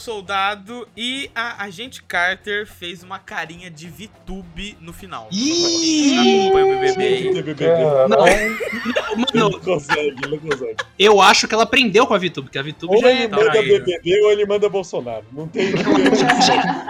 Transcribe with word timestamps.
Soldado. 0.00 0.88
A 1.60 1.64
agente 1.64 2.02
Carter 2.02 2.66
fez 2.66 3.02
uma 3.02 3.18
carinha 3.18 3.70
de 3.70 3.86
VTube 3.86 4.78
no 4.80 4.94
final. 4.94 5.28
Ih! 5.30 6.46
Acompanha 6.46 6.64
o 6.64 6.80
BBB. 6.80 7.42
Não, 8.08 8.26
Ele 8.26 8.56
mano, 9.14 9.26
não 9.34 9.60
consegue, 9.60 10.16
ele 10.24 10.30
não 10.30 10.38
consegue. 10.38 10.76
eu 10.98 11.20
acho 11.20 11.46
que 11.46 11.52
ela 11.52 11.64
aprendeu 11.64 12.06
com 12.06 12.14
a 12.14 12.18
VTube, 12.18 12.44
porque 12.48 12.58
a 12.58 12.62
VTube 12.62 12.94
Ou 12.94 13.02
já 13.02 13.10
ele 13.10 13.24
é. 13.24 13.28
manda 13.28 13.44
traíra. 13.44 13.78
BBB 13.84 14.22
ou 14.22 14.32
ele 14.32 14.46
manda 14.46 14.70
Bolsonaro. 14.70 15.26
Não 15.30 15.46
tem 15.46 15.68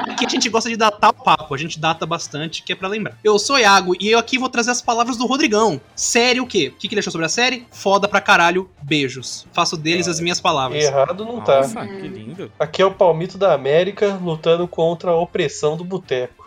Aqui 0.08 0.24
a 0.24 0.28
gente 0.28 0.48
gosta 0.48 0.70
de 0.70 0.76
datar 0.76 1.10
o 1.10 1.14
papo, 1.14 1.52
a 1.52 1.58
gente 1.58 1.80
data 1.80 2.06
bastante, 2.06 2.62
que 2.62 2.72
é 2.72 2.76
pra 2.76 2.86
lembrar. 2.86 3.18
Eu 3.24 3.40
sou 3.40 3.58
Iago 3.58 3.96
e 4.00 4.08
eu 4.08 4.20
aqui 4.20 4.38
vou 4.38 4.48
trazer 4.48 4.70
as 4.70 4.80
palavras 4.80 5.16
do 5.16 5.26
Rodrigão. 5.26 5.80
Série 5.96 6.40
o 6.40 6.46
quê? 6.46 6.68
O 6.72 6.78
que, 6.78 6.86
que 6.86 6.94
ele 6.94 7.00
achou 7.00 7.10
sobre 7.10 7.26
a 7.26 7.28
série? 7.28 7.66
Foda 7.72 8.06
pra 8.06 8.20
caralho, 8.20 8.70
beijos. 8.84 9.48
Faço 9.52 9.76
deles 9.76 10.06
as 10.06 10.20
minhas 10.20 10.40
palavras. 10.40 10.84
Errado 10.84 11.24
não 11.24 11.40
tá. 11.40 11.56
Nossa, 11.56 11.84
que 11.88 12.06
lindo. 12.06 12.52
Aqui 12.56 12.80
é 12.80 12.86
o 12.86 12.92
Palmito 12.92 13.36
da 13.36 13.52
América 13.52 14.16
lutando 14.22 14.59
contra 14.68 15.10
a 15.10 15.16
opressão 15.16 15.76
do 15.76 15.84
boteco. 15.84 16.40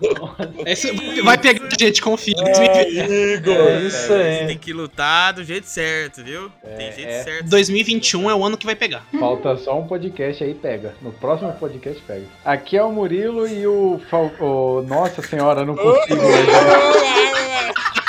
Esse 0.66 0.90
vai 1.22 1.38
pegar 1.38 1.66
a 1.66 1.76
gente, 1.78 2.02
confia. 2.02 2.34
Ai, 2.38 3.34
Igor. 3.34 3.54
É 3.54 3.80
isso 3.82 4.08
Você 4.08 4.12
aí. 4.12 4.46
tem 4.46 4.58
que 4.58 4.72
lutar 4.72 5.32
do 5.32 5.44
jeito 5.44 5.66
certo, 5.66 6.22
viu? 6.24 6.50
É, 6.62 6.76
tem 6.76 6.92
jeito 6.92 7.08
é. 7.08 7.22
certo. 7.22 7.48
2021 7.48 8.30
é 8.30 8.34
o 8.34 8.44
ano 8.44 8.56
que 8.56 8.66
vai 8.66 8.74
pegar. 8.74 9.06
Falta 9.18 9.56
só 9.56 9.78
um 9.78 9.86
podcast 9.86 10.42
aí, 10.42 10.54
pega. 10.54 10.94
No 11.00 11.12
próximo 11.12 11.52
podcast 11.52 12.02
pega. 12.02 12.26
Aqui 12.44 12.76
é 12.76 12.82
o 12.82 12.90
Murilo 12.92 13.46
e 13.46 13.66
o, 13.66 14.00
Fal... 14.10 14.30
o... 14.40 14.82
Nossa 14.82 15.22
senhora, 15.22 15.64
não 15.64 15.76
consigo. 15.76 16.20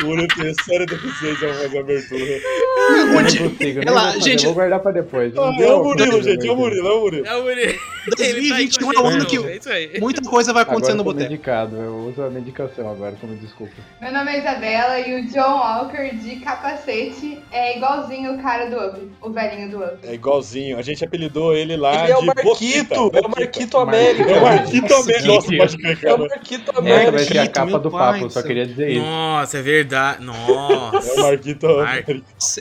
Por 0.00 0.18
eu 0.18 0.28
ter 0.28 0.54
séria 0.62 0.86
deficiência 0.86 1.48
ao 1.48 1.54
fazer 1.54 1.78
a 1.78 1.80
abertura. 1.80 2.22
Eu 2.22 3.06
não 3.06 3.22
consigo. 3.22 3.80
Ela- 3.86 4.12
vou 4.12 4.20
gente- 4.20 4.44
Vou 4.44 4.54
guardar 4.54 4.80
pra 4.80 4.92
depois. 4.92 5.32
Dia 5.32 5.40
é 5.42 5.70
eu 5.70 5.80
o 5.80 5.84
Murilo, 5.84 6.22
gente, 6.22 6.46
é 6.46 6.52
o 6.52 6.56
Murilo, 6.56 6.86
é 6.88 6.92
o 6.92 7.00
Murilo. 7.00 7.26
É 7.26 7.36
o 7.36 7.42
Murilo. 7.42 7.78
2021 8.16 8.92
é 8.92 8.98
o 9.00 9.06
ano 9.06 9.26
que 9.26 9.36
É 9.36 9.56
isso 9.56 9.68
aí. 9.68 9.98
muita 10.00 10.22
coisa 10.22 10.52
vai 10.52 10.62
acontecer 10.62 10.92
Agora 10.92 10.96
no 10.96 11.00
eu 11.00 11.04
tô 11.04 11.12
boteco. 11.12 11.30
medicado, 11.32 11.76
eu 11.76 11.94
uso 12.08 12.22
a 12.22 12.30
medicação 12.30 12.88
agora 12.88 13.16
como 13.20 13.34
desculpa. 13.36 13.72
Meu 14.00 14.12
nome 14.12 14.30
é 14.30 14.38
Isabela 14.38 15.00
e 15.00 15.20
o 15.20 15.26
John 15.26 15.58
Walker 15.58 16.14
de 16.14 16.36
capacete 16.36 17.40
é 17.50 17.76
igualzinho 17.76 18.34
o 18.34 18.38
cara 18.42 18.66
do 18.70 18.76
Up, 18.76 19.00
o 19.22 19.30
velhinho 19.30 19.70
do 19.70 19.78
Up. 19.82 19.96
É 20.04 20.14
igualzinho. 20.14 20.78
A 20.78 20.82
gente 20.82 21.04
apelidou 21.04 21.52
ele 21.56 21.76
lá 21.76 22.04
Ele 22.04 22.12
é 22.12 22.16
o 22.16 22.20
de 22.20 22.26
Marquito, 22.26 22.94
é 22.94 23.20
o. 23.20 23.28
Marquito 23.28 23.78
América. 23.78 24.30
É 24.30 24.38
o 24.38 24.42
Marquito 24.42 24.94
América. 24.94 25.26
Nossa, 25.26 25.56
pode 25.56 25.78
crer, 25.78 25.98
É 26.04 26.14
o. 26.14 26.18
Marquito 26.18 26.78
América. 26.78 27.10
vai 27.10 27.20
ser 27.24 27.38
a 27.38 27.48
capa 27.48 27.78
do 27.80 27.90
papo, 27.90 28.30
só 28.30 28.42
queria 28.42 28.66
dizer 28.66 28.90
isso. 28.90 29.00
Nossa, 29.00 29.58
é 29.58 29.62
verdade. 29.62 29.85
Nossa. 30.20 31.08
É 31.08 31.12
o 31.14 31.22
Marquito. 31.22 31.66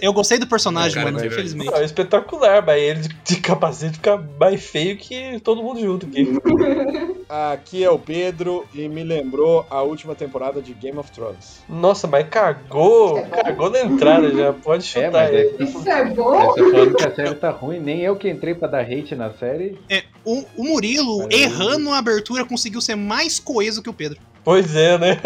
Eu 0.01 0.13
gostei 0.13 0.37
do 0.37 0.47
personagem, 0.47 0.91
É, 0.91 0.93
cara, 1.03 1.05
mano, 1.11 1.19
de 1.19 1.27
infelizmente. 1.27 1.73
É 1.73 1.83
espetacular, 1.83 2.63
mas 2.65 2.81
ele 2.81 2.99
de- 3.01 3.15
de 3.23 3.35
capacete 3.37 3.93
fica 3.95 4.17
mais 4.39 4.63
feio 4.63 4.95
que 4.97 5.39
todo 5.41 5.61
mundo 5.63 5.79
junto 5.81 6.05
aqui. 6.05 6.25
Aqui 7.27 7.83
é 7.83 7.89
o 7.89 7.97
Pedro 7.97 8.65
e 8.73 8.87
me 8.87 9.03
lembrou 9.03 9.65
a 9.69 9.81
última 9.81 10.13
temporada 10.13 10.61
de 10.61 10.73
Game 10.75 10.97
of 10.99 11.11
Thrones. 11.11 11.63
Nossa, 11.67 12.05
mas 12.07 12.27
cagou, 12.29 13.19
cagou 13.27 13.69
na 13.71 13.81
entrada 13.81 14.29
já, 14.31 14.53
pode 14.53 14.83
É, 14.83 14.85
chutar 15.07 15.11
mas 15.11 15.33
é 15.33 15.63
Isso 15.63 15.89
é 15.89 16.05
bom? 16.05 16.39
você 16.45 16.71
falando 16.71 16.95
que 16.95 17.03
a 17.03 17.15
série 17.15 17.33
tá 17.35 17.49
ruim, 17.49 17.79
nem 17.79 18.01
eu 18.01 18.15
que 18.15 18.29
entrei 18.29 18.53
pra 18.53 18.67
dar 18.67 18.81
hate 18.81 19.15
na 19.15 19.31
série. 19.33 19.75
É, 19.89 20.03
o, 20.23 20.45
o 20.55 20.63
Murilo, 20.65 21.23
Aí. 21.31 21.41
errando 21.43 21.89
a 21.91 21.97
abertura, 21.97 22.45
conseguiu 22.45 22.79
ser 22.79 22.95
mais 22.95 23.39
coeso 23.39 23.81
que 23.81 23.89
o 23.89 23.93
Pedro. 23.93 24.19
Pois 24.45 24.75
é, 24.75 24.95
né? 24.99 25.19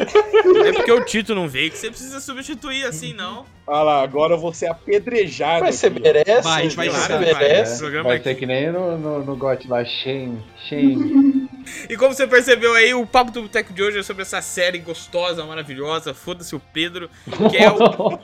É 0.66 0.72
porque 0.72 0.92
o 0.94 1.04
Tito 1.04 1.36
não 1.36 1.50
veio 1.50 1.70
que 1.70 1.78
você 1.78 1.90
precisa 1.90 2.22
substituir 2.22 2.86
assim, 2.86 3.12
não. 3.14 3.46
Ah 3.68 3.84
lá, 3.84 4.02
agora 4.02 4.36
eu 4.36 4.40
vou 4.40 4.54
ser 4.54 4.68
apedrejado. 4.68 5.66
Mas 5.66 5.76
você 5.76 5.90
merece, 5.90 6.42
Vai, 6.42 6.62
a 6.62 6.64
gente 6.64 6.76
vai 6.78 6.90
você 6.90 7.08
vai. 7.10 7.20
merece. 7.20 7.80
Programa 7.80 8.04
Vai 8.08 8.16
aqui. 8.16 8.24
ser 8.24 8.36
que 8.36 8.46
nem 8.46 8.72
no, 8.72 8.98
no, 8.98 9.26
no 9.26 9.36
GOT 9.36 9.68
lá, 9.68 9.84
shame, 9.84 10.42
shame. 10.70 11.50
E 11.90 11.98
como 11.98 12.14
você 12.16 12.26
percebeu 12.26 12.74
aí, 12.74 12.94
o 12.94 13.06
papo 13.06 13.30
do 13.30 13.42
Boteco 13.42 13.74
de 13.74 13.84
hoje 13.84 14.00
é 14.00 14.04
sobre 14.04 14.22
essa 14.24 14.42
série 14.42 14.80
gostosa, 14.80 15.46
maravilhosa, 15.46 16.14
foda-se 16.14 16.56
o 16.56 16.62
Pedro, 16.74 17.10
que 17.52 17.58
é 17.58 17.70
o 17.70 17.78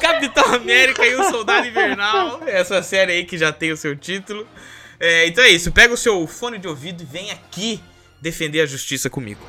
Capitão 0.00 0.54
América 0.54 1.04
e 1.04 1.14
o 1.16 1.24
Soldado 1.24 1.66
Invernal. 1.66 2.40
Essa 2.46 2.80
série 2.82 3.12
aí 3.12 3.24
que 3.24 3.36
já 3.36 3.52
tem 3.52 3.72
o 3.72 3.76
seu 3.76 3.96
título. 3.96 4.46
É, 4.98 5.26
então 5.26 5.42
é 5.42 5.50
isso, 5.50 5.72
pega 5.72 5.92
o 5.92 5.96
seu 5.96 6.26
fone 6.26 6.58
de 6.58 6.68
ouvido 6.68 7.02
e 7.02 7.06
vem 7.06 7.30
aqui 7.30 7.80
defender 8.20 8.60
a 8.60 8.66
justiça 8.66 9.08
comigo. 9.08 9.40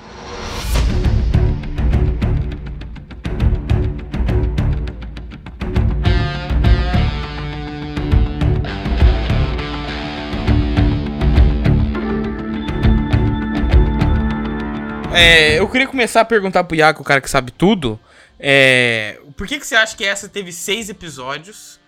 É, 15.13 15.59
eu 15.59 15.67
queria 15.67 15.87
começar 15.87 16.21
a 16.21 16.25
perguntar 16.25 16.63
pro 16.63 16.75
Iaco, 16.75 17.01
o 17.01 17.05
cara 17.05 17.19
que 17.19 17.29
sabe 17.29 17.51
tudo. 17.51 17.99
É, 18.39 19.19
por 19.35 19.45
que, 19.45 19.59
que 19.59 19.67
você 19.67 19.75
acha 19.75 19.95
que 19.95 20.05
essa 20.05 20.29
teve 20.29 20.51
seis 20.51 20.89
episódios 20.89 21.80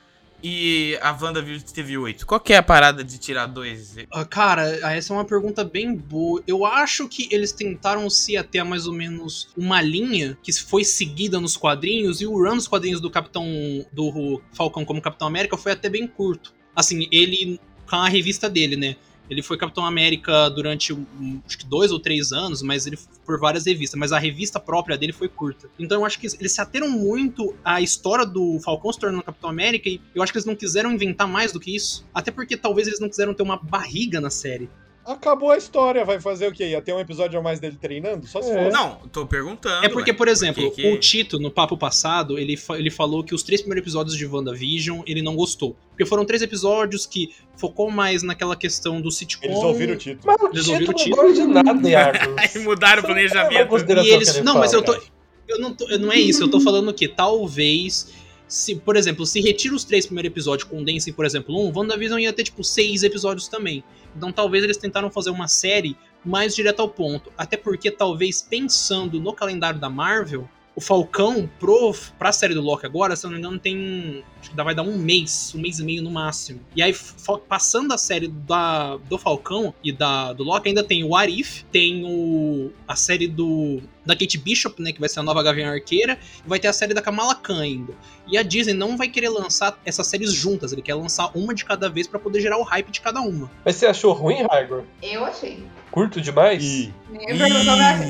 e 0.43 0.97
a 1.01 1.11
WandaVision 1.11 1.61
teve 1.73 1.97
oito? 1.97 2.27
Qual 2.27 2.39
que 2.39 2.51
é 2.51 2.57
a 2.57 2.63
parada 2.63 3.03
de 3.03 3.17
tirar 3.17 3.45
dois? 3.45 3.95
Ah, 4.11 4.25
cara, 4.25 4.63
essa 4.93 5.13
é 5.13 5.15
uma 5.15 5.23
pergunta 5.23 5.63
bem 5.63 5.95
boa. 5.95 6.43
Eu 6.45 6.65
acho 6.65 7.07
que 7.07 7.29
eles 7.31 7.53
tentaram 7.53 8.09
se 8.09 8.35
ater 8.35 8.61
a 8.61 8.65
mais 8.65 8.85
ou 8.85 8.93
menos 8.93 9.47
uma 9.55 9.81
linha 9.81 10.37
que 10.43 10.51
foi 10.51 10.83
seguida 10.83 11.39
nos 11.39 11.55
quadrinhos 11.55 12.19
e 12.19 12.27
o 12.27 12.33
run 12.33 12.57
dos 12.57 12.67
quadrinhos 12.67 12.99
do 12.99 13.09
Capitão 13.09 13.45
do 13.93 14.41
Falcão 14.51 14.83
como 14.83 15.01
Capitão 15.01 15.27
América 15.27 15.55
foi 15.55 15.71
até 15.71 15.87
bem 15.87 16.05
curto. 16.05 16.53
Assim, 16.75 17.07
ele 17.11 17.59
com 17.89 17.95
a 17.95 18.09
revista 18.09 18.49
dele, 18.49 18.75
né? 18.75 18.95
Ele 19.29 19.41
foi 19.41 19.57
Capitão 19.57 19.85
América 19.85 20.49
durante 20.49 20.93
acho 21.45 21.57
que 21.57 21.65
dois 21.65 21.91
ou 21.91 21.99
três 21.99 22.31
anos, 22.31 22.61
mas 22.61 22.85
ele 22.85 22.97
por 23.25 23.39
várias 23.39 23.65
revistas. 23.65 23.99
Mas 23.99 24.11
a 24.11 24.19
revista 24.19 24.59
própria 24.59 24.97
dele 24.97 25.13
foi 25.13 25.27
curta. 25.27 25.69
Então 25.79 25.99
eu 25.99 26.05
acho 26.05 26.19
que 26.19 26.27
eles 26.39 26.51
se 26.51 26.61
ateram 26.61 26.89
muito 26.89 27.55
à 27.63 27.81
história 27.81 28.25
do 28.25 28.59
Falcão 28.59 28.91
se 28.91 28.99
tornando 28.99 29.23
Capitão 29.23 29.49
América 29.49 29.89
e 29.89 29.99
eu 30.13 30.21
acho 30.21 30.31
que 30.31 30.37
eles 30.37 30.45
não 30.45 30.55
quiseram 30.55 30.91
inventar 30.91 31.27
mais 31.27 31.51
do 31.51 31.59
que 31.59 31.75
isso. 31.75 32.05
Até 32.13 32.31
porque 32.31 32.57
talvez 32.57 32.87
eles 32.87 32.99
não 32.99 33.09
quiseram 33.09 33.33
ter 33.33 33.43
uma 33.43 33.57
barriga 33.57 34.19
na 34.19 34.29
série. 34.29 34.69
Acabou 35.05 35.51
a 35.51 35.57
história, 35.57 36.05
vai 36.05 36.19
fazer 36.21 36.47
o 36.47 36.51
quê? 36.53 36.69
Ia 36.69 36.81
ter 36.81 36.93
um 36.93 36.99
episódio 36.99 37.37
a 37.37 37.41
mais 37.41 37.59
dele 37.59 37.77
treinando? 37.79 38.25
Só 38.25 38.41
se 38.41 38.49
É. 38.51 38.63
fosse. 38.65 38.71
Não, 38.77 38.95
tô 39.11 39.25
perguntando. 39.25 39.85
É 39.85 39.89
porque, 39.89 40.11
ué. 40.11 40.17
por 40.17 40.27
exemplo, 40.29 40.71
que 40.71 40.81
que- 40.81 40.93
o 40.93 40.97
Tito, 40.99 41.39
no 41.39 41.51
papo 41.51 41.77
passado, 41.77 42.39
ele, 42.39 42.55
fa- 42.55 42.77
ele 42.77 42.89
falou 42.89 43.23
que 43.23 43.35
os 43.35 43.43
três 43.43 43.61
primeiros 43.61 43.83
episódios 43.83 44.15
de 44.15 44.25
WandaVision 44.25 45.01
ele 45.05 45.21
não 45.21 45.35
gostou. 45.35 45.75
Porque 45.89 46.05
foram 46.05 46.23
três 46.25 46.41
episódios 46.41 47.05
que 47.05 47.31
focou 47.57 47.91
mais 47.91 48.23
naquela 48.23 48.55
questão 48.55 49.01
do 49.01 49.11
sitcom. 49.11 49.45
Eles 49.45 49.57
ouviram 49.57 49.93
o 49.93 49.97
título. 49.97 50.23
Mas 50.25 50.41
o 50.41 50.47
Eles 50.53 50.63
Tito 50.65 50.71
ouviram 50.71 50.85
não 50.87 50.93
o 50.93 51.03
Tito. 51.03 51.15
gosta 51.15 51.33
de 51.33 51.47
nada, 51.47 51.89
Iago. 51.89 52.17
Aí 52.39 52.63
mudaram 52.63 52.99
o 53.03 53.07
não 53.07 53.13
planejamento. 53.13 54.03
E 54.05 54.09
eles. 54.09 54.41
Não, 54.41 54.57
mas 54.57 54.71
eu 54.73 54.81
tô. 54.81 54.97
Eu 55.47 55.59
não, 55.59 55.73
tô- 55.73 55.85
não 55.97 56.11
é 56.11 56.17
isso, 56.17 56.41
eu 56.43 56.49
tô 56.49 56.59
falando 56.61 56.93
que 56.93 57.07
talvez. 57.07 58.23
Se, 58.47 58.75
por 58.75 58.95
exemplo, 58.95 59.25
se 59.25 59.41
retira 59.41 59.73
os 59.73 59.83
três 59.83 60.05
primeiros 60.05 60.29
episódios, 60.31 60.69
condensem, 60.69 61.11
por 61.11 61.25
exemplo, 61.25 61.57
um, 61.59 61.71
WandaVision 61.75 62.19
ia 62.19 62.31
ter, 62.31 62.43
tipo, 62.43 62.63
seis 62.63 63.01
episódios 63.01 63.47
também. 63.47 63.83
Então 64.15 64.31
talvez 64.31 64.63
eles 64.63 64.77
tentaram 64.77 65.09
fazer 65.09 65.29
uma 65.29 65.47
série 65.47 65.97
mais 66.23 66.55
direta 66.55 66.81
ao 66.81 66.89
ponto. 66.89 67.31
Até 67.37 67.57
porque, 67.57 67.91
talvez, 67.91 68.41
pensando 68.41 69.19
no 69.19 69.33
calendário 69.33 69.79
da 69.79 69.89
Marvel, 69.89 70.47
o 70.75 70.81
Falcão 70.81 71.49
pro, 71.59 71.95
pra 72.17 72.31
série 72.31 72.53
do 72.53 72.61
Loki 72.61 72.85
agora, 72.85 73.15
se 73.15 73.25
eu 73.25 73.29
não 73.29 73.37
me 73.37 73.43
engano, 73.43 73.59
tem. 73.59 74.23
Acho 74.39 74.49
que 74.49 74.55
vai 74.55 74.75
dar 74.75 74.81
um 74.83 74.97
mês, 74.97 75.53
um 75.55 75.61
mês 75.61 75.79
e 75.79 75.83
meio 75.83 76.01
no 76.01 76.11
máximo. 76.11 76.59
E 76.75 76.81
aí, 76.81 76.93
passando 77.47 77.93
a 77.93 77.97
série 77.97 78.27
da, 78.27 78.97
do 78.97 79.17
Falcão 79.17 79.73
e 79.83 79.91
da, 79.91 80.33
do 80.33 80.43
Loki, 80.43 80.69
ainda 80.69 80.83
tem 80.83 81.03
o 81.03 81.15
Arif, 81.15 81.63
tem 81.71 82.03
o, 82.05 82.71
a 82.87 82.95
série 82.95 83.27
do. 83.27 83.81
Da 84.05 84.15
Kate 84.15 84.37
Bishop, 84.37 84.81
né? 84.81 84.91
Que 84.91 84.99
vai 84.99 85.07
ser 85.07 85.21
a 85.21 85.23
nova 85.23 85.41
Gavião 85.41 85.71
Arqueira. 85.71 86.19
E 86.45 86.49
vai 86.49 86.59
ter 86.59 86.67
a 86.67 86.73
série 86.73 86.93
da 86.93 87.01
Kamala 87.01 87.35
Khan 87.35 87.61
ainda. 87.61 87.93
E 88.27 88.37
a 88.37 88.43
Disney 88.43 88.73
não 88.73 88.97
vai 88.97 89.07
querer 89.07 89.29
lançar 89.29 89.79
essas 89.85 90.07
séries 90.07 90.33
juntas. 90.33 90.73
Ele 90.73 90.81
quer 90.81 90.95
lançar 90.95 91.31
uma 91.35 91.53
de 91.53 91.63
cada 91.63 91.89
vez 91.89 92.07
pra 92.07 92.19
poder 92.19 92.41
gerar 92.41 92.57
o 92.57 92.63
hype 92.63 92.91
de 92.91 92.99
cada 92.99 93.21
uma. 93.21 93.49
Mas 93.63 93.77
você 93.77 93.85
achou 93.85 94.11
ruim, 94.11 94.45
Raigor? 94.49 94.83
Eu 95.01 95.23
achei. 95.23 95.63
Curto 95.93 96.19
demais? 96.19 96.63
E 96.63 96.91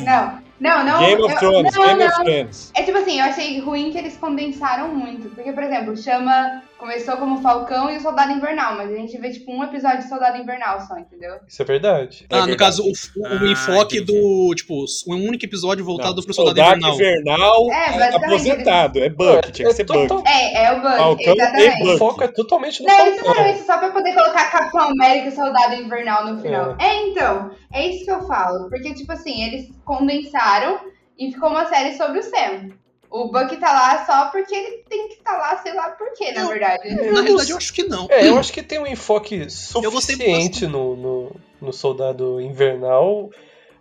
Não, 0.07 0.39
não, 0.59 0.85
não. 0.85 0.99
Game 1.01 1.21
of 1.21 1.33
eu- 1.33 1.39
Thrones, 1.39 1.75
não, 1.75 1.85
Game 1.85 2.03
of 2.05 2.15
Thrones. 2.23 2.71
É 2.73 2.83
tipo 2.83 2.92
assim, 3.13 3.19
eu 3.19 3.25
achei 3.25 3.59
ruim 3.59 3.91
que 3.91 3.97
eles 3.97 4.17
condensaram 4.17 4.93
muito. 4.93 5.29
Porque, 5.29 5.51
por 5.51 5.63
exemplo, 5.63 5.95
chama. 5.97 6.61
Começou 6.83 7.15
como 7.15 7.41
Falcão 7.41 7.89
e 7.89 7.95
o 7.95 8.01
Soldado 8.01 8.33
Invernal, 8.33 8.75
mas 8.75 8.91
a 8.91 8.95
gente 8.95 9.17
vê, 9.17 9.29
tipo, 9.31 9.49
um 9.53 9.63
episódio 9.63 9.99
de 9.99 10.09
Soldado 10.09 10.37
Invernal 10.37 10.81
só, 10.81 10.97
entendeu? 10.99 11.35
Isso 11.47 11.61
é 11.61 11.65
verdade. 11.65 12.25
É 12.29 12.35
ah, 12.35 12.39
no 12.41 12.47
verdade. 12.47 12.57
caso, 12.59 12.83
o, 12.83 12.89
o- 12.89 13.25
Ah, 13.25 13.45
enfoque 13.49 13.99
entendi. 13.99 14.11
do. 14.19 14.53
Tipo, 14.53 14.83
um 15.07 15.25
único 15.25 15.45
episódio 15.45 15.85
voltado 15.85 16.15
Não, 16.17 16.23
pro 16.23 16.33
Soldado, 16.33 16.75
Invernal. 16.75 16.93
Invernal 16.95 17.71
É, 17.71 17.85
é 17.85 17.99
basicamente, 17.99 18.25
aposentado. 18.25 18.99
É 18.99 19.09
Buck, 19.09 19.51
tinha 19.53 19.69
que 19.69 19.73
ser 19.75 19.85
Buck. 19.85 20.27
É, 20.27 20.65
é 20.65 20.71
o 20.73 20.81
Buck, 20.81 20.97
Falcão 20.97 21.25
e 21.33 21.39
exatamente. 21.39 21.79
Buck. 21.83 21.93
O 21.93 21.97
foco 21.99 22.23
é 22.23 22.27
totalmente 22.27 22.81
no 22.83 22.87
Não, 22.89 22.99
eles 22.99 23.15
Falcão. 23.21 23.33
fizeram 23.33 23.55
isso 23.55 23.65
só 23.65 23.77
pra 23.77 23.89
poder 23.91 24.13
colocar 24.13 24.51
Capitão 24.51 24.81
América 24.89 25.27
e 25.29 25.31
Soldado 25.31 25.75
Invernal 25.75 26.25
no 26.33 26.41
final. 26.41 26.75
É. 26.81 26.95
então, 27.07 27.51
é 27.71 27.87
isso 27.87 28.03
que 28.03 28.11
eu 28.11 28.27
falo. 28.27 28.67
Porque, 28.69 28.93
tipo 28.93 29.11
assim, 29.13 29.41
eles 29.45 29.69
condensaram 29.85 30.79
e 31.17 31.31
ficou 31.31 31.47
uma 31.49 31.65
série 31.67 31.95
sobre 31.95 32.19
o 32.19 32.23
Sam. 32.23 32.71
O 33.13 33.27
Buck 33.31 33.55
tá 33.57 33.71
lá 33.71 34.03
só 34.07 34.31
porque 34.31 34.55
ele 34.55 34.77
tem 34.89 35.07
que 35.07 35.13
estar 35.13 35.37
lá, 35.37 35.55
sei 35.61 35.71
lá 35.73 35.91
por 35.91 36.11
quê, 36.13 36.31
na 36.31 36.41
Eu- 36.41 36.47
verdade. 36.47 36.95
Na 36.95 37.21
realidade, 37.21 37.51
eu 37.51 37.57
acho 37.57 37.71
que 37.71 37.83
não. 37.83 38.07
É, 38.09 38.27
eu 38.27 38.39
acho 38.39 38.51
que 38.51 38.63
tem 38.63 38.79
um 38.79 38.87
enfoque 38.87 39.47
suficiente 39.51 40.65
no, 40.65 40.95
no, 40.95 41.31
no 41.61 41.71
Soldado 41.71 42.41
Invernal, 42.41 43.29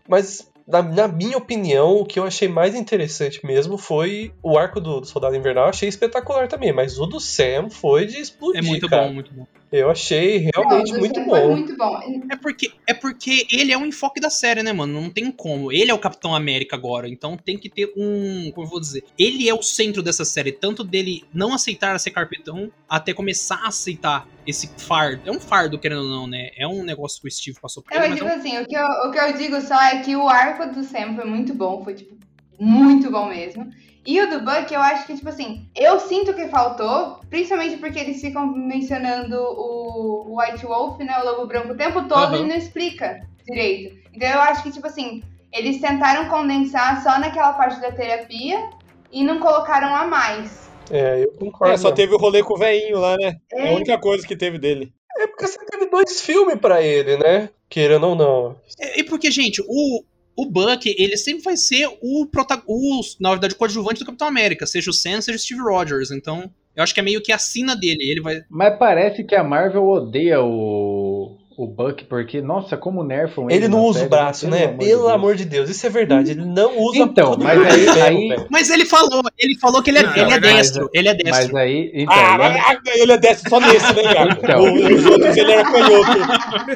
mas 0.07 0.47
na, 0.69 0.83
na 0.83 1.09
minha 1.09 1.39
opinião, 1.39 1.97
o 1.97 2.05
que 2.05 2.19
eu 2.19 2.25
achei 2.25 2.47
mais 2.47 2.75
interessante 2.75 3.45
mesmo 3.47 3.79
foi 3.79 4.35
o 4.43 4.59
arco 4.59 4.79
do, 4.81 5.01
do 5.01 5.07
Soldado 5.07 5.35
Invernal, 5.35 5.65
eu 5.65 5.71
achei 5.71 5.89
espetacular 5.89 6.47
também, 6.47 6.71
mas 6.71 6.99
o 6.99 7.07
do 7.07 7.19
Sam 7.19 7.71
foi 7.71 8.05
de 8.05 8.21
explodir, 8.21 8.63
É 8.63 8.67
muito 8.67 8.87
cara. 8.87 9.07
bom, 9.07 9.15
muito 9.15 9.33
bom. 9.33 9.47
Eu 9.73 9.91
achei 9.91 10.51
realmente 10.55 10.93
Não, 10.93 10.99
muito 10.99 11.15
Sam 11.15 11.25
Foi 11.25 11.41
bom. 11.41 11.51
muito 11.53 11.77
bom. 11.77 12.01
É 12.31 12.37
porque, 12.37 12.73
é 12.87 12.93
porque 12.93 13.47
ele 13.51 13.73
é 13.73 13.79
um 13.79 13.87
enfoque 13.87 14.21
da 14.21 14.29
série, 14.29 14.63
né, 14.63 14.71
mano? 14.71 15.01
Não 15.01 15.09
tem 15.09 15.33
como. 15.33 15.73
Ele 15.73 15.91
é 15.91 15.95
o 15.95 15.99
Capitão 15.99 16.35
América 16.35 16.77
agora, 16.77 17.09
então 17.09 17.39
tem 17.39 17.57
que 17.57 17.71
ter 17.71 17.91
um. 17.97 18.51
Como 18.53 18.67
eu 18.67 18.71
vou 18.71 18.79
dizer? 18.79 19.03
Ele 19.19 19.49
é 19.49 19.55
o 19.55 19.63
centro 19.63 20.03
dessa 20.03 20.27
série, 20.27 20.53
tanto 20.53 20.85
dele 20.85 21.25
não 21.33 21.55
aceitar 21.55 21.99
ser 21.99 22.11
carpetão, 22.11 22.71
até 22.87 23.15
começar 23.15 23.63
a 23.65 23.69
aceitar 23.69 24.29
esse 24.47 24.69
fardo. 24.77 25.23
É 25.25 25.31
um 25.31 25.41
fardo, 25.41 25.79
querendo 25.79 26.03
ou 26.03 26.09
não, 26.09 26.27
né? 26.27 26.51
É 26.55 26.69
um 26.69 26.85
negócio 26.85 27.23
que 27.23 27.29
o 27.29 27.31
Steve 27.31 27.59
passou 27.59 27.83
por 27.83 27.93
ele, 27.93 28.01
mas 28.01 28.11
mas 28.11 28.21
é 28.21 28.23
tipo 28.23 28.31
um 28.31 28.39
assim, 28.39 28.63
o 28.63 28.67
que, 28.67 28.77
eu, 28.77 28.87
o 29.09 29.11
que 29.11 29.19
eu 29.19 29.33
digo 29.39 29.61
só 29.63 29.81
é 29.81 30.03
que 30.03 30.15
o 30.15 30.29
arco 30.29 30.67
do 30.75 30.85
Sam 30.85 31.15
foi 31.15 31.25
muito 31.25 31.55
bom, 31.55 31.83
foi, 31.83 31.95
tipo, 31.95 32.15
muito 32.59 33.11
bom 33.11 33.29
mesmo. 33.29 33.71
E 34.05 34.21
o 34.21 34.29
do 34.29 34.41
Buck, 34.41 34.73
eu 34.73 34.81
acho 34.81 35.07
que, 35.07 35.15
tipo 35.15 35.29
assim, 35.29 35.69
eu 35.77 36.01
sinto 36.01 36.35
que 36.35 36.49
faltou, 36.49 37.21
principalmente 37.31 37.77
porque 37.77 37.99
eles 38.01 38.21
ficam 38.21 38.47
mencionando 38.47 39.37
o 39.41 40.37
White 40.39 40.67
Wolf, 40.67 40.99
né, 40.99 41.17
o 41.21 41.25
Lobo 41.25 41.47
Branco, 41.47 41.73
o 41.73 41.77
tempo 41.77 42.03
todo 42.09 42.35
Aham. 42.35 42.39
e 42.39 42.49
não 42.49 42.57
explica 42.57 43.21
direito. 43.47 43.97
Então 44.13 44.29
eu 44.29 44.41
acho 44.41 44.63
que, 44.65 44.73
tipo 44.73 44.87
assim, 44.89 45.23
eles 45.53 45.81
tentaram 45.81 46.29
condensar 46.29 47.03
só 47.03 47.19
naquela 47.19 47.53
parte 47.53 47.81
da 47.81 47.93
terapia 47.93 48.71
e 49.13 49.23
não 49.23 49.39
colocaram 49.39 49.95
a 49.95 50.07
mais. 50.07 50.69
É, 50.91 51.23
eu 51.25 51.33
concordo. 51.39 51.73
É, 51.73 51.77
só 51.77 51.93
teve 51.93 52.13
o 52.13 52.19
rolê 52.19 52.43
com 52.43 52.55
o 52.55 52.59
veinho 52.59 52.99
lá, 52.99 53.17
né? 53.17 53.37
É 53.53 53.63
a 53.63 53.67
É, 53.69 53.75
única 53.75 53.97
coisa 53.99 54.27
que 54.27 54.35
teve 54.37 54.59
dele. 54.59 54.93
É 55.17 55.27
porque 55.27 55.47
você 55.47 55.59
teve 55.67 55.87
dois 55.87 56.21
filmes 56.21 56.59
pra 56.59 56.83
ele, 56.83 57.17
né? 57.19 57.51
Querendo 57.69 58.09
ou 58.09 58.15
não. 58.17 58.57
É, 58.81 58.99
E 59.01 59.05
porque, 59.05 59.31
gente, 59.31 59.63
o, 59.67 60.03
o 60.37 60.47
Buck, 60.47 60.95
ele 60.99 61.17
sempre 61.17 61.43
vai 61.43 61.57
ser 61.57 61.89
o, 62.01 62.27
prota 62.27 62.63
o, 62.67 63.01
na 63.21 63.31
verdade, 63.31 63.55
o 63.55 63.57
coadjuvante 63.57 64.01
do 64.01 64.07
Capitão 64.07 64.29
América, 64.29 64.67
seja 64.67 64.91
o 64.91 64.95
Sam, 64.95 65.21
seja 65.21 65.37
o 65.37 65.41
Steve 65.41 65.61
Rogers. 65.61 66.11
Então, 66.11 66.51
eu 66.75 66.83
acho 66.83 66.95
que 66.95 67.01
é 67.01 67.03
meio 67.03 67.23
que 67.23 67.33
a 67.33 67.39
sina 67.39 67.77
dele. 67.77 68.11
Ele 68.11 68.21
vai. 68.21 68.43
Mas 68.49 68.79
parece 68.79 69.25
que 69.25 69.35
a 69.35 69.45
Marvel 69.45 69.87
odeia 69.87 70.41
o, 70.41 71.12
o 71.57 71.67
Buck, 71.67 72.05
porque, 72.05 72.41
nossa, 72.41 72.77
como 72.77 73.03
nerfam 73.05 73.45
ele. 73.51 73.55
Ele 73.55 73.69
não 73.69 73.81
usa 73.85 74.01
série, 74.01 74.07
o 74.07 74.11
braço, 74.11 74.49
né? 74.49 74.69
Pelo 74.69 75.09
amor 75.09 75.35
de 75.35 75.45
Deus, 75.45 75.69
isso 75.71 75.87
é 75.87 75.91
verdade. 75.91 76.31
Ele 76.33 76.45
não 76.45 76.79
usa 76.79 76.99
Então, 76.99 77.37
mas 77.39 77.61
aí- 77.61 78.01
aí-. 78.01 78.47
Mas 78.51 78.71
ele 78.71 78.85
falou, 78.85 79.23
ele 79.39 79.59
falou 79.59 79.83
que 79.83 79.91
ele 79.91 79.99
é, 79.99 80.03
Não, 80.03 80.13
ele 80.13 80.23
é 80.35 80.41
mas- 80.41 80.41
destro. 80.41 80.91
Ele 80.93 81.09
é 81.09 81.15
destro. 81.15 81.53
Mas 81.53 81.55
aí, 81.55 81.91
então, 81.95 82.15
ah, 82.15 82.39
mas 82.39 82.79
ele 82.97 83.13
é 83.13 83.19
desse 83.19 83.49
só 83.49 83.61
nesse, 83.61 83.95
né, 83.95 84.03
Iago? 84.15 84.33
Então. 84.43 84.61
O- 84.63 84.95
Os 84.95 85.07
outros 85.07 85.37
ele 85.37 85.53
era 85.53 85.65
canhoto. 85.65 86.19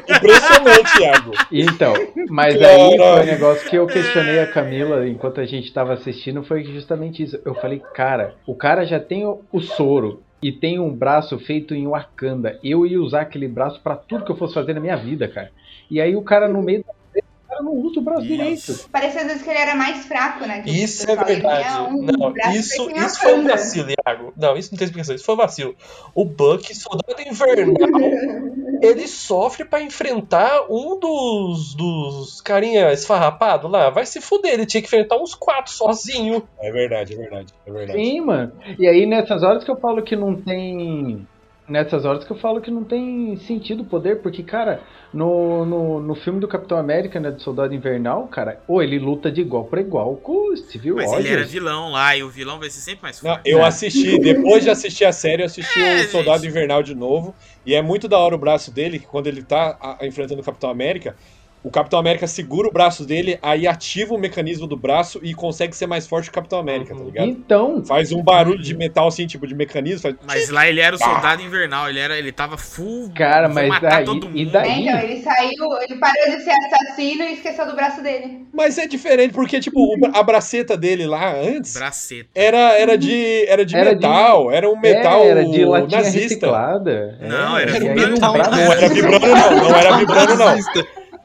Impressionante, 0.09 1.01
Iago. 1.01 1.31
Então, 1.51 1.93
mas 2.29 2.57
Caralho. 2.57 2.81
aí 2.81 2.97
foi 2.97 3.21
um 3.21 3.25
negócio 3.25 3.69
que 3.69 3.75
eu 3.75 3.87
questionei 3.87 4.39
a 4.39 4.47
Camila 4.47 5.07
enquanto 5.07 5.41
a 5.41 5.45
gente 5.45 5.71
tava 5.73 5.93
assistindo, 5.93 6.43
foi 6.43 6.63
justamente 6.63 7.23
isso. 7.23 7.39
Eu 7.45 7.55
falei, 7.55 7.81
cara, 7.93 8.35
o 8.45 8.55
cara 8.55 8.85
já 8.85 8.99
tem 8.99 9.25
o, 9.25 9.41
o 9.51 9.59
soro 9.59 10.21
e 10.47 10.51
tem 10.53 10.79
um 10.79 10.95
braço 10.95 11.37
feito 11.37 11.75
em 11.75 11.85
Wakanda. 11.87 12.57
Eu 12.63 12.85
ia 12.85 13.01
usar 13.01 13.21
aquele 13.21 13.49
braço 13.49 13.81
pra 13.81 13.97
tudo 13.97 14.23
que 14.23 14.31
eu 14.31 14.37
fosse 14.37 14.53
fazer 14.53 14.73
na 14.73 14.79
minha 14.79 14.95
vida, 14.95 15.27
cara. 15.27 15.51
E 15.91 15.99
aí 15.99 16.15
o 16.15 16.21
cara 16.21 16.47
no 16.47 16.61
meio 16.61 16.85
da 16.85 16.93
o 17.19 17.49
cara 17.49 17.63
não 17.63 17.73
usa 17.73 17.99
o 17.99 18.03
braço 18.03 18.23
direito. 18.23 18.89
parecia 18.89 19.21
às 19.21 19.27
vezes 19.27 19.41
que 19.41 19.49
ele 19.49 19.59
era 19.59 19.75
mais 19.75 20.05
fraco, 20.05 20.45
né? 20.45 20.63
Isso 20.65 21.09
é 21.09 21.15
verdade. 21.17 21.81
um 21.91 22.01
Não, 22.01 22.33
isso, 22.53 22.89
isso 22.91 23.19
foi 23.19 23.33
um 23.39 23.43
vacilo, 23.45 23.89
Iago. 24.05 24.33
Não, 24.37 24.55
isso 24.55 24.71
não 24.71 24.77
tem 24.77 24.85
explicação. 24.85 25.15
Isso 25.15 25.25
foi 25.25 25.35
um 25.35 25.37
vacilo. 25.37 25.75
O 26.15 26.23
Buck, 26.23 26.73
soldado 26.73 27.21
invernal, 27.21 27.73
ele 28.81 29.07
sofre 29.07 29.65
pra 29.65 29.81
enfrentar 29.81 30.65
um 30.69 30.99
dos, 30.99 31.75
dos 31.75 32.41
carinha 32.41 32.91
esfarrapado 32.91 33.67
lá. 33.67 33.89
Vai 33.89 34.05
se 34.05 34.21
fuder, 34.21 34.53
ele 34.53 34.65
tinha 34.65 34.81
que 34.81 34.87
enfrentar 34.87 35.17
uns 35.17 35.33
quatro 35.33 35.71
sozinho. 35.71 36.47
É 36.59 36.71
verdade, 36.71 37.13
é 37.13 37.17
verdade, 37.17 37.53
é 37.65 37.71
verdade. 37.71 37.99
Sim, 37.99 38.21
mano. 38.21 38.51
E 38.77 38.87
aí 38.87 39.05
nessas 39.05 39.43
horas 39.43 39.63
que 39.63 39.71
eu 39.71 39.77
falo 39.77 40.01
que 40.01 40.15
não 40.15 40.35
tem. 40.35 41.27
Nessas 41.67 42.05
horas 42.05 42.23
que 42.23 42.31
eu 42.31 42.37
falo 42.37 42.61
que 42.61 42.71
não 42.71 42.83
tem 42.85 43.35
sentido 43.45 43.81
o 43.83 43.85
poder, 43.85 44.21
porque, 44.21 44.41
cara, 44.41 44.81
no, 45.13 45.65
no, 45.65 45.99
no 45.99 46.15
filme 46.15 46.39
do 46.39 46.47
Capitão 46.47 46.77
América, 46.77 47.19
né, 47.19 47.29
do 47.29 47.41
Soldado 47.41 47.73
Invernal, 47.75 48.25
cara, 48.29 48.61
ou 48.65 48.81
ele 48.81 48.97
luta 48.97 49.29
de 49.29 49.41
igual 49.41 49.65
pra 49.65 49.81
igual 49.81 50.15
com 50.15 50.53
o 50.53 50.55
Steve 50.55 50.93
Mas 50.93 51.07
Rogers. 51.09 51.25
ele 51.25 51.33
era 51.35 51.43
vilão 51.45 51.91
lá 51.91 52.15
e 52.15 52.23
o 52.23 52.29
vilão 52.29 52.57
vai 52.57 52.69
ser 52.69 52.79
sempre 52.79 53.03
mais 53.03 53.21
Não, 53.21 53.31
forte. 53.33 53.49
eu 53.49 53.59
É. 53.59 53.67
assisti, 53.67 54.17
depois 54.17 54.63
de 54.63 54.69
assistir 54.69 55.03
a 55.03 55.11
série, 55.11 55.41
eu 55.41 55.45
assisti 55.47 55.77
É, 55.77 56.03
o 56.05 56.09
Soldado 56.09 56.39
gente. 56.43 56.51
Invernal 56.51 56.81
de 56.81 56.95
novo. 56.95 57.35
E 57.65 57.73
é 57.75 57.81
muito 57.81 58.07
da 58.07 58.17
hora 58.17 58.33
o 58.33 58.37
braço 58.37 58.71
dele, 58.71 58.97
que 58.97 59.05
quando 59.05 59.27
ele 59.27 59.43
tá 59.43 59.77
a- 59.81 60.05
enfrentando 60.05 60.39
o 60.39 60.45
Capitão 60.45 60.69
América, 60.69 61.17
o 61.63 61.69
Capitão 61.71 61.99
América 61.99 62.27
segura 62.27 62.67
o 62.67 62.71
braço 62.71 63.05
dele, 63.05 63.37
aí 63.41 63.67
ativa 63.67 64.13
o 64.13 64.17
mecanismo 64.17 64.65
do 64.67 64.77
braço 64.77 65.19
e 65.21 65.33
consegue 65.33 65.75
ser 65.75 65.85
mais 65.87 66.07
forte 66.07 66.25
que 66.25 66.29
o 66.29 66.33
Capitão 66.33 66.59
América, 66.59 66.95
tá 66.95 67.03
ligado? 67.03 67.27
Então, 67.27 67.83
Faz 67.85 68.11
um 68.11 68.21
barulho 68.23 68.61
de 68.61 68.75
metal 68.75 69.07
assim, 69.07 69.27
tipo 69.27 69.45
de 69.47 69.53
mecanismo, 69.55 69.99
faz. 70.01 70.15
Mas 70.25 70.49
lá 70.49 70.67
ele 70.67 70.79
era 70.79 70.95
o 70.95 70.99
soldado 70.99 71.41
invernal, 71.41 71.89
ele, 71.89 71.99
era, 71.99 72.17
ele 72.17 72.31
tava 72.31 72.57
full. 72.57 73.11
Cara, 73.13 73.49
mas 73.49 73.67
matar 73.67 73.89
daí- 73.97 74.05
todo 74.05 74.27
e 74.33 74.43
mundo. 74.45 74.51
daí- 74.51 74.69
É, 74.71 74.91
então, 74.91 74.99
ele 74.99 75.21
saiu, 75.21 75.81
ele 75.81 75.95
parou 75.99 76.25
de 76.37 76.43
ser 76.43 76.51
assassino 76.51 77.23
e 77.23 77.33
esqueceu 77.33 77.65
do 77.65 77.75
braço 77.75 78.01
dele. 78.01 78.45
Mas 78.53 78.77
é 78.77 78.87
diferente, 78.87 79.33
porque, 79.33 79.59
tipo, 79.59 79.95
a 80.13 80.23
braceta 80.23 80.77
dele 80.77 81.05
lá 81.05 81.35
antes 81.35 81.73
Braceta. 81.73 82.29
era, 82.33 82.77
era 82.79 82.97
de, 82.97 83.45
era 83.47 83.65
de 83.65 83.75
Era 83.75 83.89
de- 83.89 83.95
metal, 83.95 84.51
era 84.51 84.69
um 84.69 84.79
metal 84.79 85.21
é, 85.23 85.27
era 85.27 85.43
de 85.45 85.65
latinha 85.65 86.01
nazista. 86.01 86.19
reciclada. 86.21 87.17
Não, 87.21 87.57
É, 87.57 87.63
era 87.63 87.71
e 87.77 87.79
de 87.79 87.85
um 87.85 87.93
braço- 87.93 88.51
Não 88.51 88.71
era 88.73 88.87
vibrando, 88.89 89.27
não, 89.27 89.69
não 89.69 89.75
era 89.75 89.97
vibrando, 89.97 90.35
não. 90.35 90.57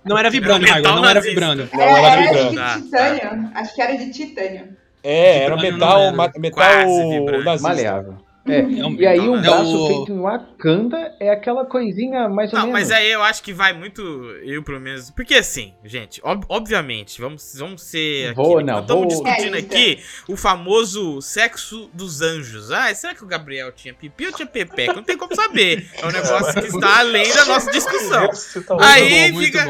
Não 0.05 0.19
era 0.19 0.31
vibrando, 0.31 0.65
Era 0.65 0.73
Raigo, 0.75 0.89
metal 0.89 1.03
não 1.03 1.09
era 1.09 1.21
vibrando. 1.21 1.69
Não 1.73 1.81
era 1.83 2.09
era 2.13 2.23
vibrando. 2.23 2.51
de 2.51 2.57
Tá, 2.57 2.75
titânio. 2.81 3.51
Acho 3.55 3.75
que 3.75 3.83
era 3.83 3.97
de 3.97 4.11
titânio. 4.13 4.77
É, 5.05 5.39
era 5.45 5.57
metal, 5.57 6.13
metal 6.39 6.87
vibrante. 6.87 7.45
nazista. 7.45 7.69
Maleável. 7.69 8.17
É, 8.45 8.59
É 8.59 8.63
um 8.65 8.95
e 8.95 9.07
aí 9.07 9.21
metal 9.21 9.33
um 9.33 9.37
nazista. 9.37 9.55
braço 9.57 9.71
É 9.73 9.77
o- 9.79 9.87
feito 9.87 10.13
em 10.13 10.21
Wakanda 10.21 11.15
é 11.21 11.31
aquela 11.31 11.65
coisinha 11.65 12.29
mais 12.29 12.53
ou 12.53 12.59
Não, 12.59 12.67
menos. 12.67 12.81
mas 12.81 12.91
aí 12.91 13.11
eu 13.13 13.23
acho 13.23 13.41
que 13.43 13.53
vai 13.53 13.73
muito. 13.73 14.03
Eu, 14.43 14.63
pelo 14.65 14.81
menos. 14.81 15.11
Porque 15.11 15.35
assim, 15.35 15.73
gente, 15.85 16.21
ob- 16.25 16.45
obviamente, 16.49 17.21
vamos, 17.21 17.55
vamos 17.57 17.83
ser. 17.83 18.35
Vou, 18.35 18.57
aqui, 18.59 18.67
não, 18.67 18.81
Estamos 18.81 19.01
vou- 19.15 19.23
discutindo 19.25 19.53
Realista. 19.55 19.75
aqui 19.77 20.03
o 20.29 20.37
famoso 20.37 21.23
sexo 21.23 21.89
dos 21.95 22.21
anjos. 22.21 22.73
Ah, 22.73 22.93
será 22.95 23.15
que 23.15 23.23
o 23.23 23.27
Gabriel 23.29 23.71
tinha 23.71 23.95
pipi 23.95 24.27
ou 24.27 24.33
tinha 24.33 24.47
pepeca? 24.47 24.93
Não 24.93 25.05
tem 25.05 25.17
como 25.17 25.35
saber. 25.37 25.89
É 25.95 26.05
um 26.07 26.11
negócio 26.11 26.61
que 26.61 26.67
está 26.69 26.99
além 26.99 27.33
da 27.33 27.45
nossa 27.45 27.71
discussão. 27.71 28.27
Você 28.27 28.61
tá 28.63 28.77
Aí 28.81 29.31
bom, 29.31 29.39
fica-. 29.39 29.67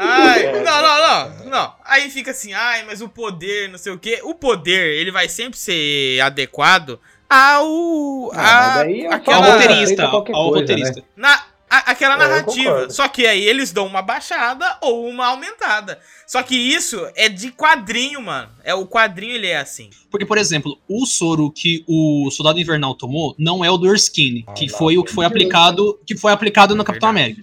Ai, 0.00 0.46
É. 0.46 0.62
não, 0.62 0.80
não, 0.82 1.28
não, 1.44 1.50
não. 1.50 1.74
Aí 1.84 2.08
fica 2.08 2.30
assim, 2.30 2.52
ai, 2.52 2.84
mas 2.86 3.02
o 3.02 3.08
poder, 3.08 3.68
não 3.68 3.76
sei 3.78 3.92
o 3.92 3.98
quê. 3.98 4.20
O 4.22 4.32
poder, 4.34 4.94
ele 4.96 5.10
vai 5.10 5.28
sempre 5.28 5.58
ser 5.58 6.20
adequado 6.20 7.00
ao. 7.28 8.30
Ah, 8.34 8.80
a, 8.80 8.90
é 8.90 9.06
Ao 9.06 9.12
aquela, 9.12 9.42
falo- 9.42 9.52
roteirista, 9.52 10.04
ao 10.04 10.24
coisa, 10.24 10.40
roteirista. 10.60 11.04
na, 11.16 11.40
a- 11.70 11.90
aquela 11.90 12.14
É, 12.14 12.18
narrativa. 12.18 12.88
Só 12.90 13.08
que 13.08 13.26
aí 13.26 13.44
eles 13.44 13.72
dão 13.72 13.86
uma 13.86 14.02
baixada 14.02 14.76
ou 14.80 15.06
uma 15.08 15.26
aumentada. 15.26 15.98
Só 16.26 16.42
que 16.42 16.54
isso 16.56 17.06
é 17.16 17.28
de 17.28 17.50
quadrinho, 17.50 18.20
mano. 18.22 18.48
É 18.62 18.74
o 18.74 18.86
quadrinho, 18.86 19.34
ele 19.34 19.46
é 19.46 19.56
assim. 19.58 19.88
Porque, 20.10 20.26
por 20.26 20.36
exemplo, 20.38 20.78
o 20.88 21.06
soro 21.06 21.50
que 21.50 21.84
o 21.88 22.30
Soldado 22.30 22.60
Invernal 22.60 22.94
tomou 22.94 23.34
não 23.38 23.64
é 23.64 23.70
o 23.70 23.76
do 23.76 23.90
Erskine, 23.90 24.44
Ah, 24.46 24.52
que 24.52 24.68
foi 24.68 24.98
o 24.98 25.04
que 25.04 25.12
foi 25.12 25.24
aplicado, 25.24 25.98
que 26.06 26.16
foi 26.16 26.32
aplicado 26.32 26.74
no 26.74 26.84
Capitão 26.84 27.08
América. 27.08 27.40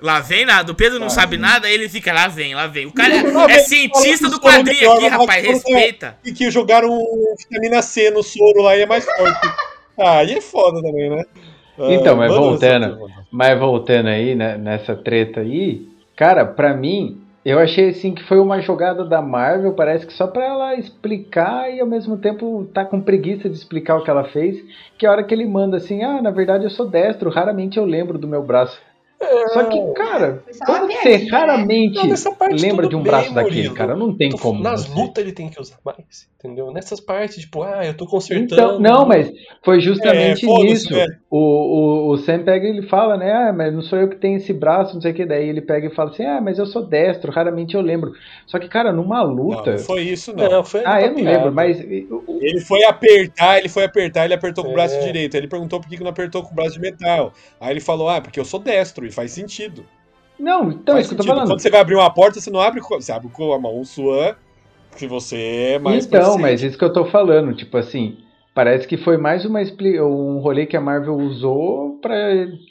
Lá 0.00 0.20
vem 0.20 0.44
nada. 0.46 0.70
O 0.72 0.74
Pedro 0.74 0.98
não 0.98 1.06
Ah. 1.08 1.10
sabe 1.10 1.36
nada, 1.36 1.66
aí 1.66 1.74
ele 1.74 1.88
fica 1.88 2.12
lá 2.12 2.28
vem, 2.28 2.54
lá 2.54 2.66
vem. 2.66 2.86
O 2.86 2.92
cara 2.92 3.14
é, 3.14 3.52
é 3.52 3.58
cientista 3.60 4.28
do 4.28 4.40
quadrinho 4.40 4.92
aqui, 4.92 5.08
rapaz. 5.08 5.44
é- 5.44 5.48
Respeita. 5.48 6.18
E 6.24 6.32
que 6.32 6.50
jogaram 6.50 6.98
vitamina 7.38 7.82
C 7.82 8.10
no 8.10 8.22
soro 8.22 8.62
lá 8.62 8.76
e 8.76 8.82
é 8.82 8.86
mais 8.86 9.04
forte. 9.04 9.48
Ah, 9.98 10.18
aí 10.20 10.32
é 10.34 10.40
foda 10.40 10.80
também, 10.82 11.10
né? 11.10 11.24
Ah, 11.78 11.92
Então, 11.92 12.16
mas 12.16 12.34
voltando. 12.34 12.98
Mas 13.30 13.58
voltando 13.58 14.08
aí, 14.08 14.34
né, 14.34 14.56
nessa 14.56 14.96
treta 14.96 15.40
aí, 15.40 15.86
cara, 16.16 16.44
pra 16.44 16.74
mim, 16.74 17.20
eu 17.44 17.58
achei 17.58 17.88
assim 17.90 18.14
que 18.14 18.22
foi 18.24 18.38
uma 18.38 18.60
jogada 18.60 19.04
da 19.04 19.22
Marvel, 19.22 19.72
parece 19.72 20.06
que 20.06 20.12
só 20.12 20.26
pra 20.26 20.44
ela 20.44 20.74
explicar 20.74 21.72
e 21.72 21.80
ao 21.80 21.86
mesmo 21.86 22.18
tempo 22.18 22.68
tá 22.74 22.84
com 22.84 23.00
preguiça 23.00 23.48
de 23.48 23.54
explicar 23.56 23.96
o 23.96 24.04
que 24.04 24.10
ela 24.10 24.24
fez, 24.24 24.56
que 24.98 25.06
a 25.06 25.10
hora 25.10 25.22
que 25.22 25.34
ele 25.34 25.46
manda 25.46 25.76
assim, 25.76 26.02
ah, 26.02 26.20
na 26.20 26.30
verdade 26.30 26.64
eu 26.64 26.70
sou 26.70 26.86
destro, 26.88 27.30
raramente 27.30 27.78
eu 27.78 27.84
lembro 27.84 28.18
do 28.18 28.28
meu 28.28 28.42
braço. 28.42 28.78
Só 29.52 29.64
que, 29.64 29.92
cara, 29.94 30.44
como 30.64 30.86
que 30.88 30.94
piadinha, 30.94 31.18
você 31.18 31.24
né? 31.24 31.30
raramente 31.30 31.94
Não, 31.96 32.16
lembra 32.52 32.86
de 32.86 32.94
um 32.94 33.02
bem, 33.02 33.10
braço 33.10 33.34
daquele, 33.34 33.56
Murilo. 33.56 33.74
cara? 33.74 33.96
Não 33.96 34.16
tem 34.16 34.30
Tô 34.30 34.38
como. 34.38 34.62
Nas 34.62 34.88
lutas 34.88 35.24
ele 35.24 35.32
tem 35.32 35.48
que 35.48 35.60
usar 35.60 35.76
mais, 35.84 36.28
entendeu? 36.38 36.70
Nessas 36.70 37.00
partes, 37.00 37.38
tipo, 37.42 37.62
ah, 37.62 37.84
eu 37.84 37.94
tô 37.94 38.06
consertando. 38.06 38.52
Então, 38.54 38.78
não, 38.78 39.06
mas 39.06 39.28
foi 39.64 39.80
justamente 39.80 40.46
É, 40.46 40.48
nisso. 40.62 40.92
né? 40.94 41.04
O, 41.30 41.36
o, 41.38 42.12
o 42.12 42.16
Sam 42.18 42.44
pega 42.44 42.66
e 42.66 42.70
ele 42.70 42.86
fala, 42.88 43.16
né? 43.16 43.32
Ah, 43.32 43.52
mas 43.52 43.74
não 43.74 43.82
sou 43.82 43.98
eu 43.98 44.08
que 44.08 44.16
tenho 44.16 44.36
esse 44.36 44.52
braço, 44.52 44.94
não 44.94 45.00
sei 45.00 45.10
o 45.10 45.14
que. 45.14 45.26
Daí 45.26 45.48
ele 45.48 45.62
pega 45.62 45.88
e 45.88 45.94
fala 45.94 46.10
assim: 46.10 46.24
Ah, 46.24 46.40
mas 46.40 46.58
eu 46.58 46.66
sou 46.66 46.86
destro, 46.86 47.32
raramente 47.32 47.74
eu 47.74 47.80
lembro. 47.80 48.12
Só 48.46 48.58
que, 48.58 48.68
cara, 48.68 48.92
numa 48.92 49.18
Não, 49.24 49.32
luta. 49.34 49.72
não 49.72 49.78
foi 49.78 50.02
isso, 50.02 50.34
não. 50.34 50.48
Não, 50.48 50.64
foi 50.64 50.82
Ah, 50.84 51.02
eu 51.02 51.12
não 51.12 51.22
lembro, 51.24 51.52
mas. 51.52 51.78
Ele 51.80 52.60
foi 52.60 52.84
apertar, 52.84 53.58
ele 53.58 53.68
foi 53.68 53.84
apertar, 53.84 54.24
ele 54.24 54.34
apertou 54.34 54.62
com 54.64 54.70
o 54.70 54.74
braço 54.74 54.94
É. 54.96 55.00
direito. 55.00 55.34
Aí 55.34 55.40
ele 55.40 55.48
perguntou 55.48 55.80
por 55.80 55.88
que 55.88 55.96
que 55.96 56.02
não 56.04 56.10
apertou 56.10 56.42
com 56.42 56.52
o 56.52 56.54
braço 56.54 56.72
de 56.74 56.80
metal. 56.80 57.32
Aí 57.60 57.72
ele 57.72 57.80
falou, 57.80 58.08
ah, 58.08 58.20
porque 58.20 58.38
eu 58.38 58.44
sou 58.44 58.60
destro, 58.60 59.07
e 59.08 59.14
faz 59.14 59.30
sentido. 59.32 59.84
Não, 60.38 60.70
então, 60.70 60.94
é 60.94 60.98
faz 60.98 61.06
isso 61.06 61.08
que 61.08 61.14
eu 61.14 61.16
tô 61.18 61.22
sentido. 61.24 61.26
falando. 61.34 61.48
Quando 61.48 61.60
você 61.60 61.70
vai 61.70 61.80
abrir 61.80 61.94
uma 61.96 62.10
porta, 62.14 62.40
você 62.40 62.50
não 62.50 62.60
abre 62.60 62.80
com, 62.80 62.94
você 63.00 63.10
abre 63.12 63.28
com 63.28 63.52
a 63.52 63.58
mão 63.58 63.84
sua, 63.84 64.36
se 64.96 65.06
você 65.06 65.72
é 65.74 65.78
mais 65.78 66.06
Então, 66.06 66.20
consciente. 66.20 66.42
mas 66.42 66.62
isso 66.62 66.78
que 66.78 66.84
eu 66.84 66.92
tô 66.92 67.04
falando, 67.06 67.54
tipo 67.56 67.76
assim, 67.76 68.18
parece 68.54 68.86
que 68.86 68.96
foi 68.96 69.16
mais 69.16 69.44
uma 69.44 69.60
expli- 69.62 70.00
um 70.00 70.38
rolê 70.38 70.64
que 70.66 70.76
a 70.76 70.80
Marvel 70.80 71.14
usou 71.16 71.98
pra 72.00 72.16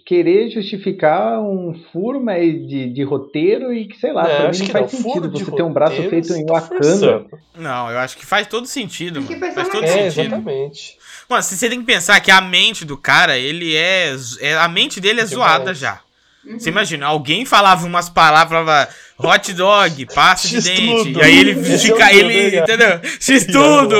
querer 0.06 0.50
justificar 0.50 1.42
um 1.42 1.74
furo 1.92 2.24
de, 2.26 2.90
de 2.94 3.04
roteiro 3.04 3.74
e 3.74 3.86
que, 3.88 3.98
sei 3.98 4.14
lá, 4.14 4.24
Não, 4.24 4.30
pra 4.30 4.44
mim 4.44 4.50
acho 4.50 4.60
não 4.60 4.66
que 4.68 4.72
faz 4.72 4.94
não, 4.94 5.00
sentido 5.02 5.30
você 5.32 5.52
ter 5.52 5.64
um 5.64 5.74
braço 5.74 6.10
feito 6.10 6.34
em 6.34 6.46
tá 6.46 6.54
Wakanda. 6.54 7.26
Não, 7.58 7.92
eu 7.92 8.00
acho 8.00 8.18
que 8.18 8.26
faz 8.26 8.48
todo 8.48 8.66
sentido, 8.66 9.22
mano. 9.22 9.54
Faz 9.54 9.68
todo. 9.70 9.84
É, 9.84 10.10
sentido. 10.10 10.36
exatamente. 10.36 10.98
Mano, 11.30 11.44
você 11.44 11.70
tem 11.70 11.80
que 11.80 11.86
pensar 11.86 12.18
que 12.22 12.32
a 12.32 12.40
mente 12.40 12.86
do 12.86 12.98
cara, 12.98 13.38
ele 13.38 13.76
é. 13.76 14.14
é- 14.40 14.56
a 14.58 14.68
mente 14.70 15.02
dele 15.02 15.20
é 15.22 15.26
Demais. 15.26 15.30
zoada 15.52 15.74
já. 15.74 16.00
Uhum. 16.48 16.60
Você 16.60 16.70
imagina, 16.70 17.06
alguém 17.08 17.46
falava 17.46 17.86
umas 17.86 18.10
palavras, 18.10 18.50
falava 18.66 18.90
hot 19.20 19.54
dog, 19.54 20.06
pasta 20.14 20.48
de 20.48 20.62
dente. 20.62 21.12
E 21.18 21.22
aí 21.22 21.40
ele 21.40 21.52
Esse 21.60 21.88
fica. 21.88 22.04
é 22.12 22.16
o 22.16 22.20
ele, 22.32 22.60
entendeu? 22.60 23.00
X 23.20 23.46
tudo! 23.46 23.96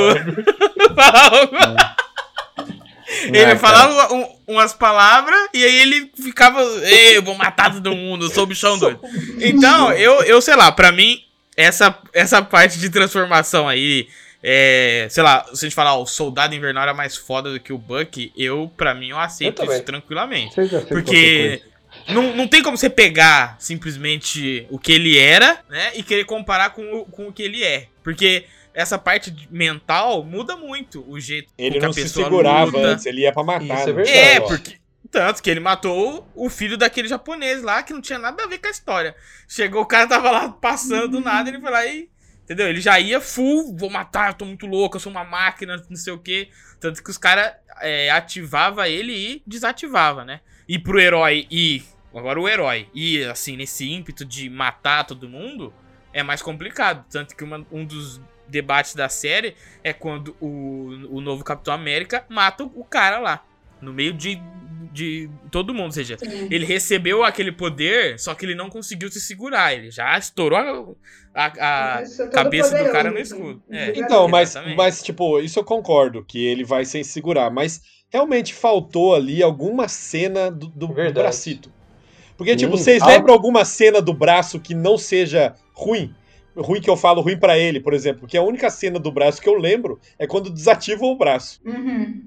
Falava- 0.94 1.86
ele 3.24 3.52
Ah, 3.52 3.56
falava 3.56 4.14
um- 4.14 4.28
umas 4.46 4.72
palavras 4.74 5.48
e 5.54 5.64
aí 5.64 5.80
ele 5.80 6.10
ficava. 6.22 6.60
Ei, 6.84 7.16
eu 7.16 7.22
vou 7.22 7.34
matar 7.34 7.72
todo 7.72 7.94
mundo, 7.94 8.26
eu 8.26 8.30
sou 8.30 8.44
o 8.44 8.46
bichão 8.46 8.78
doido. 8.78 9.00
Então, 9.40 9.92
eu, 9.92 10.22
eu 10.22 10.40
sei 10.42 10.54
lá, 10.56 10.70
pra 10.70 10.92
mim, 10.92 11.22
essa, 11.56 11.96
essa 12.12 12.42
parte 12.42 12.78
de 12.78 12.88
transformação 12.90 13.68
aí. 13.68 14.08
É, 14.40 15.08
sei 15.10 15.22
lá, 15.24 15.44
se 15.52 15.64
a 15.66 15.68
gente 15.68 15.74
falar, 15.74 15.96
o 15.96 16.06
soldado 16.06 16.54
invernal 16.54 16.84
era 16.84 16.94
mais 16.94 17.16
foda 17.16 17.50
do 17.52 17.58
que 17.58 17.72
o 17.72 17.78
Buck, 17.78 18.30
eu, 18.36 18.70
pra 18.76 18.94
mim, 18.94 19.08
eu 19.08 19.18
aceito 19.18 19.64
Eu 19.64 19.72
isso 19.72 19.82
tranquilamente. 19.82 20.54
Qualquer 20.54 20.86
Porque. 20.86 21.62
Não, 22.08 22.34
não 22.34 22.48
tem 22.48 22.62
como 22.62 22.76
você 22.76 22.90
pegar 22.90 23.56
simplesmente 23.58 24.66
o 24.70 24.78
que 24.78 24.92
ele 24.92 25.18
era, 25.18 25.60
né? 25.68 25.92
E 25.94 26.02
querer 26.02 26.24
comparar 26.24 26.70
com 26.70 26.82
o, 27.00 27.04
com 27.04 27.28
o 27.28 27.32
que 27.32 27.42
ele 27.42 27.62
é. 27.62 27.88
Porque 28.02 28.46
essa 28.74 28.96
parte 28.96 29.34
mental 29.50 30.22
muda 30.22 30.56
muito 30.56 31.04
o 31.08 31.18
jeito 31.18 31.52
Ele 31.58 31.78
que 31.78 31.84
a 31.84 31.88
não 31.88 31.92
se 31.92 32.02
pessoa 32.02 32.26
segurava 32.26 32.66
luta. 32.66 32.78
antes, 32.78 33.06
ele 33.06 33.22
ia 33.22 33.32
pra 33.32 33.42
matar. 33.42 33.64
Isso 33.64 33.72
é 33.72 33.86
né? 33.86 33.92
verdade. 33.92 34.18
É, 34.18 34.40
porque. 34.40 34.78
Tanto 35.10 35.42
que 35.42 35.48
ele 35.48 35.60
matou 35.60 36.30
o 36.34 36.50
filho 36.50 36.76
daquele 36.76 37.08
japonês 37.08 37.62
lá, 37.62 37.82
que 37.82 37.94
não 37.94 38.00
tinha 38.00 38.18
nada 38.18 38.44
a 38.44 38.46
ver 38.46 38.58
com 38.58 38.68
a 38.68 38.70
história. 38.70 39.16
Chegou, 39.48 39.80
o 39.82 39.86
cara 39.86 40.06
tava 40.06 40.30
lá 40.30 40.48
passando 40.50 41.08
do 41.08 41.20
nada, 41.20 41.48
ele 41.48 41.60
foi 41.60 41.70
lá 41.70 41.86
e. 41.86 42.08
Entendeu? 42.44 42.68
Ele 42.68 42.80
já 42.80 42.98
ia 43.00 43.20
full, 43.20 43.76
vou 43.76 43.90
matar, 43.90 44.30
eu 44.30 44.34
tô 44.34 44.44
muito 44.44 44.66
louco, 44.66 44.96
eu 44.96 45.00
sou 45.00 45.10
uma 45.10 45.24
máquina, 45.24 45.82
não 45.88 45.96
sei 45.96 46.12
o 46.12 46.18
quê. 46.18 46.48
Tanto 46.78 47.02
que 47.02 47.10
os 47.10 47.18
caras 47.18 47.52
é, 47.80 48.10
ativava 48.10 48.88
ele 48.88 49.12
e 49.12 49.42
desativava, 49.46 50.24
né? 50.24 50.40
E 50.68 50.78
pro 50.78 51.00
herói 51.00 51.46
ir. 51.50 51.84
Agora 52.14 52.40
o 52.40 52.48
herói 52.48 52.88
ir, 52.94 53.28
assim, 53.28 53.56
nesse 53.56 53.88
ímpeto 53.90 54.24
de 54.24 54.48
matar 54.48 55.04
todo 55.06 55.28
mundo, 55.28 55.72
é 56.12 56.22
mais 56.22 56.40
complicado. 56.42 57.04
Tanto 57.10 57.36
que 57.36 57.44
uma- 57.44 57.66
um 57.70 57.84
dos 57.84 58.20
debates 58.48 58.94
da 58.94 59.08
série 59.08 59.54
é 59.84 59.92
quando 59.92 60.34
o, 60.40 60.88
o 61.10 61.20
novo 61.20 61.44
Capitão 61.44 61.72
América 61.74 62.24
mata 62.28 62.64
o 62.64 62.84
cara 62.84 63.18
lá. 63.18 63.44
No 63.80 63.92
meio 63.92 64.12
de, 64.12 64.40
de 64.92 65.30
todo 65.52 65.72
mundo. 65.74 65.86
Ou 65.86 65.92
seja, 65.92 66.16
Sim. 66.18 66.48
ele 66.50 66.64
recebeu 66.64 67.22
aquele 67.22 67.52
poder, 67.52 68.18
só 68.18 68.34
que 68.34 68.44
ele 68.46 68.54
não 68.54 68.68
conseguiu 68.70 69.08
se 69.10 69.20
segurar. 69.20 69.74
Ele 69.74 69.90
já 69.90 70.16
estourou 70.18 70.96
a, 71.34 71.44
a- 71.46 71.98
a 71.98 72.02
todo 72.02 72.30
cabeça 72.30 72.70
do 72.70 72.72
poderoso, 72.72 72.92
cara 72.92 73.10
no 73.10 73.18
escudo. 73.18 73.62
É, 73.70 73.92
Então, 73.96 74.26
mas, 74.28 74.50
exatamente. 74.50 74.76
mas, 74.76 75.02
tipo, 75.02 75.38
isso 75.40 75.58
eu 75.60 75.64
concordo, 75.64 76.24
que 76.24 76.44
ele 76.44 76.64
vai 76.64 76.84
sem 76.84 77.04
segurar, 77.04 77.50
mas 77.50 77.80
realmente 78.10 78.52
faltou 78.54 79.14
ali 79.14 79.42
alguma 79.42 79.86
cena 79.86 80.50
do, 80.50 80.66
do, 80.68 80.86
do 80.88 80.94
Verdade. 80.94 81.12
bracito. 81.20 81.70
Porque, 82.38 82.54
tipo, 82.54 82.76
Sim, 82.76 82.84
vocês 82.84 83.02
ah. 83.02 83.08
lembram 83.08 83.34
alguma 83.34 83.64
cena 83.64 84.00
do 84.00 84.14
braço 84.14 84.60
que 84.60 84.72
não 84.72 84.96
seja 84.96 85.54
ruim? 85.74 86.14
Ruim 86.56 86.80
que 86.80 86.88
eu 86.88 86.96
falo, 86.96 87.20
ruim 87.20 87.36
pra 87.36 87.58
ele, 87.58 87.80
por 87.80 87.92
exemplo. 87.92 88.20
Porque 88.20 88.36
a 88.38 88.42
única 88.42 88.70
cena 88.70 88.98
do 88.98 89.10
braço 89.12 89.42
que 89.42 89.48
eu 89.48 89.54
lembro 89.54 89.98
é 90.18 90.26
quando 90.26 90.48
desativa 90.48 91.04
o 91.04 91.16
braço. 91.16 91.60
Uhum. 91.66 92.22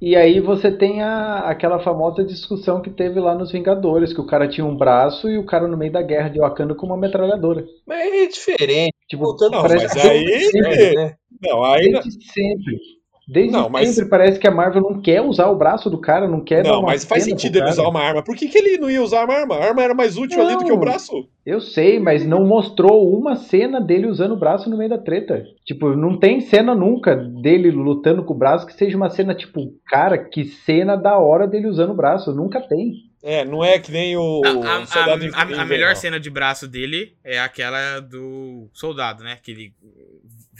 E 0.00 0.16
aí 0.16 0.40
você 0.40 0.70
tem 0.70 1.02
a, 1.02 1.40
aquela 1.40 1.78
famosa 1.80 2.24
discussão 2.24 2.80
que 2.80 2.88
teve 2.88 3.20
lá 3.20 3.34
nos 3.34 3.52
Vingadores, 3.52 4.14
que 4.14 4.20
o 4.20 4.26
cara 4.26 4.48
tinha 4.48 4.64
um 4.64 4.74
braço 4.74 5.28
e 5.28 5.36
o 5.36 5.44
cara 5.44 5.68
no 5.68 5.76
meio 5.76 5.92
da 5.92 6.00
guerra 6.00 6.30
de 6.30 6.38
Wakanda 6.38 6.74
com 6.74 6.86
uma 6.86 6.96
metralhadora. 6.96 7.66
Mas 7.86 8.10
é 8.12 8.26
diferente. 8.26 8.94
Tipo, 9.08 9.24
Voltando 9.24 9.52
Não, 9.52 9.62
mas 9.62 9.92
que 9.92 10.08
aí- 10.08 10.40
sempre, 10.46 10.94
né? 10.94 11.14
Não, 11.42 11.62
aí. 11.64 11.90
não- 11.90 12.00
desde 12.00 12.24
sempre. 12.32 12.78
Desde 13.32 13.52
Não, 13.52 13.68
mas- 13.68 13.88
sempre 13.94 14.10
parece 14.10 14.40
que 14.40 14.46
a 14.48 14.50
Marvel 14.50 14.82
não 14.82 15.00
quer 15.00 15.20
usar 15.20 15.46
o 15.48 15.56
braço 15.56 15.88
do 15.88 16.00
cara, 16.00 16.26
não 16.26 16.42
quer 16.42 16.64
dar 16.64 16.70
Não, 16.70 16.78
uma 16.80 16.88
mas 16.88 17.04
faz 17.04 17.22
sentido 17.22 17.58
ele 17.58 17.68
usar 17.70 17.86
uma 17.86 18.00
arma. 18.02 18.24
Por 18.24 18.34
que, 18.34 18.48
que 18.48 18.58
ele 18.58 18.76
não 18.78 18.90
ia 18.90 19.00
usar 19.00 19.24
uma 19.24 19.34
arma? 19.34 19.54
A 19.54 19.64
arma 19.68 19.82
era 19.82 19.94
mais 19.94 20.16
útil 20.16 20.42
ali 20.42 20.56
do 20.56 20.64
que 20.64 20.72
o 20.72 20.74
Não. 20.74 20.80
braço. 20.80 21.12
Eu 21.46 21.60
sei, 21.60 22.00
mas 22.00 22.26
não 22.26 22.44
mostrou 22.44 23.16
uma 23.16 23.36
cena 23.36 23.80
dele 23.80 24.06
usando 24.08 24.32
o 24.32 24.38
braço 24.38 24.68
no 24.68 24.76
meio 24.76 24.90
da 24.90 24.98
treta. 24.98 25.44
Tipo, 25.64 25.94
não 25.94 26.18
tem 26.18 26.40
cena 26.40 26.74
nunca 26.74 27.14
dele 27.14 27.70
lutando 27.70 28.24
com 28.24 28.34
o 28.34 28.36
braço 28.38 28.66
que 28.66 28.74
seja 28.74 28.96
uma 28.96 29.08
cena 29.10 29.32
tipo, 29.34 29.72
cara, 29.86 30.18
que 30.18 30.44
cena 30.44 30.96
da 30.96 31.16
hora 31.18 31.46
dele 31.46 31.68
usando 31.68 31.90
o 31.90 31.96
braço. 31.96 32.34
Nunca 32.34 32.60
tem. 32.60 32.94
É, 33.22 33.44
não 33.44 33.62
é 33.62 33.78
que 33.78 33.92
nem 33.92 34.16
o 34.16 34.40
A, 34.44 34.48
a- 34.78 34.86
soldado 34.86 35.24
a- 35.34 35.38
a- 35.58 35.62
a 35.62 35.64
melhor 35.66 35.94
cena 35.94 36.18
de 36.18 36.30
braço 36.30 36.66
dele 36.66 37.12
é 37.22 37.38
aquela 37.38 38.00
do 38.00 38.68
soldado, 38.72 39.22
né? 39.22 39.36
Que 39.42 39.50
ele 39.52 39.72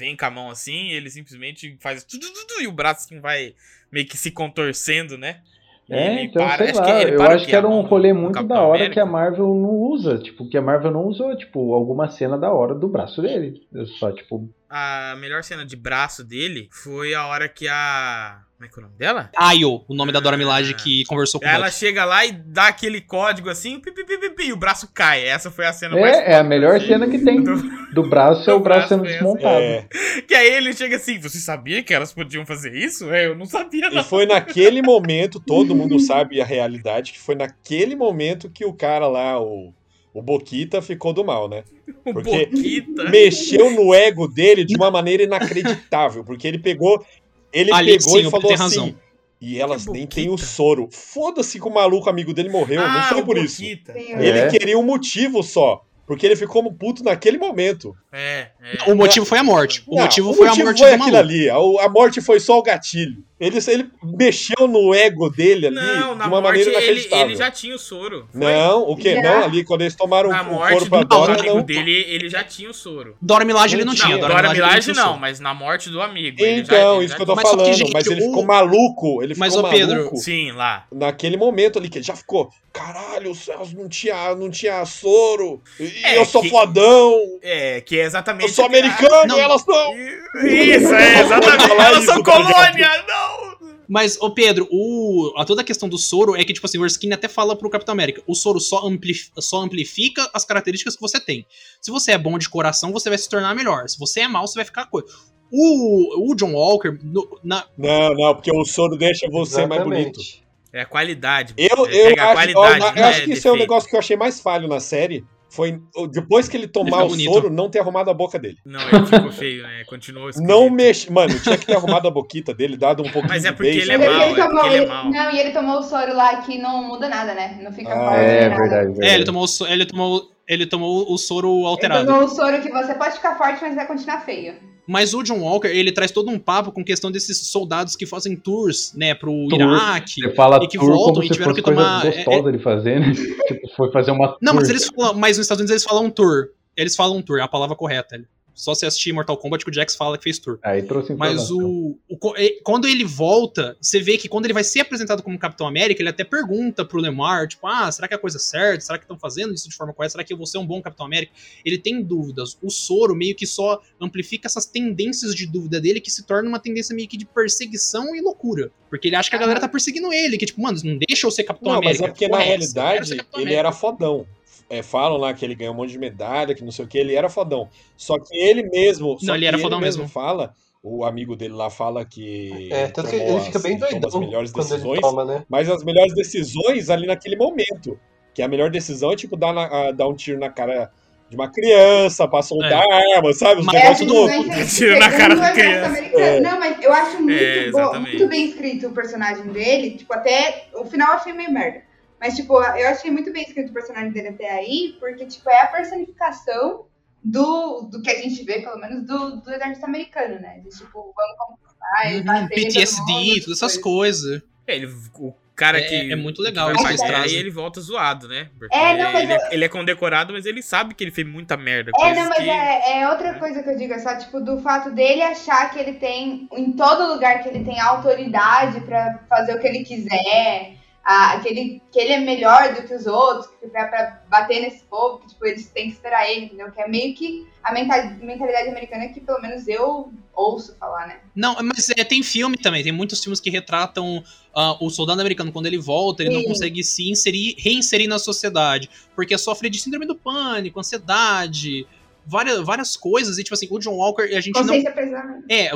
vem 0.01 0.17
com 0.17 0.25
a 0.25 0.31
mão 0.31 0.51
assim 0.51 0.89
e 0.89 0.93
ele 0.93 1.09
simplesmente 1.11 1.77
faz 1.81 2.03
tu, 2.05 2.19
tu, 2.19 2.33
tu, 2.33 2.47
tu, 2.47 2.63
e 2.63 2.67
o 2.67 2.73
braço 2.73 3.05
assim 3.05 3.21
vai 3.21 3.55
meio 3.91 4.07
que 4.07 4.17
se 4.17 4.31
contorcendo, 4.31 5.17
né? 5.17 5.41
É, 5.89 6.23
então, 6.23 6.49
sei 6.57 6.69
acho 6.69 6.79
lá, 6.79 7.03
eu 7.03 7.19
para 7.19 7.35
acho 7.35 7.47
que 7.47 7.57
era 7.57 7.67
um 7.67 7.81
rolê 7.81 8.13
muito 8.13 8.35
Capitão 8.35 8.57
da 8.57 8.63
hora 8.63 8.77
América? 8.77 8.95
que 8.95 9.01
a 9.01 9.07
Marvel 9.07 9.47
não 9.49 9.71
usa. 9.71 10.19
Tipo, 10.19 10.49
que 10.49 10.57
a 10.57 10.63
Marvel 10.63 10.93
não 10.93 11.05
usou, 11.07 11.37
tipo, 11.37 11.75
alguma 11.75 12.09
cena 12.09 12.39
da 12.39 12.53
hora 12.53 12.77
do 12.77 12.87
braço 12.87 13.21
dele. 13.21 13.67
Eu 13.73 13.87
só, 13.87 14.13
tipo, 14.13 14.49
A 14.73 15.17
melhor 15.19 15.43
cena 15.43 15.65
de 15.67 15.75
braço 15.75 16.23
dele 16.23 16.69
foi 16.71 17.13
a 17.13 17.27
hora 17.27 17.49
que 17.49 17.67
a. 17.67 18.39
Como 18.57 18.69
é 18.69 18.73
que 18.73 18.79
é 18.79 18.83
o 18.83 18.83
nome 18.87 18.97
dela? 18.99 19.31
Ayo, 19.37 19.83
o 19.89 19.95
nome 19.95 20.13
da 20.13 20.21
Dora 20.21 20.37
Milaje 20.37 20.75
que 20.75 21.03
conversou 21.07 21.41
com 21.41 21.47
Ela 21.47 21.67
Buck. 21.67 21.79
chega 21.79 22.05
lá 22.05 22.27
e 22.27 22.31
dá 22.33 22.67
aquele 22.69 23.01
código 23.01 23.49
assim, 23.49 23.81
pi, 23.81 23.91
pi, 23.91 24.05
pi, 24.05 24.19
pi, 24.19 24.31
pi, 24.31 24.43
e 24.49 24.53
o 24.53 24.57
braço 24.57 24.87
cai. 24.93 25.25
Essa 25.27 25.51
foi 25.51 25.67
a 25.67 25.73
cena 25.73 25.99
mais 25.99 26.15
é, 26.19 26.33
é 26.33 26.37
a 26.37 26.45
melhor 26.45 26.79
que 26.79 26.85
eu 26.85 26.89
cena 26.89 27.09
que 27.09 27.19
tem 27.19 27.41
Do- 27.43 27.81
do 27.95 28.09
braço, 28.09 28.49
é 28.51 28.53
o 28.53 28.61
braço 28.61 28.89
sendo 28.91 29.03
desmontado. 29.05 29.49
É, 29.61 29.89
Que 30.29 30.35
aí 30.35 30.53
ele 30.53 30.73
chega 30.75 30.97
assim, 30.97 31.19
você 31.19 31.39
sabia 31.39 31.83
que 31.83 31.93
elas 31.95 32.13
podiam 32.13 32.45
fazer 32.47 32.73
isso? 32.75 33.11
É, 33.11 33.27
eu 33.27 33.35
não 33.35 33.47
sabia 33.47 33.89
e 33.89 33.95
não. 33.95 34.05
foi 34.05 34.27
naquele 34.27 34.83
momento, 34.83 35.41
todo 35.41 35.75
mundo 35.75 35.99
sabe 35.99 36.41
a 36.41 36.45
realidade, 36.45 37.13
que 37.13 37.19
foi 37.19 37.35
naquele 37.35 37.97
momento 37.97 38.51
que 38.51 38.65
o 38.67 38.75
cara 38.75 39.09
lá, 39.09 39.41
o, 39.41 39.73
o 40.13 40.21
Boquita, 40.23 40.81
ficou 40.83 41.13
do 41.13 41.25
mal, 41.25 41.49
né? 41.49 41.65
O 42.05 42.13
porque- 42.15 42.47
Boquita. 42.47 43.05
Mexeu 43.11 43.71
no 43.71 43.93
ego 43.95 44.27
dele 44.27 44.65
de 44.65 44.75
uma 44.77 44.91
maneira 44.91 45.23
inacreditável, 45.23 46.25
porque 46.25 46.49
ele 46.49 46.59
pegou, 46.59 47.05
ele 47.53 47.73
Ali, 47.73 47.99
pegou 47.99 48.19
sim, 48.21 48.27
e 48.27 48.31
falou 48.31 48.53
assim. 48.53 48.63
razão. 48.63 48.95
E 49.41 49.59
elas 49.59 49.87
nem 49.87 50.07
têm 50.07 50.29
o 50.29 50.37
soro. 50.37 50.89
Foda-se 50.91 51.59
que 51.59 51.67
o 51.67 51.71
maluco 51.73 52.11
amigo 52.11 52.35
dele 52.35 52.51
morreu, 52.51 52.81
não 52.83 52.87
Ah, 52.99 53.07
foi 53.09 53.21
o 53.23 53.25
por 53.25 53.39
isso. 53.39 53.63
Boquita. 53.63 53.93
É. 53.97 54.27
Ele 54.27 54.51
queria 54.51 54.79
um 54.79 54.83
motivo 54.83 55.43
só. 55.43 55.83
Porque 56.07 56.27
ele 56.27 56.37
ficou 56.37 56.71
puto 56.73 57.03
naquele 57.05 57.39
momento. 57.39 57.97
É, 58.13 58.50
é. 58.63 58.91
O 58.93 58.95
motivo 58.95 59.25
foi 59.27 59.39
a 59.39 59.43
morte. 59.43 59.83
O 59.87 59.97
Não, 59.97 60.03
motivo 60.03 60.33
foi 60.35 60.47
a 60.47 60.51
motivo 60.51 60.67
morte 60.67 60.79
foi 60.83 60.93
aquilo 60.93 61.17
ali. 61.17 61.49
A, 61.51 61.57
a 61.57 61.89
morte 61.89 62.21
foi 62.21 62.39
só 62.41 62.59
o 62.59 62.63
gatilho. 62.63 63.25
Ele, 63.41 63.57
ele 63.69 63.89
mexeu 64.19 64.69
no 64.69 64.95
ego 64.95 65.31
dele 65.31 65.69
ali 65.69 65.75
Não, 65.77 66.13
de 66.13 66.19
na 66.19 66.27
uma 66.27 66.29
morte 66.29 66.43
maneira 66.45 66.71
ele, 66.73 66.79
inacreditável. 66.79 67.25
ele 67.27 67.37
já 67.37 67.51
tinha 67.51 67.75
o 67.75 67.79
soro. 67.79 68.29
Foi. 68.31 68.39
Não, 68.39 68.83
o 68.83 68.95
que? 68.95 69.15
Já? 69.15 69.23
Não, 69.23 69.45
ali 69.45 69.65
quando 69.65 69.81
eles 69.81 69.95
tomaram 69.97 70.29
Na 70.29 70.43
o 70.43 70.45
morte 70.53 70.91
do, 70.91 71.05
Dora, 71.07 71.33
amigo 71.41 71.55
não. 71.55 71.63
dele, 71.63 72.05
ele 72.07 72.29
já 72.29 72.45
tinha 72.45 72.69
o 72.69 72.75
soro. 72.75 73.17
Dora 73.23 73.43
Milaje 73.47 73.77
ele 73.77 73.85
não 73.87 73.95
Não, 73.95 73.99
tinha. 73.99 74.11
não, 74.11 74.21
Dora, 74.29 74.35
Dora 74.43 74.77
ele 74.77 74.91
o 74.91 74.95
não, 74.95 75.17
mas 75.17 75.41
na 75.41 75.55
morte 75.55 75.89
do 75.89 76.03
amigo. 76.03 76.37
ele 76.39 76.57
já- 76.57 76.75
Então, 76.77 76.97
ele 76.97 77.05
isso 77.07 77.13
já 77.13 77.17
que 77.17 77.23
eu 77.23 77.27
tô 77.27 77.35
Mas 77.35 77.45
que, 77.45 77.57
falando. 77.57 77.75
gente, 77.75 77.93
mas 77.95 78.07
ele 78.09 78.21
o- 78.21 78.27
ficou 78.27 78.45
maluco. 78.45 79.23
Ele 79.23 79.35
Mas, 79.39 79.55
ficou 79.55 79.71
Pedro, 79.71 79.97
maluco 79.97 80.17
Sim, 80.19 80.53
lá. 80.53 80.85
naquele 80.93 81.39
momento 81.39 81.79
ali, 81.79 81.89
que 81.89 81.97
ele 81.97 82.05
já 82.05 82.15
ficou. 82.15 82.51
Caralho, 82.75 83.31
o 83.33 83.35
Celso 83.35 83.75
não 83.75 83.89
tinha, 83.89 84.35
não 84.37 84.49
tinha 84.51 84.85
soro. 84.85 85.61
E 85.81 85.91
É, 86.05 86.19
eu 86.19 86.25
sou 86.27 86.43
que- 86.43 86.51
fodão. 86.51 87.15
É, 87.43 87.81
que 87.81 87.99
é 87.99 88.05
exatamente. 88.05 88.50
Sou 88.51 88.65
americano, 88.67 89.27
Não. 89.29 89.39
elas 89.39 89.65
não. 89.67 89.95
Isso, 89.97 90.95
é, 90.95 91.21
exatamente. 91.21 91.71
Elas 91.73 91.99
isso, 91.99 92.07
são 92.07 92.23
tá 92.23 92.33
colônia, 92.33 93.05
não! 93.09 93.51
Mas, 93.89 94.17
ô 94.21 94.31
Pedro, 94.31 94.69
o, 94.71 95.33
a 95.37 95.45
toda 95.45 95.63
a 95.63 95.65
questão 95.65 95.89
do 95.89 95.99
soro 95.99 96.37
é 96.37 96.45
que, 96.45 96.53
tipo 96.53 96.65
assim, 96.65 96.79
o 96.79 96.85
Erskine 96.85 97.13
até 97.13 97.27
fala 97.27 97.57
pro 97.57 97.69
Capitão 97.69 97.93
América: 97.93 98.23
o 98.25 98.37
soro 98.37 98.61
só, 98.61 98.87
amplif- 98.87 99.31
só 99.41 99.61
amplifica 99.63 100.31
as 100.33 100.45
características 100.45 100.95
que 100.95 101.01
você 101.01 101.19
tem. 101.19 101.45
Se 101.81 101.91
você 101.91 102.13
é 102.13 102.19
bom 102.19 102.39
de 102.39 102.49
coração, 102.49 102.93
você 102.93 103.09
vai 103.09 103.19
se 103.19 103.29
tornar 103.29 103.53
melhor. 103.55 103.89
Se 103.89 103.99
você 103.99 104.21
é 104.21 104.29
mal, 104.29 104.47
você 104.47 104.55
vai 104.55 104.65
ficar 104.65 104.87
coisa. 104.87 105.09
O, 105.51 106.31
o 106.31 106.35
John 106.37 106.53
Walker, 106.53 106.97
no- 107.03 107.41
na, 107.43 107.65
Não, 107.77 108.15
não, 108.15 108.35
porque 108.37 108.55
o 108.57 108.65
soro 108.65 108.97
deixa 108.97 109.29
você 109.29 109.67
mais 109.67 109.83
bonito. 109.83 110.21
Exatamente. 110.21 110.45
É 110.73 110.83
a 110.83 110.87
qualidade. 110.87 111.55
Eu, 111.57 111.85
É, 111.87 112.03
eu, 112.05 112.09
pega 112.11 112.23
a 112.23 112.27
acho, 112.27 112.35
qualidade, 112.35 112.85
eu, 112.97 113.03
eu 113.03 113.09
acho 113.09 113.25
que 113.25 113.33
isso 113.33 113.49
é 113.49 113.53
um 113.53 113.57
negócio 113.57 113.91
que 113.91 113.97
eu 113.97 113.99
achei 113.99 114.17
mais 114.17 114.41
falho 114.41 114.69
na 114.69 114.79
série. 114.79 115.25
Foi 115.51 115.81
depois 116.13 116.49
que 116.49 116.57
ele 116.57 116.69
tomar 116.69 116.91
fica 116.93 117.05
o 117.05 117.09
bonito. 117.09 117.33
soro, 117.33 117.51
não 117.51 117.69
ter 117.69 117.81
arrumado 117.81 118.09
a 118.11 118.15
boca 118.15 118.39
dele. 118.39 118.57
Não, 118.65 118.81
ele 118.81 119.05
ficou 119.07 119.33
feio, 119.33 119.63
né? 119.65 119.85
Continuou 119.85 120.29
esquisito. 120.31 120.49
Não 120.49 120.71
mexe. 120.71 121.11
Mano, 121.13 121.39
tinha 121.41 121.59
que 121.59 121.67
ter 121.67 121.75
arrumado 121.77 122.07
a 122.07 122.11
boquita 122.11 122.55
dele, 122.55 122.77
dado 122.77 123.01
um 123.03 123.11
pouquinho 123.11 123.29
Mas 123.29 123.45
é 123.45 123.51
de 123.51 123.57
porque 123.57 123.71
beijo. 123.71 123.93
ele 123.93 123.93
é 123.93 123.99
Mas 124.09 124.17
mal, 124.17 124.29
ele 124.31 124.41
é 124.41 124.45
tomou, 124.45 124.51
porque 124.61 124.67
ele 124.69 124.75
é 124.77 124.79
ele- 124.79 124.87
mal. 124.87 125.05
Não, 125.11 125.31
e 125.33 125.39
ele 125.41 125.51
tomou 125.51 125.79
o 125.79 125.83
soro 125.83 126.15
lá 126.15 126.37
que 126.43 126.57
não 126.59 126.85
muda 126.87 127.09
nada, 127.09 127.35
né? 127.35 127.59
Não 127.63 127.73
fica 127.73 127.93
Ah, 127.93 127.97
forte. 128.11 128.21
É 128.21 128.49
verdade, 128.49 128.71
verdade. 128.87 129.05
é, 129.05 129.15
ele 129.15 129.25
tomou, 129.25 129.47
ele 129.69 129.87
tomou, 129.87 130.31
ele 130.49 130.67
tomou 130.67 131.13
o 131.13 131.19
soro 131.19 131.59
Ele 131.59 131.67
alterado. 131.67 132.07
tomou 132.07 132.25
o 132.25 132.29
soro 132.29 132.61
que 132.63 132.71
você 132.71 132.95
pode 132.95 133.15
ficar 133.17 133.37
forte, 133.37 133.61
mas 133.61 133.75
vai 133.75 133.87
continuar 133.87 134.21
feio. 134.21 134.55
Mas 134.91 135.15
o 135.15 135.23
John 135.23 135.39
Walker, 135.39 135.69
ele 135.69 135.93
traz 135.93 136.11
todo 136.11 136.33
um 136.33 136.39
papo 136.39 136.73
com 136.73 136.85
questão 136.85 137.13
desses 137.13 137.47
soldados 137.47 137.95
que 137.95 138.05
fazem 138.05 138.35
tours, 138.35 138.93
né, 138.97 139.15
pro 139.15 139.31
Tour. 139.49 139.61
Iraque. 139.61 140.21
Você 140.21 140.35
fala 140.35 140.59
e 140.65 140.67
que 140.67 140.77
voltam 140.77 141.23
e 141.23 141.29
tiveram 141.29 141.55
que 141.55 141.63
tomar- 141.63 142.03
coisa 142.03 142.17
gostosa 142.17 142.51
de 142.51 142.59
fazer, 142.59 142.99
né? 142.99 143.13
tipo, 143.47 143.69
foi 143.77 143.93
fazer 143.93 144.11
uma 144.11 144.37
Não, 144.43 144.53
mas 144.53 144.65
tour. 144.65 144.71
eles 144.71 144.89
falam, 144.89 145.15
mas 145.15 145.37
nos 145.37 145.45
Estados 145.45 145.61
Unidos 145.61 145.71
eles 145.71 145.85
falam 145.85 146.11
tour. 146.11 146.49
Eles 146.77 146.97
falam 146.97 147.23
tour, 147.23 147.39
é 147.39 147.43
a 147.43 147.47
palavra 147.47 147.77
correta. 147.77 148.21
Só 148.61 148.75
se 148.75 148.85
assistir 148.85 149.11
Mortal 149.13 149.39
Kombat 149.39 149.65
que 149.65 149.71
o 149.71 149.75
Jax 149.75 149.97
fala 149.97 150.19
que 150.19 150.25
fez 150.25 150.39
tour. 150.39 150.59
Aí 150.63 150.83
trouxe 150.83 151.15
Mas 151.15 151.51
o, 151.51 151.97
o 152.07 152.19
quando 152.63 152.87
ele 152.87 153.05
volta, 153.05 153.75
você 153.81 154.01
vê 154.01 154.19
que 154.19 154.29
quando 154.29 154.45
ele 154.45 154.53
vai 154.53 154.63
ser 154.63 154.81
apresentado 154.81 155.23
como 155.23 155.39
Capitão 155.39 155.67
América, 155.67 156.03
ele 156.03 156.11
até 156.11 156.25
pergunta 156.25 156.85
pro 156.85 157.01
Lemar, 157.01 157.49
tipo, 157.49 157.67
ah, 157.67 157.91
será 157.91 158.07
que 158.07 158.13
é 158.13 158.19
a 158.19 158.21
coisa 158.21 158.39
certa? 158.39 158.85
Será 158.85 158.99
que 158.99 159.05
estão 159.05 159.19
fazendo 159.19 159.55
isso 159.55 159.67
de 159.67 159.75
forma 159.75 159.95
correta? 159.95 160.13
Será 160.13 160.25
que 160.25 160.33
eu 160.33 160.37
vou 160.37 160.45
ser 160.45 160.59
um 160.59 160.67
bom 160.67 160.83
Capitão 160.83 161.07
América? 161.07 161.33
Ele 161.65 161.79
tem 161.79 162.03
dúvidas. 162.03 162.59
O 162.63 162.69
soro 162.71 163.15
meio 163.15 163.35
que 163.35 163.47
só 163.47 163.81
amplifica 163.99 164.47
essas 164.47 164.67
tendências 164.67 165.35
de 165.35 165.47
dúvida 165.47 165.81
dele, 165.81 165.99
que 165.99 166.11
se 166.11 166.27
torna 166.27 166.47
uma 166.47 166.59
tendência 166.59 166.95
meio 166.95 167.09
que 167.09 167.17
de 167.17 167.25
perseguição 167.25 168.15
e 168.15 168.21
loucura. 168.21 168.71
Porque 168.91 169.09
ele 169.09 169.17
acha 169.17 169.31
que 169.31 169.37
a 169.37 169.39
galera 169.39 169.59
tá 169.59 169.69
perseguindo 169.69 170.13
ele, 170.13 170.37
que 170.37 170.45
tipo, 170.45 170.61
mano, 170.61 170.79
não 170.85 170.99
deixa 170.99 171.27
eu 171.27 171.31
ser 171.31 171.45
Capitão 171.45 171.73
Não, 171.73 171.81
mas 171.81 171.99
América. 171.99 172.05
é 172.05 172.09
porque 172.09 172.29
porra 172.29 172.41
na 172.41 172.45
realidade 172.45 173.13
ele 173.13 173.23
América. 173.33 173.55
era 173.59 173.73
fodão. 173.73 174.27
É, 174.71 174.83
falam 174.85 175.19
lá 175.19 175.35
que 175.35 175.45
ele 175.45 175.57
ganhou 175.57 175.75
um 175.75 175.77
monte 175.77 175.91
de 175.91 175.99
medalha, 175.99 176.55
que 176.55 176.63
não 176.65 176.71
sei 176.71 176.85
o 176.85 176.89
que, 176.89 176.97
ele 176.97 177.17
era 177.17 177.29
fodão. 177.29 177.69
Só 177.97 178.17
que 178.19 178.37
ele 178.39 178.63
mesmo, 178.71 179.19
só 179.19 179.27
Não, 179.27 179.35
ele 179.35 179.43
que 179.45 179.49
era 179.49 179.59
fodão 179.59 179.81
mesmo 179.81 180.05
mesmo. 180.05 180.13
fala, 180.15 180.55
o 180.81 181.05
amigo 181.05 181.35
dele 181.35 181.55
lá 181.55 181.69
fala 181.69 182.05
que 182.05 182.69
É, 182.73 182.87
tanto 182.87 183.11
que 183.11 183.17
ele 183.17 183.41
fica 183.41 183.59
as- 183.59 183.65
bem 183.65 183.77
toma 183.79 183.91
doidão 183.91 184.09
as 184.09 184.15
melhores 184.27 184.51
ele 184.55 184.63
decisões, 184.63 185.01
toma, 185.01 185.25
né? 185.25 185.45
mas 185.49 185.69
as 185.69 185.83
melhores 185.83 186.15
decisões 186.15 186.89
ali 186.89 187.07
naquele 187.07 187.35
momento. 187.37 187.99
Que 188.33 188.43
a 188.43 188.49
melhor 188.49 188.71
decisão 188.71 189.11
é 189.11 189.17
tipo 189.17 189.37
dar, 189.37 189.53
na- 189.53 189.89
ah, 189.89 189.91
dar 189.91 190.07
um 190.07 190.15
tiro 190.15 190.39
na 190.39 190.49
cara 190.49 190.89
de 191.29 191.35
uma 191.35 191.51
criança, 191.51 192.29
pra 192.29 192.41
soltar 192.43 192.85
arma, 193.17 193.33
sabe? 193.33 193.61
Os 193.61 193.67
Mas 193.67 193.75
É, 193.75 193.83
negócios 193.83 194.09
loucos. 194.09 194.75
Tiro 194.77 194.99
na 195.01 195.11
cara 195.11 195.35
da 195.35 195.43
o 195.43 195.51
exército 195.51 195.61
criança. 195.61 196.21
É. 196.21 196.41
Não, 196.41 196.59
mas 196.61 196.83
eu 196.83 196.93
acho 196.93 197.21
muito, 197.23 197.33
É, 197.33 197.71
bom, 197.73 198.01
muito 198.01 198.29
bem 198.29 198.47
escrito 198.49 198.87
o 198.87 198.93
personagem 198.93 199.47
dele. 199.49 199.91
Tipo, 199.97 200.15
até 200.15 200.67
o 200.75 200.85
final 200.85 201.09
eu 201.09 201.15
achei 201.17 201.33
meio 201.33 201.53
merda. 201.53 201.83
Mas, 202.21 202.37
tipo, 202.37 202.55
eu 202.63 202.89
achei 202.89 203.11
muito 203.11 203.33
bem 203.33 203.43
escrito 203.45 203.71
o 203.71 203.73
personagem 203.73 204.11
dele 204.13 204.29
até 204.29 204.51
aí, 204.51 204.95
porque, 205.01 205.25
tipo, 205.27 205.49
é 205.49 205.63
a 205.63 205.67
personificação 205.69 206.85
do, 207.25 207.83
do 207.83 208.03
que 208.03 208.11
a 208.11 208.17
gente 208.21 208.45
vê, 208.45 208.61
pelo 208.61 208.79
menos, 208.79 209.07
do, 209.07 209.37
do 209.41 209.51
exército 209.53 209.87
americano, 209.87 210.39
né? 210.41 210.61
De, 210.61 210.69
tipo, 210.71 211.15
vamos 211.17 211.37
conquistar 211.39 212.11
e 212.13 212.19
Uhum, 212.19 212.25
bater 212.25 212.49
PTSD, 212.49 213.13
mundo, 213.13 213.41
todas 213.45 213.59
essas 213.59 213.79
coisas. 213.79 214.31
coisas. 214.31 214.43
É, 214.67 214.77
ele, 214.77 214.87
o 214.87 215.35
cara 215.55 215.79
É- 215.79 215.83
que. 215.83 216.13
é 216.13 216.17
muito 216.17 216.41
legal 216.43 216.73
isso 216.73 216.83
trazem. 216.83 217.15
Aí 217.17 217.35
ele 217.37 217.51
volta 217.51 217.81
zoado, 217.81 218.29
né? 218.29 218.49
Porque 218.59 218.75
É, 218.77 218.97
não, 218.97 219.13
mas 219.13 219.25
ele, 219.25 219.33
é, 219.33 219.55
ele 219.55 219.65
é 219.65 219.69
condecorado, 219.69 220.33
mas 220.33 220.47
ele 220.47 220.63
sabe 220.63 220.95
que 220.95 221.03
ele 221.05 221.11
fez 221.11 221.27
muita 221.27 221.57
merda. 221.57 221.93
É, 221.99 222.15
não, 222.15 222.29
mas 222.29 222.39
que- 222.39 222.49
é, 222.51 223.01
é 223.01 223.09
outra 223.11 223.35
coisa 223.35 223.63
que 223.63 223.69
eu 223.69 223.77
digo, 223.77 223.93
é 223.93 223.99
só, 223.99 224.17
tipo, 224.17 224.41
do 224.41 224.61
fato 224.63 224.91
dele 224.93 225.23
achar 225.23 225.71
que 225.71 225.79
ele 225.79 225.95
tem, 225.95 226.49
em 226.53 226.73
todo 226.73 227.13
lugar, 227.13 227.43
que 227.43 227.49
ele 227.49 227.65
tem 227.65 227.79
autoridade 227.81 228.81
pra 228.83 229.19
fazer 229.29 229.55
o 229.57 229.61
que 229.61 229.67
ele 229.67 229.85
quiser, 229.85 230.77
a, 231.11 231.41
que, 231.41 231.49
ele, 231.49 231.83
que 231.91 231.99
ele 231.99 232.13
é 232.13 232.21
melhor 232.21 232.73
do 232.73 232.87
que 232.87 232.95
os 232.95 233.05
outros, 233.05 233.49
que 233.61 233.67
pra, 233.67 233.89
pra 233.89 234.23
bater 234.29 234.61
nesse 234.61 234.85
povo, 234.85 235.19
que, 235.19 235.27
tipo, 235.27 235.45
eles 235.45 235.69
têm 235.69 235.89
que 235.89 235.95
esperar 235.95 236.31
ele, 236.31 236.45
entendeu? 236.45 236.71
Que 236.71 236.81
é 236.81 236.89
meio 236.89 237.13
que 237.17 237.49
a 237.65 237.73
mental- 237.73 238.13
mentalidade 238.21 238.69
americana 238.69 239.09
que, 239.09 239.21
pelo 239.21 239.43
menos, 239.43 239.67
eu 239.67 240.13
ouço 240.33 240.77
falar, 240.79 241.09
né? 241.09 241.19
Não, 241.35 241.57
mas 241.65 241.91
é, 241.91 242.05
tem 242.05 242.23
filme 242.23 242.57
também, 242.57 242.85
tem 242.85 242.93
muitos 242.93 243.21
filmes 243.21 243.41
que 243.41 243.51
retratam 243.51 244.23
ah, 244.55 244.77
o 244.81 244.89
soldado 244.89 245.21
americano 245.21 245.51
quando 245.51 245.67
ele 245.67 245.79
volta, 245.79 246.23
ele 246.23 246.33
não 246.33 246.43
Sim. 246.43 246.47
consegue 246.49 246.85
se 246.85 247.11
inserir, 247.11 247.57
reinserir 247.59 248.09
na 248.09 248.21
sociedade, 248.21 248.89
porque 249.17 249.37
sofre 249.37 249.69
de 249.69 249.81
síndrome 249.81 250.07
do 250.07 250.15
pânico, 250.15 250.79
ansiedade, 250.79 251.89
várias, 252.27 252.61
várias 252.61 252.97
coisas, 252.97 253.39
e 253.39 253.43
tipo 253.45 253.55
assim, 253.55 253.69
o 253.71 253.79
John 253.79 253.97
Walker, 253.97 254.23
a 254.23 254.41
gente 254.41 254.55
não... 254.55 254.63
Consciência 254.63 254.93
pesada. 254.93 255.43
É, 255.49 255.67
é, 255.67 255.73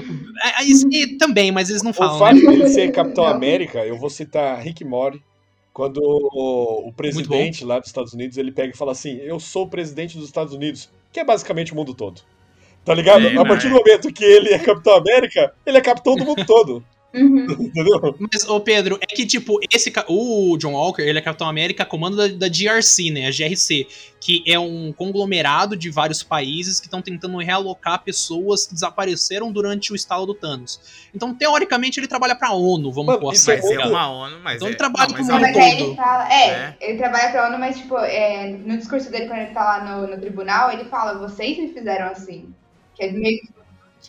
é, 0.60 0.64
isso 0.64 0.86
aí 0.92 1.16
também, 1.18 1.50
mas 1.50 1.70
eles 1.70 1.82
não 1.82 1.90
O 1.90 1.94
falam, 1.94 2.18
fato 2.18 2.36
né? 2.36 2.50
dele 2.50 2.68
ser 2.68 2.90
Capitão. 2.92 3.24
América, 3.26 3.84
eu 3.84 3.98
vou 3.98 4.10
citar 4.10 4.58
Rick 4.60 4.84
Mori, 4.84 5.22
quando 5.72 5.98
o, 5.98 6.88
o 6.88 6.92
presidente 6.92 7.64
lá 7.64 7.80
dos 7.80 7.88
Estados 7.88 8.14
Unidos 8.14 8.38
ele 8.38 8.52
pega 8.52 8.72
e 8.72 8.76
fala 8.76 8.92
assim: 8.92 9.16
Eu 9.16 9.40
sou 9.40 9.64
o 9.64 9.68
presidente 9.68 10.16
dos 10.16 10.26
Estados 10.26 10.54
Unidos, 10.54 10.88
que 11.12 11.18
é 11.18 11.24
basicamente 11.24 11.72
o 11.72 11.76
mundo 11.76 11.92
todo. 11.92 12.22
Tá 12.84 12.94
ligado? 12.94 13.26
É, 13.26 13.36
a 13.36 13.44
partir 13.44 13.68
do 13.68 13.74
momento 13.74 14.12
que 14.12 14.24
ele 14.24 14.50
é 14.50 14.58
Capitão 14.58 14.94
América, 14.94 15.52
ele 15.66 15.78
é 15.78 15.80
capitão 15.80 16.14
do 16.14 16.24
mundo 16.24 16.46
todo. 16.46 16.84
Uhum. 17.14 17.46
Entendeu? 17.70 18.16
Mas, 18.18 18.46
ô 18.48 18.60
Pedro, 18.60 18.98
é 19.00 19.06
que, 19.06 19.24
tipo, 19.24 19.58
esse 19.72 19.92
o 20.08 20.56
John 20.58 20.72
Walker, 20.72 21.02
ele 21.02 21.18
é 21.18 21.22
Capitão 21.22 21.48
América, 21.48 21.84
comando 21.84 22.16
da, 22.16 22.26
da 22.26 22.48
GRC, 22.48 23.10
né? 23.10 23.28
A 23.28 23.30
GRC, 23.30 23.86
que 24.20 24.42
é 24.46 24.58
um 24.58 24.92
conglomerado 24.92 25.76
de 25.76 25.90
vários 25.90 26.22
países 26.22 26.80
que 26.80 26.86
estão 26.86 27.00
tentando 27.00 27.38
realocar 27.38 28.02
pessoas 28.02 28.66
que 28.66 28.74
desapareceram 28.74 29.52
durante 29.52 29.92
o 29.92 29.96
estalo 29.96 30.26
do 30.26 30.34
Thanos. 30.34 30.80
Então, 31.14 31.32
teoricamente, 31.32 32.00
ele 32.00 32.08
trabalha 32.08 32.34
pra 32.34 32.52
ONU, 32.52 32.90
vamos 32.90 33.06
Mano, 33.06 33.20
pôr 33.20 33.32
assim. 33.32 33.52
Mas 33.52 33.64
é 33.64 33.78
uma 33.86 34.10
ONU, 34.10 34.40
mas 34.42 34.56
Então 34.56 34.66
é... 34.66 34.70
ele 34.70 34.76
trabalha 34.78 35.08
não, 35.08 35.14
com 35.16 35.22
mas 35.22 35.28
Não, 35.28 35.36
o 35.36 35.38
é 35.38 35.40
mas 35.42 35.52
mundo 35.54 35.62
aí 35.64 35.76
todo. 35.78 35.86
ele 35.86 35.96
fala, 35.96 36.32
é, 36.32 36.48
É. 36.48 36.76
ele 36.80 36.98
trabalha 36.98 37.30
pra 37.30 37.46
ONU, 37.48 37.58
mas, 37.58 37.76
tipo, 37.78 37.96
é, 37.98 38.50
no 38.50 38.76
discurso 38.76 39.10
dele, 39.10 39.26
quando 39.26 39.40
ele 39.40 39.52
tá 39.54 39.62
lá 39.62 39.84
no, 39.84 40.06
no 40.08 40.20
tribunal, 40.20 40.72
ele 40.72 40.84
fala, 40.86 41.18
vocês 41.18 41.56
me 41.58 41.68
fizeram 41.68 42.06
assim. 42.06 42.52
Que 42.96 43.04
é 43.04 43.12
meio 43.12 43.40
que 43.40 43.48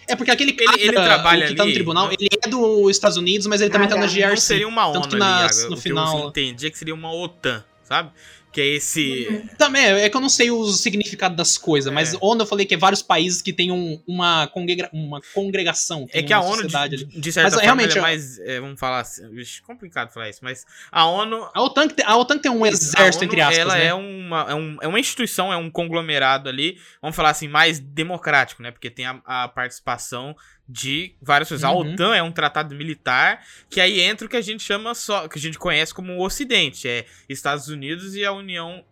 É 0.07 0.15
porque 0.15 0.31
aquele 0.31 0.51
Ele- 0.51 0.65
cara 0.65 0.81
ele 0.81 0.91
trabalha 0.93 1.45
o 1.45 1.49
que 1.49 1.55
tá 1.55 1.63
no 1.63 1.67
ali, 1.69 1.73
tribunal, 1.73 2.07
né? 2.09 2.15
ele 2.19 2.29
é 2.43 2.47
dos 2.49 2.91
Estados 2.91 3.17
Unidos, 3.17 3.47
mas 3.47 3.61
ele 3.61 3.69
também 3.69 3.87
Ah, 3.87 3.91
tá 3.91 3.97
na. 3.97 4.05
GRC. 4.07 4.29
Não 4.29 4.35
seria 4.37 4.67
uma 4.67 4.85
ONU 4.87 4.93
Tanto 5.01 5.09
que 5.09 5.15
ali, 5.15 5.23
nas- 5.23 5.57
Iago. 5.57 5.69
no 5.71 5.75
que 5.77 5.81
final- 5.81 6.19
eu 6.21 6.27
entendi 6.29 6.67
é 6.67 6.69
que 6.69 6.77
seria 6.77 6.93
uma 6.93 7.13
OTAN, 7.13 7.63
sabe? 7.83 8.11
Que 8.55 8.61
é 8.61 8.67
esse... 8.67 9.43
Também, 9.57 9.83
é 9.85 10.09
que 10.09 10.15
eu 10.15 10.21
não 10.21 10.29
sei 10.29 10.49
o 10.49 10.63
significado 10.67 11.35
das 11.35 11.57
coisas, 11.57 11.91
mas 11.91 12.13
É. 12.13 12.17
ONU 12.21 12.43
eu 12.43 12.45
falei 12.45 12.65
que 12.65 12.73
é 12.73 12.77
vários 12.77 13.01
países 13.01 13.41
que 13.41 13.51
tem 13.51 13.69
um- 13.69 14.01
uma, 14.07 14.47
congrega- 14.47 14.89
uma 14.93 15.19
congregação. 15.33 16.07
É 16.13 16.23
que 16.23 16.31
a 16.31 16.39
ONU, 16.39 16.65
de, 16.87 17.03
de 17.03 17.31
certa 17.33 17.47
Mas, 17.47 17.53
forma, 17.55 17.63
realmente, 17.65 17.97
é 17.97 18.01
mais... 18.01 18.39
é, 18.39 18.61
vamos 18.61 18.79
falar 18.79 19.01
assim... 19.01 19.29
Vixe, 19.31 19.61
complicado 19.61 20.13
falar 20.13 20.29
isso, 20.29 20.39
mas 20.41 20.65
a 20.89 21.05
ONU... 21.05 21.49
A 21.53 21.61
OTAN, 21.63 21.89
tem, 21.89 22.05
a 22.05 22.15
OTAN 22.15 22.37
tem 22.37 22.49
um 22.49 22.65
exército, 22.65 23.25
ONU, 23.25 23.25
entre 23.25 23.41
aspas, 23.41 23.57
Ela 23.57 23.75
né? 23.75 23.85
é, 23.87 23.93
uma, 23.93 24.45
é, 24.49 24.55
um- 24.55 24.77
é 24.83 24.87
uma 24.87 24.99
instituição, 25.01 25.51
é 25.51 25.57
um 25.57 25.69
conglomerado 25.69 26.47
ali, 26.47 26.77
vamos 27.01 27.13
falar 27.17 27.31
assim, 27.31 27.49
mais 27.49 27.77
democrático, 27.77 28.63
né? 28.63 28.71
Porque 28.71 28.89
tem 28.89 29.05
a, 29.05 29.19
a 29.25 29.47
participação 29.49 30.33
de 30.67 31.13
várias 31.21 31.47
coisas. 31.49 31.63
A 31.63 31.71
Uhum. 31.71 31.93
OTAN 31.93 32.15
é 32.15 32.23
um 32.23 32.31
tratado 32.31 32.73
militar, 32.75 33.43
que 33.69 33.79
aí 33.79 34.01
entra 34.01 34.25
o 34.25 34.29
que 34.29 34.37
a 34.37 34.41
gente 34.41 34.63
chama 34.63 34.95
só, 34.95 35.27
que 35.27 35.37
a 35.37 35.41
gente 35.41 35.59
conhece 35.59 35.93
como 35.93 36.13
o 36.13 36.23
Ocidente, 36.23 36.87
é 36.87 37.05
Estados 37.29 37.67
Unidos 37.67 38.15
e 38.15 38.25
a 38.25 38.31
União 38.31 38.83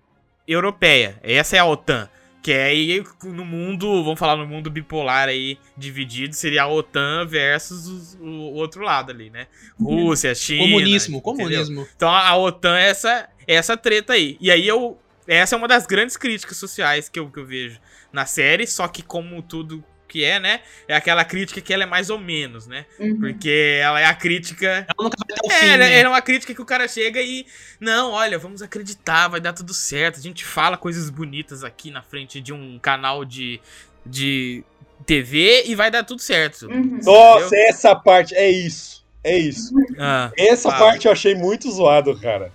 Europeia. 0.48 1.20
Essa 1.24 1.56
é 1.58 1.60
a 1.60 1.66
OTAN. 1.66 2.10
Que 2.42 2.52
é 2.52 2.64
aí 2.66 3.02
no 3.24 3.46
mundo, 3.46 4.04
vamos 4.04 4.20
falar 4.20 4.36
no 4.36 4.46
mundo 4.46 4.70
bipolar 4.70 5.30
aí, 5.30 5.58
dividido, 5.78 6.36
seria 6.36 6.64
a 6.64 6.68
OTAN 6.68 7.26
versus 7.26 7.88
os- 7.88 8.16
o, 8.20 8.28
outro 8.56 8.84
lado 8.84 9.12
ali, 9.12 9.30
né? 9.30 9.48
Rússia, 9.80 10.36
China. 10.36 10.64
Comunismo, 10.66 11.20
entendeu? 11.20 11.22
comunismo. 11.38 11.88
Então 11.96 12.10
a 12.10 12.28
a 12.28 12.36
OTAN 12.38 12.78
é 12.78 12.90
essa, 12.90 13.30
é 13.48 13.56
essa 13.56 13.78
treta 13.78 14.12
aí. 14.14 14.38
E 14.42 14.52
aí 14.52 14.68
eu. 14.68 15.00
Essa 15.26 15.56
é 15.56 15.58
uma 15.58 15.70
das 15.70 15.88
grandes 15.88 16.18
críticas 16.18 16.58
sociais 16.58 17.08
que 17.08 17.18
eu, 17.18 17.30
que 17.32 17.40
eu 17.40 17.46
vejo 17.46 17.80
na 18.12 18.26
série, 18.26 18.68
só 18.68 18.90
que 18.90 19.02
como 19.02 19.42
tudo 19.42 19.82
que 20.13 20.23
é, 20.23 20.39
né? 20.39 20.60
É 20.88 20.95
aquela 20.95 21.26
crítica 21.26 21.60
que 21.60 21.73
ela 21.73 21.82
é 21.82 21.86
mais 21.88 22.12
ou 22.12 22.19
menos, 22.19 22.67
né? 22.67 22.86
Uhum. 22.99 23.19
Porque 23.19 23.80
ela 23.82 23.99
é 23.99 24.06
a 24.06 24.13
crítica. 24.13 24.67
Ela 24.67 24.86
nunca 24.99 25.17
vai 25.17 25.36
até 25.36 25.47
o 25.47 25.52
É, 25.52 25.60
fim, 25.60 25.65
ela- 25.65 25.78
né? 25.78 25.99
é 26.02 26.08
uma 26.08 26.21
crítica 26.21 26.54
que 26.54 26.62
o 26.62 26.65
cara 26.65 26.88
chega 26.88 27.19
e. 27.19 27.47
Não, 27.80 28.12
olha, 28.12 28.38
vamos 28.38 28.62
acreditar, 28.62 29.28
vai 29.28 29.41
dar 29.41 29.54
tudo 29.54 29.73
certo. 29.73 30.19
A 30.19 30.21
gente 30.21 30.45
fala 30.45 30.78
coisas 30.78 31.10
bonitas 31.10 31.63
aqui 31.63 31.89
na 31.89 32.04
frente 32.04 32.39
de 32.39 32.54
um 32.54 32.78
canal 32.78 33.26
de, 33.26 33.60
de 34.06 34.63
TV 35.04 35.63
e 35.65 35.73
vai 35.73 35.89
dar 35.89 36.04
tudo 36.04 36.21
certo. 36.21 36.67
Uhum. 36.67 36.99
Nossa, 37.04 37.56
essa 37.58 37.95
parte, 37.95 38.36
é 38.36 38.52
isso. 38.52 39.04
É 39.23 39.36
isso. 39.36 39.73
Ah, 39.97 40.32
Essa 40.38 40.69
Fala. 40.69 40.86
parte 40.91 41.08
eu 41.08 41.12
achei 41.12 41.34
muito 41.34 41.71
zoado, 41.71 42.15
cara. 42.19 42.52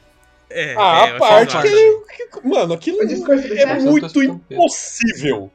é, 0.48 0.74
Ah, 0.78 1.06
é, 1.08 1.16
a 1.16 1.18
parte 1.18 1.56
que, 1.62 1.68
que- 2.28 2.46
Mano, 2.48 2.74
aquilo 2.74 2.98
é 3.02 3.06
muito 3.80 4.06
escutando. 4.06 4.40
impossível. 4.48 5.50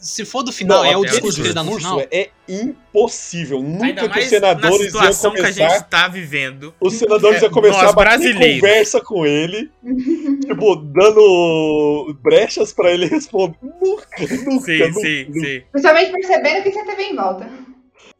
Se 0.00 0.24
for 0.24 0.42
do 0.42 0.50
final, 0.52 0.84
é 0.84 0.88
o 0.88 0.92
é 0.92 0.96
o 0.96 1.04
discurso 1.04 1.40
que 1.40 1.46
ele 1.48 1.54
dá 1.54 1.62
no 1.62 1.76
discurso 1.76 1.98
final. 2.00 2.08
é 2.10 2.30
impossível. 2.48 3.62
Nunca 3.62 3.84
Ainda 3.86 4.00
que 4.02 4.06
os 4.08 4.10
mais 4.14 4.24
na 4.24 4.30
senadores 4.30 4.80
iam 4.80 4.86
situação 4.90 5.30
que 5.32 5.40
a 5.40 5.42
começar. 5.42 5.68
gente 5.68 5.84
tá 5.88 6.08
vivendo. 6.08 6.74
Os 6.80 6.94
senadores 6.94 7.40
É, 7.40 7.44
iam 7.44 7.50
começar 7.52 7.88
a 7.88 7.92
bater 7.92 8.34
conversa 8.34 9.00
com 9.00 9.26
ele, 9.26 9.70
tipo, 10.46 10.76
dando 10.76 12.16
brechas 12.22 12.72
pra 12.72 12.90
ele 12.92 13.06
responder. 13.06 13.56
Nunca, 13.62 14.06
nunca, 14.20 14.64
Sim, 14.64 14.78
nunca, 14.78 15.00
sim, 15.00 15.24
nunca. 15.28 15.40
sim. 15.46 15.62
Principalmente 15.72 16.12
percebendo 16.12 16.62
que 16.62 16.70
você 16.72 16.84
teve 16.84 17.02
em 17.04 17.16
volta. 17.16 17.50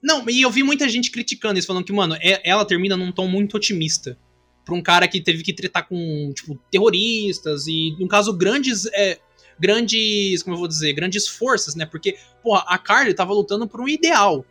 Não, 0.02 0.24
e 0.30 0.42
eu 0.42 0.50
vi 0.50 0.62
muita 0.62 0.88
gente 0.88 1.10
criticando 1.10 1.58
isso, 1.58 1.66
falando 1.66 1.84
que, 1.84 1.92
mano, 1.92 2.14
é- 2.20 2.40
ela 2.44 2.64
termina 2.64 2.96
num 2.96 3.12
tom 3.12 3.26
muito 3.28 3.56
otimista. 3.56 4.16
Pra 4.64 4.74
um 4.74 4.82
cara 4.82 5.08
que 5.08 5.20
teve 5.20 5.42
que 5.42 5.52
tretar 5.52 5.86
com, 5.88 6.32
tipo, 6.34 6.58
terroristas 6.70 7.66
e, 7.66 7.96
no 7.98 8.06
caso, 8.06 8.32
grandes. 8.36 8.86
é, 8.94 9.18
grandes. 9.60 10.42
Como 10.42 10.54
eu 10.56 10.58
vou 10.58 10.66
dizer? 10.66 10.92
Grandes 10.94 11.28
forças, 11.28 11.74
né? 11.74 11.84
Porque, 11.86 12.16
porra, 12.42 12.64
a 12.66 12.78
Carly 12.78 13.14
tava 13.14 13.32
lutando 13.34 13.68
por 13.68 13.80
um 13.80 13.88
ideal. 13.88 14.44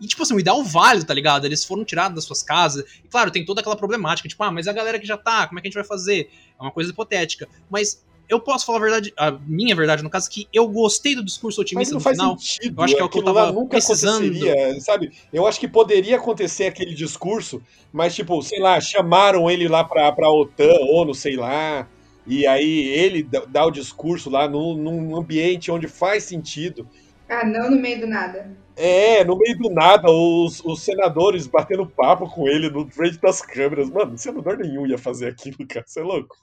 E, 0.00 0.06
tipo 0.06 0.22
assim, 0.22 0.34
um 0.34 0.40
ideal 0.40 0.62
válido, 0.62 1.06
tá 1.06 1.14
ligado? 1.14 1.44
Eles 1.44 1.64
foram 1.64 1.84
tirados 1.84 2.14
das 2.14 2.24
suas 2.24 2.42
casas. 2.42 2.84
E, 3.04 3.08
claro, 3.08 3.30
tem 3.30 3.44
toda 3.44 3.60
aquela 3.60 3.76
problemática, 3.76 4.28
tipo, 4.28 4.42
ah, 4.42 4.50
mas 4.50 4.68
a 4.68 4.72
galera 4.72 4.98
que 4.98 5.06
já 5.06 5.16
tá, 5.16 5.46
como 5.46 5.58
é 5.58 5.62
que 5.62 5.68
a 5.68 5.70
gente 5.70 5.78
vai 5.78 5.84
fazer? 5.84 6.30
É 6.58 6.62
uma 6.62 6.70
coisa 6.70 6.90
hipotética. 6.90 7.48
Mas 7.70 8.04
eu 8.28 8.38
posso 8.38 8.66
falar 8.66 8.78
a 8.78 8.82
verdade, 8.82 9.12
a 9.16 9.32
minha 9.46 9.74
verdade, 9.74 10.02
no 10.02 10.10
caso, 10.10 10.28
que 10.30 10.46
eu 10.52 10.68
gostei 10.68 11.14
do 11.14 11.24
discurso 11.24 11.60
Mas 11.60 11.66
otimista 11.66 11.94
não 11.94 11.98
no 11.98 12.04
faz 12.04 12.16
final. 12.16 12.38
sentido. 12.38 12.78
eu 12.78 12.84
acho 12.84 12.94
que 12.94 13.00
é 13.00 13.04
o 13.04 13.08
que 13.08 13.18
eu 13.18 13.24
tava 13.24 13.52
nunca 13.52 13.70
precisando. 13.70 14.24
aconteceria, 14.24 14.80
sabe? 14.80 15.12
Eu 15.32 15.46
acho 15.46 15.58
que 15.58 15.66
poderia 15.66 16.16
acontecer 16.16 16.66
aquele 16.66 16.94
discurso, 16.94 17.62
mas, 17.92 18.14
tipo, 18.14 18.40
sei 18.42 18.60
lá, 18.60 18.80
chamaram 18.80 19.50
ele 19.50 19.66
lá 19.66 19.82
pra, 19.82 20.12
pra 20.12 20.30
OTAN, 20.30 20.74
ONU, 20.92 21.14
sei 21.14 21.36
lá, 21.36 21.88
e 22.28 22.46
aí 22.46 22.88
ele 22.88 23.22
dá, 23.22 23.64
o 23.64 23.70
discurso 23.70 24.28
lá 24.28 24.46
num, 24.46 24.76
num 24.76 25.16
ambiente 25.16 25.70
onde 25.70 25.88
faz 25.88 26.24
sentido. 26.24 26.86
Ah, 27.26 27.44
não 27.44 27.70
no 27.70 27.80
meio 27.80 28.00
do 28.00 28.06
nada. 28.06 28.54
É, 28.76 29.24
no 29.24 29.36
meio 29.36 29.58
do 29.58 29.70
nada, 29.70 30.10
os, 30.10 30.62
os 30.64 30.82
senadores 30.82 31.46
batendo 31.46 31.86
papo 31.86 32.28
com 32.28 32.46
ele 32.46 32.70
no 32.70 32.88
frente 32.88 33.18
das 33.18 33.40
câmeras. 33.40 33.90
Mano, 33.90 34.16
senador 34.16 34.58
nenhum 34.58 34.86
ia 34.86 34.98
fazer 34.98 35.28
aquilo, 35.28 35.66
cara. 35.66 35.84
Você 35.86 36.00
é 36.00 36.02
louco? 36.02 36.36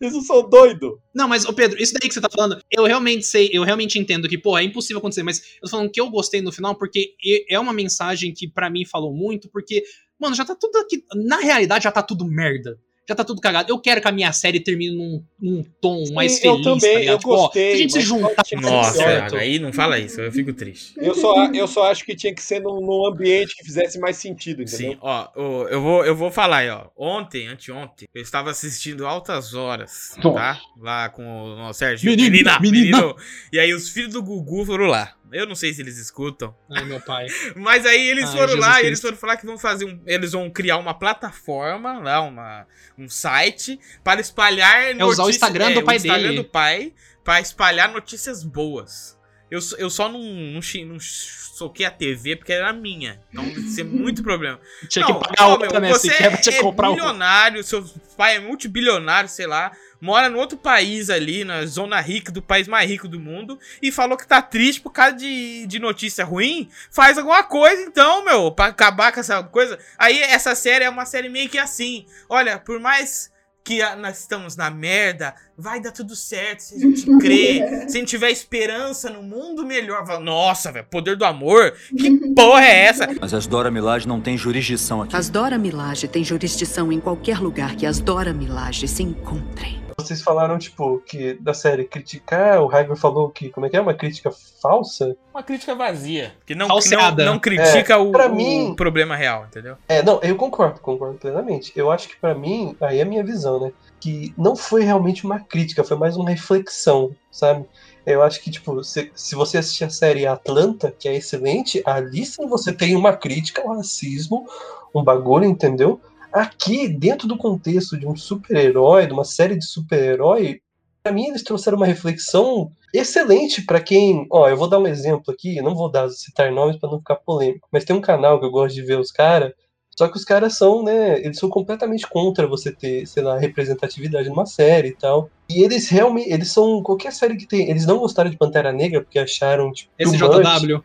Eles 0.00 0.14
não 0.14 0.22
são 0.22 0.48
doidos. 0.48 0.92
Não, 1.14 1.28
mas, 1.28 1.44
ô 1.44 1.52
Pedro, 1.52 1.80
isso 1.80 1.92
daí 1.92 2.08
que 2.08 2.14
você 2.14 2.20
tá 2.20 2.30
falando, 2.30 2.60
eu 2.70 2.84
realmente 2.84 3.26
sei, 3.26 3.50
eu 3.52 3.64
realmente 3.64 3.98
entendo 3.98 4.28
que, 4.28 4.38
pô, 4.38 4.56
é 4.56 4.62
impossível 4.62 4.98
acontecer, 4.98 5.22
mas 5.22 5.40
eu 5.56 5.62
tô 5.62 5.68
falando 5.68 5.90
que 5.90 6.00
eu 6.00 6.08
gostei 6.08 6.40
no 6.40 6.52
final 6.52 6.74
porque 6.76 7.14
é 7.48 7.58
uma 7.58 7.72
mensagem 7.72 8.32
que 8.32 8.48
pra 8.48 8.70
mim 8.70 8.84
falou 8.86 9.12
muito, 9.12 9.50
porque, 9.50 9.82
mano, 10.18 10.34
já 10.34 10.44
tá 10.44 10.54
tudo 10.54 10.76
aqui. 10.78 11.04
Na 11.14 11.38
realidade, 11.38 11.84
já 11.84 11.92
tá 11.92 12.02
tudo 12.02 12.24
merda. 12.24 12.78
Já 13.10 13.16
tá 13.16 13.24
tudo 13.24 13.40
cagado. 13.40 13.72
Eu 13.72 13.76
quero 13.80 14.00
que 14.00 14.06
a 14.06 14.12
minha 14.12 14.32
série 14.32 14.60
termine 14.60 14.96
num, 14.96 15.24
num 15.42 15.64
tom 15.80 16.04
mais 16.12 16.34
Sim, 16.34 16.46
eu 16.46 16.52
feliz, 16.52 16.64
também, 16.64 17.06
tá 17.06 17.12
eu 17.12 17.18
Tipo, 17.18 17.32
ó, 17.32 17.36
gostei, 17.38 17.70
se 17.70 17.74
a 17.74 17.76
gente 17.78 17.92
se 17.94 18.00
juntar 18.02 18.44
Nossa, 18.62 18.92
certo. 18.92 19.36
aí 19.36 19.58
não 19.58 19.72
fala 19.72 19.98
isso, 19.98 20.20
eu 20.20 20.30
fico 20.30 20.52
triste. 20.52 20.94
Eu 20.96 21.12
só, 21.12 21.46
eu 21.46 21.66
só 21.66 21.90
acho 21.90 22.04
que 22.04 22.14
tinha 22.14 22.32
que 22.32 22.40
ser 22.40 22.60
num, 22.60 22.80
num 22.80 23.04
ambiente 23.04 23.56
que 23.56 23.64
fizesse 23.64 23.98
mais 23.98 24.16
sentido, 24.16 24.62
entendeu? 24.62 24.92
Sim, 24.92 24.98
ó, 25.00 25.26
eu 25.68 25.82
vou, 25.82 26.04
eu 26.04 26.14
vou 26.14 26.30
falar 26.30 26.58
aí, 26.58 26.70
ó. 26.70 26.86
Ontem, 26.96 27.48
anteontem, 27.48 28.06
eu 28.14 28.22
estava 28.22 28.50
assistindo 28.50 29.04
Altas 29.04 29.54
Horas, 29.54 30.14
tá? 30.22 30.60
Lá 30.78 31.08
com 31.08 31.24
o 31.24 31.56
nosso 31.56 31.80
Sérgio. 31.80 32.08
Menino, 32.08 32.30
menina, 32.30 32.60
menina. 32.60 32.96
menino. 32.98 33.16
E 33.52 33.58
aí 33.58 33.74
os 33.74 33.88
filhos 33.88 34.12
do 34.12 34.22
Gugu 34.22 34.64
foram 34.64 34.86
lá. 34.86 35.14
Eu 35.32 35.46
não 35.46 35.54
sei 35.54 35.72
se 35.72 35.80
eles 35.80 35.96
escutam. 35.98 36.54
Ai, 36.70 36.84
meu 36.84 37.00
pai. 37.00 37.26
Mas 37.56 37.86
aí 37.86 38.08
eles 38.08 38.26
Ai, 38.30 38.32
foram 38.32 38.48
Jesus 38.48 38.60
lá 38.60 38.70
e 38.70 38.74
Cristo. 38.74 38.86
eles 38.86 39.00
foram 39.00 39.16
falar 39.16 39.36
que 39.36 39.46
vão 39.46 39.58
fazer 39.58 39.84
um. 39.84 40.02
Eles 40.06 40.32
vão 40.32 40.50
criar 40.50 40.76
uma 40.78 40.94
plataforma 40.94 41.98
lá, 41.98 42.20
uma, 42.20 42.66
um 42.98 43.08
site, 43.08 43.78
para 44.02 44.20
espalhar 44.20 44.96
É 44.98 45.04
usar 45.04 45.24
o 45.24 45.30
Instagram 45.30 45.72
do 45.72 45.82
pai 45.82 45.94
o 45.94 45.98
Instagram 45.98 46.22
dele. 46.28 46.36
do 46.36 46.44
pai 46.44 46.92
para 47.24 47.40
espalhar 47.40 47.92
notícias 47.92 48.42
boas. 48.42 49.18
Eu, 49.50 49.60
só- 49.60 49.76
eu 49.76 49.90
só 49.90 50.08
não, 50.08 50.20
não, 50.22 50.60
não 50.86 50.96
soquei 51.00 51.84
a 51.84 51.90
TV 51.90 52.36
porque 52.36 52.52
era 52.52 52.72
minha. 52.72 53.20
Então 53.32 53.44
ia 53.44 53.68
ser 53.68 53.84
muito 53.84 54.22
problema. 54.22 54.60
Tinha 54.88 55.04
Não, 55.04 55.18
que 55.20 55.28
pagar 55.28 55.48
ó, 55.48 55.52
outra, 55.52 55.68
meu, 55.80 55.80
né? 55.80 55.94
Se 55.94 56.08
Você 56.08 56.50
que 56.50 56.56
é 56.56 56.60
comprar 56.62 56.90
milionário, 56.90 57.62
seu 57.64 57.84
pai 58.16 58.36
é 58.36 58.40
multibilionário, 58.40 59.28
sei 59.28 59.46
lá, 59.46 59.72
mora 60.00 60.28
no 60.28 60.38
outro 60.38 60.56
país 60.56 61.10
ali, 61.10 61.44
na 61.44 61.64
zona 61.66 62.00
rica 62.00 62.32
do 62.32 62.40
país 62.42 62.66
mais 62.66 62.88
rico 62.88 63.06
do 63.06 63.20
mundo, 63.20 63.58
e 63.82 63.92
falou 63.92 64.16
que 64.16 64.26
tá 64.26 64.40
triste 64.40 64.80
por 64.80 64.90
causa 64.92 65.16
de, 65.16 65.66
de 65.66 65.78
notícia 65.78 66.24
ruim. 66.24 66.68
Faz 66.90 67.18
alguma 67.18 67.42
coisa 67.42 67.82
então, 67.82 68.24
meu, 68.24 68.50
pra 68.50 68.66
acabar 68.66 69.12
com 69.12 69.20
essa 69.20 69.42
coisa. 69.42 69.78
Aí 69.98 70.18
essa 70.20 70.54
série 70.54 70.84
é 70.84 70.90
uma 70.90 71.04
série 71.04 71.28
meio 71.28 71.48
que 71.48 71.58
assim. 71.58 72.06
Olha, 72.28 72.58
por 72.58 72.80
mais 72.80 73.30
que 73.62 73.82
a- 73.82 73.94
nós 73.94 74.20
estamos 74.20 74.56
na 74.56 74.70
merda, 74.70 75.34
vai 75.56 75.80
dar 75.82 75.92
tudo 75.92 76.16
certo 76.16 76.60
se 76.60 76.76
a 76.76 76.78
gente 76.78 77.04
crer, 77.20 77.88
se 77.90 77.96
a 77.98 78.00
gente 78.00 78.08
tiver 78.08 78.30
esperança 78.30 79.10
no 79.10 79.22
mundo 79.22 79.66
melhor. 79.66 80.02
Nossa, 80.18 80.72
velho, 80.72 80.86
poder 80.90 81.14
do 81.14 81.26
amor? 81.26 81.74
Que 81.96 82.10
porra 82.34 82.64
é 82.64 82.84
essa? 82.86 83.06
Mas 83.20 83.34
as 83.34 83.46
Dora 83.46 83.70
Milaje 83.70 84.08
não 84.08 84.18
têm 84.18 84.36
jurisdição 84.38 85.02
aqui. 85.02 85.14
As 85.14 85.28
Dora 85.28 85.58
Milaje 85.58 86.08
têm 86.08 86.24
jurisdição 86.24 86.90
em 86.90 86.98
qualquer 87.00 87.38
lugar 87.38 87.76
que 87.76 87.84
as 87.84 88.00
Dora 88.00 88.32
Milaje 88.32 88.88
se 88.88 89.02
encontrem. 89.02 89.78
Vocês 90.00 90.22
falaram, 90.22 90.58
tipo, 90.58 90.98
que 91.06 91.34
da 91.34 91.54
série 91.54 91.84
criticar, 91.84 92.60
o 92.62 92.66
Raigo 92.66 92.96
falou 92.96 93.28
que, 93.30 93.50
como 93.50 93.66
é 93.66 93.70
que 93.70 93.76
é? 93.76 93.80
Uma 93.80 93.94
crítica 93.94 94.30
falsa? 94.62 95.16
Uma 95.32 95.42
crítica 95.42 95.74
vazia. 95.74 96.32
Que 96.44 96.54
não, 96.54 96.66
Falseada. 96.68 97.24
não, 97.24 97.34
não 97.34 97.38
critica 97.40 97.98
o, 97.98 98.10
pra 98.10 98.26
o 98.28 98.34
mim- 98.34 98.74
problema 98.76 99.14
real, 99.16 99.44
entendeu? 99.46 99.76
É, 99.88 100.02
não, 100.02 100.20
eu 100.22 100.34
concordo, 100.36 100.80
concordo 100.80 101.18
plenamente. 101.18 101.72
Eu 101.76 101.90
acho 101.90 102.08
que 102.08 102.16
pra 102.16 102.34
mim, 102.34 102.76
aí 102.80 102.98
é 102.98 103.02
a 103.02 103.06
minha 103.06 103.24
visão, 103.24 103.60
né? 103.60 103.72
Que 104.00 104.34
não 104.36 104.56
foi 104.56 104.82
realmente 104.82 105.24
uma 105.24 105.40
crítica, 105.40 105.84
foi 105.84 105.96
mais 105.96 106.16
uma 106.16 106.30
reflexão, 106.30 107.14
sabe? 107.30 107.64
Eu 108.06 108.22
acho 108.22 108.40
que, 108.42 108.50
tipo, 108.50 108.82
se, 108.82 109.10
se 109.14 109.34
você 109.34 109.58
assistir 109.58 109.84
a 109.84 109.90
série 109.90 110.26
Atlanta, 110.26 110.92
que 110.98 111.06
é 111.08 111.14
excelente, 111.14 111.82
ali 111.84 112.24
sim 112.24 112.46
você 112.48 112.72
tem 112.72 112.96
uma 112.96 113.12
crítica 113.14 113.62
ao 113.62 113.76
racismo, 113.76 114.46
um 114.94 115.04
bagulho, 115.04 115.44
entendeu? 115.44 116.00
Aqui, 116.32 116.88
dentro 116.88 117.26
do 117.26 117.36
contexto 117.36 117.98
de 117.98 118.06
um 118.06 118.16
super-herói, 118.16 119.06
de 119.06 119.12
uma 119.12 119.24
série 119.24 119.56
de 119.56 119.64
super-herói, 119.64 120.60
pra 121.02 121.12
mim 121.12 121.26
eles 121.26 121.42
trouxeram 121.42 121.76
uma 121.76 121.86
reflexão 121.86 122.70
excelente 122.94 123.62
pra 123.62 123.80
quem. 123.80 124.26
Ó, 124.30 124.48
eu 124.48 124.56
vou 124.56 124.68
dar 124.68 124.78
um 124.78 124.86
exemplo 124.86 125.32
aqui, 125.32 125.60
não 125.60 125.74
vou 125.74 125.90
dar 125.90 126.08
citar 126.10 126.52
nomes 126.52 126.76
pra 126.76 126.90
não 126.90 126.98
ficar 126.98 127.16
polêmico, 127.16 127.68
mas 127.72 127.84
tem 127.84 127.94
um 127.94 128.00
canal 128.00 128.38
que 128.38 128.46
eu 128.46 128.50
gosto 128.50 128.74
de 128.74 128.82
ver 128.82 128.98
os 128.98 129.10
caras. 129.10 129.52
Só 129.96 130.08
que 130.08 130.16
os 130.16 130.24
caras 130.24 130.56
são, 130.56 130.82
né? 130.82 131.20
Eles 131.22 131.38
são 131.38 131.50
completamente 131.50 132.06
contra 132.06 132.46
você 132.46 132.72
ter, 132.72 133.06
sei 133.06 133.22
lá, 133.22 133.36
representatividade 133.36 134.30
numa 134.30 134.46
série 134.46 134.88
e 134.88 134.94
tal. 134.94 135.28
E 135.46 135.62
eles 135.62 135.90
realmente. 135.90 136.32
Eles 136.32 136.50
são. 136.50 136.82
Qualquer 136.82 137.12
série 137.12 137.36
que 137.36 137.46
tem. 137.46 137.68
Eles 137.68 137.84
não 137.84 137.98
gostaram 137.98 138.30
de 138.30 138.36
Pantera 138.38 138.72
Negra 138.72 139.02
porque 139.02 139.18
acharam, 139.18 139.70
tipo. 139.72 139.90
SJW. 139.98 140.82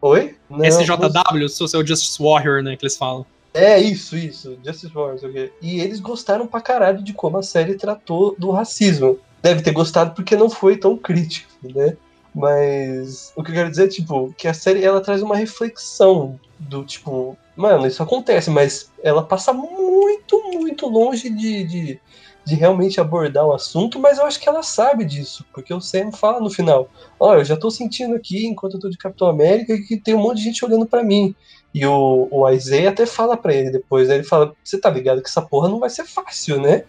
Oi? 0.00 0.36
Não, 0.48 0.64
SJW, 0.64 1.48
sou 1.50 1.68
seu 1.68 1.86
Justice 1.86 2.22
Warrior, 2.22 2.62
né? 2.62 2.76
Que 2.76 2.84
eles 2.84 2.96
falam. 2.96 3.26
É 3.56 3.80
isso, 3.80 4.18
isso. 4.18 4.58
Justice 4.62 4.94
Wars, 4.94 5.24
ok. 5.24 5.50
E 5.62 5.80
eles 5.80 5.98
gostaram 5.98 6.46
pra 6.46 6.60
caralho 6.60 7.02
de 7.02 7.14
como 7.14 7.38
a 7.38 7.42
série 7.42 7.74
tratou 7.74 8.36
do 8.38 8.50
racismo. 8.50 9.18
Deve 9.42 9.62
ter 9.62 9.72
gostado 9.72 10.14
porque 10.14 10.36
não 10.36 10.50
foi 10.50 10.76
tão 10.76 10.94
crítico, 10.94 11.50
né? 11.62 11.96
Mas 12.34 13.32
o 13.34 13.42
que 13.42 13.50
eu 13.50 13.54
quero 13.54 13.70
dizer 13.70 13.84
é, 13.84 13.88
tipo, 13.88 14.34
que 14.36 14.46
a 14.46 14.52
série 14.52 14.84
ela 14.84 15.00
traz 15.00 15.22
uma 15.22 15.34
reflexão 15.34 16.38
do 16.58 16.84
tipo, 16.84 17.34
mano, 17.56 17.86
isso 17.86 18.02
acontece, 18.02 18.50
mas 18.50 18.92
ela 19.02 19.24
passa 19.24 19.54
muito, 19.54 20.42
muito 20.52 20.86
longe 20.86 21.30
de, 21.30 21.64
de, 21.64 22.00
de 22.44 22.54
realmente 22.54 23.00
abordar 23.00 23.46
o 23.46 23.54
assunto, 23.54 23.98
mas 23.98 24.18
eu 24.18 24.26
acho 24.26 24.38
que 24.38 24.48
ela 24.50 24.62
sabe 24.62 25.02
disso, 25.02 25.46
porque 25.54 25.72
o 25.72 25.80
Sam 25.80 26.12
fala 26.12 26.38
no 26.38 26.50
final, 26.50 26.90
ó, 27.18 27.36
eu 27.36 27.44
já 27.44 27.56
tô 27.56 27.70
sentindo 27.70 28.14
aqui, 28.14 28.46
enquanto 28.46 28.74
eu 28.74 28.80
tô 28.80 28.90
de 28.90 28.98
Capitão 28.98 29.28
América, 29.28 29.74
que 29.78 29.96
tem 29.96 30.14
um 30.14 30.20
monte 30.20 30.36
de 30.38 30.44
gente 30.44 30.62
olhando 30.62 30.84
pra 30.84 31.02
mim. 31.02 31.34
E 31.78 31.84
o, 31.86 32.26
o 32.30 32.48
Isaiah 32.50 32.88
até 32.90 33.04
fala 33.04 33.36
pra 33.36 33.52
ele 33.52 33.70
depois, 33.70 34.08
né? 34.08 34.14
Ele 34.14 34.24
fala, 34.24 34.54
você 34.64 34.78
tá 34.80 34.88
ligado 34.88 35.20
que 35.22 35.28
essa 35.28 35.42
porra 35.42 35.68
não 35.68 35.78
vai 35.78 35.90
ser 35.90 36.06
fácil, 36.06 36.58
né? 36.60 36.84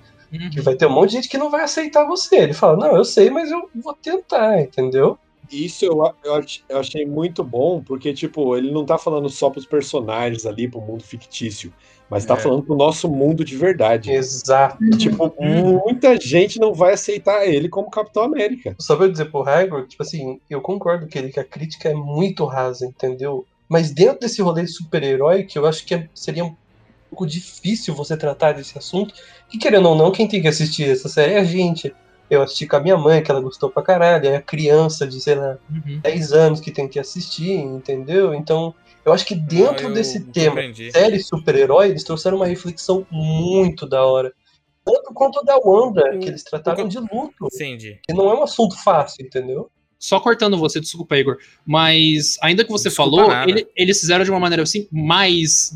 Que 0.52 0.62
vai 0.62 0.76
ter 0.76 0.86
um 0.86 0.91
monte 0.91 1.10
de 1.10 1.15
gente 1.17 1.30
que 1.30 1.38
não 1.38 1.50
vai 1.50 1.62
aceitar 1.63 2.06
você. 2.06 2.38
Ele 2.38 2.54
fala, 2.54 2.78
não, 2.78 2.95
eu 2.95 3.04
sei, 3.04 3.30
mas 3.30 3.52
eu 3.52 3.69
vou 3.76 3.93
tentar, 3.93 4.62
entendeu? 4.62 5.17
Isso 5.52 5.86
eu, 5.86 6.13
eu, 6.23 6.36
ach- 6.36 6.62
eu 6.67 6.78
achei 6.80 7.06
muito 7.06 7.43
bom, 7.43 7.82
porque, 7.82 8.13
tipo, 8.13 8.56
ele 8.58 8.71
não 8.71 8.86
tá 8.86 8.97
falando 8.97 9.30
só 9.30 9.50
pros 9.50 9.65
personagens 9.65 10.45
ali, 10.45 10.67
pro 10.69 10.82
mundo 10.82 11.04
fictício, 11.04 11.73
mas 12.10 12.26
tá 12.26 12.34
É. 12.34 12.38
falando 12.38 12.63
pro 12.63 12.76
nosso 12.76 13.10
mundo 13.10 13.45
de 13.45 13.56
verdade. 13.56 14.12
Exato. 14.12 14.78
Tipo, 14.97 15.34
muita 15.39 16.19
gente 16.19 16.60
não 16.60 16.73
vai 16.73 16.93
aceitar 16.93 17.45
ele 17.47 17.69
como 17.69 17.89
Capitão 17.89 18.23
América. 18.23 18.76
Só 18.80 18.95
pra 18.97 19.06
eu 19.06 19.12
dizer 19.12 19.32
pro 19.32 19.47
Hagrid, 19.47 19.88
tipo 19.88 20.04
assim, 20.04 20.39
eu 20.50 20.60
concordo 20.62 21.08
com 21.10 21.17
ele 21.17 21.30
que 21.32 21.39
a 21.39 21.45
crítica 21.45 21.89
é 21.89 21.93
muito 21.93 22.43
rasa, 22.45 22.86
entendeu? 22.86 23.45
Mas 23.69 23.91
dentro 23.91 24.19
desse 24.19 24.41
rolê 24.41 24.63
de 24.63 24.71
super-herói, 24.71 25.43
que 25.43 25.58
eu 25.58 25.65
acho 25.65 25.86
que 25.86 25.93
é- 25.95 26.10
seria 26.13 26.45
um 26.45 26.56
pouco 27.10 27.25
difícil 27.25 27.93
você 27.95 28.15
tratar 28.15 28.53
desse 28.53 28.77
assunto, 28.77 29.13
que 29.49 29.58
querendo 29.58 29.89
ou 29.89 29.95
não, 29.95 30.12
quem 30.12 30.27
tem 30.27 30.41
que 30.41 30.47
assistir 30.47 30.89
essa 30.89 31.10
série 31.10 31.34
é 31.34 31.39
a 31.39 31.43
gente. 31.43 31.93
Eu 32.30 32.41
assisti 32.41 32.67
com 32.67 32.75
a 32.75 32.80
minha 32.82 32.97
mãe, 32.97 33.23
que 33.23 33.32
ela 33.32 33.39
gostou 33.39 33.69
pra 33.69 33.82
caralho, 33.82 34.27
é 34.27 34.36
a 34.36 34.41
criança 34.41 35.08
de, 35.08 35.19
sei 35.21 35.36
lá, 35.36 35.58
Uhum. 35.69 35.99
10 36.01 36.34
anos 36.34 36.60
que 36.60 36.71
tem 36.71 36.88
que 36.88 36.99
assistir, 36.99 37.53
entendeu? 37.53 38.34
Então, 38.34 38.75
eu 39.06 39.13
acho 39.13 39.25
que 39.25 39.34
dentro 39.36 39.88
Não, 39.88 39.93
desse 39.93 40.19
tema, 40.25 40.62
série 40.91 41.19
super-herói, 41.21 41.88
eles 41.89 42.03
trouxeram 42.03 42.36
uma 42.36 42.45
reflexão 42.45 43.08
muito 43.10 43.88
da 43.88 44.06
hora. 44.06 44.34
Tanto 44.84 45.13
quanto 45.13 45.43
da 45.43 45.58
Wanda, 45.58 46.17
que 46.17 46.27
eles 46.27 46.43
trataram 46.43 46.88
de 46.88 46.97
luto. 46.97 47.47
Entendi. 47.53 47.99
Que 48.06 48.13
não 48.13 48.30
é 48.30 48.34
um 48.38 48.43
assunto 48.43 48.82
fácil, 48.82 49.25
entendeu? 49.25 49.69
Só 49.99 50.19
cortando 50.19 50.57
você, 50.57 50.79
desculpa, 50.79 51.17
Igor. 51.17 51.38
Mas 51.65 52.38
ainda 52.41 52.63
que 52.63 52.71
você 52.71 52.89
Desculpa 52.89 53.12
falou, 53.12 53.31
ele- 53.49 53.67
eles 53.75 53.99
fizeram 53.99 54.23
de 54.23 54.29
uma 54.29 54.39
maneira 54.39 54.63
assim, 54.63 54.88
mais 54.91 55.73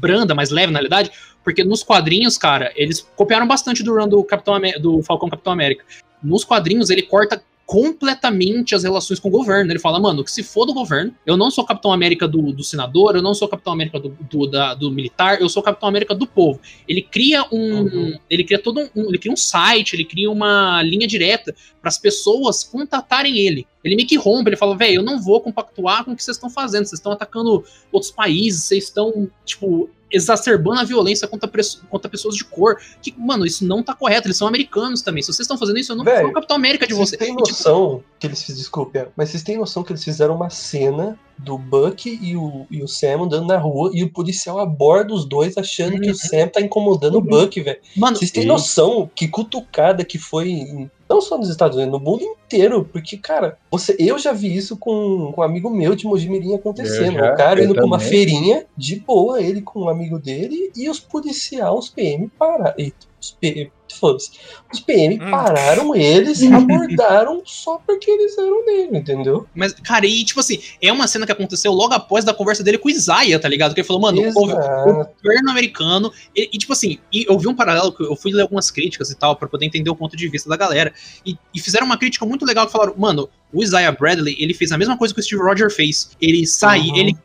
branda, 0.00 0.34
mais 0.34 0.50
leve, 0.50 0.72
na 0.72 0.78
realidade. 0.78 1.10
Porque 1.44 1.64
nos 1.64 1.82
quadrinhos, 1.82 2.38
cara, 2.38 2.72
eles 2.76 3.06
copiaram 3.16 3.46
bastante 3.46 3.82
do 3.82 3.94
run 3.94 4.08
do, 4.08 4.22
Capitão 4.24 4.60
do 4.80 5.02
Falcão 5.02 5.28
Capitão 5.28 5.52
América. 5.52 5.84
Nos 6.22 6.44
quadrinhos, 6.44 6.90
ele 6.90 7.02
corta 7.02 7.42
completamente 7.66 8.74
as 8.74 8.82
relações 8.82 9.18
com 9.18 9.28
o 9.28 9.30
governo. 9.30 9.70
Ele 9.70 9.78
fala, 9.78 9.98
mano, 9.98 10.22
que 10.24 10.30
se 10.30 10.42
for 10.42 10.66
do 10.66 10.74
governo, 10.74 11.14
eu 11.24 11.36
não 11.36 11.50
sou 11.50 11.64
Capitão 11.64 11.92
América 11.92 12.28
do, 12.28 12.52
do 12.52 12.62
senador, 12.62 13.16
eu 13.16 13.22
não 13.22 13.34
sou 13.34 13.48
Capitão 13.48 13.72
América 13.72 13.98
do, 13.98 14.10
do, 14.30 14.46
da- 14.46 14.74
do 14.74 14.90
militar, 14.90 15.40
eu 15.40 15.48
sou 15.48 15.62
Capitão 15.62 15.88
América 15.88 16.14
do 16.14 16.26
povo. 16.26 16.60
Ele 16.86 17.02
cria 17.02 17.44
um. 17.52 17.82
Uhum. 17.82 18.18
Ele 18.28 18.44
cria 18.44 18.58
todo 18.58 18.80
um. 18.94 19.08
Ele 19.08 19.18
cria 19.18 19.32
um 19.32 19.36
site, 19.36 19.94
ele 19.94 20.04
cria 20.04 20.30
uma 20.30 20.82
linha 20.82 21.06
direta 21.06 21.54
para 21.80 21.88
as 21.88 21.98
pessoas 21.98 22.62
contatarem 22.62 23.38
ele. 23.38 23.66
Ele 23.82 23.96
meio 23.96 24.08
que 24.08 24.16
rompe, 24.16 24.50
ele 24.50 24.56
fala, 24.56 24.76
velho, 24.76 24.96
eu 24.96 25.02
não 25.02 25.20
vou 25.20 25.40
compactuar 25.40 26.04
com 26.04 26.12
o 26.12 26.16
que 26.16 26.22
vocês 26.22 26.36
estão 26.36 26.48
fazendo, 26.50 26.84
vocês 26.84 27.00
estão 27.00 27.12
atacando 27.12 27.64
outros 27.90 28.12
países, 28.12 28.64
vocês 28.64 28.84
estão, 28.84 29.28
tipo, 29.44 29.90
exacerbando 30.12 30.80
a 30.80 30.84
violência 30.84 31.26
contra, 31.26 31.50
contra 31.90 32.10
pessoas 32.10 32.34
de 32.36 32.44
cor. 32.44 32.76
Que, 33.00 33.14
mano, 33.18 33.46
isso 33.46 33.64
não 33.66 33.82
tá 33.82 33.94
correto, 33.94 34.26
eles 34.28 34.36
são 34.36 34.46
americanos 34.48 35.02
também. 35.02 35.22
Se 35.22 35.28
vocês 35.28 35.40
estão 35.40 35.58
fazendo 35.58 35.78
isso, 35.78 35.92
eu 35.92 35.96
não 35.96 36.04
Véi, 36.04 36.20
sou 36.20 36.30
o 36.30 36.32
Capitão 36.32 36.56
América 36.56 36.86
de 36.86 36.94
Vocês 36.94 37.10
você. 37.10 37.16
têm 37.16 37.28
tipo, 37.36 37.48
noção 37.48 38.02
que 38.18 38.26
eles 38.26 38.40
fizeram. 38.42 38.60
Desculpe, 38.62 38.98
é, 38.98 39.08
mas 39.16 39.30
vocês 39.30 39.42
têm 39.42 39.56
noção 39.58 39.82
que 39.82 39.92
eles 39.92 40.04
fizeram 40.04 40.34
uma 40.36 40.50
cena 40.50 41.18
do 41.38 41.58
Buck 41.58 42.18
e 42.22 42.36
o, 42.36 42.66
e 42.70 42.82
o 42.82 42.86
Sam 42.86 43.22
andando 43.22 43.46
na 43.46 43.58
rua 43.58 43.90
e 43.92 44.04
o 44.04 44.12
policial 44.12 44.58
aborda 44.60 45.12
os 45.12 45.24
dois 45.24 45.56
achando 45.58 45.98
que 45.98 46.06
Uhum. 46.06 46.12
o 46.12 46.14
Sam 46.16 46.48
tá 46.48 46.60
incomodando 46.60 47.16
o 47.16 47.20
Buck, 47.20 47.60
velho. 47.60 47.80
mano, 47.96 48.16
Vocês 48.16 48.30
têm 48.30 48.44
noção 48.44 49.10
que 49.14 49.26
cutucada 49.26 50.04
que 50.04 50.18
foi, 50.18 50.50
em- 50.50 50.90
não 51.12 51.20
só 51.20 51.36
nos 51.36 51.50
Estados 51.50 51.76
Unidos, 51.76 51.92
no 51.92 52.02
mundo 52.02 52.22
inteiro, 52.24 52.88
porque, 52.90 53.18
cara, 53.18 53.58
você, 53.70 53.94
eu 53.98 54.18
já 54.18 54.32
vi 54.32 54.56
isso 54.56 54.76
com, 54.76 55.30
com 55.32 55.42
um 55.42 55.44
amigo 55.44 55.68
meu 55.68 55.94
de 55.94 56.06
Mojimirim 56.06 56.54
acontecendo. 56.54 57.14
Já, 57.14 57.34
o 57.34 57.36
cara 57.36 57.62
indo 57.62 57.74
pra 57.74 57.84
uma 57.84 58.00
feirinha, 58.00 58.64
de 58.76 58.96
boa, 58.96 59.40
ele 59.40 59.60
com 59.60 59.82
um 59.82 59.88
amigo 59.90 60.18
dele, 60.18 60.72
e 60.74 60.88
os 60.88 60.98
policiais, 60.98 61.74
os 61.74 61.90
PM, 61.90 62.30
pararam. 62.38 62.74
Os 63.22 63.30
PM, 63.40 63.70
foda-se. 64.00 64.32
Os 64.72 64.80
PM 64.80 65.14
Hum. 65.22 65.30
pararam 65.30 65.94
eles, 65.94 66.42
abordaram 66.50 67.40
só 67.44 67.78
porque 67.86 68.10
eles 68.10 68.36
eram 68.36 68.66
negros, 68.66 68.98
entendeu? 68.98 69.46
Mas, 69.54 69.72
cara, 69.74 70.04
e 70.06 70.24
tipo 70.24 70.40
assim, 70.40 70.58
é 70.82 70.92
uma 70.92 71.06
cena 71.06 71.24
que 71.24 71.30
aconteceu 71.30 71.72
logo 71.72 71.94
após 71.94 72.24
da 72.24 72.34
conversa 72.34 72.64
dele 72.64 72.78
com 72.78 72.88
o 72.88 72.90
Isaiah, 72.90 73.38
tá 73.38 73.48
ligado? 73.48 73.74
Que 73.74 73.80
ele 73.80 73.86
falou, 73.86 74.02
mano, 74.02 74.20
o 74.20 74.28
o 74.28 75.06
governo 75.22 75.50
americano. 75.50 76.12
E, 76.34 76.50
e, 76.52 76.58
tipo 76.58 76.72
assim, 76.72 76.98
e 77.12 77.24
eu 77.28 77.38
vi 77.38 77.46
um 77.46 77.54
paralelo 77.54 77.92
que 77.92 78.02
eu 78.02 78.16
fui 78.16 78.32
ler 78.32 78.42
algumas 78.42 78.70
críticas 78.72 79.10
e 79.10 79.14
tal, 79.14 79.36
pra 79.36 79.46
poder 79.48 79.66
entender 79.66 79.88
o 79.90 79.94
ponto 79.96 80.16
de 80.16 80.28
vista 80.28 80.48
da 80.50 80.56
galera. 80.56 80.92
E, 81.24 81.36
e 81.54 81.60
fizeram 81.60 81.86
uma 81.86 81.96
crítica 81.96 82.26
muito 82.26 82.44
legal 82.44 82.66
que 82.66 82.72
falaram, 82.72 82.94
mano, 82.98 83.28
o 83.52 83.62
Isaiah 83.62 83.92
Bradley, 83.92 84.34
ele 84.40 84.52
fez 84.54 84.72
a 84.72 84.78
mesma 84.78 84.96
coisa 84.98 85.14
que 85.14 85.20
o 85.20 85.22
Steve 85.22 85.42
Rogers 85.42 85.74
fez. 85.76 86.10
Ele 86.20 86.44
saiu, 86.46 86.92
Uhum. 86.92 86.96
ele 86.96 87.16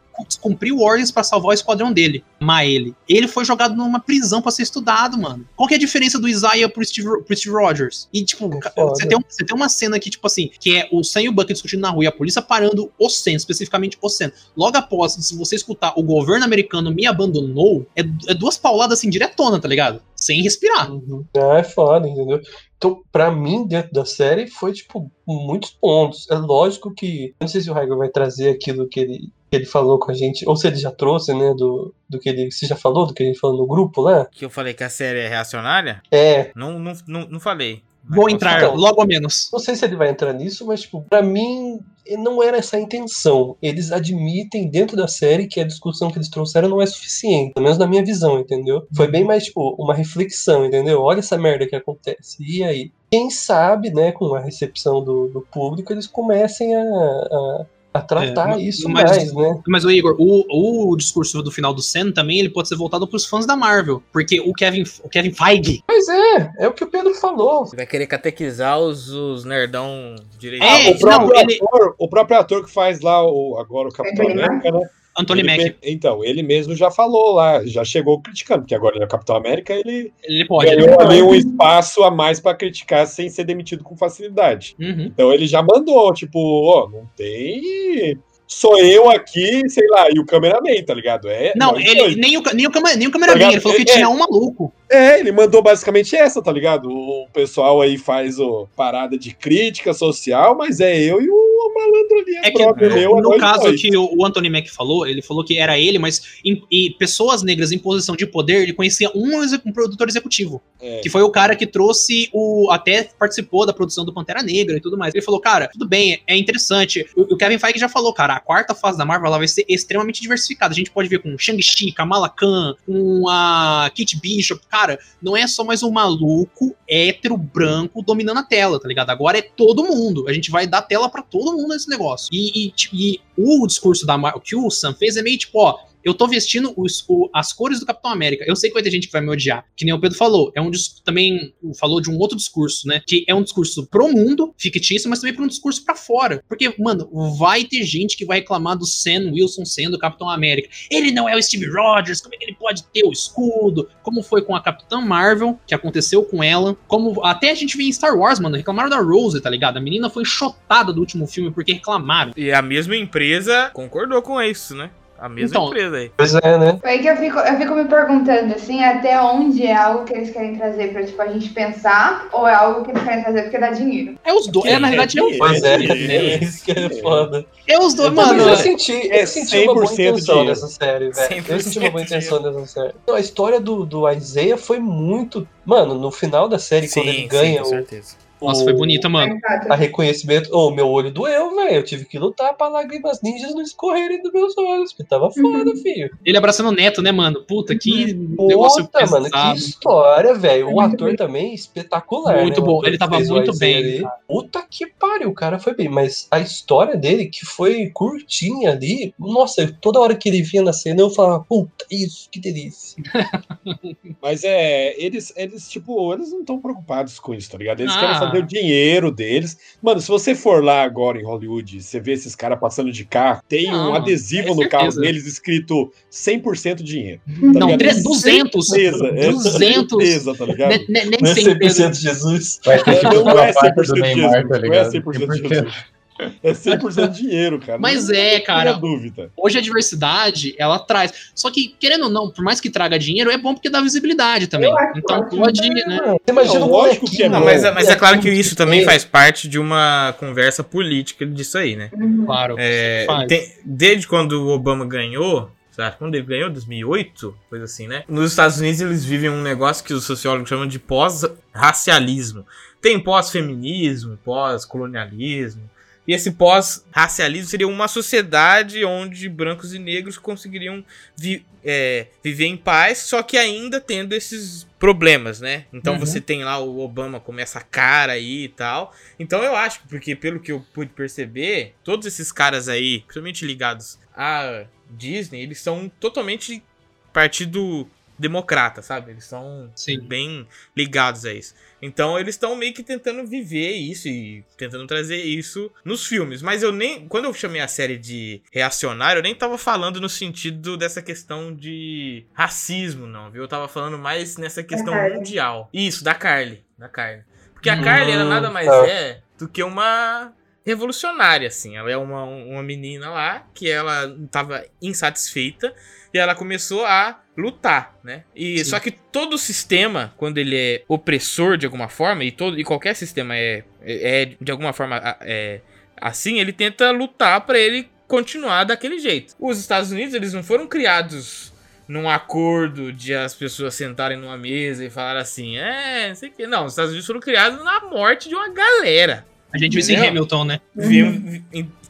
cumpriu 0.42 0.80
ordens 0.80 1.12
pra 1.12 1.24
salvar 1.24 1.52
o 1.52 1.54
esquadrão 1.54 1.92
dele, 1.92 2.24
mas 2.40 2.70
ele. 2.70 2.96
Ele 3.08 3.28
foi 3.28 3.46
jogado 3.46 3.76
numa 3.76 4.00
prisão 4.00 4.42
pra 4.42 4.52
ser 4.52 4.64
estudado, 4.64 5.18
mano. 5.18 5.48
Qual 5.56 5.68
que 5.68 5.74
é 5.74 5.78
a 5.78 5.80
diferença 5.80 6.20
do 6.20 6.28
Isaiah 6.28 6.70
pro 6.70 6.84
Steve, 6.86 7.08
pro 7.24 7.36
Steve 7.36 7.56
Rogers? 7.56 8.08
E, 8.14 8.24
tipo, 8.24 8.50
você 8.50 9.08
tem, 9.08 9.18
um- 9.18 9.22
você 9.28 9.46
tem 9.46 9.56
uma 9.56 9.70
cena 9.70 10.00
que, 10.00 10.10
tipo 10.10 10.26
assim, 10.28 10.50
que 10.60 10.78
é 10.78 10.88
o 10.92 11.04
Sam 11.04 11.22
e 11.24 11.30
o 11.30 11.32
Buck 11.32 11.52
discutindo 11.52 11.82
na 11.82 11.90
rua 11.90 12.04
e 12.06 12.08
a 12.08 12.12
polícia 12.12 12.42
parando 12.42 12.92
o 13.00 13.10
Sam, 13.10 13.34
especificamente 13.34 13.98
o 14.02 14.10
Sam. 14.10 14.32
Logo 14.56 14.78
após, 14.78 15.14
se 15.14 15.36
você 15.38 15.56
escutar 15.56 15.94
o 15.98 16.04
governo 16.04 16.46
americano 16.46 16.94
me 16.94 17.06
abandonou, 17.06 17.86
é, 17.96 18.02
é 18.28 18.34
duas 18.34 18.58
pauladas 18.58 19.00
assim, 19.00 19.10
diretona, 19.10 19.60
tá 19.60 19.68
ligado? 19.68 20.02
Sem 20.16 20.42
respirar. 20.42 20.92
Uhum. 20.92 21.24
É 21.36 21.64
foda, 21.64 22.08
entendeu? 22.08 22.42
Então, 22.78 23.02
pra 23.12 23.32
mim, 23.32 23.66
dentro 23.66 23.92
da 23.92 24.06
série, 24.06 24.48
foi, 24.48 24.72
tipo, 24.72 25.12
muitos 25.28 25.72
pontos. 25.72 26.28
É 26.30 26.36
lógico 26.36 26.94
que. 26.94 27.34
Não 27.42 27.48
sei 27.48 27.62
se 27.62 27.70
o 27.70 27.74
Raigo 27.74 27.98
vai 27.98 28.10
trazer 28.10 28.50
aquilo 28.50 28.88
que 28.88 29.00
ele, 29.00 29.32
ele 29.52 29.66
falou 29.66 29.98
com 30.00 30.12
a 30.12 30.14
gente, 30.14 30.48
ou 30.48 30.56
se 30.56 30.68
ele 30.68 30.76
já 30.76 30.92
trouxe, 30.92 31.34
né, 31.34 31.54
do, 31.54 31.94
do 32.10 32.20
que 32.20 32.30
ele. 32.30 32.52
Você 32.52 32.66
já 32.66 32.76
falou, 32.76 33.06
do 33.06 33.14
que 33.14 33.24
ele 33.24 33.36
falou 33.36 33.58
no 33.58 33.68
grupo 33.68 34.02
lá? 34.02 34.26
Que 34.26 34.46
eu 34.46 34.50
falei 34.50 34.74
que 34.74 34.84
a 34.84 34.90
série 34.90 35.20
é 35.20 35.28
reacionária? 35.28 36.02
É. 36.12 36.52
Não, 36.56 36.80
não, 36.80 36.94
não, 37.08 37.28
não 37.28 37.40
falei. 37.40 37.82
Vou 38.10 38.30
entrar 38.30 38.64
então. 38.64 38.76
logo 38.76 39.02
a 39.02 39.06
menos. 39.06 39.50
Não 39.52 39.60
sei 39.60 39.76
se 39.76 39.84
ele 39.84 39.96
vai 39.96 40.10
entrar 40.10 40.32
nisso, 40.32 40.66
mas, 40.66 40.82
tipo, 40.82 41.02
pra 41.10 41.22
mim, 41.22 41.80
não 42.18 42.42
era 42.42 42.58
essa 42.58 42.78
a 42.78 42.80
intenção. 42.80 43.58
Eles 43.62 43.92
admitem 43.92 44.70
dentro 44.70 44.96
da 44.96 45.08
série 45.08 45.48
que 45.48 45.60
a 45.60 45.66
discussão 45.66 46.10
que 46.10 46.18
eles 46.18 46.30
trouxeram 46.30 46.70
não 46.70 46.82
é 46.82 46.86
suficiente, 46.86 47.54
pelo 47.54 47.66
menos 47.66 47.78
na 47.78 47.88
minha 47.88 48.04
visão, 48.04 48.40
entendeu? 48.40 48.88
Foi 48.96 49.10
bem 49.10 49.26
mais, 49.26 49.46
tipo, 49.46 49.76
uma 49.78 49.94
reflexão, 49.94 50.66
entendeu? 50.66 51.02
Olha 51.02 51.20
essa 51.20 51.38
merda 51.38 51.68
que 51.68 51.76
acontece. 51.76 52.38
E 52.40 52.64
aí? 52.64 52.92
Quem 53.12 53.30
sabe, 53.30 53.90
né, 53.92 54.12
com 54.12 54.34
a 54.36 54.40
recepção 54.40 55.04
do, 55.04 55.28
do 55.28 55.42
público, 55.42 55.92
eles 55.92 56.08
comecem 56.08 56.76
a, 56.76 56.82
a, 56.82 57.66
a 57.98 58.02
tratar 58.02 58.60
É, 58.60 58.62
isso 58.62 58.88
mas- 58.90 59.10
mais, 59.12 59.34
né? 59.34 59.62
Mas 59.68 59.86
o 59.86 59.92
Igor, 59.92 60.16
o, 60.20 60.92
o 60.92 60.96
discurso 60.96 61.42
do 61.42 61.52
final 61.52 61.74
do 61.74 61.82
Sam 61.82 62.12
também 62.12 62.40
ele 62.40 62.50
pode 62.50 62.68
ser 62.68 62.76
voltado 62.76 63.08
pros 63.08 63.26
fãs 63.26 63.46
da 63.46 63.56
Marvel. 63.56 64.02
Porque 64.12 64.40
o 64.40 64.54
Kevin, 64.54 64.84
o 65.04 65.10
Kevin 65.10 65.32
Feige. 65.32 65.84
Mas 65.88 66.08
é, 66.08 66.52
é 66.60 66.68
o 66.68 66.74
que 66.74 66.84
o 66.84 66.88
Pedro 66.88 67.14
falou. 67.16 67.66
Você 67.66 67.76
vai 67.76 67.86
querer 67.86 68.08
catequizar 68.08 68.80
os, 68.80 69.10
os 69.10 69.44
nerdão 69.46 70.16
direito. 70.40 70.64
É, 70.64 70.92
o, 70.92 71.00
próprio 71.00 71.30
não, 71.30 71.36
ele- 71.42 71.56
ator, 71.62 71.96
o 71.98 72.08
próprio 72.08 72.40
ator 72.40 72.66
que 72.66 72.72
faz 72.72 73.02
lá 73.02 73.24
o, 73.24 73.58
agora 73.60 73.90
o 73.90 73.92
Capitão 73.92 74.26
Anthony 74.26 74.42
América, 74.44 74.72
né? 74.72 74.90
Anthony 75.18 75.42
Ele 75.42 75.58
Mack. 75.58 75.76
Então, 75.84 76.24
ele 76.24 76.44
mesmo 76.44 76.76
já 76.76 76.92
falou 76.92 77.34
lá, 77.34 77.66
já 77.66 77.84
chegou 77.84 78.22
criticando, 78.22 78.62
porque 78.62 78.76
agora 78.76 78.96
ele 78.96 79.04
é 79.04 79.08
o 79.08 79.10
Capitão 79.10 79.36
América, 79.36 79.74
ele 79.74 80.14
Ele 80.24 80.46
pode. 80.46 80.70
Ele 80.70 80.82
ganhou 80.82 80.98
pode. 80.98 81.12
ali 81.12 81.22
um 81.22 81.34
espaço 81.34 82.04
a 82.04 82.12
mais 82.12 82.40
pra 82.40 82.54
criticar 82.56 83.08
sem 83.08 83.30
ser 83.30 83.44
demitido 83.44 83.84
com 83.84 83.98
facilidade. 83.98 84.76
Uhum. 84.80 85.06
Então 85.08 85.34
ele 85.34 85.48
já 85.48 85.62
mandou, 85.64 86.14
tipo, 86.14 86.40
ó, 86.40 86.90
não 86.90 87.08
tem. 87.16 88.18
Sou 88.48 88.80
eu 88.80 89.10
aqui, 89.10 89.62
sei 89.70 89.86
lá, 89.90 90.08
e 90.10 90.20
o 90.20 90.26
cameraman, 90.26 90.82
tá 90.86 90.94
ligado? 90.94 91.28
É, 91.28 91.52
Não, 91.56 91.74
nós 91.74 91.84
ele, 91.84 92.16
nem, 92.16 92.38
o, 92.38 92.42
nem, 92.42 92.66
o, 92.66 92.72
nem 92.96 93.08
o 93.08 93.12
cameraman, 93.12 93.40
Tá 93.40 93.52
ele 93.52 93.60
falou 93.60 93.76
que? 93.76 93.84
É, 93.84 93.94
tinha 93.94 94.10
um 94.10 94.18
maluco. 94.18 94.74
É, 94.90 95.20
ele 95.20 95.34
mandou 95.34 95.62
basicamente 95.62 96.16
essa, 96.16 96.42
tá 96.42 96.52
ligado? 96.52 96.90
O 96.90 97.28
pessoal 97.34 97.82
aí 97.82 97.98
faz 97.98 98.40
o 98.40 98.68
parada 98.76 99.18
de 99.18 99.34
crítica 99.36 99.94
social, 99.94 100.56
mas 100.58 100.80
é 100.80 100.98
eu 100.98 101.22
e 101.22 101.30
o 101.30 101.74
malandro 101.76 102.20
ali, 102.20 102.36
é, 102.38 102.48
É 102.48 102.52
que 102.52 102.64
próprio 102.64 102.90
no, 102.90 102.96
meu, 102.96 103.18
é 103.18 103.22
no 103.22 103.38
caso 103.38 103.74
que 103.76 103.96
o, 103.98 104.26
Anthony 104.26 104.50
Mack 104.50 104.70
falou, 104.70 105.06
ele 105.06 105.22
falou 105.22 105.44
que 105.44 105.58
era 105.58 105.78
ele, 105.78 106.00
mas 106.00 106.40
em, 106.44 106.62
e 106.72 106.92
pessoas 106.92 107.44
negras 107.44 107.72
em 107.74 107.78
posição 107.78 108.16
de 108.16 108.26
poder, 108.26 108.64
ele 108.64 108.74
conhecia 108.74 109.12
um, 109.14 109.42
um 109.66 109.74
produtor 109.74 110.08
executivo, 110.08 110.62
É. 110.82 111.02
que 111.02 111.10
foi 111.10 111.22
o 111.22 111.30
cara 111.30 111.56
que 111.56 111.68
trouxe 111.68 112.30
o. 112.32 112.70
até 112.72 113.10
participou 113.20 113.66
da 113.66 113.74
produção 113.74 114.06
do 114.06 114.14
Pantera 114.14 114.42
Negra 114.42 114.78
e 114.78 114.82
tudo 114.82 114.98
mais. 114.98 115.14
Ele 115.14 115.24
falou, 115.24 115.42
cara, 115.42 115.68
tudo 115.68 115.88
bem, 115.88 116.22
é 116.26 116.38
interessante. 116.38 117.06
O, 117.16 117.34
o 117.34 117.38
Kevin 117.38 117.60
Feige 117.60 117.80
já 117.80 117.90
falou, 117.90 118.14
cara, 118.14 118.37
a 118.38 118.40
quarta 118.40 118.74
fase 118.74 118.98
da 118.98 119.06
Marvel 119.06 119.28
ela 119.28 119.38
vai 119.38 119.48
ser 119.48 119.66
extremamente 119.68 120.22
diversificada. 120.22 120.74
A 120.74 120.76
gente 120.76 120.92
pode 120.92 121.10
ver 121.10 121.20
com 121.20 121.38
Shang-Chi, 121.38 121.92
Kamala 121.92 122.30
Khan, 122.30 122.76
com 122.86 123.28
a 123.28 123.90
Kate 123.96 124.20
Bishop. 124.20 124.66
Cara, 124.70 125.00
não 125.22 125.36
é 125.36 125.46
só 125.48 125.64
mais 125.64 125.84
um 125.84 125.92
maluco 125.92 126.76
hétero 126.88 127.36
branco 127.36 128.02
dominando 128.02 128.38
a 128.38 128.44
tela, 128.44 128.80
tá 128.80 128.88
ligado? 128.88 129.10
Agora 129.10 129.38
é 129.38 129.42
todo 129.42 129.84
mundo. 129.84 130.28
A 130.28 130.34
gente 130.34 130.52
vai 130.52 130.68
dar 130.68 130.82
tela 130.84 131.10
pra 131.10 131.22
todo 131.22 131.54
mundo 131.54 131.70
nesse 131.70 131.90
negócio. 131.90 132.30
E, 132.32 132.68
e, 132.68 132.74
e 132.94 133.22
o 133.38 133.66
discurso 133.68 134.06
da 134.06 134.18
Mar- 134.18 134.40
que 134.40 134.56
o 134.56 134.70
Sam 134.70 134.94
fez 134.94 135.18
é 135.18 135.22
meio 135.22 135.38
tipo, 135.38 135.60
ó. 135.60 135.80
Eu 136.08 136.14
tô 136.14 136.26
vestindo 136.26 136.74
os- 136.78 137.04
o- 137.08 137.30
as 137.34 137.52
cores 137.52 137.82
do 137.82 137.86
Capitão 137.86 138.10
América. 138.12 138.46
Eu 138.48 138.56
sei 138.56 138.70
que 138.70 138.74
vai 138.74 138.82
ter 138.82 138.90
gente 138.92 139.08
que 139.08 139.12
vai 139.14 139.22
me 139.22 139.30
odiar. 139.30 139.66
Que 139.76 139.84
nem 139.84 139.94
o 139.94 140.00
Pedro 140.00 140.18
falou. 140.18 140.52
É 140.56 140.62
um 140.62 140.72
dis- 140.72 141.02
também 141.04 141.54
falou 141.78 142.00
de 142.00 142.10
um 142.10 142.18
outro 142.18 142.38
discurso, 142.38 142.88
né? 142.88 143.02
Que 143.06 143.26
é 143.28 143.36
um 143.36 143.44
discurso 143.44 143.86
pro 143.88 144.08
mundo, 144.08 144.54
fictício, 144.58 145.10
mas 145.10 145.20
também 145.20 145.36
para 145.36 145.44
um 145.44 145.48
discurso 145.48 145.84
pra 145.84 145.96
fora. 145.96 146.42
Porque, 146.48 146.74
mano, 146.80 147.10
vai 147.38 147.66
ter 147.66 147.84
gente 147.84 148.16
que 148.16 148.26
vai 148.26 148.40
reclamar 148.40 148.78
do 148.78 148.86
Sam 148.86 149.32
Wilson 149.34 149.66
sendo 149.66 149.96
o 149.96 150.00
Capitão 150.00 150.30
América. 150.30 150.70
Ele 150.90 151.12
não 151.12 151.28
é 151.28 151.36
o 151.36 151.44
Steve 151.44 151.66
Rogers, 151.70 152.22
como 152.22 152.34
é 152.36 152.38
que 152.38 152.46
ele 152.46 152.56
pode 152.56 152.84
ter 152.86 153.04
o 153.06 153.12
escudo? 153.12 153.90
Como 154.02 154.24
foi 154.24 154.42
com 154.42 154.56
a 154.56 154.62
Capitã 154.62 155.02
Marvel, 155.02 155.60
que 155.68 155.76
aconteceu 155.76 156.24
com 156.24 156.42
ela. 156.42 156.78
Como 156.88 157.22
até 157.26 157.52
a 157.52 157.56
gente 157.56 157.76
vê 157.76 157.84
em 157.84 157.92
Star 157.92 158.18
Wars, 158.18 158.40
mano, 158.40 158.56
reclamaram 158.56 158.90
da 158.90 159.02
Rose, 159.02 159.42
tá 159.42 159.50
ligado? 159.50 159.76
A 159.78 159.82
menina 159.82 160.10
foi 160.10 160.24
enxotada 160.24 160.94
do 160.94 161.02
último 161.02 161.28
filme 161.28 161.52
porque 161.52 161.74
reclamaram. 161.74 162.32
E 162.38 162.52
a 162.52 162.62
mesma 162.62 162.96
empresa 162.96 163.70
concordou 163.74 164.22
com 164.22 164.42
isso, 164.42 164.74
né? 164.74 164.90
A 165.20 165.28
mesma 165.28 165.50
Então, 165.50 165.68
empresa 165.68 165.98
aí. 165.98 166.12
Pois 166.16 166.36
é, 166.36 166.58
né? 166.58 166.78
Foi 166.80 166.92
aí 166.92 167.00
que 167.00 167.08
eu 167.08 167.18
fico, 167.18 167.40
eu 167.40 167.58
fico 167.58 167.76
me 167.76 167.86
perguntando, 167.86 168.54
assim, 168.54 168.84
até 168.84 169.20
onde 169.22 169.64
é 169.64 169.76
algo 169.76 170.06
que 170.06 170.14
eles 170.14 170.30
querem 170.32 170.56
trazer 170.56 170.94
pra, 170.94 171.04
tipo, 171.04 171.22
a 171.22 171.28
gente 171.28 171.50
pensar, 171.50 172.28
ou 172.32 172.48
é 172.48 172.54
algo 172.54 172.84
que 172.84 172.92
eles 172.92 173.04
querem 173.04 173.24
trazer 173.24 173.42
porque 173.44 173.58
dá 173.58 173.72
dinheiro. 173.72 174.16
É 174.24 174.34
os 174.34 174.48
dois. 174.48 174.66
É, 174.66 174.78
na 174.78 174.90
verdade, 174.90 175.20
é 175.20 175.24
os 175.24 175.38
Pois 175.38 175.64
é, 175.64 175.76
É, 175.76 175.78
é 176.36 176.44
isso 176.44 176.64
que 176.64 176.72
é 176.72 176.90
foda. 177.02 177.46
É 177.68 177.80
os 177.80 177.94
dois, 177.94 178.14
mano. 178.14 178.44
eu 178.44 178.56
senti, 178.58 179.12
é 179.12 179.24
eu 179.24 179.28
senti 179.28 179.58
uma 179.60 179.74
boa 179.74 179.86
100% 179.86 179.94
intenção 179.94 180.36
dinheiro. 180.36 180.50
nessa 180.50 180.68
série, 180.68 181.10
velho. 181.12 181.46
Eu 181.48 181.60
senti 181.60 181.80
uma 181.80 181.90
boa 181.90 182.04
100% 182.04 182.06
intenção 182.06 182.40
nessa 182.42 182.66
série. 182.68 182.94
Não, 183.08 183.16
a 183.16 183.20
história 183.20 183.60
do, 183.60 183.86
do 183.86 184.10
Isaiah 184.12 184.58
foi 184.58 184.80
muito. 184.80 185.48
Mano, 185.66 185.96
no 185.96 186.12
final 186.12 186.48
da 186.48 186.60
série, 186.60 186.88
quando 186.90 187.08
ele 187.08 187.26
ganha 187.28 187.62
com 187.62 187.68
o, 187.68 187.70
certeza. 187.70 188.16
Nossa, 188.42 188.64
foi 188.64 188.74
bonita, 188.74 189.10
mano. 189.10 189.40
A 189.70 189.76
reconhecimento. 189.76 190.50
Ô, 190.56 190.70
meu 190.72 190.88
olho 190.88 191.12
doeu, 191.12 191.56
velho. 191.56 191.76
Eu 191.76 191.84
tive 191.84 192.06
que 192.06 192.20
lutar 192.20 192.54
pra 192.56 192.68
lágrimas 192.68 193.20
ninjas 193.22 193.54
não 193.54 193.62
escorrerem 193.62 194.22
dos 194.22 194.32
meus 194.32 194.58
olhos. 194.58 194.94
Porque 194.94 195.10
tava 195.10 195.32
foda, 195.32 195.76
filho. 195.76 196.10
Ele 196.24 196.38
abraçando 196.38 196.68
o 196.70 196.72
neto, 196.72 197.02
né, 197.02 197.12
mano? 197.12 197.44
Puta, 197.48 197.76
que 197.78 198.14
negócio 198.14 198.86
Puta, 198.86 199.06
mano, 199.08 199.30
que 199.30 199.58
história, 199.58 200.34
velho. 200.36 200.70
O 200.72 200.80
ator 200.80 201.16
também 201.16 201.54
espetacular. 201.54 202.42
Muito 202.42 202.62
né? 202.62 202.68
bom, 202.68 202.86
ele 202.86 202.98
tava 202.98 203.20
muito 203.20 203.58
bem, 203.58 203.78
ali. 203.78 204.02
cara. 204.04 204.16
Puta 204.28 204.66
que 204.70 204.86
pariu, 204.86 205.30
o 205.30 205.34
cara 205.34 205.58
foi 205.60 205.74
bem. 205.76 205.90
Mas 205.90 206.28
a 206.30 206.40
história 206.40 206.96
dele, 206.96 207.26
que 207.26 207.46
foi 207.46 207.90
curtinha 207.90 208.72
ali, 208.72 209.14
nossa, 209.18 209.76
toda 209.82 210.00
hora 210.00 210.16
que 210.16 210.30
ele 210.30 210.42
vinha 210.42 210.62
na 210.64 210.74
cena 210.74 211.02
eu 211.02 211.10
falava, 211.10 211.44
puta, 211.44 211.86
isso, 211.90 212.30
que 212.30 212.40
delícia. 212.40 213.02
Mas 214.22 214.44
é, 214.44 214.94
eles, 215.02 215.34
eles, 215.36 215.70
tipo, 215.70 216.14
eles 216.14 216.32
não 216.32 216.42
estão 216.42 216.60
preocupados 216.60 217.20
com 217.20 217.34
isso, 217.34 217.52
tá 217.52 217.58
ligado? 217.58 217.80
Eles 217.82 217.94
Ah. 217.96 218.00
querem 218.00 218.16
fazer 218.16 218.27
o 218.36 218.42
dinheiro 218.46 219.12
deles. 219.12 219.58
Mano, 219.82 220.02
se 220.02 220.08
você 220.08 220.36
for 220.36 220.64
lá 220.64 220.84
agora 220.84 221.20
em 221.20 221.24
Hollywood, 221.24 221.82
você 221.82 222.00
vê 222.00 222.14
esses 222.14 222.36
caras 222.36 222.60
passando 222.60 222.92
de 222.92 223.06
carro, 223.06 223.42
tem 223.48 223.70
um 223.70 223.72
Não, 223.72 223.94
adesivo 223.96 224.50
é 224.50 224.56
no 224.56 224.70
carro 224.70 224.92
deles 224.92 225.26
escrito 225.26 225.92
100% 226.12 226.84
dinheiro. 226.84 227.22
Tá 227.26 227.32
Não, 227.60 227.68
ligado? 227.72 227.80
tre- 227.80 228.02
200. 228.04 228.68
Certeza, 228.68 229.08
é 229.08 229.32
200. 229.32 229.90
certeza, 230.04 230.36
tá 230.36 230.46
ligado? 230.46 230.70
Ne- 230.72 230.86
ne- 230.88 231.06
Nem 231.06 231.20
Não 231.22 231.32
é 231.32 231.36
sempre. 231.36 231.68
100% 231.70 231.94
Jesus. 231.96 232.60
Vai 232.66 232.84
ter 232.84 232.92
É, 232.92 232.96
tipo 232.96 233.14
não 233.24 233.40
é 233.40 233.54
parte 233.54 233.76
100% 233.82 233.88
do 233.88 233.94
Neymar, 234.02 234.16
Jesus, 234.16 234.32
tá 234.32 234.48
não 234.50 234.56
é 234.56 234.60
ligado? 234.60 234.92
100% 234.92 235.14
100%. 235.28 235.48
Jesus. 235.50 235.97
É 236.44 236.52
100% 236.52 237.10
dinheiro, 237.12 237.60
cara. 237.60 237.78
Mas 237.78 238.08
Não 238.10 238.16
é, 238.16 238.40
cara. 238.40 238.74
dúvida. 238.74 239.32
Hoje 239.36 239.58
a 239.58 239.62
diversidade, 239.62 240.56
ela 240.58 240.80
traz. 240.80 241.32
Só 241.36 241.50
que, 241.52 241.76
querendo 241.80 242.06
ou 242.06 242.10
não, 242.10 242.30
por 242.32 242.44
mais 242.44 242.60
que 242.60 242.70
traga 242.70 242.98
dinheiro, 242.98 243.30
é 243.32 243.38
bom 243.38 243.54
porque 243.54 243.70
dá 243.70 243.82
visibilidade 243.82 244.48
também. 244.48 244.72
Acho 244.74 244.98
Então 245.00 245.30
pode, 245.30 245.70
né? 245.70 246.00
Você 246.26 246.32
imagina 246.32 246.66
lógico 246.66 247.10
que 247.10 247.24
é 247.24 247.30
bom. 247.30 247.44
mas, 247.44 247.64
é- 247.64 247.72
mas 247.72 247.88
é 247.88 247.96
claro 247.96 248.20
que 248.20 248.30
isso 248.30 248.56
também 248.56 248.80
tem- 248.80 248.86
faz 248.88 249.04
parte 249.06 249.48
de 249.48 249.60
uma 249.60 250.16
conversa 250.20 250.64
política 250.64 251.26
disso 251.26 251.58
aí, 251.58 251.76
né? 251.76 251.90
Claro. 252.26 252.56
É, 252.58 253.04
faz. 253.08 253.28
tem- 253.28 253.52
desde 253.66 254.08
quando 254.08 254.34
o 254.46 254.50
Obama 254.50 254.86
ganhou, 254.86 255.52
sabe, 255.72 255.96
quando 255.98 256.16
ele 256.16 256.26
ganhou, 256.26 256.50
2008, 256.50 257.36
coisa 257.50 257.66
assim, 257.66 257.88
né? 257.88 258.04
Nos 258.08 258.32
Estados 258.32 258.58
Unidos 258.60 258.82
eles 258.82 259.06
vivem 259.06 259.30
um 259.30 259.42
negócio 259.42 259.84
que 259.84 259.94
os 259.94 260.04
sociólogos 260.06 260.50
chamam 260.50 260.68
de 260.68 260.80
pós-racialismo. 260.80 262.46
Tem 262.82 263.00
pós-feminismo, 263.00 264.18
pós-colonialismo. 264.24 265.64
E 266.08 266.14
esse 266.14 266.32
pós-racialismo 266.32 267.50
seria 267.50 267.68
uma 267.68 267.88
sociedade 267.88 268.84
onde 268.86 269.28
brancos 269.28 269.74
e 269.74 269.80
negros 269.80 270.18
conseguiriam 270.18 270.84
vi- 271.18 271.46
é, 271.66 272.08
viver 272.24 272.46
em 272.46 272.56
paz, 272.56 273.00
só 273.00 273.22
que 273.22 273.38
ainda 273.38 273.82
tendo 273.82 274.14
esses 274.14 274.66
problemas, 274.80 275.42
né? 275.42 275.66
Então 275.74 275.96
Uhum. 275.96 276.00
você 276.00 276.22
tem 276.22 276.44
lá 276.46 276.60
o 276.60 276.80
Obama 276.80 277.20
com 277.20 277.38
essa 277.38 277.60
cara 277.60 278.14
aí 278.14 278.46
e 278.46 278.50
tal. 278.50 278.94
Então 279.20 279.44
eu 279.44 279.54
acho, 279.56 279.82
porque 279.90 280.16
pelo 280.16 280.40
que 280.40 280.52
eu 280.54 280.66
pude 280.74 280.92
perceber, 280.94 281.76
todos 281.84 282.08
esses 282.08 282.32
caras 282.32 282.70
aí, 282.70 283.00
principalmente 283.02 283.46
ligados 283.46 284.00
à 284.16 284.64
Disney, 284.90 285.42
eles 285.42 285.60
são 285.60 285.92
totalmente 286.00 286.64
partido 287.12 287.86
democrata, 288.18 288.82
sabe? 288.82 289.12
Eles 289.12 289.26
são 289.26 289.70
Sim. 289.76 290.00
bem 290.00 290.48
ligados 290.76 291.26
a 291.26 291.34
isso. 291.34 291.54
Então 291.82 292.20
eles 292.20 292.36
estão 292.36 292.56
meio 292.56 292.74
que 292.74 292.84
tentando 292.84 293.26
viver 293.26 293.72
isso 293.72 294.08
e 294.08 294.44
tentando 294.58 294.86
trazer 294.88 295.18
isso 295.18 295.72
nos 295.84 296.06
filmes. 296.06 296.42
Mas 296.42 296.64
eu 296.64 296.72
nem. 296.72 297.08
Quando 297.08 297.26
eu 297.26 297.34
chamei 297.34 297.62
a 297.62 297.68
série 297.68 297.98
de 297.98 298.42
reacionário, 298.52 299.20
eu 299.20 299.24
nem 299.24 299.36
tava 299.36 299.58
falando 299.58 300.02
no 300.02 300.10
sentido 300.10 300.78
dessa 300.78 301.02
questão 301.02 301.54
de 301.54 302.26
racismo, 302.34 303.06
não, 303.06 303.30
viu? 303.30 303.44
Eu 303.44 303.48
tava 303.48 303.68
falando 303.68 303.98
mais 303.98 304.38
nessa 304.38 304.64
questão 304.64 304.94
mundial. 305.14 305.70
Isso, 305.74 306.04
da 306.04 306.16
Carly. 306.16 306.64
Da 306.78 306.90
Carly. 306.90 307.24
Porque 307.54 307.70
a 307.70 307.76
Hum, 307.76 307.84
Carly, 307.84 308.12
ela 308.12 308.26
nada 308.26 308.50
mais 308.50 308.68
tá. 308.68 308.88
é 308.88 309.22
do 309.38 309.48
que 309.48 309.64
uma 309.64 310.34
revolucionária, 310.66 311.48
assim. 311.48 311.78
Ela 311.78 311.92
é 311.92 311.98
uma, 311.98 312.24
uma 312.24 312.62
menina 312.62 313.10
lá 313.10 313.48
que 313.54 313.70
ela 313.70 314.16
tava 314.30 314.66
insatisfeita 314.82 315.74
e 316.18 316.20
ela 316.20 316.36
começou 316.36 316.86
a 316.86 317.20
lutar, 317.38 317.96
né? 318.04 318.24
E 318.36 318.60
Sim. 318.60 318.64
só 318.66 318.80
que 318.80 318.92
todo 318.92 319.38
sistema, 319.38 320.14
quando 320.18 320.40
ele 320.40 320.58
é 320.58 320.84
opressor 320.88 321.56
de 321.58 321.66
alguma 321.66 321.88
forma 321.88 322.24
e 322.24 322.32
todo 322.32 322.60
e 322.60 322.64
qualquer 322.64 322.96
sistema 322.96 323.36
é, 323.36 323.64
é, 323.82 324.22
é 324.22 324.32
de 324.42 324.52
alguma 324.52 324.74
forma 324.74 325.00
é, 325.22 325.62
assim, 325.96 326.40
ele 326.40 326.52
tenta 326.52 326.90
lutar 326.92 327.42
pra 327.42 327.60
ele 327.60 327.90
continuar 328.08 328.64
daquele 328.64 329.00
jeito. 329.00 329.36
Os 329.40 329.60
Estados 329.60 329.92
Unidos, 329.92 330.14
eles 330.14 330.34
não 330.34 330.42
foram 330.44 330.66
criados 330.68 331.54
num 331.88 332.10
acordo 332.10 332.92
de 332.92 333.14
as 333.14 333.34
pessoas 333.34 333.76
sentarem 333.76 334.18
numa 334.18 334.38
mesa 334.38 334.84
e 334.84 334.90
falar 334.90 335.18
assim, 335.18 335.58
é, 335.58 336.10
não 336.10 336.16
sei 336.16 336.30
o 336.30 336.32
que. 336.32 336.48
Não, 336.48 336.66
os 336.66 336.74
Estados 336.74 336.92
Unidos 336.92 337.08
foram 337.08 337.20
criados 337.20 337.64
na 337.64 337.82
morte 337.82 338.28
de 338.28 338.36
uma 338.36 338.50
galera. 338.50 339.26
A 339.54 339.58
gente 339.58 339.72
viu 339.74 339.80
isso 339.80 339.92
em? 339.92 340.08
Hamilton, 340.08 340.44
né? 340.44 340.60
Viu- 340.76 341.42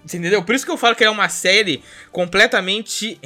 entendeu? 0.04 0.44
Por 0.44 0.54
isso 0.54 0.66
que 0.66 0.72
eu 0.72 0.78
falo 0.78 0.96
que 0.96 1.04
é 1.04 1.10
uma 1.10 1.30
série 1.30 1.82
completamente 2.12 3.18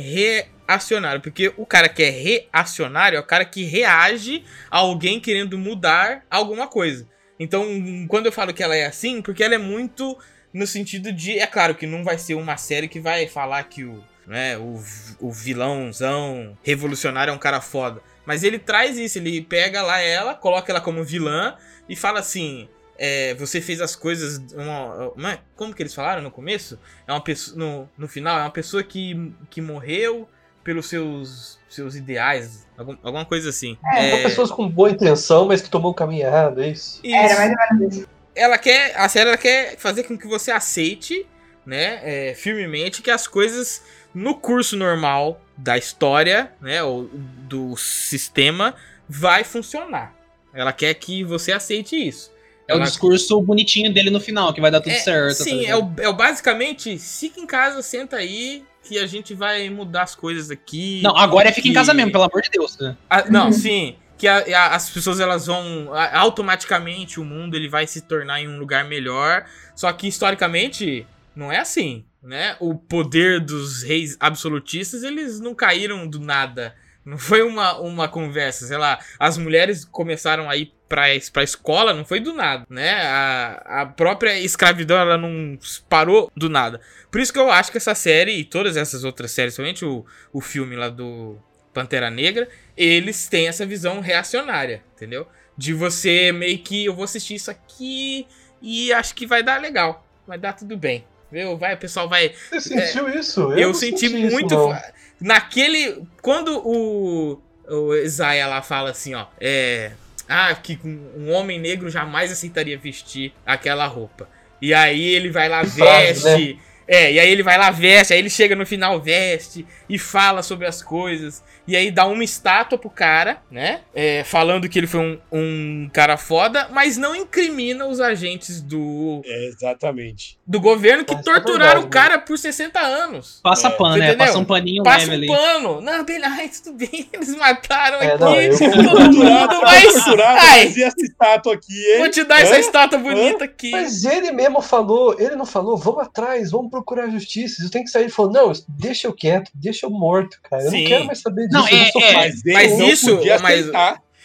reacionária. 0.71 1.19
Porque 1.21 1.53
o 1.57 1.65
cara 1.65 1.87
que 1.89 2.03
é 2.03 2.09
reacionário 2.09 3.17
é 3.17 3.19
o 3.19 3.25
cara 3.25 3.45
que 3.45 3.63
reage 3.63 4.43
a 4.69 4.79
alguém 4.79 5.19
querendo 5.19 5.57
mudar 5.57 6.25
alguma 6.29 6.67
coisa. 6.67 7.07
Então, 7.39 7.65
quando 8.07 8.27
eu 8.27 8.31
falo 8.31 8.53
que 8.53 8.61
ela 8.63 8.75
é 8.75 8.85
assim, 8.85 9.21
porque 9.21 9.43
ela 9.43 9.55
é 9.55 9.57
muito 9.57 10.17
no 10.53 10.67
sentido 10.67 11.11
de. 11.11 11.39
É 11.39 11.47
claro 11.47 11.73
que 11.75 11.87
não 11.87 12.03
vai 12.03 12.17
ser 12.17 12.35
uma 12.35 12.57
série 12.57 12.87
que 12.87 12.99
vai 12.99 13.27
falar 13.27 13.63
que 13.63 13.83
o, 13.83 14.03
né, 14.27 14.57
o, 14.57 14.79
o 15.19 15.31
vilãozão 15.31 16.57
revolucionário 16.63 17.31
é 17.31 17.33
um 17.33 17.39
cara 17.39 17.61
foda. 17.61 18.01
Mas 18.25 18.43
ele 18.43 18.59
traz 18.59 18.97
isso, 18.97 19.17
ele 19.17 19.41
pega 19.41 19.81
lá 19.81 19.99
ela, 19.99 20.35
coloca 20.35 20.71
ela 20.71 20.81
como 20.81 21.03
vilã 21.03 21.55
e 21.89 21.95
fala 21.95 22.19
assim: 22.19 22.69
é, 22.97 23.33
você 23.33 23.59
fez 23.59 23.81
as 23.81 23.95
coisas. 23.95 24.37
Uma, 24.53 25.09
uma- 25.15 25.39
como 25.55 25.73
que 25.73 25.81
eles 25.81 25.95
falaram 25.95 26.21
no 26.21 26.29
começo? 26.29 26.77
É 27.07 27.11
uma 27.11 27.21
pessoa. 27.23 27.57
No, 27.57 27.89
no 27.97 28.07
final, 28.07 28.37
é 28.37 28.41
uma 28.43 28.51
pessoa 28.51 28.83
que, 28.83 29.33
que 29.49 29.59
morreu 29.61 30.29
pelos 30.63 30.87
seus, 30.87 31.59
seus 31.69 31.95
ideais. 31.95 32.67
algum- 32.77 32.97
alguma 33.03 33.25
coisa 33.25 33.49
assim. 33.49 33.77
É, 33.95 34.11
São 34.11 34.23
pessoas 34.23 34.51
com 34.51 34.67
boa 34.69 34.89
intenção, 34.89 35.45
mas 35.45 35.61
que 35.61 35.69
tomou 35.69 35.91
um 35.91 35.93
caminho 35.95 36.25
errado, 36.25 36.61
é 36.61 36.69
isso. 36.69 36.99
Era 37.03 37.25
isso. 37.27 37.35
mais 37.37 37.51
ou 37.71 37.77
menos 37.77 37.97
isso. 37.97 38.07
ela 38.35 38.57
quer. 38.57 38.97
A 38.97 39.07
série 39.09 39.29
ela 39.29 39.37
quer 39.37 39.77
fazer 39.77 40.03
com 40.03 40.17
que 40.17 40.27
você 40.27 40.51
aceite, 40.51 41.25
né? 41.65 41.99
é, 42.03 42.33
firmemente, 42.33 43.01
que 43.01 43.11
as 43.11 43.27
coisas 43.27 43.83
no 44.13 44.35
curso 44.35 44.75
normal 44.75 45.39
da 45.57 45.77
história, 45.77 46.51
né? 46.59 46.81
Ou 46.83 47.07
do 47.13 47.77
sistema, 47.77 48.73
vai 49.07 49.43
funcionar. 49.43 50.15
Ela 50.53 50.73
quer 50.73 50.93
que 50.95 51.23
você 51.23 51.51
aceite 51.51 51.95
isso. 51.95 52.31
É 52.67 52.73
o 52.73 52.77
Ela- 52.77 52.85
discurso 52.85 53.39
bonitinho 53.41 53.93
dele 53.93 54.09
no 54.09 54.19
final, 54.19 54.53
que 54.53 54.59
vai 54.61 54.71
dar 54.71 54.81
tudo 54.81 54.91
É, 54.93 54.99
certo. 54.99 55.37
tá 55.37 55.43
Sim, 55.43 55.65
é 55.65 55.75
o, 55.75 55.91
é 55.99 56.07
o 56.09 56.13
basicamente, 56.13 56.97
fica 56.97 57.39
em 57.39 57.45
casa, 57.45 57.81
senta 57.81 58.17
aí, 58.17 58.63
que 58.83 58.97
a 58.99 59.05
gente 59.05 59.33
vai 59.33 59.69
mudar 59.69 60.03
as 60.03 60.15
coisas 60.15 60.49
aqui. 60.51 61.01
Não, 61.03 61.15
agora 61.15 61.49
é 61.49 61.51
fica 61.51 61.67
em 61.67 61.73
casa 61.73 61.93
mesmo, 61.93 62.11
pelo 62.11 62.23
amor 62.23 62.41
de 62.41 62.49
Deus. 62.49 62.77
Né? 62.79 62.95
Ah, 63.09 63.25
não, 63.29 63.51
sim. 63.51 63.95
Que 64.17 64.27
a- 64.27 64.43
a- 64.55 64.75
as 64.75 64.89
pessoas 64.89 65.19
elas 65.19 65.47
vão. 65.47 65.93
a- 65.93 66.17
automaticamente 66.19 67.19
o 67.19 67.25
mundo 67.25 67.55
ele 67.55 67.67
vai 67.69 67.87
se 67.87 68.01
tornar 68.01 68.41
em 68.41 68.47
um 68.47 68.59
lugar 68.59 68.85
melhor. 68.85 69.45
Só 69.75 69.91
que 69.93 70.07
historicamente 70.07 71.05
não 71.35 71.51
é 71.51 71.57
assim. 71.59 72.05
Né? 72.21 72.55
O 72.59 72.75
poder 72.75 73.39
dos 73.39 73.81
reis 73.81 74.15
absolutistas 74.19 75.01
eles 75.03 75.39
não 75.39 75.55
caíram 75.55 76.07
do 76.07 76.19
nada. 76.19 76.75
Não 77.03 77.17
foi 77.17 77.41
uma, 77.41 77.79
uma 77.79 78.07
conversa, 78.07 78.67
sei 78.67 78.77
lá. 78.77 78.99
As 79.17 79.37
mulheres 79.39 79.83
começaram 79.83 80.47
a 80.47 80.55
ir 80.55 80.71
pra, 80.91 81.03
pra 81.31 81.43
escola, 81.43 81.93
não 81.93 82.03
foi 82.03 82.19
do 82.19 82.33
nada, 82.33 82.65
né? 82.69 83.01
A, 83.03 83.81
a 83.81 83.85
própria 83.85 84.37
escravidão, 84.37 84.97
ela 84.97 85.17
não 85.17 85.57
parou 85.87 86.29
do 86.35 86.49
nada. 86.49 86.81
Por 87.09 87.21
isso 87.21 87.31
que 87.31 87.39
eu 87.39 87.49
acho 87.49 87.71
que 87.71 87.77
essa 87.77 87.95
série 87.95 88.33
e 88.33 88.43
todas 88.43 88.75
essas 88.75 89.05
outras 89.05 89.31
séries, 89.31 89.53
somente 89.53 89.85
o, 89.85 90.05
o 90.33 90.41
filme 90.41 90.75
lá 90.75 90.89
do 90.89 91.37
Pantera 91.73 92.11
Negra, 92.11 92.49
eles 92.75 93.29
têm 93.29 93.47
essa 93.47 93.65
visão 93.65 94.01
reacionária, 94.01 94.83
entendeu? 94.93 95.25
De 95.57 95.73
você 95.73 96.33
meio 96.33 96.59
que, 96.59 96.83
eu 96.83 96.93
vou 96.93 97.05
assistir 97.05 97.35
isso 97.35 97.49
aqui 97.49 98.27
e 98.61 98.91
acho 98.91 99.15
que 99.15 99.25
vai 99.25 99.41
dar 99.41 99.61
legal. 99.61 100.05
Vai 100.27 100.37
dar 100.37 100.53
tudo 100.53 100.75
bem. 100.75 101.05
Viu? 101.31 101.57
Vai, 101.57 101.75
o 101.75 101.77
pessoal 101.77 102.09
vai. 102.09 102.33
Você 102.49 102.59
sentiu 102.59 103.07
isso? 103.07 103.53
Eu, 103.53 103.69
não 103.69 103.73
senti, 103.73 104.07
isso, 104.07 104.33
muito. 104.33 104.53
não. 104.53 104.77
Naquele. 105.21 106.03
Quando 106.21 106.61
o. 106.65 107.41
O 107.69 107.95
Isaiah 107.95 108.47
lá 108.47 108.61
fala 108.61 108.89
assim, 108.89 109.13
ó. 109.13 109.27
É. 109.39 109.91
Ah, 110.31 110.55
que 110.55 110.79
um 110.85 111.29
homem 111.31 111.59
negro 111.59 111.89
jamais 111.89 112.31
aceitaria 112.31 112.77
vestir 112.77 113.33
aquela 113.45 113.85
roupa. 113.85 114.29
E 114.61 114.73
aí 114.73 115.03
ele 115.03 115.29
vai 115.29 115.49
lá, 115.49 115.65
frase, 115.65 116.23
veste. 116.23 116.59
É, 116.87 117.11
e 117.13 117.19
aí 117.19 117.29
ele 117.31 117.43
vai 117.43 117.57
lá, 117.57 117.69
veste, 117.71 118.13
aí 118.13 118.19
ele 118.19 118.29
chega 118.29 118.55
no 118.55 118.65
final, 118.65 118.99
veste 118.99 119.65
e 119.87 119.97
fala 119.99 120.43
sobre 120.43 120.65
as 120.67 120.81
coisas. 120.81 121.43
E 121.67 121.75
aí 121.75 121.91
dá 121.91 122.05
uma 122.07 122.23
estátua 122.23 122.77
pro 122.77 122.89
cara, 122.89 123.37
né? 123.49 123.81
É, 123.93 124.23
falando 124.23 124.67
que 124.67 124.77
ele 124.79 124.87
foi 124.87 124.99
um, 124.99 125.19
um 125.31 125.89
cara 125.93 126.17
foda, 126.17 126.67
mas 126.71 126.97
não 126.97 127.15
incrimina 127.15 127.85
os 127.85 128.01
agentes 128.01 128.59
do, 128.61 129.21
É, 129.23 129.45
exatamente. 129.45 130.37
do 130.45 130.59
governo 130.59 131.05
que 131.05 131.13
Essa 131.13 131.21
é 131.21 131.23
torturaram 131.23 131.81
verdade, 131.81 131.85
o 131.85 131.89
cara 131.89 132.17
por 132.19 132.37
60 132.37 132.79
anos. 132.79 133.39
Passa 133.43 133.67
É, 133.67 133.71
pano, 133.71 133.97
né? 133.97 134.15
Passa 134.15 134.39
um 134.39 134.43
paninho 134.43 134.83
Passa 134.83 135.07
um 135.09 135.13
ali. 135.13 135.27
pano. 135.27 135.81
Não, 135.81 136.03
beleza, 136.03 136.63
tudo 136.63 136.77
bem, 136.77 137.07
eles 137.13 137.35
mataram 137.35 138.01
É, 138.01 138.07
aqui, 138.13 138.19
não, 138.19 138.41
eu- 138.41 138.57
torturando, 138.57 139.61
mas... 139.61 139.93
Torturado, 139.93 140.39
Ai, 140.41 140.61
essa 140.67 140.95
estátua 141.01 141.53
aqui, 141.53 141.95
vou 141.97 142.05
hein? 142.05 142.11
te 142.11 142.23
dar 142.23 142.41
essa 142.41 142.55
Hã? 142.55 142.59
estátua 142.59 142.99
bonita 142.99 143.45
aqui. 143.45 143.71
Mas 143.71 144.03
ele 144.03 144.31
mesmo 144.31 144.61
falou, 144.61 145.15
ele 145.19 145.35
não 145.35 145.45
falou, 145.45 145.77
vamos 145.77 146.01
atrás, 146.03 146.49
vamos 146.51 146.70
procurar 146.71 147.09
justiça. 147.09 147.61
Eu 147.63 147.69
tenho 147.69 147.83
que 147.85 147.91
sair. 147.91 148.03
Ele 148.03 148.11
falou, 148.11 148.31
não, 148.31 148.51
deixa 148.67 149.07
eu 149.07 149.13
quieto, 149.13 149.51
deixa 149.53 149.85
eu 149.85 149.91
morto, 149.91 150.39
cara. 150.49 150.63
Eu 150.63 150.71
Sim. 150.71 150.81
não 150.83 150.87
quero 150.87 151.05
mais 151.05 151.19
saber 151.19 151.47
disso. 151.47 151.59
Não, 151.59 151.67
eu 151.69 151.77
é- 151.77 151.83
não 151.83 151.91
sou 151.91 152.01
é. 152.01 152.13
Mas 152.13 152.45
ele 152.45 152.53
Mas 152.55 152.79
não 152.79 152.87
isso, 152.87 153.15
podia 153.17 153.39
mas-. 153.39 153.67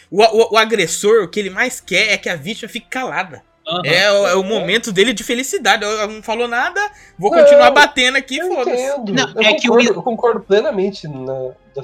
O, 0.09 0.21
o- 0.23 0.53
o 0.53 0.57
agressor, 0.57 1.23
o 1.23 1.27
que 1.27 1.39
ele 1.39 1.49
mais 1.49 1.79
quer 1.81 2.13
é 2.13 2.17
que 2.17 2.29
a 2.29 2.35
vítima 2.35 2.67
fique 2.69 2.87
calada. 2.87 3.43
Aham. 3.67 3.81
É, 3.85 4.09
o- 4.11 4.27
é 4.27 4.35
o 4.35 4.43
momento 4.43 4.93
dele 4.93 5.11
de 5.11 5.23
felicidade. 5.23 5.83
Eu, 5.83 5.91
eu 5.91 6.07
não 6.07 6.23
falou 6.23 6.47
nada, 6.47 6.79
vou 7.19 7.29
Não, 7.29 7.39
continuar 7.43 7.69
batendo 7.71 8.17
aqui, 8.17 8.37
Eu 8.37 8.47
foda-se. 8.47 8.81
eu, 8.81 9.03
é 9.43 9.53
que 9.55 9.67
concordo, 9.67 9.89
eu 9.93 10.03
concordo 10.03 10.39
plenamente 10.39 11.05
na, 11.07 11.51
da, 11.75 11.81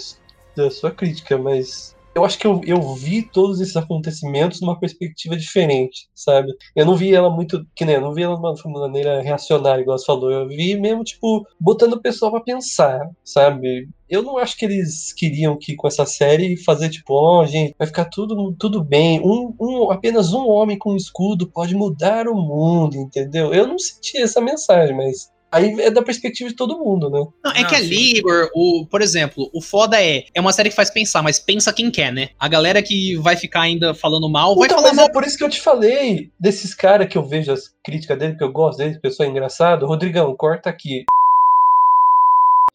da 0.56 0.72
sua 0.72 0.92
crítica, 0.92 1.38
mas 1.38 1.93
eu 2.16 2.24
acho 2.24 2.38
que 2.38 2.46
eu, 2.46 2.62
eu 2.66 2.94
vi 2.94 3.24
todos 3.24 3.60
esses 3.60 3.76
acontecimentos 3.76 4.62
numa 4.62 4.80
perspectiva 4.80 5.36
diferente, 5.36 6.08
sabe? 6.14 6.54
Eu 6.76 6.86
não 6.86 6.96
vi 6.96 7.14
ela 7.14 7.30
muito, 7.30 7.66
que 7.76 7.84
nem, 7.84 7.96
eu 7.96 8.02
não 8.02 8.14
vi 8.14 8.24
ela 8.24 8.36
de 8.36 8.68
uma 8.68 8.82
maneira 8.82 9.22
reacionária, 9.22 9.82
igual 9.82 9.98
você 9.98 10.06
falou. 10.06 10.32
Eu 10.32 10.48
vi 10.48 10.80
mesmo, 10.80 11.04
tipo, 11.04 11.46
botando 11.60 11.94
o 11.94 12.02
pessoal 12.02 12.32
pra 12.32 12.42
pensar, 12.42 13.10
sabe? 13.24 13.90
Eu 14.08 14.22
não 14.22 14.38
acho 14.38 14.56
que 14.58 14.66
eles 14.66 15.12
queriam 15.12 15.58
que 15.58 15.76
com 15.76 15.88
essa 15.88 16.06
série 16.06 16.56
fazer 16.56 16.90
tipo, 16.90 17.14
ó, 17.16 17.46
gente, 17.48 17.76
vai 17.80 17.88
ficar 17.88 18.06
tudo, 18.06 18.54
tudo 18.60 18.84
bem. 18.84 19.20
Um, 19.22 19.56
um, 19.60 19.92
apenas 19.92 20.34
um 20.34 20.48
homem 20.48 20.78
com 20.78 20.92
um 20.94 20.98
escudo 20.98 21.48
pode 21.50 21.74
mudar 21.74 22.28
o 22.28 22.36
mundo, 22.36 22.96
entendeu? 22.96 23.52
Eu 23.52 23.66
não 23.66 23.80
senti 23.80 24.18
essa 24.20 24.40
mensagem, 24.40 24.96
mas 24.96 25.33
Aí 25.54 25.80
é 25.82 25.92
da 25.92 26.02
perspectiva 26.02 26.50
de 26.50 26.56
todo 26.56 26.80
mundo, 26.80 27.12
né? 27.12 27.28
Não, 27.44 27.52
é 27.52 27.62
Não, 27.62 27.70
que 27.70 27.76
ali, 27.76 28.18
Igor, 28.18 28.50
o, 28.56 28.88
por 28.90 29.04
exemplo, 29.04 29.52
o 29.54 29.62
foda 29.62 30.02
é, 30.02 30.26
é 30.34 30.42
uma 30.42 30.52
série 30.52 30.70
que 30.70 30.76
faz 30.76 30.90
pensar, 30.90 31.22
mas 31.22 31.38
pensa 31.38 31.72
quem 31.72 31.92
quer, 31.92 32.12
né? 32.12 32.30
A 32.40 32.48
galera 32.48 32.82
que 32.82 33.16
vai 33.18 33.38
ficar 33.38 33.62
ainda 33.62 33.94
falando 33.94 34.28
mal, 34.28 34.56
vai 34.56 34.66
então, 34.66 34.80
falar 34.80 34.90
mas 34.90 34.98
mal. 34.98 35.06
é 35.06 35.12
por 35.12 35.24
isso 35.24 35.38
que 35.38 35.44
eu 35.44 35.50
te 35.50 35.62
falei 35.62 36.32
desses 36.40 36.74
caras 36.74 37.08
que 37.08 37.16
eu 37.16 37.24
vejo 37.24 37.52
as 37.52 37.72
críticas 37.86 38.18
dele, 38.18 38.36
que 38.36 38.44
eu 38.44 38.52
gosto 38.52 38.80
dele, 38.80 39.00
pessoa 39.00 39.30
engraçado. 39.30 39.86
Rodrigão, 39.86 40.36
corta 40.36 40.72
aqui. 40.72 41.06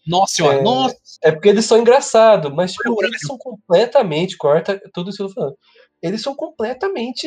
Nossa 0.06 0.36
senhora, 0.36 0.58
É, 0.58 0.62
nossa. 0.62 0.96
É 1.24 1.32
porque 1.32 1.48
eles 1.48 1.64
são 1.64 1.78
engraçados, 1.78 2.54
mas 2.54 2.74
tipo, 2.74 3.04
eles 3.04 3.20
são 3.22 3.36
completamente, 3.36 4.36
corta 4.36 4.80
tudo 4.94 5.10
isso 5.10 5.16
que 5.16 5.24
eu 5.24 5.28
tô 5.28 5.34
falando. 5.34 5.56
Eles 6.00 6.22
são 6.22 6.32
completamente. 6.32 7.26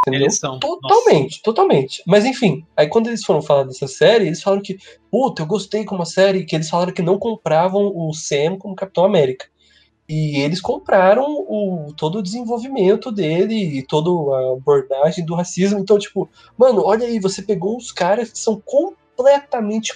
Entendeu? 0.00 0.22
Eles 0.22 0.38
são. 0.38 0.58
Totalmente, 0.58 1.42
totalmente. 1.42 2.02
Mas 2.06 2.24
enfim, 2.24 2.64
aí 2.76 2.88
quando 2.88 3.08
eles 3.08 3.24
foram 3.24 3.42
falar 3.42 3.64
dessa 3.64 3.88
série, 3.88 4.26
eles 4.26 4.42
falaram 4.42 4.62
que, 4.62 4.78
puta, 5.10 5.42
eu 5.42 5.46
gostei 5.46 5.84
com 5.84 5.94
uma 5.94 6.04
série 6.04 6.44
que 6.44 6.54
eles 6.54 6.68
falaram 6.68 6.92
que 6.92 7.02
não 7.02 7.18
compravam 7.18 7.92
o 7.94 8.12
Sam 8.12 8.56
como 8.58 8.76
Capitão 8.76 9.04
América. 9.04 9.46
E 10.08 10.38
eles 10.38 10.60
compraram 10.60 11.24
o, 11.26 11.92
todo 11.96 12.18
o 12.18 12.22
desenvolvimento 12.22 13.10
dele 13.10 13.78
e 13.78 13.82
toda 13.82 14.10
a 14.10 14.52
abordagem 14.52 15.24
do 15.24 15.34
racismo. 15.34 15.80
Então, 15.80 15.98
tipo, 15.98 16.28
mano, 16.56 16.84
olha 16.84 17.06
aí, 17.06 17.18
você 17.18 17.42
pegou 17.42 17.76
uns 17.76 17.90
caras 17.90 18.30
que 18.30 18.38
são 18.38 18.60
completamente 18.64 19.05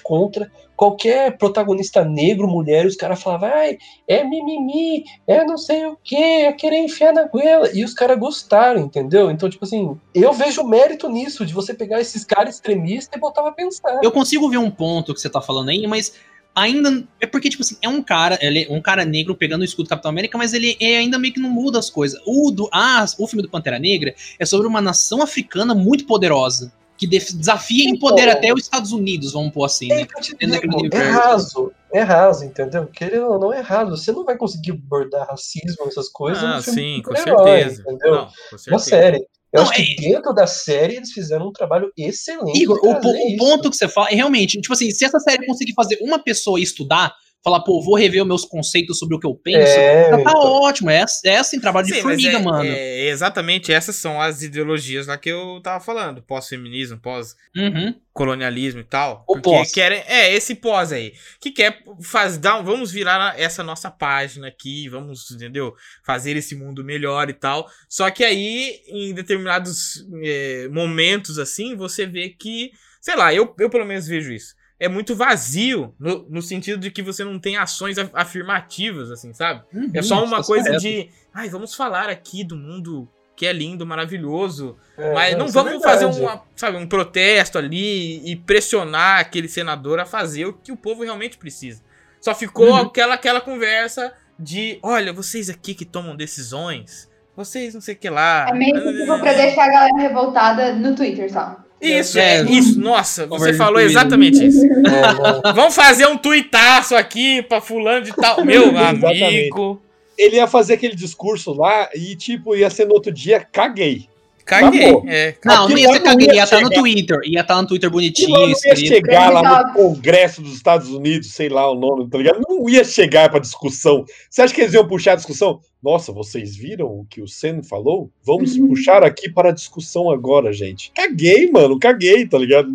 contra 0.02 0.50
qualquer 0.76 1.36
protagonista 1.36 2.02
negro, 2.02 2.48
mulher, 2.48 2.86
os 2.86 2.96
caras 2.96 3.22
falavam, 3.22 3.50
ai, 3.52 3.76
é 4.08 4.24
mimimi, 4.24 5.04
é 5.26 5.44
não 5.44 5.58
sei 5.58 5.84
o 5.84 5.96
que, 6.02 6.16
é 6.16 6.52
querer 6.52 6.78
enfiar 6.78 7.12
na 7.12 7.24
goela. 7.24 7.70
E 7.74 7.84
os 7.84 7.92
caras 7.92 8.18
gostaram, 8.18 8.80
entendeu? 8.80 9.30
Então, 9.30 9.50
tipo 9.50 9.64
assim, 9.64 9.94
eu 10.14 10.32
vejo 10.32 10.64
mérito 10.64 11.08
nisso, 11.08 11.44
de 11.44 11.52
você 11.52 11.74
pegar 11.74 12.00
esses 12.00 12.24
caras 12.24 12.54
extremistas 12.54 13.14
e 13.14 13.20
botar 13.20 13.42
pra 13.42 13.52
pensar. 13.52 14.00
Eu 14.02 14.10
consigo 14.10 14.48
ver 14.48 14.56
um 14.56 14.70
ponto 14.70 15.12
que 15.12 15.20
você 15.20 15.28
tá 15.28 15.42
falando 15.42 15.68
aí, 15.68 15.86
mas 15.86 16.14
ainda. 16.54 17.06
É 17.20 17.26
porque, 17.26 17.50
tipo 17.50 17.62
assim, 17.62 17.76
é 17.82 17.88
um 17.88 18.02
cara, 18.02 18.38
ele 18.40 18.64
é 18.64 18.72
um 18.72 18.80
cara 18.80 19.04
negro 19.04 19.34
pegando 19.34 19.62
o 19.62 19.64
escudo 19.64 19.84
do 19.84 19.90
Capitão 19.90 20.10
América, 20.10 20.38
mas 20.38 20.52
ele 20.52 20.76
é 20.80 20.96
ainda 20.96 21.18
meio 21.18 21.34
que 21.34 21.40
não 21.40 21.50
muda 21.50 21.78
as 21.78 21.90
coisas. 21.90 22.20
O, 22.26 22.50
do, 22.50 22.68
ah, 22.72 23.04
o 23.18 23.26
filme 23.26 23.42
do 23.42 23.50
Pantera 23.50 23.78
Negra 23.78 24.14
é 24.38 24.46
sobre 24.46 24.66
uma 24.66 24.80
nação 24.80 25.22
africana 25.22 25.74
muito 25.74 26.06
poderosa. 26.06 26.72
Que 27.00 27.06
desafia 27.06 27.84
e 27.86 27.88
empodera 27.88 28.32
Então. 28.32 28.38
até 28.38 28.52
os 28.52 28.60
Estados 28.60 28.92
Unidos, 28.92 29.32
vamos 29.32 29.52
pôr 29.52 29.64
assim, 29.64 29.90
É 29.90 29.96
né? 29.96 30.06
que 30.06 30.44
é 30.44 30.76
universo. 30.76 31.10
raso, 31.18 31.72
é 31.92 32.00
raso, 32.02 32.44
entendeu? 32.44 32.86
Querendo 32.88 33.26
ou 33.26 33.38
não, 33.40 33.52
é 33.54 33.60
raso. 33.60 33.96
Você 33.96 34.12
não 34.12 34.22
vai 34.22 34.36
conseguir 34.36 34.72
abordar 34.72 35.26
racismo, 35.26 35.86
essas 35.86 36.10
coisas. 36.10 36.44
Ah, 36.44 36.60
sim, 36.60 37.00
com 37.02 37.16
certeza. 37.16 37.80
Entendeu? 37.82 38.14
Não, 38.14 38.26
com 38.26 38.32
Uma 38.68 38.78
certeza. 38.78 38.84
série. 38.84 39.16
Eu 39.52 39.62
Não, 39.62 39.62
acho 39.62 39.72
que 39.72 39.82
é- 40.06 40.10
dentro 40.12 40.32
da 40.34 40.46
série 40.46 40.96
eles 40.96 41.10
fizeram 41.10 41.48
um 41.48 41.52
trabalho 41.52 41.90
excelente. 41.96 42.62
Igor, 42.62 42.76
o, 42.76 43.00
trazer 43.00 43.08
o 43.08 43.36
ponto 43.38 43.70
que 43.70 43.76
você 43.76 43.88
fala 43.88 44.08
é 44.10 44.14
realmente, 44.14 44.60
tipo 44.60 44.72
assim, 44.72 44.90
se 44.90 45.04
essa 45.04 45.18
série 45.18 45.44
conseguir 45.46 45.72
fazer 45.74 45.98
uma 46.02 46.18
pessoa 46.22 46.60
estudar, 46.60 47.12
falar, 47.42 47.60
pô, 47.60 47.82
vou 47.82 47.96
rever 47.96 48.20
os 48.22 48.28
meus 48.28 48.44
conceitos 48.44 48.98
sobre 48.98 49.16
o 49.16 49.18
que 49.18 49.26
eu 49.26 49.34
penso, 49.34 49.72
É, 49.78 50.10
já 50.10 50.16
tá 50.16 50.20
então. 50.30 50.40
ótimo. 50.62 50.90
É, 50.90 51.04
é 51.24 51.38
assim, 51.38 51.58
trabalho 51.58 51.86
de 51.86 51.94
Sim, 51.94 52.02
mas 52.02 52.20
formiga, 52.22 52.38
é- 52.38 52.42
mano. 52.42 52.64
é 52.70 53.08
exatamente 53.08 53.72
essas 53.72 53.96
são 53.96 54.20
as 54.20 54.42
ideologias 54.42 55.06
lá 55.06 55.16
que 55.16 55.30
eu 55.30 55.58
tava 55.62 55.82
falando. 55.82 56.22
Pós-feminismo, 56.22 56.96
Uhum. 56.96 57.00
pós-colonialismo 57.00 58.80
e 58.80 58.84
tal. 58.84 59.24
O 59.26 59.40
pós. 59.40 59.72
querem. 59.72 60.02
É, 60.06 60.32
esse 60.34 60.54
pós 60.54 60.92
aí. 60.92 61.12
Que 61.40 61.50
quer 61.50 61.82
fazer. 62.02 62.40
Vamos 62.62 62.90
virar 62.92 63.38
essa 63.38 63.62
nossa 63.62 63.90
página 63.90 64.48
aqui, 64.48 64.88
vamos, 64.88 65.30
entendeu? 65.30 65.74
Fazer 66.04 66.36
esse 66.36 66.54
mundo 66.54 66.84
melhor 66.84 67.28
e 67.30 67.34
tal. 67.34 67.68
Só 67.88 68.10
que 68.10 68.24
aí, 68.24 68.80
em 68.88 69.14
determinados 69.14 70.04
é, 70.22 70.68
momentos 70.70 71.38
assim, 71.38 71.74
você 71.76 72.06
vê 72.06 72.28
que. 72.28 72.70
Sei 73.00 73.16
lá, 73.16 73.32
eu, 73.32 73.54
eu 73.58 73.70
pelo 73.70 73.86
menos 73.86 74.06
vejo 74.06 74.30
isso. 74.30 74.54
É 74.80 74.88
muito 74.88 75.14
vazio, 75.14 75.94
no, 76.00 76.26
no 76.30 76.40
sentido 76.42 76.80
de 76.80 76.90
que 76.90 77.02
você 77.02 77.22
não 77.22 77.38
tem 77.38 77.56
ações 77.58 77.98
af- 77.98 78.10
afirmativas, 78.14 79.10
assim, 79.10 79.32
sabe? 79.34 79.62
Uhum, 79.74 79.90
É 79.92 80.00
só 80.02 80.24
uma 80.24 80.38
tá 80.38 80.44
coisa 80.44 80.64
correto. 80.64 80.82
de. 80.82 81.10
Ai, 81.34 81.48
vamos 81.50 81.74
falar 81.74 82.08
aqui 82.08 82.42
do 82.42 82.56
mundo 82.56 83.06
que 83.36 83.46
é 83.46 83.52
lindo, 83.52 83.86
maravilhoso. 83.86 84.76
É, 84.98 85.12
mas 85.14 85.36
não 85.36 85.46
é 85.46 85.50
vamos 85.50 85.82
fazer 85.82 86.06
verdade. 86.06 86.20
uma, 86.24 86.42
sabe, 86.56 86.76
um 86.78 86.86
protesto 86.86 87.58
ali 87.58 88.26
e 88.30 88.36
pressionar 88.36 89.20
aquele 89.20 89.48
senador 89.48 90.00
a 90.00 90.04
fazer 90.06 90.46
o 90.46 90.52
que 90.54 90.72
o 90.72 90.76
povo 90.76 91.02
realmente 91.04 91.36
precisa. 91.38 91.82
Só 92.20 92.34
ficou 92.34 92.68
Uhum. 92.70 92.76
aquela, 92.76 93.14
aquela 93.14 93.40
conversa 93.40 94.12
de: 94.38 94.78
olha, 94.82 95.12
vocês 95.12 95.48
aqui 95.50 95.74
que 95.74 95.84
tomam 95.86 96.14
decisões, 96.16 97.08
vocês 97.36 97.72
não 97.74 97.80
sei 97.80 97.94
o 97.94 97.98
que 97.98 98.10
lá. 98.10 98.46
É 98.48 98.54
meio 98.54 98.74
que 98.74 98.92
tipo 98.92 99.18
pra 99.18 99.32
deixar 99.34 99.64
a 99.64 99.68
galera 99.72 99.96
revoltada 99.98 100.72
no 100.74 100.94
Twitter 100.94 101.30
só. 101.32 101.56
Isso, 101.80 102.18
É, 102.18 102.40
é, 102.40 102.42
isso. 102.44 102.78
Nossa, 102.78 103.26
você 103.26 103.54
falou 103.54 103.80
exatamente 103.80 104.44
isso. 104.46 104.60
Vamos 105.54 105.74
fazer 105.74 106.06
um 106.06 106.16
tuitaço 106.18 106.94
aqui 106.94 107.42
pra 107.42 107.60
fulano 107.60 108.04
de 108.04 108.12
tal. 108.14 108.44
Meu 108.44 108.68
Exatamente. 108.76 109.24
amigo. 109.24 109.80
Ele 110.18 110.36
ia 110.36 110.46
fazer 110.46 110.74
aquele 110.74 110.94
discurso 110.94 111.54
lá 111.54 111.88
e, 111.94 112.14
tipo, 112.14 112.54
ia 112.54 112.68
ser 112.68 112.84
no 112.84 112.92
outro 112.92 113.10
dia, 113.10 113.40
caguei. 113.40 114.09
Caguei. 114.50 114.82
Acabou. 114.90 115.04
É. 115.08 115.34
Não, 115.44 115.68
não 115.68 115.78
ia 115.78 115.92
ser 115.92 116.00
caguei, 116.00 116.26
ia 116.26 116.34
ia 116.34 116.44
estar 116.44 116.60
no 116.60 116.68
chegar. 116.68 116.80
Twitter. 116.80 117.18
Ia 117.24 117.40
estar 117.40 117.62
no 117.62 117.68
Twitter 117.68 117.90
bonitinho, 117.90 118.30
não 118.30 118.48
ia 118.48 118.76
chegar 118.76 119.30
lá 119.32 119.68
no 119.68 119.72
Congresso 119.74 120.42
dos 120.42 120.54
Estados 120.54 120.88
Unidos, 120.88 121.30
sei 121.32 121.48
lá 121.48 121.70
o 121.70 121.74
nome, 121.74 122.08
tá 122.10 122.18
ligado? 122.18 122.40
Não 122.48 122.68
ia 122.68 122.82
chegar 122.84 123.30
pra 123.30 123.38
discussão. 123.38 124.04
Você 124.28 124.42
acha 124.42 124.52
que 124.52 124.60
eles 124.60 124.74
iam 124.74 124.86
puxar 124.88 125.12
a 125.12 125.16
discussão? 125.16 125.60
Nossa, 125.82 126.12
vocês 126.12 126.56
viram 126.56 126.86
o 126.86 127.06
que 127.08 127.22
o 127.22 127.28
Sen 127.28 127.62
falou? 127.62 128.10
Vamos 128.24 128.56
Uhum. 128.56 128.68
puxar 128.68 129.04
aqui 129.04 129.30
para 129.30 129.50
a 129.50 129.52
discussão 129.52 130.10
agora, 130.10 130.52
gente. 130.52 130.90
Caguei, 130.94 131.50
mano, 131.50 131.78
caguei, 131.78 132.26
tá 132.26 132.36
ligado? 132.36 132.68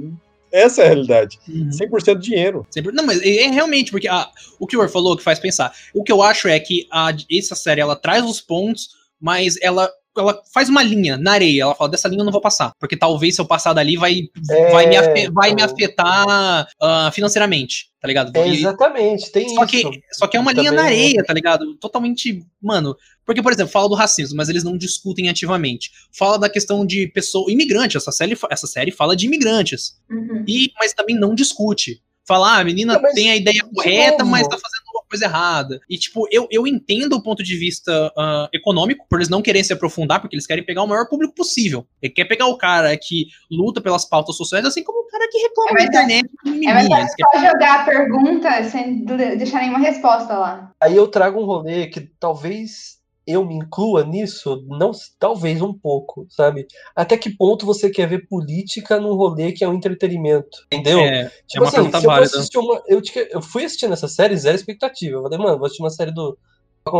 Essa 0.51 0.83
é 0.83 0.85
a 0.85 0.87
realidade. 0.87 1.37
Uhum. 1.49 1.69
100% 1.69 2.19
dinheiro. 2.19 2.65
Sempre- 2.71 2.93
Não, 2.93 3.05
mas 3.05 3.21
é 3.21 3.43
é 3.43 3.47
realmente, 3.51 3.91
porque 3.91 4.07
a- 4.07 4.29
o 4.57 4.65
que 4.65 4.77
o 4.77 4.79
Igor 4.79 4.89
falou 4.89 5.17
que 5.17 5.23
faz 5.23 5.37
pensar. 5.37 5.73
O 5.93 6.01
que 6.03 6.11
eu 6.11 6.23
acho 6.23 6.47
é 6.47 6.57
que 6.59 6.87
a, 6.89 7.09
essa 7.29 7.53
série 7.55 7.81
ela 7.81 7.95
traz 7.95 8.23
os 8.23 8.39
pontos, 8.39 8.89
mas 9.19 9.55
ela, 9.61 9.89
ela 10.17 10.41
faz 10.53 10.69
uma 10.69 10.81
linha 10.83 11.17
na 11.17 11.33
areia. 11.33 11.63
Ela 11.63 11.75
fala, 11.75 11.89
dessa 11.89 12.07
linha 12.07 12.21
eu 12.21 12.25
não 12.25 12.31
vou 12.31 12.41
passar. 12.41 12.71
Porque 12.79 12.95
talvez 12.97 13.35
se 13.35 13.41
eu 13.41 13.45
passar 13.45 13.73
dali 13.73 13.97
vai, 13.97 14.21
É, 14.49 14.71
vai, 14.71 14.87
me, 14.87 14.95
afe- 14.97 15.29
vai 15.31 15.53
me 15.53 15.61
então. 15.61 15.73
afetar 15.75 16.67
ah, 16.81 17.11
financeiramente, 17.13 17.87
tá 17.99 18.07
ligado? 18.07 18.35
É, 18.35 18.47
exatamente, 18.47 19.31
tem 19.31 19.49
só, 19.49 19.63
isso. 19.65 19.91
que, 19.91 20.01
só 20.13 20.27
que 20.27 20.37
é 20.37 20.39
uma 20.39 20.51
linha 20.51 20.71
Também 20.71 20.75
na 20.77 20.81
não- 20.83 20.89
areia, 20.89 21.23
tá 21.23 21.33
ligado? 21.33 21.75
Totalmente. 21.77 22.43
Mano. 22.61 22.95
Porque, 23.25 23.41
por 23.41 23.51
exemplo, 23.51 23.71
fala 23.71 23.89
do 23.89 23.95
racismo, 23.95 24.37
mas 24.37 24.49
eles 24.49 24.63
não 24.63 24.77
discutem 24.77 25.29
ativamente. 25.29 25.89
Fala 26.15 26.37
da 26.37 26.47
questão 26.49 26.85
de 26.85 27.07
pessoa. 27.07 27.51
Imigrante, 27.51 27.97
essa 27.97 28.11
série, 28.11 28.37
essa 28.51 28.67
série 28.67 28.91
fala 28.91 29.15
de 29.15 29.25
imigrantes. 29.25 29.99
Uhum. 30.09 30.43
E, 30.47 30.71
mas 30.79 30.93
também 30.93 31.15
não 31.15 31.33
discute. 31.33 32.01
Fala, 32.27 32.55
ah, 32.55 32.59
a 32.59 32.63
menina 32.63 32.99
mas, 32.99 33.13
tem 33.13 33.29
a 33.29 33.35
ideia 33.35 33.61
de 33.61 33.73
correta, 33.73 34.19
novo, 34.19 34.31
mas 34.31 34.47
tá 34.47 34.57
fazendo 34.57 34.85
coisa 35.15 35.25
errada. 35.25 35.79
E, 35.89 35.97
tipo, 35.97 36.27
eu, 36.31 36.47
eu 36.51 36.67
entendo 36.67 37.13
o 37.13 37.21
ponto 37.21 37.43
de 37.43 37.55
vista 37.57 38.11
ah, 38.17 38.49
econômico, 38.53 39.05
por 39.09 39.19
eles 39.19 39.29
não 39.29 39.41
querem 39.41 39.63
se 39.63 39.73
aprofundar, 39.73 40.19
porque 40.19 40.35
eles 40.35 40.45
querem 40.45 40.63
pegar 40.63 40.83
o 40.83 40.87
maior 40.87 41.07
público 41.07 41.33
possível. 41.33 41.87
Ele 42.01 42.13
quer 42.13 42.25
pegar 42.25 42.47
o 42.47 42.57
cara 42.57 42.95
que 42.97 43.27
luta 43.49 43.81
pelas 43.81 44.05
pautas 44.05 44.35
sociais, 44.35 44.65
assim 44.65 44.83
como 44.83 44.99
o 44.99 45.07
cara 45.07 45.27
que 45.31 45.37
reclama 45.37 45.69
É 45.69 45.73
mais 45.73 45.85
internet. 45.85 46.29
É. 46.45 46.49
Eles 46.49 46.87
fácil 46.87 47.15
só 47.31 47.39
jogar 47.39 47.81
a 47.81 47.85
pergunta 47.85 48.63
sem 48.65 49.05
de- 49.05 49.35
deixar 49.37 49.59
nenhuma 49.59 49.79
resposta 49.79 50.37
lá. 50.37 50.71
Aí 50.81 50.95
eu 50.95 51.07
trago 51.07 51.41
um 51.41 51.45
rolê 51.45 51.87
que 51.87 52.01
talvez 52.01 52.94
eu 53.27 53.43
me 53.43 53.55
inclua 53.55 54.03
nisso, 54.03 54.63
não, 54.67 54.91
talvez 55.19 55.61
um 55.61 55.73
pouco, 55.73 56.25
sabe? 56.29 56.67
Até 56.95 57.17
que 57.17 57.29
ponto 57.35 57.65
você 57.65 57.89
quer 57.89 58.07
ver 58.07 58.27
política 58.27 58.99
num 58.99 59.15
rolê 59.15 59.51
que 59.51 59.63
é 59.63 59.67
um 59.69 59.73
entretenimento, 59.73 60.57
entendeu? 60.71 60.99
É, 60.99 61.31
Tipo 61.47 61.63
uma 61.63 61.67
assim, 61.69 61.75
pergunta 61.77 61.99
se 61.99 62.05
eu, 62.05 62.11
assistir 62.11 62.57
uma, 62.59 62.81
eu, 62.87 63.01
eu 63.31 63.41
fui 63.41 63.65
assistindo 63.65 63.93
essa 63.93 64.07
série 64.07 64.37
zero 64.37 64.55
expectativa. 64.55 65.17
Eu 65.17 65.23
falei, 65.23 65.37
mano, 65.39 65.57
vou 65.57 65.65
assistir 65.65 65.81
uma 65.83 65.89
série 65.89 66.11
do 66.11 66.37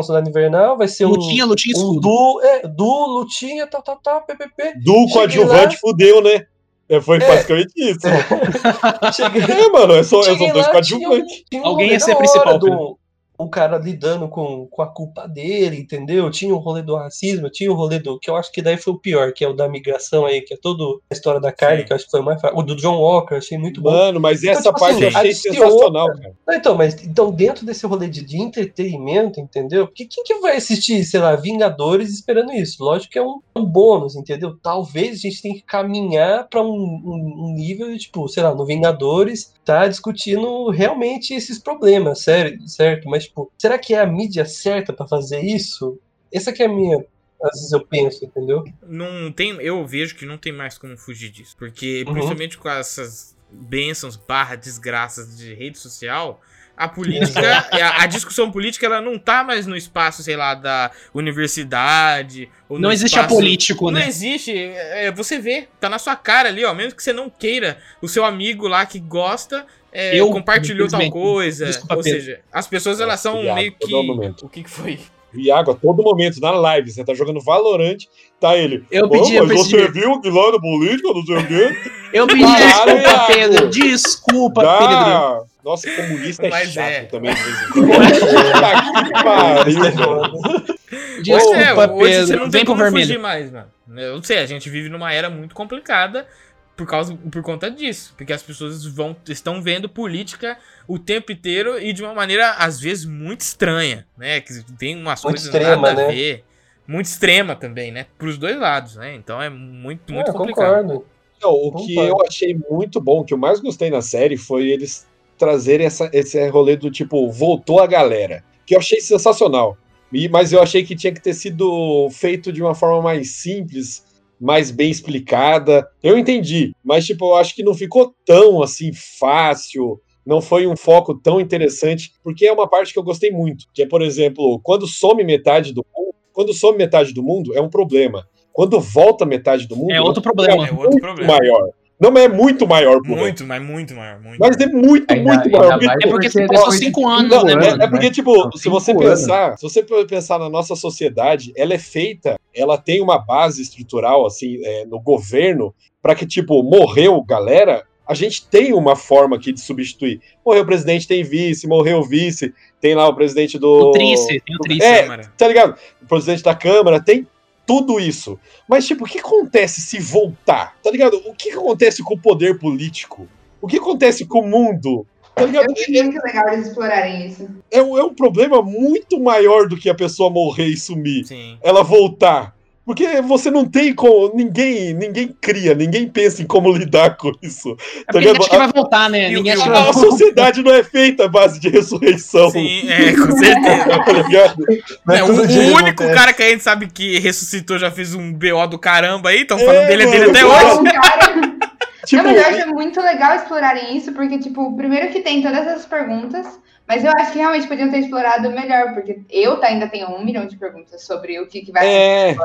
Soldado 0.04 0.28
Invernal, 0.28 0.78
vai 0.78 0.88
ser 0.88 1.06
um, 1.06 1.10
lutinha, 1.10 1.46
lutinha, 1.46 1.78
um 1.78 1.80
escudo. 1.80 2.00
du, 2.02 2.42
é, 2.44 2.68
du, 2.68 3.06
lutinha, 3.06 3.68
tal, 3.68 3.84
tal, 3.84 3.98
tal, 4.02 4.26
ppp. 4.26 4.80
Do 4.84 4.94
Cheguei 4.94 5.14
coadjuvante 5.14 5.78
fudeu, 5.78 6.22
né? 6.24 6.48
É, 6.90 7.00
foi 7.02 7.18
É. 7.18 7.28
basicamente 7.28 7.72
isso. 7.78 8.00
Cheguei, 9.16 9.42
É, 9.44 9.70
mano, 9.70 9.94
é 9.94 10.04
só, 10.04 10.20
é 10.22 10.24
só 10.24 10.30
cheguei 10.32 10.52
dois 10.52 10.68
coadjuvantes. 10.68 11.44
um- 11.54 11.58
um 11.60 11.66
Alguém 11.66 11.92
ia 11.92 12.00
ser 12.00 12.12
da 12.12 12.18
principal, 12.18 12.58
do 12.60 12.98
um 13.40 13.48
cara 13.50 13.78
lidando 13.78 14.28
com, 14.28 14.68
com 14.68 14.82
a 14.82 14.88
culpa 14.88 15.28
dele, 15.28 15.78
entendeu? 15.78 16.30
Tinha 16.32 16.54
o 16.54 16.58
rolê 16.58 16.82
do 16.82 16.96
racismo, 16.96 17.50
tinha 17.50 17.72
o 17.72 17.76
rolê 17.76 18.00
do. 18.00 18.20
que 18.20 18.30
eu 18.30 18.36
acho 18.36 18.52
que 18.52 18.62
daí 18.62 18.78
foi 18.78 18.94
o 18.94 19.00
pior, 19.00 19.32
que 19.34 19.44
é 19.44 19.48
o 19.48 19.54
da 19.54 19.68
migração 19.68 20.26
aí, 20.26 20.42
que 20.42 20.54
é 20.54 20.58
toda 20.58 20.84
a 21.10 21.14
história 21.14 21.40
da 21.42 21.52
carne, 21.52 21.80
Sim. 21.82 21.86
que 21.88 21.94
eu 21.94 21.96
acho 21.96 22.06
que 22.06 22.12
foi 22.12 22.20
o 22.22 22.24
mais 22.24 22.40
fraco. 22.40 22.60
O 22.60 22.64
do 22.64 22.76
John 22.76 22.98
Walker, 23.00 23.34
eu 23.34 23.38
achei 23.40 23.58
muito 23.58 23.82
bom. 23.82 23.92
Mano, 23.92 24.20
mas 24.20 24.44
essa 24.44 24.64
tipo 24.70 24.80
parte 24.80 25.02
eu 25.02 25.08
assim, 25.10 25.18
achei 25.18 25.30
adiciona- 25.32 25.60
sensacional, 25.70 26.08
cara. 26.08 26.34
Não, 26.48 26.54
Então, 26.56 26.76
mas 26.76 27.04
então 27.04 27.32
dentro 27.32 27.66
desse 27.66 27.86
rolê 27.86 28.08
de, 28.08 28.24
de 28.26 28.38
entretenimento, 28.42 29.40
entendeu? 29.40 29.88
Porque 29.88 30.06
quem 30.06 30.24
que 30.24 30.36
vai 30.40 30.58
assistir, 30.58 31.04
sei 31.04 31.20
lá, 31.20 31.36
Vingadores 31.36 32.10
esperando 32.10 32.52
isso? 32.52 32.84
Lógico 32.84 33.12
que 33.12 33.20
é 33.20 33.24
um, 33.24 33.40
um 33.56 33.66
bônus, 33.66 34.16
entendeu? 34.16 34.56
Talvez 34.62 35.20
a 35.20 35.22
gente 35.22 35.42
tenha 35.42 35.56
que 35.56 35.64
caminhar 35.64 36.48
para 36.50 36.62
um, 36.62 36.68
um- 36.68 37.46
um 37.48 37.54
nível 37.56 37.88
de, 37.92 38.00
tipo, 38.00 38.28
sei 38.28 38.44
lá, 38.44 38.54
no 38.54 38.66
Vingadores, 38.66 39.54
tá 39.64 39.88
discutindo 39.88 40.70
realmente 40.70 41.34
esses 41.34 41.58
problemas, 41.60 42.22
sério, 42.22 42.60
certo? 42.68 43.10
Mas, 43.10 43.25
tipo, 43.26 43.52
será 43.58 43.78
que 43.78 43.94
é 43.94 44.00
a 44.00 44.06
mídia 44.06 44.46
certa 44.46 44.92
para 44.94 45.08
fazer 45.08 45.42
isso? 45.42 46.00
Essa 46.34 46.52
que 46.54 46.64
é 46.64 46.66
a 46.66 46.70
minha. 46.70 47.04
Às 47.44 47.52
vezes 47.60 47.72
eu 47.74 47.86
penso, 47.86 48.26
entendeu? 48.26 48.64
Não 48.82 49.32
tem, 49.32 49.52
eu 49.62 49.86
vejo 49.86 50.16
que 50.16 50.26
não 50.26 50.38
tem 50.38 50.52
mais 50.54 50.78
como 50.78 50.98
fugir 50.98 51.30
disso. 51.30 51.56
Porque, 51.60 52.04
Uhum. 52.08 52.14
principalmente 52.14 52.58
com 52.58 52.70
essas 52.70 53.36
bênçãos 53.52 54.16
barra 54.16 54.56
desgraças 54.56 55.38
de 55.38 55.54
rede 55.54 55.78
social, 55.78 56.42
a 56.78 56.88
política, 56.90 57.68
a, 57.72 58.04
a 58.04 58.06
discussão 58.08 58.52
política, 58.52 58.86
ela 58.86 59.00
não 59.02 59.20
tá 59.20 59.44
mais 59.44 59.68
no 59.68 59.76
espaço, 59.78 60.24
sei 60.24 60.36
lá, 60.36 60.56
da 60.56 60.92
universidade. 61.14 62.50
Ou 62.68 62.80
Não 62.80 62.92
existe 62.92 63.16
espaço- 63.16 63.34
apolítico, 63.34 63.86
Não 63.86 64.00
né? 64.00 64.08
existe. 64.08 64.52
é, 64.56 65.12
você 65.12 65.40
vê, 65.40 65.68
tá 65.80 65.88
na 65.90 66.00
sua 66.00 66.16
cara 66.16 66.50
ali, 66.50 66.66
ó. 66.66 66.74
Mesmo 66.74 66.96
que 66.96 67.04
você 67.04 67.14
não 67.14 67.30
queira, 67.30 67.78
o 68.02 68.08
seu 68.08 68.26
amigo 68.26 68.68
lá 68.68 68.86
que 68.86 69.00
gosta 69.00 69.66
é, 69.96 70.20
Eu, 70.20 70.30
compartilhou 70.30 70.88
tal 70.88 71.10
coisa. 71.10 71.66
desculpa, 71.66 71.96
ou 71.96 72.04
Pedro. 72.04 72.20
seja, 72.20 72.40
as 72.52 72.68
pessoas 72.68 73.00
elas 73.00 73.20
são 73.20 73.42
meio 73.42 73.72
um 73.72 74.34
que. 74.34 74.46
O 74.46 74.50
que, 74.50 74.64
que 74.64 74.70
foi? 74.70 75.00
Iago, 75.34 75.72
a 75.72 75.76
todo 75.76 76.02
momento, 76.02 76.40
na 76.40 76.52
live, 76.52 76.92
você 76.92 77.04
tá 77.04 77.14
jogando 77.14 77.42
Valorant, 77.42 77.98
tá 78.40 78.56
ele. 78.56 78.86
Eu 78.90 79.06
"Ô, 79.06 79.10
pedi 79.10 79.40
mas 79.42 79.52
esse 79.52 79.70
você 79.72 79.92
viu 79.92 80.22
que 80.22 80.30
lá 80.30 80.52
na 80.52 80.60
política, 80.60 81.10
não 81.14 81.26
sei 81.26 81.36
o 81.36 81.48
quê? 81.48 81.78
Eu 82.14 82.28
pedi 82.28 82.44
Caralho, 82.44 82.96
desculpa, 82.96 83.10
Iago. 83.10 83.28
Pedro. 83.28 83.70
Desculpa, 83.70 84.62
Pedro. 84.62 84.96
Dá... 84.96 85.42
Nossa, 85.64 85.92
comunista 85.92 86.46
é 86.46 86.50
Mas 86.50 86.70
chato 86.70 86.88
é. 86.88 87.02
também. 87.06 87.34
Puta 87.74 89.04
que 89.04 89.12
pariu, 89.24 89.82
velho. 89.82 89.96
Mas 89.96 91.24
Desculpa, 91.24 91.58
é, 91.58 91.74
hoje 91.92 92.14
você 92.14 92.28
Pedro. 92.28 92.38
não 92.38 92.44
tem 92.44 92.52
Vem 92.52 92.66
pro 92.66 92.74
como 92.74 92.84
vermelho. 92.84 93.06
fugir 93.08 93.20
mais, 93.20 93.52
mano. 93.52 93.68
Eu 93.98 94.16
não 94.16 94.24
sei, 94.24 94.38
a 94.40 94.46
gente 94.46 94.70
vive 94.70 94.90
numa 94.90 95.12
era 95.12 95.30
muito 95.30 95.56
complicada 95.56 96.28
por 96.76 96.86
causa 96.88 97.16
por 97.16 97.42
conta 97.42 97.72
disso, 97.72 98.14
porque 98.18 98.34
as 98.34 98.44
pessoas 98.44 98.86
vão 98.86 99.16
estão 99.28 99.62
vendo 99.62 99.88
política 99.90 100.58
o 100.88 101.00
tempo 101.00 101.32
inteiro 101.32 101.80
e 101.80 101.94
de 101.94 102.04
uma 102.04 102.14
maneira 102.14 102.52
às 102.52 102.80
vezes 102.80 103.06
muito 103.06 103.42
estranha, 103.42 104.06
né? 104.18 104.42
Que 104.42 104.62
tem 104.78 104.96
umas 104.98 105.24
Muito 105.24 105.42
coisas 105.42 105.46
extrema, 105.46 105.76
nada 105.76 105.92
a 105.94 105.96
né? 105.96 106.08
ver, 106.08 106.46
muito 106.88 107.06
extrema 107.08 107.56
também, 107.56 107.92
né? 107.92 108.08
Pros 108.18 108.38
dois 108.38 108.58
lados, 108.60 108.96
né? 108.96 109.16
Então 109.16 109.42
é 109.42 109.50
muito 109.50 110.14
muito 110.14 110.32
É, 110.32 110.34
complicado. 110.34 110.88
concordo. 110.88 111.06
Não, 111.42 111.52
o 111.52 111.72
que 111.74 111.96
Concordo. 111.96 112.10
eu 112.10 112.16
achei 112.28 112.56
muito 112.70 113.00
bom, 113.02 113.20
o 113.22 113.26
que 113.26 113.34
eu 113.34 113.38
mais 113.38 113.60
gostei 113.60 113.90
na 113.90 114.02
série 114.02 114.38
foi 114.38 114.68
eles 114.70 115.08
trazerem 115.38 115.86
essa, 115.86 116.10
esse 116.14 116.48
rolê 116.50 116.76
do 116.78 116.90
tipo, 116.92 117.30
voltou 117.32 117.80
a 117.82 117.88
galera. 117.88 118.44
Que 118.66 118.76
eu 118.76 118.80
achei 118.80 119.02
sensacional. 119.02 119.78
E, 120.12 120.30
mas 120.30 120.54
eu 120.54 120.62
achei 120.62 120.84
que 120.86 120.96
tinha 120.96 121.14
que 121.14 121.22
ter 121.22 121.34
sido 121.34 122.10
feito 122.12 122.52
de 122.54 122.62
uma 122.62 122.74
forma 122.76 123.02
mais 123.02 123.32
simples, 123.32 124.05
mais 124.40 124.72
bem 124.72 124.90
explicada. 124.90 125.88
Eu 126.04 126.18
entendi, 126.18 126.74
mas 126.84 127.06
tipo, 127.06 127.26
eu 127.26 127.36
acho 127.36 127.56
que 127.56 127.64
não 127.64 127.74
ficou 127.74 128.14
tão 128.26 128.62
assim 128.62 128.92
fácil. 129.20 130.00
Não 130.26 130.42
foi 130.42 130.66
um 130.66 130.76
foco 130.76 131.14
tão 131.14 131.40
interessante, 131.40 132.12
porque 132.24 132.48
é 132.48 132.52
uma 132.52 132.68
parte 132.68 132.92
que 132.92 132.98
eu 132.98 133.04
gostei 133.04 133.30
muito. 133.30 133.66
Que 133.74 133.84
é, 133.84 133.88
por 133.88 134.02
exemplo, 134.02 134.60
quando 134.64 134.88
some 134.88 135.24
metade 135.24 135.72
do 135.72 135.86
mundo, 135.96 136.16
quando 136.34 136.54
some 136.54 136.78
metade 136.78 137.14
do 137.14 137.22
mundo, 137.22 137.56
é 137.56 137.62
um 137.62 137.70
problema. 137.70 138.28
Quando 138.52 138.80
volta 138.80 139.26
metade 139.26 139.68
do 139.68 139.76
mundo, 139.76 139.92
É 139.92 140.02
outro 140.02 140.24
problema. 140.24 140.66
É 140.66 140.72
outro 140.72 140.76
muito 140.76 141.00
problema. 141.00 141.38
maior. 141.38 141.70
Não 142.00 142.10
é 142.18 142.28
muito 142.28 142.68
maior, 142.68 143.02
porra. 143.02 143.22
Muito, 143.22 143.46
mas 143.46 143.62
muito 143.64 143.96
maior, 143.96 144.20
muito. 144.20 144.38
Mas 144.40 144.58
é 144.58 144.68
muito, 144.68 145.10
Ainda- 145.12 145.24
muito 145.24 145.46
ainda 145.46 145.58
maior. 145.58 145.82
mais 145.82 145.98
É 146.04 146.08
porque 146.10 146.30
se 146.30 146.40
ele 146.40 146.48
passou 146.50 146.72
cinco 146.74 147.08
anos, 147.08 147.44
né, 147.44 147.52
É, 147.54 147.56
mano? 147.56 147.84
é 147.84 147.88
porque, 147.90 148.12
tipo, 148.12 148.34
São 148.42 148.52
se 148.52 148.68
você 148.70 148.92
cinco 148.92 149.04
pensar, 149.04 149.58
se 149.58 149.64
você 149.64 149.82
pensar 150.06 150.38
na 150.38 150.50
nossa 150.50 150.76
sociedade, 150.76 151.54
ela 151.56 151.74
é 151.74 151.80
feita, 151.80 152.38
ela 152.54 152.78
tem 152.78 153.02
uma 153.02 153.18
base 153.18 153.62
estrutural, 153.62 154.26
assim, 154.26 154.58
é, 154.64 154.86
no 154.86 155.00
governo, 155.00 155.74
para 156.02 156.14
que, 156.16 156.26
tipo, 156.26 156.62
morreu 156.64 157.22
galera, 157.24 157.84
a 158.08 158.14
gente 158.14 158.46
tem 158.48 158.74
uma 158.74 158.96
forma 158.96 159.38
aqui 159.38 159.52
de 159.54 159.62
substituir. 159.62 160.20
Morreu 160.46 160.64
o 160.64 160.66
presidente, 160.66 161.08
tem 161.08 161.24
vice, 161.24 161.66
morreu 161.66 162.00
o 162.00 162.04
vice, 162.04 162.54
tem 162.82 162.94
lá 162.94 163.08
o 163.08 163.16
presidente 163.16 163.58
do. 163.58 163.68
O 163.90 163.92
Trice, 163.94 164.28
tem 164.46 164.56
o 164.56 164.60
Trice. 164.60 164.84
É, 164.86 165.02
Câmara. 165.04 165.32
tá 165.38 165.48
ligado? 165.48 165.76
O 166.04 166.06
presidente 166.06 166.44
da 166.44 166.54
Câmara, 166.54 167.00
tem 167.02 167.26
tudo 167.66 168.00
isso. 168.00 168.40
Mas, 168.68 168.86
tipo, 168.86 169.06
o 169.06 169.08
que 169.08 169.20
acontece 169.20 169.82
se 169.82 170.00
voltar? 170.00 170.78
Tá 170.84 170.92
ligado? 170.92 171.22
O 171.26 171.34
que 171.34 171.52
acontece 171.52 172.04
com 172.04 172.14
o 172.14 172.20
poder 172.20 172.60
político? 172.60 173.28
O 173.62 173.68
que 173.68 173.78
acontece 173.78 174.26
com 174.26 174.42
o 174.42 174.48
mundo? 174.48 175.06
Tá 175.34 175.46
ligado? 175.46 175.66
Eu 175.66 175.74
achei 175.74 176.04
muito 176.04 176.24
legal 176.24 176.54
eles 176.54 176.68
explorarem 176.68 177.28
isso. 177.28 177.50
É 177.70 177.82
um, 177.82 177.98
é 177.98 178.04
um 178.04 178.14
problema 178.14 178.62
muito 178.62 179.20
maior 179.20 179.68
do 179.68 179.76
que 179.76 179.90
a 179.90 179.96
pessoa 179.96 180.30
morrer 180.30 180.68
e 180.68 180.78
sumir. 180.78 181.26
Sim. 181.26 181.58
Ela 181.62 181.84
voltar. 181.84 182.55
Porque 182.86 183.20
você 183.22 183.50
não 183.50 183.66
tem 183.66 183.94
como. 183.94 184.36
Ninguém, 184.36 184.94
ninguém 184.94 185.36
cria, 185.42 185.74
ninguém 185.74 186.08
pensa 186.08 186.42
em 186.42 186.46
como 186.46 186.72
lidar 186.78 187.18
com 187.18 187.32
isso. 187.42 187.76
É 188.08 188.14
Tá 188.14 188.20
ninguém 188.20 188.38
acha 188.38 188.50
que 188.50 188.58
vai 188.58 188.72
voltar, 188.72 189.10
né? 189.10 189.30
Ninguém 189.30 189.54
acha 189.54 189.64
que 189.64 189.70
A, 189.70 189.74
vai 189.74 189.90
a 189.90 189.94
sociedade 189.94 190.62
não 190.64 190.72
é 190.74 190.84
feita 190.84 191.26
à 191.26 191.28
base 191.28 191.60
de 191.60 191.70
ressurreição. 191.70 192.52
Sim, 192.52 192.88
é, 192.90 193.12
com 193.14 193.32
certeza. 193.32 193.86
Tá 194.06 194.12
ligado? 194.12 194.64
É 195.10 195.24
o, 195.24 195.28
o 195.28 195.42
único 195.42 196.04
acontece. 196.04 196.14
cara 196.14 196.34
que 196.34 196.44
a 196.44 196.50
gente 196.50 196.62
sabe 196.64 196.88
que 196.88 197.18
ressuscitou 197.20 197.80
já 197.80 197.90
fez 197.90 198.14
um 198.14 198.32
BO 198.32 198.68
do 198.70 198.78
caramba 198.78 199.30
aí, 199.30 199.42
estão 199.42 199.58
falando 199.58 199.78
É, 199.78 199.88
dele, 199.88 200.04
é 200.04 200.06
dele 200.06 200.26
mano, 200.28 200.32
até 200.32 200.42
claro. 200.42 200.82
hoje. 200.82 200.94
Cara... 200.94 201.56
Tipo, 202.06 202.22
Na 202.22 202.34
verdade, 202.34 202.60
é 202.60 202.66
muito 202.68 203.02
legal 203.02 203.36
explorarem 203.36 203.98
isso, 203.98 204.12
porque, 204.14 204.38
tipo, 204.38 204.76
primeiro 204.78 205.12
que 205.12 205.22
tem 205.22 205.42
todas 205.42 205.66
essas 205.66 205.86
perguntas, 205.86 206.46
mas 206.88 207.04
eu 207.04 207.12
acho 207.18 207.32
que 207.32 207.40
realmente 207.40 207.68
podiam 207.68 207.90
ter 207.90 208.00
explorado 208.00 208.50
melhor, 208.52 208.94
porque 208.94 209.22
eu 209.30 209.58
tá- 209.60 209.68
ainda 209.68 209.88
tenho 209.88 210.08
um 210.08 210.24
milhão 210.24 210.46
de 210.46 210.56
perguntas 210.56 211.04
sobre 211.04 211.40
o 211.40 211.48
que, 211.48 211.62
que 211.62 211.72
vai 211.72 211.86
é. 211.88 212.36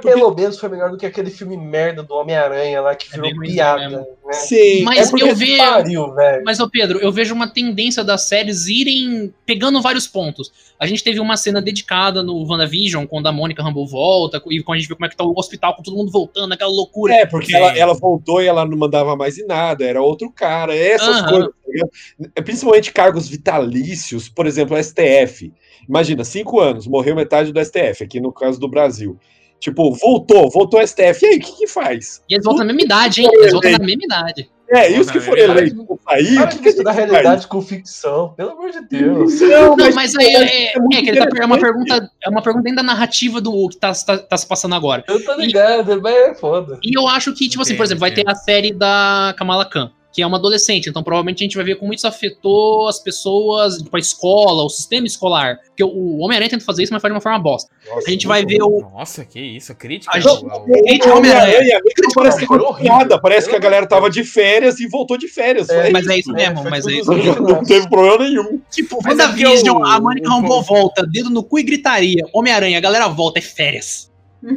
Pelo 0.00 0.32
menos 0.34 0.58
foi 0.58 0.68
melhor 0.68 0.90
do 0.90 0.96
que 0.96 1.04
aquele 1.04 1.30
filme 1.30 1.56
merda 1.56 2.02
do 2.02 2.14
Homem-Aranha 2.14 2.80
lá 2.80 2.94
que 2.94 3.08
É 3.08 3.16
virou 3.16 3.34
ruim 3.34 3.50
piada. 3.50 3.88
Né? 3.88 4.04
Sim. 4.32 4.82
Mas 4.84 5.12
é 5.12 5.16
eu 5.22 5.34
vejo- 5.34 5.56
pariu, 5.58 6.14
velho. 6.14 6.42
Mas, 6.44 6.60
ô 6.60 6.70
Pedro, 6.70 6.98
eu 7.00 7.10
vejo 7.10 7.34
uma 7.34 7.48
tendência 7.48 8.04
das 8.04 8.22
séries 8.22 8.66
irem 8.68 9.34
pegando 9.44 9.82
vários 9.82 10.06
pontos. 10.06 10.52
A 10.78 10.86
gente 10.86 11.02
teve 11.04 11.18
uma 11.20 11.36
cena 11.36 11.60
dedicada 11.60 12.22
no 12.22 12.48
WandaVision, 12.48 13.04
quando 13.04 13.26
a 13.26 13.32
Mônica 13.32 13.62
Rambeau 13.62 13.86
volta, 13.86 14.40
e 14.48 14.62
quando 14.62 14.76
a 14.76 14.78
gente 14.80 14.88
vê 14.88 14.94
como 14.94 15.06
é 15.06 15.08
que 15.10 15.16
tá 15.16 15.24
o 15.24 15.34
hospital, 15.36 15.74
com 15.76 15.82
todo 15.82 15.96
mundo 15.96 16.10
voltando, 16.10 16.52
aquela 16.54 16.70
loucura. 16.70 17.12
É, 17.12 17.26
porque 17.26 17.54
ela, 17.54 17.76
ela 17.76 17.92
voltou 17.94 18.40
e 18.40 18.46
ela 18.46 18.64
não 18.64 18.78
mandava 18.78 19.14
mais 19.16 19.36
em 19.38 19.46
nada, 19.46 19.84
era 19.84 20.00
outro 20.00 20.30
cara, 20.30 20.74
essas 20.74 21.20
coisas, 21.28 21.48
tá? 21.48 22.30
É, 22.36 22.40
Principalmente 22.42 22.92
cargos 22.92 23.28
vitalícios, 23.28 23.89
por 24.34 24.46
exemplo, 24.46 24.76
o 24.76 24.82
STF. 24.82 25.52
Imagina, 25.88 26.24
cinco 26.24 26.60
anos, 26.60 26.86
morreu 26.86 27.16
metade 27.16 27.52
do 27.52 27.64
STF, 27.64 28.04
aqui 28.04 28.20
no 28.20 28.32
caso 28.32 28.58
do 28.60 28.68
Brasil. 28.68 29.18
Tipo, 29.58 29.92
voltou, 29.94 30.50
voltou 30.50 30.80
o 30.80 30.86
STF, 30.86 31.24
e 31.24 31.26
aí, 31.26 31.36
o 31.36 31.40
que 31.40 31.52
que 31.58 31.66
faz? 31.66 32.22
E 32.28 32.34
eles 32.34 32.44
voltam 32.44 32.64
na 32.64 32.72
mesma 32.72 32.82
idade, 32.82 33.20
hein? 33.20 33.30
Eles 33.32 33.52
voltam 33.52 33.72
na 33.72 33.78
mesma 33.78 34.04
idade. 34.04 34.50
É, 34.72 34.92
e 34.92 35.00
os 35.00 35.10
que 35.10 35.18
é 35.18 35.20
verdade. 35.20 35.50
eleitos 35.50 35.84
vão 35.84 35.98
sair, 36.08 36.34
Para 36.36 36.44
o 36.44 36.48
que 36.48 36.58
que 36.58 36.68
a 36.68 36.70
estudar 36.70 36.92
gente 36.92 37.10
realidade 37.10 37.46
com 37.48 37.60
ficção, 37.60 38.34
pelo 38.36 38.50
amor 38.50 38.70
de 38.70 38.80
Deus. 38.88 39.40
Não, 39.40 39.76
Não, 39.76 39.90
mas 39.92 40.14
aí 40.14 40.26
é, 40.26 40.76
é 40.76 40.78
muito 40.78 40.96
é 40.96 41.02
que 41.02 41.10
ele 41.10 41.18
tá 41.18 41.28
é 41.42 41.44
uma 41.44 41.58
pergunta, 41.58 42.10
é 42.24 42.30
uma 42.30 42.40
pergunta 42.40 42.62
dentro 42.62 42.76
da 42.76 42.82
narrativa 42.84 43.40
do 43.40 43.68
que 43.68 43.76
tá, 43.76 43.92
tá, 43.92 44.16
tá 44.16 44.36
se 44.36 44.46
passando 44.46 44.76
agora. 44.76 45.02
Eu 45.08 45.24
tô 45.24 45.34
ligado, 45.34 46.00
mas 46.00 46.14
é 46.14 46.34
foda. 46.36 46.78
E 46.84 46.96
eu 46.96 47.08
acho 47.08 47.34
que, 47.34 47.48
tipo 47.48 47.62
assim, 47.62 47.76
por 47.76 47.84
exemplo, 47.84 48.00
vai 48.00 48.12
ter 48.12 48.22
a 48.28 48.34
série 48.36 48.72
da 48.72 49.34
Kamala 49.36 49.68
Khan. 49.68 49.90
Que 50.12 50.22
é 50.22 50.26
uma 50.26 50.36
adolescente. 50.38 50.88
Então, 50.88 51.02
provavelmente 51.02 51.42
a 51.42 51.44
gente 51.44 51.56
vai 51.56 51.64
ver 51.64 51.76
como 51.76 51.94
isso 51.94 52.06
afetou 52.06 52.88
as 52.88 52.98
pessoas, 52.98 53.76
tipo, 53.78 53.96
a 53.96 54.00
escola, 54.00 54.64
o 54.64 54.68
sistema 54.68 55.06
escolar. 55.06 55.58
Porque 55.68 55.84
o 55.84 56.18
Homem-Aranha 56.18 56.50
tenta 56.50 56.64
fazer 56.64 56.82
isso, 56.82 56.92
mas 56.92 57.00
faz 57.00 57.10
de 57.10 57.14
uma 57.14 57.20
forma 57.20 57.38
bosta. 57.38 57.70
Nossa, 57.88 58.08
A 58.08 58.10
gente 58.10 58.26
vai 58.26 58.44
ver 58.44 58.62
o. 58.62 58.80
Nossa, 58.92 59.24
que 59.24 59.38
isso, 59.40 59.72
a 59.72 59.74
crítica. 59.74 60.10
A 60.12 60.16
ao- 60.16 60.22
gente- 60.38 60.50
ao- 60.50 60.66
Gente, 60.66 61.08
O 61.08 61.16
Homem-Aranha. 61.16 61.56
Homem-Aranha 61.58 61.80
parece 62.14 62.38
que 62.40 62.46
Foi 62.46 62.74
piada. 62.80 63.20
Parece 63.20 63.48
que 63.48 63.56
a 63.56 63.58
galera 63.60 63.86
tava 63.86 64.10
de 64.10 64.24
férias 64.24 64.80
e 64.80 64.88
voltou 64.88 65.16
de 65.16 65.28
férias. 65.28 65.68
É, 65.68 65.90
Mas 65.90 66.06
é 66.08 66.18
isso 66.18 66.30
É, 66.32 66.34
mesmo, 66.50 66.68
mas 66.68 66.86
é 66.86 66.92
isso. 66.92 67.12
Não 67.12 67.62
teve 67.62 67.88
problema 67.88 68.18
nenhum. 68.28 68.60
Tipo, 68.70 68.98
Mas 69.02 69.18
é 69.18 69.26
porque 69.28 69.44
WandaVision, 69.44 69.78
o- 69.80 69.84
a 69.84 70.00
Mônica 70.00 70.28
o- 70.28 70.32
Rambeau 70.32 70.62
volta, 70.62 71.06
dedo 71.06 71.30
no 71.30 71.42
cu 71.44 71.58
e 71.58 71.62
gritaria. 71.62 72.24
Homem-Aranha, 72.34 72.78
a 72.78 72.80
galera 72.80 73.08
volta, 73.08 73.38
é 73.38 73.42
férias. 73.42 74.10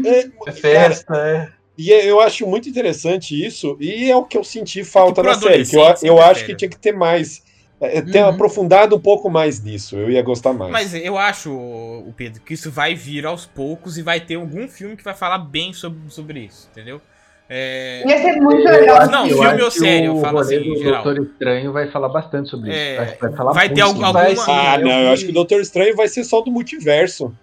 É, 0.06 0.30
É 0.48 0.52
festa, 0.52 1.14
é. 1.16 1.50
E 1.78 1.92
é- 1.92 2.06
eu 2.10 2.20
acho 2.20 2.46
muito 2.46 2.70
interessante 2.70 3.34
isso, 3.46 3.76
e 3.80 4.10
é 4.12 4.16
o 4.16 4.24
que 4.24 4.38
eu 4.38 4.44
senti 4.44 4.84
falta 4.84 5.22
pro 5.22 5.32
na 5.32 5.38
série. 5.40 5.66
Que 5.66 5.76
eu, 5.76 5.94
eu 6.04 6.22
acho 6.22 6.44
é 6.44 6.46
que 6.46 6.56
tinha 6.56 6.70
que 6.70 6.78
ter 6.78 6.92
mais. 6.94 7.42
é, 7.82 8.02
ter 8.02 8.22
Uhum. 8.24 8.30
aprofundado 8.30 8.96
um 8.96 9.00
pouco 9.00 9.30
mais 9.30 9.62
nisso. 9.62 9.98
Eu 9.98 10.10
ia 10.10 10.22
gostar 10.22 10.54
mais. 10.54 10.72
Mas 10.72 10.94
eu 10.94 11.18
acho, 11.18 11.52
o 11.52 12.14
Pedro, 12.16 12.42
que 12.42 12.54
isso 12.54 12.72
vai 12.72 12.96
vir 12.96 13.26
aos 13.26 13.46
poucos 13.46 13.98
e 13.98 14.02
vai 14.02 14.22
ter 14.22 14.36
algum 14.36 14.70
filme 14.70 14.96
que 14.96 15.04
vai 15.04 15.14
falar 15.14 15.40
bem 15.40 15.74
sobre, 15.74 16.00
sobre 16.10 16.40
isso, 16.46 16.70
entendeu? 16.72 17.02
É, 17.50 18.02
Ia 18.08 18.22
ser 18.22 18.40
muito 18.40 18.64
legal. 18.64 18.98
acho- 19.02 19.12
Não, 19.12 19.28
filme 19.28 19.46
acho 19.48 19.64
ou 19.66 19.72
série, 19.72 20.06
eu 20.06 20.16
o 20.16 20.22
falo 20.22 20.40
assim, 20.40 20.56
em 20.56 20.74
do 20.74 20.78
geral. 20.80 21.04
Doutor 21.04 21.24
Estranho 21.26 21.74
vai 21.74 21.92
falar 21.92 22.08
bastante 22.08 22.50
sobre 22.50 22.70
isso. 22.70 22.80
É, 22.80 23.06
que 23.06 23.22
vai 23.22 23.34
falar 23.36 23.52
vai 23.52 23.68
ter 23.70 23.84
muito 23.84 23.96
algum- 23.96 24.06
alguma- 24.06 24.30
isso. 24.30 24.50
Ah, 24.50 24.78
não, 24.78 25.02
eu 25.02 25.10
acho 25.12 25.26
que 25.26 25.32
o 25.32 25.34
Doutor 25.34 25.60
Estranho 25.60 25.94
vai 25.96 26.08
ser 26.08 26.24
só 26.24 26.40
do 26.40 26.50
multiverso. 26.52 27.36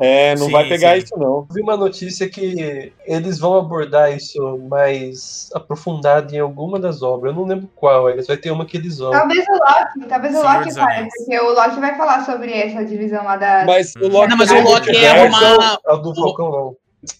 É, 0.00 0.36
não 0.36 0.46
Sim, 0.46 0.52
vai 0.52 0.68
pegar 0.68 0.92
sim. 0.96 0.98
isso, 1.04 1.18
não. 1.18 1.46
Vi 1.52 1.60
uma 1.60 1.76
notícia 1.76 2.28
que 2.28 2.92
eles 3.04 3.38
vão 3.38 3.56
abordar 3.56 4.14
isso 4.16 4.58
mais 4.68 5.48
aprofundado 5.54 6.34
em 6.34 6.38
alguma 6.38 6.78
das 6.78 7.02
obras. 7.02 7.32
Eu 7.32 7.40
não 7.40 7.46
lembro 7.48 7.68
qual, 7.74 8.08
eles 8.08 8.26
vai 8.26 8.36
ter 8.36 8.50
uma 8.50 8.64
que 8.64 8.76
eles 8.76 8.98
vão. 8.98 9.10
Talvez 9.10 9.44
o 9.48 9.52
Loki, 9.52 10.08
talvez 10.08 10.34
o 10.34 10.40
Senhor 10.40 10.54
Loki 10.58 10.74
fale, 10.74 11.08
porque 11.16 11.38
o 11.40 11.52
Loki 11.54 11.80
vai 11.80 11.96
falar 11.96 12.24
sobre 12.24 12.52
essa 12.52 12.84
divisão 12.84 13.24
lá 13.24 13.36
da. 13.36 13.64
Mas 13.66 13.94
o 13.96 14.08
Loki. 14.08 14.28
Não, 14.28 14.36
mas 14.36 14.50
é 14.52 14.60
o 14.60 14.64
Loki 14.64 14.96
é 14.96 15.10
arrumar- 15.10 15.78
A 15.86 15.96
do 15.96 16.14
Falcão 16.14 16.50
não. 16.50 16.76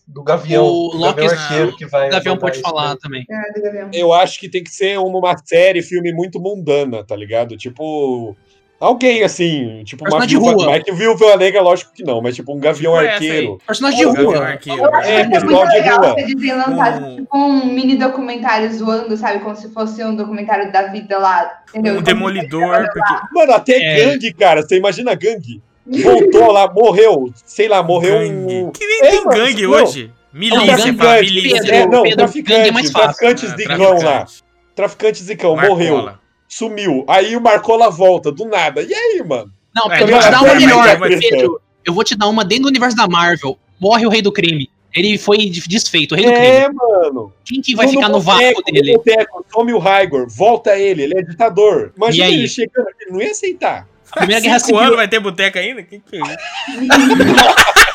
Do 0.09 0.25
Gavião. 0.25 0.65
O 0.67 0.89
do 0.91 0.99
Loki- 0.99 1.21
Gavião 1.23 1.41
Arqueiro 1.41 1.77
que 1.77 1.87
vai. 1.87 2.09
O 2.09 2.11
Gavião 2.11 2.37
pode 2.37 2.61
falar 2.61 2.97
também. 2.97 3.25
Do 3.55 3.63
Gavião. 3.63 3.91
Eu 3.93 4.13
acho 4.13 4.39
que 4.41 4.49
tem 4.49 4.63
que 4.63 4.71
ser 4.71 4.99
uma, 4.99 5.19
uma 5.19 5.37
série, 5.45 5.83
filme 5.83 6.13
muito 6.13 6.41
mundana, 6.41 7.05
tá 7.05 7.15
ligado? 7.17 7.57
Tipo. 7.57 8.37
Alguém 8.81 9.25
assim, 9.25 9.83
tipo 9.85 10.05
uma 10.05 10.11
Personagem 10.11 10.29
de 10.29 10.37
viúva, 10.45 10.53
rua. 10.63 10.67
mas 10.71 10.83
que 10.85 10.93
viúva 10.93 11.37
negra, 11.37 11.61
lógico 11.63 11.91
que 11.93 12.05
não, 12.05 12.23
mas 12.23 12.37
tipo 12.37 12.55
um 12.55 12.61
gavião 12.61 12.93
Tipo 12.93 13.05
essa 13.07 13.15
arqueiro. 13.15 13.59
Personagem 13.67 13.99
de 13.99 14.05
rua. 14.05 14.39
Arqueiro, 14.47 14.83
Eu 14.85 14.95
acho 14.95 15.09
É, 15.09 15.15
que 15.15 15.21
é 15.21 15.25
pessoal 15.41 15.53
muito 15.53 15.69
de 15.69 15.75
legal 15.81 15.99
rua. 16.01 16.15
eles 16.21 16.35
têm 16.41 16.53
lançado 16.55 17.05
Um- 17.07 17.17
tipo 17.17 17.37
um 17.37 17.67
mini 17.67 17.97
documentário 17.97 18.73
zoando, 18.73 19.17
sabe? 19.17 19.41
Como 19.41 19.57
se 19.57 19.69
fosse 19.73 20.05
um 20.05 20.15
documentário 20.15 20.71
da 20.71 20.83
vida 20.87 21.19
lá. 21.19 21.59
Entendeu? 21.71 21.95
Um 21.95 21.97
Como 21.97 22.07
demolidor, 22.07 22.85
porque 22.93 23.15
Mano, 23.35 23.53
até 23.53 23.73
É. 23.73 24.05
gangue, 24.05 24.33
cara. 24.35 24.63
Você 24.63 24.77
imagina 24.77 25.13
gangue? 25.17 25.61
Voltou 25.85 26.53
lá, 26.53 26.73
morreu. 26.73 27.33
Sei 27.45 27.67
lá, 27.67 27.83
morreu 27.83 28.19
gangue. 28.21 28.33
um. 28.55 28.71
Que 28.71 28.87
nem 28.87 29.01
É, 29.03 29.11
tem 29.11 29.25
mano, 29.25 29.37
gangue 29.41 29.63
não. 29.63 29.71
hoje. 29.73 30.13
Milícia, 30.33 30.67
Traficante, 30.77 31.25
milícia. 31.35 31.61
Pedro, 31.63 31.75
é, 31.75 31.87
não, 31.89 32.03
Pedro, 32.03 32.19
traficante, 32.19 32.53
gangue 32.57 32.69
é 32.69 32.73
mais 32.73 32.91
fácil. 32.93 33.07
traficantes 33.09 33.53
Ah, 33.53 33.57
de 33.57 33.65
cão 33.65 33.79
lá. 33.79 33.99
traficante. 33.99 34.43
Traficante 34.77 35.25
de 35.25 35.35
cão, 35.37 35.57
morreu. 35.57 36.11
Sumiu. 36.49 37.05
Aí 37.07 37.37
o 37.37 37.41
Marcola 37.41 37.91
volta, 37.91 38.33
do 38.33 38.47
nada. 38.47 38.83
E 38.83 38.93
aí, 38.95 39.23
mano? 39.25 39.53
Não, 39.75 39.93
É, 39.93 40.03
eu 40.03 40.07
vou 40.07 40.19
te 40.19 40.31
dar 40.31 40.41
uma 40.41 40.49
é, 40.51 40.55
melhor, 40.57 40.89
é, 40.89 40.93
é. 40.93 41.19
Pedro. 41.19 41.61
Eu 41.85 41.93
vou 41.93 42.03
te 42.05 42.17
dar 42.17 42.27
uma 42.29 42.45
dentro 42.45 42.65
do 42.65 42.69
universo 42.69 42.97
da 42.97 43.07
Marvel. 43.07 43.59
Morre 43.79 44.07
o 44.07 44.09
rei 44.09 44.23
do 44.23 44.33
crime. 44.33 44.71
Ele 44.95 45.19
foi 45.19 45.51
desfeito, 45.51 46.15
o 46.15 46.17
rei 46.17 46.27
do 46.27 46.33
crime. 46.33 46.47
É, 46.47 46.69
mano. 46.73 47.33
Quem 47.45 47.61
que 47.61 47.77
vai 47.77 47.87
ficar 47.87 48.09
no 48.09 48.21
vácuo 48.21 48.63
dele? 48.65 48.93
No 48.93 48.99
boteco, 48.99 49.45
some 49.53 49.73
o 49.73 49.79
Raigor, 49.79 50.27
volta 50.29 50.77
ele, 50.77 51.03
ele 51.03 51.19
é 51.19 51.23
ditador. 51.23 51.93
Imagina 51.97 52.25
E 52.25 52.29
aí? 52.29 52.35
ele 52.39 52.49
chegando, 52.49 52.89
ele 53.01 53.13
não 53.13 53.21
ia 53.21 53.31
aceitar. 53.31 53.87
A 54.11 54.21
Primeira 54.21 54.41
Guerra 54.41 54.59
Civil. 54.59 54.81
anos 54.81 54.97
vai 54.97 55.07
ter 55.07 55.21
boteca 55.21 55.61
ainda? 55.61 55.83
Que 55.83 56.01
que 56.01 56.17
é 56.17 56.21
isso? 56.21 56.37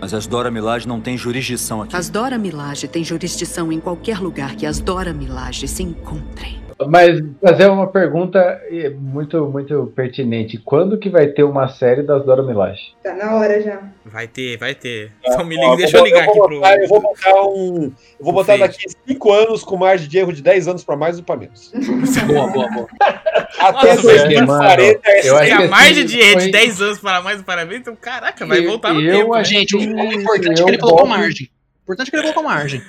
Mas 0.00 0.14
as 0.14 0.26
Dora 0.26 0.50
Milaje 0.50 0.86
não 0.86 1.00
têm 1.00 1.16
jurisdição 1.16 1.82
aqui. 1.82 1.96
As 1.96 2.08
Dora 2.08 2.38
Milaje 2.38 2.86
têm 2.86 3.02
jurisdição 3.02 3.72
em 3.72 3.80
qualquer 3.80 4.20
lugar 4.20 4.54
que 4.54 4.64
as 4.64 4.78
Dora 4.78 5.12
Milaje 5.12 5.66
se 5.66 5.82
encontrem. 5.82 6.67
Mas 6.86 7.20
fazer 7.42 7.66
uma 7.66 7.88
pergunta 7.88 8.60
muito, 9.00 9.46
muito 9.46 9.92
pertinente. 9.96 10.58
Quando 10.58 10.96
que 10.96 11.10
vai 11.10 11.26
ter 11.26 11.42
uma 11.42 11.68
série 11.68 12.02
das 12.04 12.24
Dora 12.24 12.42
Milaje? 12.42 12.94
Tá 13.02 13.14
na 13.14 13.34
hora 13.34 13.60
já. 13.60 13.82
Vai 14.04 14.28
ter, 14.28 14.56
vai 14.58 14.74
ter. 14.76 15.10
Então 15.26 15.44
me 15.44 15.56
liga, 15.56 15.66
Ó, 15.66 15.76
deixa 15.76 15.98
eu 15.98 16.04
ligar 16.04 16.24
vou 16.26 16.34
aqui 16.34 16.40
pro. 16.46 16.60
botar, 16.60 16.76
Eu 16.80 16.88
vou 16.88 17.00
botar 17.02 17.42
um. 17.46 17.82
Eu 18.18 18.24
vou 18.24 18.32
botar 18.32 18.56
daqui 18.58 18.84
5 19.08 19.32
anos 19.32 19.64
com 19.64 19.76
margem 19.76 20.08
de 20.08 20.18
erro 20.18 20.32
de 20.32 20.40
10 20.40 20.68
anos 20.68 20.84
pra 20.84 20.96
mais 20.96 21.18
ou 21.18 21.24
pra 21.24 21.36
menos. 21.36 21.72
Boa, 22.28 22.46
boa, 22.52 22.70
boa. 22.70 22.88
Até 23.58 23.94
Nossa, 23.94 24.02
2040 24.02 25.00
é 25.04 25.28
eu 25.28 25.36
acho 25.36 25.50
Se 25.50 25.56
que 25.56 25.62
a 25.64 25.68
margem 25.68 26.06
de 26.06 26.20
erro 26.20 26.36
de 26.36 26.42
foi- 26.44 26.52
10 26.52 26.80
anos 26.82 26.98
para 27.00 27.20
mais 27.22 27.42
parabéns, 27.42 27.80
então 27.80 27.96
caraca, 27.96 28.46
vai 28.46 28.60
Eu- 28.60 28.68
voltar 28.68 28.94
no 28.94 29.00
eu 29.00 29.18
tempo. 29.18 29.34
né? 29.34 29.40
acho- 29.40 29.50
Gente, 29.50 29.76
o, 29.76 29.80
importante 29.82 30.58
é 30.58 30.62
Eu 30.62 30.64
que 30.66 30.70
ele 30.70 30.78
colocou 30.78 31.06
margem. 31.06 31.48
O 31.80 31.82
importante 31.92 32.08
é 32.08 32.10
que 32.10 32.16
ele 32.16 32.22
colocou 32.22 32.42
margem. 32.44 32.82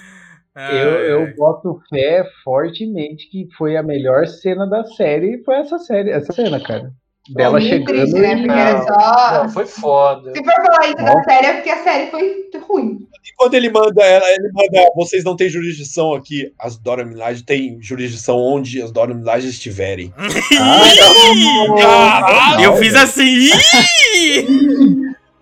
Ah, 0.62 0.74
Eu, 0.74 0.90
é. 1.00 1.12
eu 1.14 1.36
boto 1.38 1.80
fé 1.90 2.26
fortemente 2.44 3.30
que 3.30 3.48
foi 3.58 3.78
a 3.78 3.84
melhor 3.84 4.28
cena 4.28 4.68
da 4.68 4.84
série. 4.84 5.42
Foi 5.46 5.56
essa 5.56 5.80
série, 5.80 6.10
essa 6.12 6.34
cena, 6.34 6.60
cara. 6.62 6.92
Dela 7.34 7.62
chegando. 7.62 7.86
triste, 7.86 8.20
né? 8.20 8.36
Porque 8.38 8.52
era 8.52 8.74
Não, 8.80 8.88
só. 8.88 9.44
Não, 9.44 9.50
foi 9.50 9.66
foda. 9.68 10.34
Se 10.36 10.44
for 10.44 10.54
falar 10.54 10.88
isso 10.88 10.96
da 10.98 11.24
série, 11.24 11.46
é 11.46 11.54
porque 11.54 11.70
a 11.70 11.84
série 11.84 12.10
foi 12.12 12.50
ruim. 12.68 12.98
E 13.24 13.34
quando 13.38 13.54
ele 13.54 13.70
manda, 13.70 14.04
ela- 14.04 14.30
ele 14.32 14.50
manda, 14.52 14.90
vocês 14.96 15.24
não 15.24 15.36
têm 15.36 15.48
jurisdição 15.50 16.14
aqui. 16.14 16.52
As 16.60 16.78
Dora 16.78 17.06
Milaje 17.06 17.44
têm 17.44 17.78
jurisdição 17.82 18.38
onde 18.38 18.82
as 18.82 18.92
Dora 18.92 19.14
Milaje 19.14 19.48
estiverem. 19.48 20.12
Ih, 22.60 22.64
eu 22.64 22.76
fiz 22.78 22.96
assim. 22.96 23.50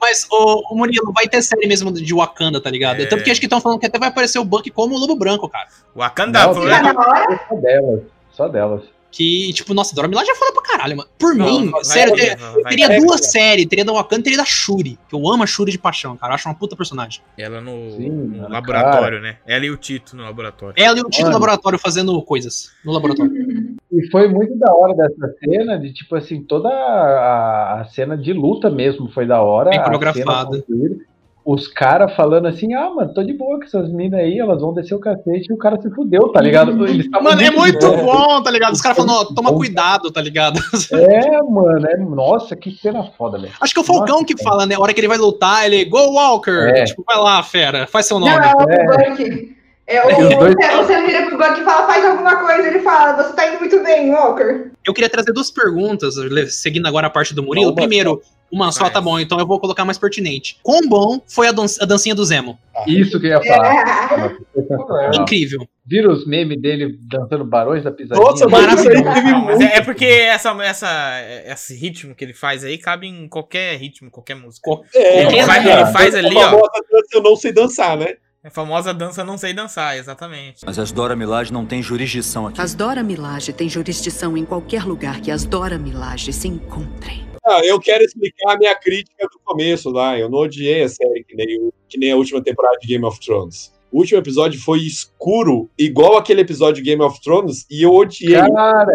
Mas, 0.07 0.25
o, 0.31 0.73
o 0.73 0.77
Murilo, 0.77 1.11
vai 1.11 1.27
ter 1.27 1.41
série 1.41 1.67
mesmo 1.67 1.91
de 1.91 2.13
Wakanda, 2.13 2.61
tá 2.61 2.69
ligado? 2.69 3.01
É. 3.01 3.05
Tanto 3.05 3.23
que 3.25 3.29
acho 3.29 3.41
que 3.41 3.45
estão 3.45 3.59
falando 3.59 3.77
que 3.77 3.85
até 3.85 3.99
vai 3.99 4.07
aparecer 4.07 4.39
o 4.39 4.45
Buck 4.45 4.69
como 4.71 4.95
o 4.95 4.97
Lobo 4.97 5.17
Branco, 5.17 5.49
cara. 5.49 5.67
Wakanda 5.93 6.47
Não, 6.47 6.55
foi. 6.55 6.69
Só 6.69 7.55
delas. 7.55 8.01
Só 8.31 8.47
delas. 8.47 8.96
Que, 9.09 9.51
tipo, 9.53 9.73
nossa, 9.73 9.95
Dora 9.95 10.07
Milaje 10.07 10.29
é 10.29 10.35
foda 10.35 10.51
pra 10.53 10.61
caralho, 10.61 10.97
mano. 10.97 11.09
Por 11.17 11.33
Não, 11.33 11.45
mim, 11.61 11.71
vai 11.71 11.83
sério, 11.83 12.13
ter, 12.15 12.35
ter- 12.35 12.61
vai 12.61 12.63
teria 12.69 12.87
ter. 12.89 12.99
duas 12.99 13.31
séries. 13.31 13.65
Teria 13.65 13.85
da 13.85 13.93
Wakanda 13.93 14.19
e 14.19 14.23
teria 14.23 14.37
da 14.37 14.45
Shuri. 14.45 14.99
Que 15.09 15.15
eu 15.15 15.27
amo 15.31 15.43
a 15.43 15.47
Shuri 15.47 15.71
de 15.71 15.79
paixão, 15.79 16.15
cara. 16.17 16.33
Eu 16.33 16.35
acho 16.35 16.47
uma 16.47 16.53
puta 16.55 16.75
personagem. 16.75 17.21
Ela 17.37 17.61
no, 17.61 17.91
Sim, 17.91 18.09
no 18.09 18.37
mano, 18.37 18.49
laboratório, 18.49 19.21
né? 19.21 19.37
Ela 19.47 19.65
e 19.65 19.71
o 19.71 19.77
Tito 19.77 20.15
no 20.15 20.23
laboratório. 20.23 20.75
Ela 20.77 20.97
e 20.99 21.01
o 21.01 21.05
Tito 21.05 21.23
Mano. 21.23 21.29
no 21.29 21.33
laboratório 21.35 21.79
fazendo 21.79 22.21
coisas. 22.21 22.71
No 22.85 22.91
laboratório. 22.91 23.31
E 23.89 24.11
foi 24.11 24.27
muito 24.27 24.53
da 24.59 24.73
hora 24.75 24.93
dessa 24.93 25.33
cena, 25.39 25.79
de 25.79 25.93
tipo 25.93 26.13
assim, 26.13 26.43
toda 26.43 26.67
a, 26.67 27.79
a 27.81 27.85
cena 27.85 28.17
de 28.17 28.33
luta 28.33 28.69
mesmo 28.69 29.09
foi 29.09 29.25
da 29.25 29.41
hora. 29.41 29.69
Bem 29.69 29.81
coreografada. 29.81 30.61
Os 31.47 31.65
caras 31.65 32.13
falando 32.13 32.45
assim, 32.45 32.73
ah, 32.73 32.89
mano, 32.89 33.13
tô 33.13 33.23
de 33.23 33.31
boa 33.31 33.57
com 33.57 33.63
essas 33.63 33.89
minas 33.89 34.19
aí, 34.19 34.37
elas 34.37 34.59
vão 34.59 34.73
descer 34.73 34.93
o 34.93 34.99
cacete 34.99 35.47
e 35.49 35.53
o 35.53 35.57
cara 35.57 35.81
se 35.81 35.89
fudeu, 35.91 36.27
tá 36.27 36.41
ligado? 36.41 36.75
Mano, 36.75 37.41
é 37.41 37.49
muito 37.49 37.89
bom. 37.89 38.03
bom, 38.03 38.43
tá 38.43 38.51
ligado? 38.51 38.73
Os 38.73 38.81
caras 38.81 38.97
falando, 38.97 39.13
ó, 39.13 39.33
toma 39.33 39.53
cuidado, 39.53 40.11
tá 40.11 40.21
ligado? 40.21 40.59
É, 40.91 41.41
mano, 41.43 41.87
é, 41.87 41.95
nossa, 41.99 42.53
que 42.53 42.69
cena 42.71 43.01
foda, 43.17 43.39
velho. 43.39 43.53
Acho 43.61 43.73
que 43.73 43.79
é 43.79 43.81
o 43.81 43.85
Falcão 43.85 44.15
Nossa, 44.15 44.25
que 44.25 44.43
fala, 44.43 44.65
né? 44.65 44.75
A 44.75 44.79
hora 44.81 44.93
que 44.93 44.99
ele 44.99 45.07
vai 45.07 45.17
lutar, 45.17 45.65
ele, 45.65 45.85
go 45.85 46.11
Walker! 46.11 46.69
É. 46.75 46.83
Tipo, 46.83 47.05
vai 47.07 47.17
lá, 47.17 47.41
fera, 47.41 47.87
faz 47.87 48.07
seu 48.07 48.19
Não, 48.19 48.27
nome. 48.27 48.45
é 48.45 48.53
o 48.53 48.69
É. 48.69 49.56
É, 49.88 50.03
o, 50.05 50.07
os 50.09 50.35
dois- 50.38 50.55
você, 50.85 51.01
vira 51.05 51.25
pro 51.27 51.38
Buck 51.38 51.61
e 51.61 51.63
fala, 51.63 51.88
faz 51.88 52.03
alguma 52.05 52.35
coisa, 52.45 52.67
ele 52.67 52.79
fala, 52.79 53.23
você 53.23 53.33
tá 53.33 53.47
indo 53.47 53.59
muito 53.61 53.81
bem, 53.81 54.11
Walker. 54.11 54.71
Eu 54.85 54.93
queria 54.93 55.09
trazer 55.09 55.31
duas 55.31 55.49
perguntas, 55.49 56.15
seguindo 56.49 56.85
agora 56.88 57.07
a 57.07 57.09
parte 57.09 57.33
do 57.33 57.41
Murilo. 57.41 57.67
Uma 57.69 57.75
Primeiro, 57.75 58.21
uma 58.51 58.69
só, 58.71 58.81
Faz. 58.81 58.93
tá 58.93 58.99
bom, 59.01 59.17
então 59.17 59.39
eu 59.39 59.47
vou 59.47 59.59
colocar 59.61 59.85
mais 59.85 59.97
pertinente. 59.97 60.57
Quão 60.61 60.81
bom 60.89 61.21
foi 61.25 61.47
a, 61.47 61.51
dan 61.53 61.65
a 61.81 61.85
dancinha 61.85 62.13
do 62.13 62.23
Zemo? 62.25 62.59
Isso 62.85 63.17
que 63.19 63.27
eu 63.27 63.31
ia 63.31 63.41
falar. 63.43 64.38
É. 64.55 65.15
Incrível. 65.15 65.65
Vira 65.85 66.11
os 66.11 66.27
memes 66.27 66.59
dele 66.61 66.97
dançando 67.09 67.45
barões 67.45 67.81
da 67.83 67.91
pisadinha? 67.91 68.25
Nossa, 68.29 68.45
Maravilhoso. 68.47 69.03
Não, 69.03 69.61
é, 69.61 69.77
é 69.77 69.81
porque 69.81 70.03
essa, 70.05 70.49
essa, 70.63 70.89
esse 71.45 71.73
ritmo 71.75 72.13
que 72.13 72.25
ele 72.25 72.33
faz 72.33 72.65
aí 72.65 72.77
cabe 72.77 73.07
em 73.07 73.27
qualquer 73.29 73.77
ritmo, 73.77 74.11
qualquer 74.11 74.35
música. 74.35 74.69
É, 74.93 75.21
Ele 75.23 75.43
faz- 75.43 75.65
ele 75.65 75.85
faz 75.93 76.13
ali, 76.15 76.35
ó. 76.35 76.59
Eu 77.13 77.23
não 77.23 77.38
sei 77.38 77.53
dançar, 77.53 77.95
né? 77.97 78.15
É 78.47 78.49
a 78.49 78.51
famosa 78.51 78.93
dança 78.93 79.25
não 79.25 79.37
sei 79.37 79.51
dançar, 79.51 79.97
exatamente. 79.97 80.61
Mas 80.65 80.79
as 80.79 80.89
Dora 80.89 81.17
Milaje 81.17 81.51
não 81.51 81.65
têm 81.65 81.83
jurisdição 81.83 82.47
aqui. 82.47 82.61
As 82.61 82.73
Dora 82.73 83.03
Milaje 83.03 83.51
têm 83.51 83.67
jurisdição 83.67 84.37
em 84.37 84.45
qualquer 84.45 84.85
lugar 84.85 85.19
que 85.19 85.29
as 85.29 85.43
Dora 85.43 85.77
Milaje 85.77 86.31
se 86.31 86.47
encontrem. 86.47 87.27
Ah, 87.45 87.59
eu 87.65 87.77
quero 87.77 88.05
explicar 88.05 88.53
a 88.53 88.57
minha 88.57 88.73
crítica 88.79 89.27
do 89.29 89.37
começo 89.43 89.89
lá. 89.89 90.17
Eu 90.17 90.29
não 90.29 90.39
odiei 90.39 90.81
a 90.83 90.87
série 90.87 91.25
que 91.25 91.35
nem, 91.35 91.59
o- 91.59 91.73
que 91.89 91.97
nem 91.99 92.13
a 92.13 92.15
última 92.15 92.41
temporada 92.41 92.77
de 92.79 92.87
Game 92.87 93.03
of 93.03 93.19
Thrones. 93.19 93.73
O 93.91 93.99
último 93.99 94.17
episódio 94.17 94.61
foi 94.61 94.79
escuro, 94.79 95.69
igual 95.77 96.15
aquele 96.17 96.39
episódio 96.39 96.81
de 96.81 96.89
Game 96.89 97.01
of 97.03 97.19
Thrones, 97.21 97.65
e 97.69 97.83
eu 97.83 97.93
odiei. 97.93 98.33
Cara, 98.49 98.93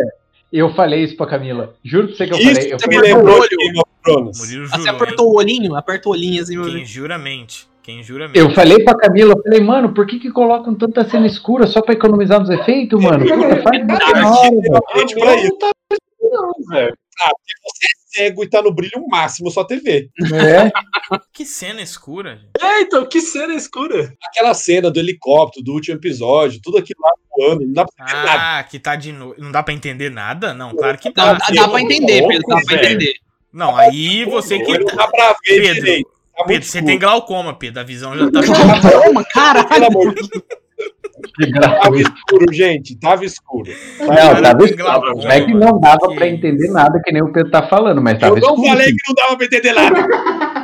eu 0.50 0.74
falei 0.74 1.04
isso 1.04 1.14
pra 1.14 1.26
Camila. 1.26 1.74
Juro 1.84 2.08
pra 2.08 2.16
você 2.16 2.26
que 2.26 2.32
eu 2.32 2.38
Isso 2.38 2.54
falei. 2.54 2.72
Eu 2.72 2.78
você 2.78 2.86
me 2.88 2.94
falei, 2.94 3.14
lembrou 3.14 3.48
de. 3.48 3.56
Game 3.56 3.78
of 3.78 3.90
Thrones. 4.02 4.38
Você 4.70 4.88
apertou 4.88 5.30
o 5.30 5.36
olhinho? 5.36 5.74
Aperta 5.74 6.08
o 6.08 6.12
olhinho 6.12 6.42
assim. 6.42 6.58
Quem 6.62 6.86
jura 6.86 7.18
mente. 7.18 7.70
Quem 7.82 8.02
jura 8.02 8.28
mesmo. 8.28 8.48
Eu 8.48 8.54
falei 8.54 8.82
pra 8.84 8.96
Camila, 8.96 9.34
eu 9.36 9.42
falei, 9.42 9.60
mano, 9.60 9.92
por 9.92 10.06
que 10.06 10.20
que 10.20 10.30
colocam 10.30 10.74
tanta 10.74 11.08
cena 11.08 11.26
escura 11.26 11.66
só 11.66 11.82
pra 11.82 11.94
economizar 11.94 12.38
nos 12.38 12.48
efeitos, 12.48 13.02
mano? 13.02 13.24
Puta, 13.26 13.62
faz. 13.62 13.80
Gente, 14.96 15.14
pra 15.16 15.34
isso. 15.36 15.48
Não 15.50 15.58
tá 15.58 15.70
não, 16.22 16.52
velho. 16.70 16.96
Ah, 17.20 17.30
porque 17.30 17.52
você 17.62 17.86
é 17.86 18.24
cego 18.24 18.44
e 18.44 18.48
tá 18.48 18.62
no 18.62 18.72
brilho 18.72 19.06
máximo 19.08 19.50
sua 19.50 19.66
TV. 19.66 20.08
É. 20.32 20.70
Que 21.30 21.44
cena 21.44 21.82
escura, 21.82 22.36
gente. 22.36 22.52
É, 22.58 22.80
então, 22.80 23.04
que 23.06 23.20
cena 23.20 23.54
escura. 23.54 24.14
Aquela 24.28 24.54
cena 24.54 24.90
do 24.90 24.98
helicóptero, 24.98 25.62
do 25.62 25.72
último 25.72 25.98
episódio, 25.98 26.60
tudo 26.62 26.78
aquilo 26.78 27.00
lá 27.02 27.10
voando, 27.36 27.66
não 27.66 27.72
dá 27.72 27.84
pra 27.84 28.04
entender 28.04 28.24
nada. 28.24 28.58
Ah, 28.58 28.64
que 28.64 28.78
tá 28.78 28.96
de 28.96 29.12
noite. 29.12 29.40
Não 29.40 29.52
dá 29.52 29.62
pra 29.62 29.74
entender 29.74 30.10
nada? 30.10 30.54
Não, 30.54 30.74
claro 30.74 30.96
que 30.96 31.08
Não, 31.08 31.12
dá. 31.14 31.32
dá, 31.34 31.46
dá 31.54 31.68
pra 31.68 31.82
entender, 31.82 32.26
Pedro, 32.26 32.48
dá 32.48 32.56
pra 32.64 32.76
entender. 32.76 33.14
Não, 33.52 33.76
aí 33.76 34.24
você 34.24 34.58
que. 34.58 34.78
Não 34.78 34.96
dá 34.96 35.08
pra 35.08 35.36
ver 35.44 35.60
Pedro, 35.60 35.74
direito. 35.74 36.10
Tá 36.36 36.44
Pedro, 36.44 36.66
você 36.68 36.82
tem 36.82 36.98
glaucoma, 36.98 37.54
Pedro. 37.54 37.80
A 37.80 37.84
visão 37.84 38.16
já 38.16 38.30
tá. 38.30 38.40
Pelo 38.40 39.24
caralho. 39.32 39.86
amor 39.86 40.14
de 40.14 40.28
Deus, 40.28 40.42
Que 41.36 41.52
tava 41.52 41.96
escuro, 42.00 42.52
gente. 42.52 42.96
Tava 42.98 43.24
escuro. 43.24 43.70
Não, 44.00 44.06
Cara, 44.08 44.42
tava 44.42 44.64
escuro. 44.64 44.82
glaucoma, 44.84 45.14
Não 45.22 45.30
é 45.30 45.40
que 45.44 45.54
não 45.54 45.80
dava 45.80 46.08
que- 46.08 46.14
pra 46.14 46.28
entender 46.28 46.68
nada, 46.70 47.00
que 47.04 47.12
nem 47.12 47.22
o 47.22 47.32
Pedro 47.32 47.50
tá 47.50 47.62
falando, 47.68 48.00
mas 48.02 48.18
tava 48.18 48.36
Eu 48.36 48.40
não 48.40 48.50
escuro. 48.54 48.68
falei 48.68 48.86
sim. 48.88 48.96
que 48.96 49.08
não 49.08 49.14
dava 49.14 49.36
pra 49.36 49.46
entender 49.46 49.72
nada. 49.72 50.61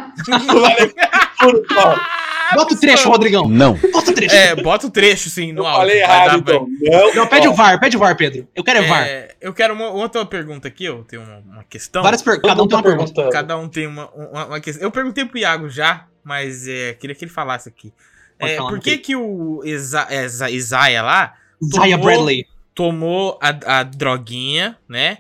Bota 2.55 2.75
o 2.75 2.79
trecho, 2.81 3.09
Rodrigão. 3.09 3.49
Não. 3.49 3.75
Bota 3.75 4.11
o 4.11 4.14
trecho. 4.14 4.35
É, 4.35 4.55
bota 4.57 4.87
o 4.87 4.91
trecho 4.91 5.29
sim 5.29 5.53
no 5.53 5.61
Eu 5.62 5.66
áudio. 5.66 5.81
falei 5.81 6.01
errado, 6.03 6.39
então. 6.39 6.66
Não, 6.81 7.14
Não, 7.14 7.27
pede 7.27 7.47
o 7.49 7.55
VAR, 7.55 7.79
pede 7.79 7.97
o 7.97 8.01
VAR, 8.01 8.16
Pedro. 8.16 8.49
Eu 8.55 8.64
quero 8.64 8.79
é 8.79 8.89
VAR. 8.89 9.03
É, 9.07 9.37
eu 9.41 9.53
quero 9.53 9.75
uma 9.75 9.89
outra 9.91 10.25
pergunta 10.25 10.66
aqui, 10.66 10.85
eu 10.85 11.05
tenho 11.05 11.23
uma, 11.23 11.39
uma 11.39 11.64
questão. 11.64 12.03
Várias 12.03 12.23
perguntas. 12.23 12.49
Cada 12.51 12.62
um 12.62 12.66
tem 12.69 12.77
uma 12.79 12.83
pergunta. 12.83 13.29
Cada 13.31 13.59
um 13.59 13.69
tem 13.69 13.87
uma, 13.87 14.09
uma, 14.11 14.47
uma 14.47 14.61
questão. 14.61 14.83
Eu 14.83 14.91
perguntei 14.91 15.25
pro 15.27 15.39
Iago 15.39 15.69
já, 15.69 16.07
mas 16.25 16.66
é, 16.66 16.95
queria 16.95 17.14
que 17.14 17.25
ele 17.25 17.31
falasse 17.33 17.69
aqui. 17.69 17.93
É, 18.39 18.57
por 18.57 18.79
que 18.81 18.97
que 18.99 19.14
o 19.16 19.62
é, 19.64 19.69
Isa- 19.69 20.51
Isaiah 20.51 21.03
lá 21.03 21.35
tomou- 21.71 21.99
Bradley. 21.99 22.47
tomou 22.75 23.39
a, 23.43 23.81
a 23.81 23.83
droguinha, 23.83 24.79
né? 24.89 25.19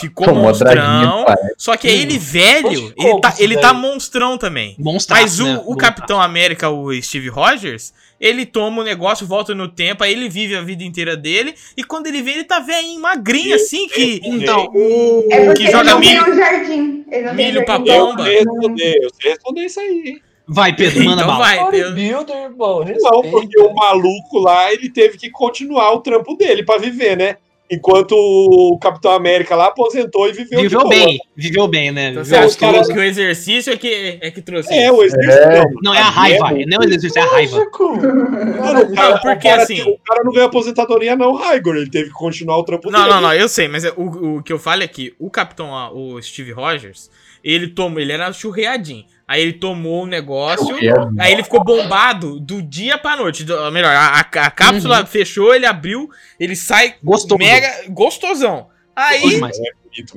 Ficou 0.00 0.26
Tomou 0.26 0.52
draguinha, 0.52 1.06
monstrão. 1.06 1.36
Só 1.56 1.76
que 1.76 1.88
aí 1.88 2.02
ele, 2.02 2.18
velho, 2.18 2.92
ele 2.96 3.20
tá, 3.20 3.34
ele 3.38 3.56
tá 3.56 3.72
monstrão 3.72 4.38
também. 4.38 4.76
Monstraço, 4.78 5.22
Mas 5.22 5.40
o, 5.40 5.44
né? 5.44 5.62
o. 5.66 5.76
Capitão 5.76 6.20
América, 6.20 6.68
o 6.70 6.92
Steve 7.02 7.28
Rogers, 7.28 7.92
ele 8.20 8.44
toma 8.44 8.80
o 8.82 8.84
negócio, 8.84 9.26
volta 9.26 9.54
no 9.54 9.68
tempo, 9.68 10.02
aí 10.04 10.12
ele 10.12 10.28
vive 10.28 10.56
a 10.56 10.60
vida 10.60 10.82
inteira 10.84 11.16
dele, 11.16 11.54
e 11.76 11.82
quando 11.84 12.06
ele 12.08 12.20
vem, 12.22 12.34
ele 12.34 12.44
tá 12.44 12.58
velho, 12.60 13.00
magrinho, 13.00 13.54
assim, 13.54 13.88
que. 13.88 14.20
Então, 14.24 14.68
O 14.74 15.24
É 15.30 15.54
que 15.54 15.62
ele 15.62 15.70
joga 15.72 15.84
não 15.92 16.00
milho. 16.00 16.24
tem 16.24 16.32
um 16.32 16.36
jardim. 16.36 17.04
Ele 17.10 17.22
não 17.26 17.36
tem 17.36 17.46
milho 17.46 17.64
pra 17.64 17.74
jardim. 17.76 17.90
Eu 17.90 18.06
bomba. 18.06 18.28
eu 18.28 19.10
sei 19.20 19.30
responder 19.30 19.64
isso 19.64 19.80
aí. 19.80 20.02
hein? 20.06 20.22
vai, 20.50 20.74
Pedro, 20.74 21.04
manda 21.04 21.22
Então 21.22 21.26
bala. 21.36 21.44
vai, 21.44 21.58
Bodybuilder, 21.58 22.36
irmão. 22.36 22.84
Não, 22.84 23.22
porque 23.30 23.60
o 23.60 23.74
maluco 23.74 24.38
lá, 24.38 24.72
ele 24.72 24.88
teve 24.88 25.18
que 25.18 25.28
continuar 25.30 25.92
o 25.92 26.00
trampo 26.00 26.34
dele 26.36 26.62
pra 26.64 26.78
viver, 26.78 27.16
né? 27.16 27.36
Enquanto 27.70 28.12
o 28.16 28.78
Capitão 28.78 29.10
América 29.12 29.54
lá 29.54 29.66
aposentou 29.66 30.26
e 30.26 30.32
viveu 30.32 30.58
de 30.60 30.68
Viveu 30.68 30.80
boa. 30.80 30.88
bem, 30.90 31.18
viveu 31.36 31.68
bem, 31.68 31.92
né? 31.92 32.10
Então 32.10 32.24
você 32.24 32.30
Viveu 32.30 32.46
acha 32.46 32.56
que, 32.58 32.64
o- 32.64 32.94
que 32.94 32.98
o 32.98 33.02
exercício 33.02 33.72
é 33.72 33.76
que, 33.76 34.18
é 34.22 34.30
que 34.30 34.40
trouxe 34.40 34.72
É, 34.72 34.90
o 34.90 35.02
exercício. 35.02 35.38
É. 35.42 35.64
Não, 35.82 35.94
é 35.94 35.98
a 35.98 36.08
raiva. 36.08 36.50
Não 36.66 36.78
é 36.78 36.78
o 36.80 36.84
exercício, 36.84 37.18
é 37.18 37.22
a 37.22 37.26
raiva. 37.26 37.56
Mano, 37.58 37.66
o 38.90 38.94
cara, 38.94 39.10
Não, 39.10 39.18
porque 39.20 39.28
o 39.48 39.50
cara, 39.50 39.62
assim- 39.62 39.82
o 39.82 39.98
cara 39.98 40.24
não 40.24 40.32
ganhou 40.32 40.48
aposentadoria, 40.48 41.14
não, 41.14 41.34
Raigor. 41.34 41.76
Ele 41.76 41.90
teve 41.90 42.08
que 42.08 42.14
continuar 42.14 42.56
o 42.56 42.64
trampo 42.64 42.90
Não, 42.90 43.00
dele. 43.00 43.14
não, 43.14 43.20
não, 43.20 43.34
eu 43.34 43.48
sei, 43.48 43.68
mas 43.68 43.84
é- 43.84 43.92
o, 43.96 44.36
o 44.38 44.42
que 44.42 44.52
eu 44.52 44.58
falo 44.58 44.82
é 44.82 44.88
que 44.88 45.14
o 45.18 45.28
Capitão, 45.30 45.70
o 45.94 46.20
Steve 46.22 46.52
Rogers, 46.52 47.10
ele 47.44 47.68
tomou, 47.68 48.00
ele 48.00 48.12
era 48.12 48.32
churreadinho. 48.32 49.04
Aí 49.28 49.42
ele 49.42 49.52
tomou 49.52 50.04
o 50.04 50.06
negócio, 50.06 50.74
aí 51.20 51.32
ele 51.32 51.42
ficou 51.44 51.62
bombado 51.62 52.40
do 52.40 52.62
dia 52.62 52.96
pra 52.96 53.14
noite. 53.14 53.44
Do- 53.44 53.70
melhor, 53.70 53.94
a, 53.94 54.06
a- 54.20 54.20
a 54.20 54.50
cápsula 54.50 55.04
fechou, 55.04 55.54
ele 55.54 55.66
abriu, 55.66 56.08
ele 56.40 56.56
sai 56.56 56.94
Gostoso. 57.04 57.36
mega 57.38 57.70
gostosão. 57.90 58.68
Aí, 58.96 59.20
mesmo, 59.26 59.40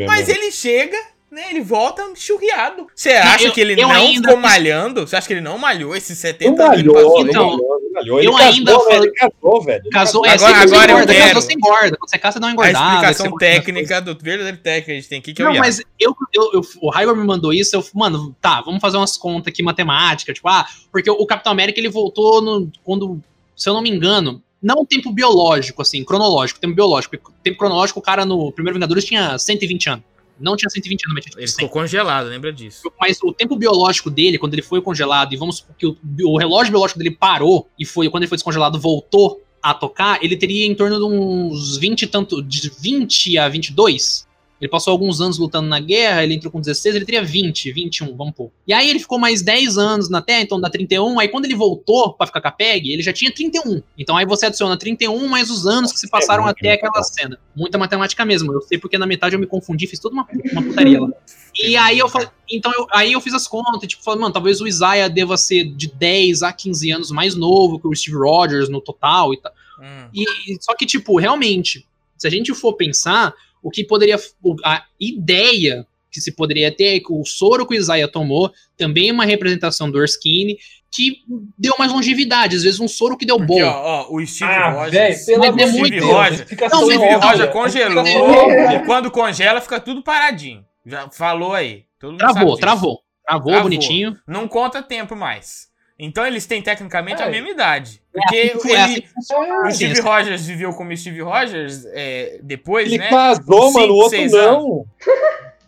mas 0.07 0.30
ele 0.30 0.49
chega, 0.51 0.97
né, 1.32 1.44
ele 1.50 1.62
volta 1.62 2.04
churriado. 2.16 2.88
Você 2.94 3.12
acha 3.12 3.46
eu- 3.46 3.52
que 3.54 3.62
ele 3.62 3.74
eu 3.82 3.88
não 3.88 3.96
ainda- 3.96 4.28
ficou 4.28 4.42
malhando? 4.42 5.08
Você 5.08 5.16
acha 5.16 5.26
que 5.28 5.34
ele 5.34 5.40
não 5.42 5.58
malhou 5.58 5.96
esses 5.96 6.10
Não 6.18 6.22
70 6.22 6.64
anos 6.64 6.76
que 6.76 6.82
ele 6.82 6.92
malhou, 6.94 7.12
não 7.24 7.28
Então, 7.30 7.46
malhou, 7.52 7.80
não 7.82 7.92
malhou. 7.94 8.20
Ele 8.20 8.28
eu 8.28 8.32
casou, 8.34 8.48
ainda 8.54 8.80
falei- 8.80 8.98
Ele 9.00 9.12
casou, 9.12 9.62
velho. 9.64 9.82
Ele 9.82 9.90
Casou, 9.90 10.26
é, 10.26 10.30
Agora- 10.34 10.58
agora 10.58 10.92
eu 10.92 10.96
engorda, 10.98 11.14
quero- 11.14 11.28
casou, 11.28 11.42
você 11.42 11.54
engorda. 11.54 11.98
Quando 11.98 12.10
você 12.10 12.18
casa, 12.18 12.34
você 12.34 12.40
dá 12.40 12.46
uma 12.48 12.52
A 12.52 12.54
engordada. 12.54 12.90
explicação 13.12 13.38
técnica, 13.38 14.02
do 14.02 14.18
verdadeiro 14.22 14.58
técnico 14.58 14.86
que 14.88 14.92
a 14.92 14.96
gente 14.96 15.08
tem 15.10 15.20
aqui, 15.20 15.34
que 15.34 15.42
é 15.42 15.46
o 15.46 15.54
Não, 15.54 15.58
mas 15.60 15.80
eu, 16.00 16.14
eu, 16.34 16.50
eu- 16.54 16.62
o 16.82 16.90
Raigor 16.90 17.16
me 17.16 17.24
mandou 17.26 17.54
isso, 17.54 17.76
eu, 17.78 17.86
mano, 17.94 18.36
tá, 18.42 18.62
vamos 18.62 18.82
fazer 18.82 18.98
umas 18.98 19.16
contas 19.18 19.48
aqui 19.54 19.64
matemáticas, 19.64 20.36
tipo, 20.36 20.50
ah, 20.50 20.66
porque 20.92 21.10
o 21.10 21.26
Capitão 21.26 21.52
América 21.54 21.80
ele 21.80 21.90
voltou 21.90 22.42
no, 22.42 22.70
quando, 22.84 23.22
se 23.56 23.70
eu 23.70 23.74
não 23.74 23.82
me 23.82 23.90
engano, 23.90 24.44
não 24.62 24.82
o 24.82 24.86
tempo 24.86 25.12
biológico, 25.12 25.82
assim, 25.82 26.04
cronológico, 26.04 26.60
tempo 26.60 26.76
biológico. 26.76 27.16
Tempo 27.42 27.58
cronológico, 27.58 28.00
o 28.00 28.04
cara 28.04 28.24
no 28.26 28.52
Primeiro 28.52 28.76
Vingadores 28.76 29.04
tinha 29.06 29.36
120 29.40 29.90
anos. 29.90 30.04
Não 30.42 30.56
tinha 30.56 30.70
120 30.70 31.06
anos, 31.06 31.14
mas 31.14 31.26
tinha 31.26 31.39
Ele 31.39 31.48
tipo, 31.48 31.60
ficou 31.60 31.70
100. 31.70 31.82
congelado, 31.84 32.28
lembra 32.28 32.52
disso. 32.52 32.92
Mas 33.00 33.20
o 33.24 33.32
tempo 33.32 33.56
biológico 33.56 34.10
dele, 34.10 34.38
quando 34.38 34.54
ele 34.54 34.62
foi 34.62 34.82
congelado, 34.82 35.34
e 35.34 35.38
vamos 35.38 35.58
supor 35.58 35.76
que 35.78 35.86
o, 35.86 35.98
o 36.26 36.38
relógio 36.38 36.72
biológico 36.72 37.00
dele 37.00 37.12
parou, 37.12 37.70
e 37.80 37.86
foi 37.86 38.10
quando 38.10 38.24
ele 38.24 38.30
foi 38.30 38.38
descongelado, 38.38 38.80
voltou 38.80 39.42
a 39.62 39.74
tocar, 39.74 40.24
ele 40.24 40.36
teria 40.36 40.66
em 40.66 40.74
torno 40.74 40.98
de 40.98 41.04
uns 41.04 41.78
20 41.78 42.02
e 42.02 42.08
tanto, 42.08 42.42
de 42.42 42.72
20 42.82 43.38
a 43.38 43.48
22. 43.48 44.28
Ele 44.62 44.70
passou 44.70 44.91
alguns 44.91 45.20
anos 45.20 45.39
lutando 45.39 45.68
na 45.68 45.80
guerra, 45.80 46.24
ele 46.24 46.36
entrou 46.36 46.51
com 46.51 46.62
16, 46.62 46.95
ele 46.95 47.05
teria 47.05 47.24
20, 47.24 47.72
21, 47.72 48.16
vamos 48.16 48.36
pôr. 48.36 48.51
E 48.68 48.72
aí 48.72 48.88
ele 48.88 48.99
ficou 48.99 49.18
mais 49.18 49.41
10 49.41 49.76
anos 49.76 50.07
na 50.07 50.22
Terra, 50.22 50.41
então 50.41 50.62
dá 50.62 50.70
31. 50.70 51.20
Aí 51.20 51.28
quando 51.28 51.45
ele 51.45 51.55
voltou 51.55 52.14
pra 52.14 52.28
ficar 52.28 52.41
com 52.41 52.47
a 52.47 52.51
PEG, 52.51 52.93
ele 52.93 53.01
já 53.01 53.12
tinha 53.12 53.34
31. 53.34 53.82
Então 53.97 54.16
aí 54.16 54.24
você 54.24 54.45
adiciona 54.45 54.78
31 54.78 55.28
mais 55.28 55.49
os 55.49 55.66
anos 55.66 55.91
que 55.91 55.99
se 55.99 56.07
passaram 56.07 56.43
muito 56.43 56.59
até 56.59 56.74
aquela 56.74 57.01
cena. 57.01 57.39
Muita 57.55 57.80
matemática 57.80 58.24
mesmo. 58.24 58.53
Eu 58.53 58.62
sei 58.62 58.78
porque 58.78 58.99
na 58.99 59.07
metade 59.07 59.36
eu 59.36 59.39
me 59.39 59.47
confundi, 59.47 59.88
fiz 59.88 59.99
toda 59.99 60.14
uma, 60.14 60.28
uma 60.51 60.62
putaria 60.62 61.01
lá. 61.01 61.09
E 61.55 61.76
aí 61.76 61.97
eu 61.97 62.07
falei, 62.07 62.28
então 62.49 62.72
eu, 62.72 62.86
aí 62.93 63.12
eu 63.14 63.20
fiz 63.20 63.34
as 63.34 63.47
contas, 63.47 63.89
tipo, 63.89 64.03
falei, 64.03 64.22
mano, 64.22 64.32
talvez 64.32 64.62
o 64.62 64.68
Isaiah 64.68 65.09
deva 65.09 65.38
ser 65.38 65.66
de 65.66 65.88
10 65.88 66.43
a 66.43 66.53
15 66.53 66.91
anos 66.91 67.12
mais 67.12 67.36
novo 67.36 67.80
que 67.80 67.88
o 67.88 67.95
Steve 67.95 68.18
Rogers 68.18 68.70
no 68.70 68.80
total 68.80 69.34
e 69.34 69.41
tal. 69.41 69.51
Hum. 69.82 70.07
E- 70.14 70.57
só 70.62 70.76
que, 70.76 70.86
tipo, 70.86 71.18
realmente, 71.18 71.86
se 72.16 72.28
a 72.28 72.30
gente 72.30 72.53
for 72.53 72.74
pensar, 72.74 73.34
o 73.62 73.70
que 73.70 73.84
poderia. 73.84 74.18
A 74.64 74.84
ideia 74.99 75.86
que 76.12 76.20
se 76.20 76.34
poderia 76.36 76.76
ter 76.76 76.97
é 76.97 76.99
que 76.99 77.12
o 77.12 77.24
soro 77.24 77.66
que 77.66 77.74
o 77.74 77.78
Isaiah 77.78 78.07
tomou 78.12 78.51
também 78.78 79.09
é 79.09 79.14
uma 79.14 79.24
representação 79.26 79.89
do 79.89 80.01
Erskine 80.01 80.57
que 80.93 81.20
deu 81.57 81.74
mais 81.80 81.89
longevidade. 81.91 82.57
Às 82.57 82.64
vezes 82.64 82.80
um 82.82 82.88
soro 82.88 83.16
que 83.18 83.26
deu 83.26 83.39
bom. 83.39 83.64
Ó, 83.64 84.07
ó, 84.09 84.14
o 84.14 84.26
Steve 84.28 84.51
Ah, 84.51 84.72
Rogers. 84.72 84.91
velho, 84.91 85.26
pelo 85.26 85.39
Mas 85.39 85.49
amor 85.49 85.62
é 85.62 85.66
de 85.72 85.78
muito 85.80 85.93
Deus. 85.95 86.12
Roger. 86.12 86.34
explicação 86.34 86.80
Não, 86.82 86.88
o 86.88 86.91
Steve 86.91 87.05
óbvia. 87.05 87.30
Roger 87.30 87.51
congelou. 87.51 88.05
É. 88.05 88.76
E 88.76 88.86
quando 88.86 89.09
congela, 89.09 89.62
fica 89.62 89.80
tudo 89.80 90.03
paradinho. 90.03 90.66
Já 90.86 91.09
falou 91.09 91.53
aí. 91.53 91.86
Todo 91.97 92.12
mundo 92.12 92.20
sabe 92.22 92.34
Travou, 92.34 92.49
disso. 92.49 92.59
travou. 92.62 92.99
Travou, 93.26 93.45
Travou. 93.47 93.64
bonitinho. 93.64 94.18
Não 94.28 94.47
conta 94.49 94.84
tempo 94.84 95.16
mais. 95.16 95.71
Então 96.04 96.26
eles 96.26 96.45
têm 96.47 96.62
tecnicamente 96.62 97.22
a 97.22 97.28
É. 97.28 97.30
mesma 97.30 97.49
idade. 97.49 98.02
Porque 98.12 98.36
É 98.36 98.52
assim 98.54 98.60
que- 98.68 98.74
é 98.74 98.82
assim 98.82 98.93
ele, 98.93 99.02
que 99.02 99.10
funciona. 99.14 99.68
o 99.68 99.72
Steve 99.72 99.91
Assim, 99.91 100.02
Rogers 100.02 100.45
viveu 100.47 100.74
como 100.74 100.97
Steve 100.97 101.22
Rogers 101.22 101.86
é, 101.93 102.39
depois, 102.41 102.88
Ele 102.88 102.97
né? 102.97 103.10
casou, 103.10 103.68
Cinco, 103.68 103.80
mano, 103.80 103.93
o 103.93 103.97
outro 103.97 104.32
não. 104.32 104.86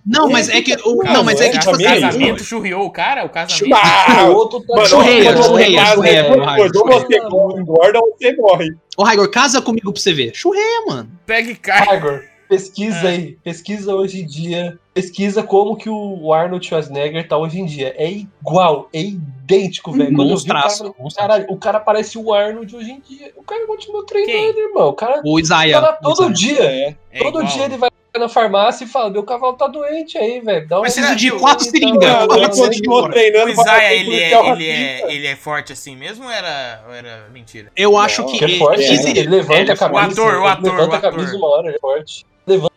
Não, 0.05 0.29
mas 0.29 0.49
é 0.49 0.61
que. 0.61 0.73
o- 0.83 1.01
Não, 1.03 1.23
mas 1.23 1.39
é 1.39 1.47
que, 1.47 1.55
é 1.55 1.59
tipo 1.59 1.71
o 1.71 1.75
assim. 1.75 1.83
casamento 1.85 2.43
churriou 2.43 2.85
o 2.85 2.89
cara? 2.91 3.23
O 3.23 3.29
casamento. 3.29 3.73
Ah, 3.73 4.25
O 4.25 4.33
outro 4.35 4.59
tá 4.59 4.75
Mano, 4.75 4.85
Churreia, 4.87 5.23
quando 5.31 5.37
você 5.37 5.43
churreia, 5.47 5.85
churreia, 5.85 6.19
é 6.19 6.23
duas 6.35 6.55
coisas. 6.55 6.75
Ou 6.75 6.91
churreia. 6.91 7.21
você 7.21 7.59
engorda 7.61 7.99
ou 7.99 8.17
você 8.17 8.35
morre. 8.35 8.67
Ô, 8.97 9.03
Raigor, 9.03 9.31
casa 9.31 9.61
comigo 9.61 9.93
pra 9.93 10.01
você 10.01 10.11
ver. 10.13 10.31
Churreia, 10.35 10.81
mano. 10.87 11.09
Pega 11.25 11.49
e 11.51 11.55
cai. 11.55 11.95
Igor, 11.97 12.21
pesquisa 12.49 13.07
É. 13.07 13.11
aí. 13.11 13.37
Pesquisa 13.43 13.95
hoje 13.95 14.21
em 14.21 14.25
dia. 14.25 14.77
Pesquisa 14.93 15.41
como 15.41 15.75
que 15.75 15.89
o 15.89 16.31
Arnold 16.31 16.65
Schwarzenegger 16.67 17.27
tá 17.27 17.35
hoje 17.35 17.59
em 17.59 17.65
dia. 17.65 17.95
É 17.97 18.07
igual, 18.11 18.89
é 18.93 19.01
idêntico, 19.01 19.91
velho. 19.91 20.15
Quando 20.15 20.29
eu 20.31 20.37
vi 20.37 20.51
o 20.51 21.09
cara, 21.15 21.45
o 21.49 21.57
cara 21.57 21.79
parece 21.79 22.17
o 22.17 22.31
Arnold 22.31 22.75
hoje 22.75 22.91
em 22.91 22.99
dia. 22.99 23.31
O 23.35 23.41
cara 23.43 23.65
continua 23.65 24.05
treinando, 24.05 24.59
irmão. 24.59 24.89
O 24.89 24.93
cara 24.93 25.19
O 25.25 25.35
tá 25.35 25.41
Isaiah. 25.41 25.97
o 25.99 26.03
todo 26.03 26.31
Isaiah. 26.31 26.33
dia. 26.33 26.63
É. 26.63 26.95
É 27.11 27.19
todo 27.23 27.39
igual. 27.39 27.45
dia 27.53 27.65
ele 27.65 27.77
vai 27.77 27.89
na 28.19 28.29
farmácia 28.29 28.85
e 28.85 28.87
fala: 28.87 29.09
Meu 29.09 29.23
cavalo 29.23 29.53
tá 29.53 29.65
doente 29.67 30.15
aí, 30.15 30.39
velho. 30.39 30.67
Dá 30.67 30.75
uma 30.75 30.83
Mas 30.83 30.93
será 30.93 31.07
Precisa 31.07 31.31
de 31.31 31.35
o- 31.35 31.39
quatro 31.39 31.65
o- 31.65 31.69
seringas. 31.71 32.13
Ele 32.13 32.77
embora. 32.77 33.15
O 33.15 33.49
Isaiah, 33.49 33.93
ele 33.95 34.19
é, 34.19 34.49
ele, 34.51 34.67
é, 34.69 35.11
ele 35.15 35.27
é 35.27 35.35
forte 35.35 35.73
assim 35.73 35.95
mesmo 35.95 36.25
ou 36.25 36.31
era, 36.31 36.83
ou 36.87 36.93
era 36.93 37.27
mentira? 37.33 37.71
Eu 37.75 37.97
acho 37.97 38.21
Não, 38.21 38.29
que. 38.31 38.45
É 38.45 38.57
forte, 38.59 38.83
ele 38.83 39.23
levanta 39.23 39.59
ele 39.59 39.71
é 39.71 39.73
a 39.73 39.77
camisa. 39.77 40.21
O 40.21 40.27
ator, 40.27 40.33
o 40.35 40.37
ele 40.41 40.47
ator, 40.47 40.63
levanta 40.75 40.91
o 40.93 40.95
a 40.95 41.01
camisa 41.01 41.27
ator. 41.29 41.39
uma 41.39 41.47
hora, 41.47 41.67
ele 41.69 41.77
é 41.77 41.79
forte. 41.79 42.25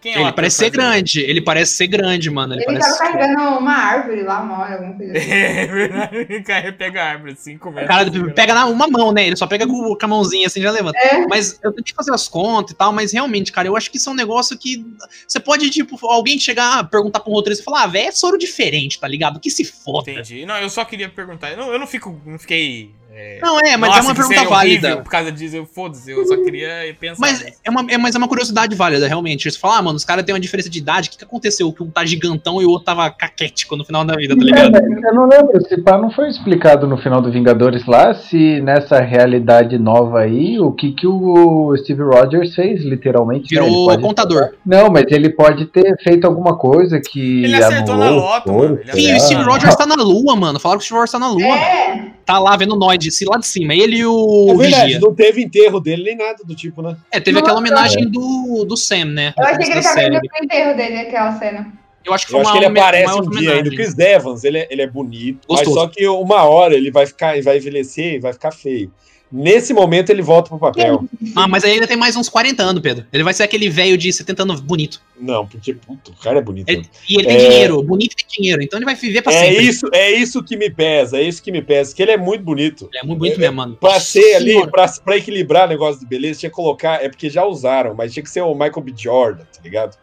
Quem 0.01 0.15
é 0.15 0.21
Ele 0.21 0.33
parece 0.33 0.57
que 0.57 0.59
ser 0.61 0.65
ele? 0.67 0.77
grande. 0.77 1.21
Ele 1.21 1.41
parece 1.41 1.77
ser 1.77 1.87
grande, 1.89 2.31
mano. 2.31 2.55
Ele, 2.55 2.63
Ele 2.63 2.79
parece. 2.79 2.99
tava 2.99 3.13
carregando 3.13 3.59
uma 3.59 3.73
árvore 3.73 4.23
lá, 4.23 4.41
uma 4.41 4.61
hora, 4.61 4.75
alguma 4.75 4.95
coisa 4.95 5.19
assim. 5.19 5.31
É 5.57 5.67
verdade, 5.67 6.17
o 6.23 6.45
cara 6.45 6.73
pega 6.73 7.03
a 7.03 7.07
árvore 7.11 7.33
assim, 7.33 7.59
começa. 7.59 7.85
O 7.85 7.89
cara 7.89 8.09
assim, 8.09 8.31
pega 8.31 8.55
na 8.55 8.67
uma 8.67 8.87
mão, 8.87 9.13
né? 9.13 9.27
Ele 9.27 9.37
só 9.37 9.47
pega 9.47 9.67
com, 9.67 9.97
com 9.97 10.05
a 10.05 10.09
mãozinha 10.09 10.47
assim 10.47 10.61
e 10.61 10.63
já 10.63 10.71
levanta. 10.71 10.99
É. 10.99 11.27
Mas 11.27 11.59
eu 11.63 11.73
tentei 11.73 11.95
fazer 11.95 12.13
as 12.13 12.29
contas 12.29 12.73
e 12.73 12.75
tal, 12.77 12.93
mas 12.93 13.13
realmente, 13.13 13.51
cara, 13.51 13.67
eu 13.67 13.77
acho 13.77 13.91
que 13.91 13.97
isso 13.97 14.09
é 14.09 14.13
um 14.13 14.17
negócio 14.17 14.57
que. 14.57 14.85
Você 15.27 15.41
pode, 15.41 15.69
tipo, 15.71 15.99
alguém 16.07 16.39
chegar, 16.39 16.89
perguntar 16.89 17.21
pra 17.21 17.31
um 17.31 17.35
roteirista 17.35 17.63
e 17.63 17.65
falar, 17.65 17.83
ah, 17.85 17.87
velho, 17.87 18.09
é 18.09 18.13
soro 18.13 18.39
diferente, 18.39 19.01
tá 19.01 19.09
ligado? 19.09 19.41
Que 19.41 19.51
se 19.51 19.65
foda. 19.65 20.11
Entendi. 20.13 20.47
Não, 20.47 20.57
eu 20.59 20.71
só 20.71 20.85
queria 20.85 21.09
perguntar. 21.09 21.51
Eu 21.51 21.57
não, 21.57 21.73
eu 21.73 21.79
não 21.79 21.87
fico. 21.87 22.21
Não 22.25 22.39
fiquei. 22.39 22.95
É... 23.17 23.39
Não, 23.41 23.59
é, 23.61 23.77
mas 23.79 23.89
Nossa, 23.89 24.01
é 24.01 24.03
uma 24.03 24.15
pergunta 24.15 24.45
válida. 24.45 24.97
Por 24.99 25.11
causa 25.11 25.33
disso, 25.33 25.57
eu 25.57 25.65
foda-se, 25.65 26.11
eu 26.11 26.27
só 26.27 26.37
queria 26.37 26.69
pensar. 27.01 27.19
Mas 27.19 27.43
é, 27.65 27.71
uma, 27.71 27.87
é, 27.89 27.97
mas 27.97 28.15
é 28.15 28.19
uma 28.19 28.29
curiosidade 28.29 28.75
válida, 28.77 29.09
realmente. 29.09 29.51
Você 29.51 29.59
fala, 29.59 29.79
ah, 29.79 29.83
mano, 29.83 29.97
os 29.97 30.05
caras 30.05 30.23
têm 30.25 30.35
uma 30.35 30.41
diferença 30.41 30.69
de 30.69 30.79
idade, 30.79 31.09
o 31.09 31.13
que, 31.13 31.19
que 31.19 31.25
aconteceu? 31.25 31.73
Que 31.73 31.83
um 31.83 31.89
tá 31.89 32.05
gigantão 32.05 32.61
e 32.61 32.67
o 32.67 32.71
outro 32.71 32.85
tava 32.85 33.09
caquético 33.11 33.75
no 33.75 33.85
final 33.87 34.05
da 34.05 34.15
vida, 34.17 34.37
tá 34.37 34.45
ligado? 34.45 34.77
Eu 34.77 35.15
não 35.15 35.27
lembro, 35.27 35.67
se 35.67 35.81
pá, 35.81 35.97
não 35.97 36.11
foi 36.11 36.29
explicado 36.29 36.87
no 36.87 36.99
final 36.99 37.23
do 37.23 37.31
Vingadores 37.33 37.87
lá 37.87 38.15
se 38.15 38.61
nessa 38.61 39.01
realidade 39.01 39.79
nova 39.79 40.21
aí, 40.21 40.61
o 40.61 40.71
que 40.73 40.93
que 40.93 41.07
o 41.07 41.75
Steve 41.79 42.03
Rogers 42.03 42.55
fez, 42.55 42.85
literalmente. 42.85 43.55
né? 43.55 43.63
Virou 43.63 43.87
pode- 43.87 44.03
contador. 44.03 44.51
Não, 44.65 44.91
mas 44.91 45.05
ele 45.11 45.31
pode 45.31 45.67
ter 45.67 45.97
feito 46.03 46.27
alguma 46.27 46.57
coisa 46.59 47.01
que. 47.01 47.45
Ele 47.45 47.57
acertou 47.57 47.95
anulou 47.95 48.31
na 48.31 48.43
soro, 48.43 48.59
mano. 48.59 48.79
Sim, 48.93 49.15
o. 49.15 49.21
Steve 49.21 49.43
Rogers 49.43 49.75
tá 49.77 49.87
na 49.87 49.95
lua, 49.95 50.37
mano. 50.37 50.61
Falaram 50.61 50.79
que 50.79 50.85
o 50.85 50.87
Steve 50.87 50.99
Rogers 50.99 51.13
tá 51.13 51.19
na 51.19 51.29
lua. 51.29 51.57
É, 51.57 52.17
Tá 52.27 52.41
lá 52.41 52.57
vendo 52.57 52.77
Noid, 53.07 53.11
se 53.13 53.25
lá 53.25 53.39
de 53.39 53.47
cima. 53.47 53.75
Ele 53.75 53.97
e 53.99 54.07
o 54.07 54.49
É 54.51 54.57
verdade, 54.57 54.85
Vigia. 54.85 55.01
não 55.01 55.15
teve 55.15 55.43
enterro 55.43 55.81
dele 55.81 56.03
nem 56.03 56.17
nada 56.17 56.43
do 56.45 56.55
tipo, 56.55 56.83
né? 56.83 56.97
É, 57.11 57.21
teve 57.21 57.39
aquela 57.39 57.59
homenagem 57.59 58.09
do, 58.11 58.65
do 58.65 58.77
Sam, 58.77 59.07
né? 59.07 59.35
eu 59.37 59.45
achei 59.45 59.65
que 59.65 59.73
ele 59.73 59.83
tava 59.83 60.03
indo 60.03 60.21
pro 60.21 60.45
enterro 60.45 60.77
dele, 60.77 60.97
aquela 60.99 61.39
cena. 61.39 61.73
Eu 62.05 62.15
acho 62.15 62.27
que 62.27 62.35
Eu 62.35 62.41
acho 62.41 62.53
que 62.53 62.59
ele 62.59 62.67
aparece 62.67 63.15
um 63.15 63.31
dia 63.31 63.55
ainda. 63.55 63.69
O. 63.69 63.73
Chris 63.75 63.99
Evans, 63.99 64.45
ele 64.45 64.59
é, 64.59 64.69
ele 64.71 64.83
é 64.83 64.87
bonito, 64.87 65.47
Gostoso. 65.49 65.75
mas 65.75 65.83
só 65.83 65.89
que 65.89 66.07
uma 66.07 66.45
hora 66.45 66.75
ele 66.75 66.91
vai 66.91 67.05
ficar, 67.05 67.35
ele 67.35 67.43
vai 67.43 67.57
envelhecer 67.57 68.15
e 68.15 68.19
vai 68.21 68.33
ficar 68.33 68.53
feio. 68.53 68.93
Nesse 69.31 69.75
momento 69.75 70.11
ele 70.11 70.23
volta 70.23 70.49
pro 70.51 70.59
papel. 70.59 71.05
Ah, 71.35 71.49
mas 71.49 71.65
aí 71.65 71.73
ainda 71.73 71.87
tem 71.89 71.97
mais 71.97 72.15
uns 72.15 72.29
40 72.29 72.63
anos, 72.63 72.81
Pedro. 72.81 73.05
Ele 73.13 73.25
vai 73.25 73.35
ser 73.35 73.43
aquele 73.43 73.69
velho 73.69 73.99
de 73.99 74.13
70 74.13 74.45
anos 74.45 74.61
bonito. 74.61 75.03
Não, 75.21 75.45
porque 75.45 75.75
puto, 75.75 76.13
o 76.13 76.17
cara 76.23 76.39
é 76.39 76.41
bonito. 76.43 76.69
Ele- 76.69 76.89
e 77.09 77.15
ele 77.19 77.27
tem 77.27 77.37
É. 77.37 77.39
dinheiro, 77.49 77.83
bonito 77.83 78.15
tem 78.15 78.27
dinheiro. 78.43 78.63
Então 78.63 78.79
ele 78.79 78.85
vai 78.85 78.95
viver 78.95 79.23
pra 79.23 79.33
É 79.35 79.47
sempre. 79.49 79.65
isso, 79.67 79.87
é 79.93 80.13
isso 80.13 80.45
que 80.45 80.57
me 80.57 80.71
pesa, 80.71 81.19
é 81.19 81.23
isso 81.23 81.43
que 81.43 81.51
me 81.51 81.61
pesa, 81.61 81.93
que 81.95 82.01
ele 82.03 82.13
é 82.13 82.17
muito 82.17 82.45
bonito. 82.45 82.89
Ele 82.93 82.99
é 83.03 83.05
muito 83.05 83.19
bonito 83.19 83.35
É, 83.35 83.39
mesmo, 83.39 83.57
mano. 83.57 83.77
Pra 83.81 83.99
ser 83.99 84.37
ali, 84.37 84.53
Senhora. 84.53 84.71
pra, 84.71 84.87
pra 85.05 85.17
equilibrar 85.17 85.67
o 85.67 85.71
negócio 85.71 86.01
de 86.01 86.07
beleza, 86.07 86.39
tinha 86.41 86.51
que 86.51 86.57
colocar, 86.57 87.03
é 87.03 87.09
porque 87.09 87.29
já 87.29 87.45
usaram, 87.45 87.95
mas 87.97 88.13
tinha 88.13 88.23
que 88.23 88.31
ser 88.31 88.43
o 88.43 88.53
Michael 88.55 88.81
B. 88.81 88.93
Jordan, 88.97 89.43
tá 89.45 89.61
ligado? 89.63 89.97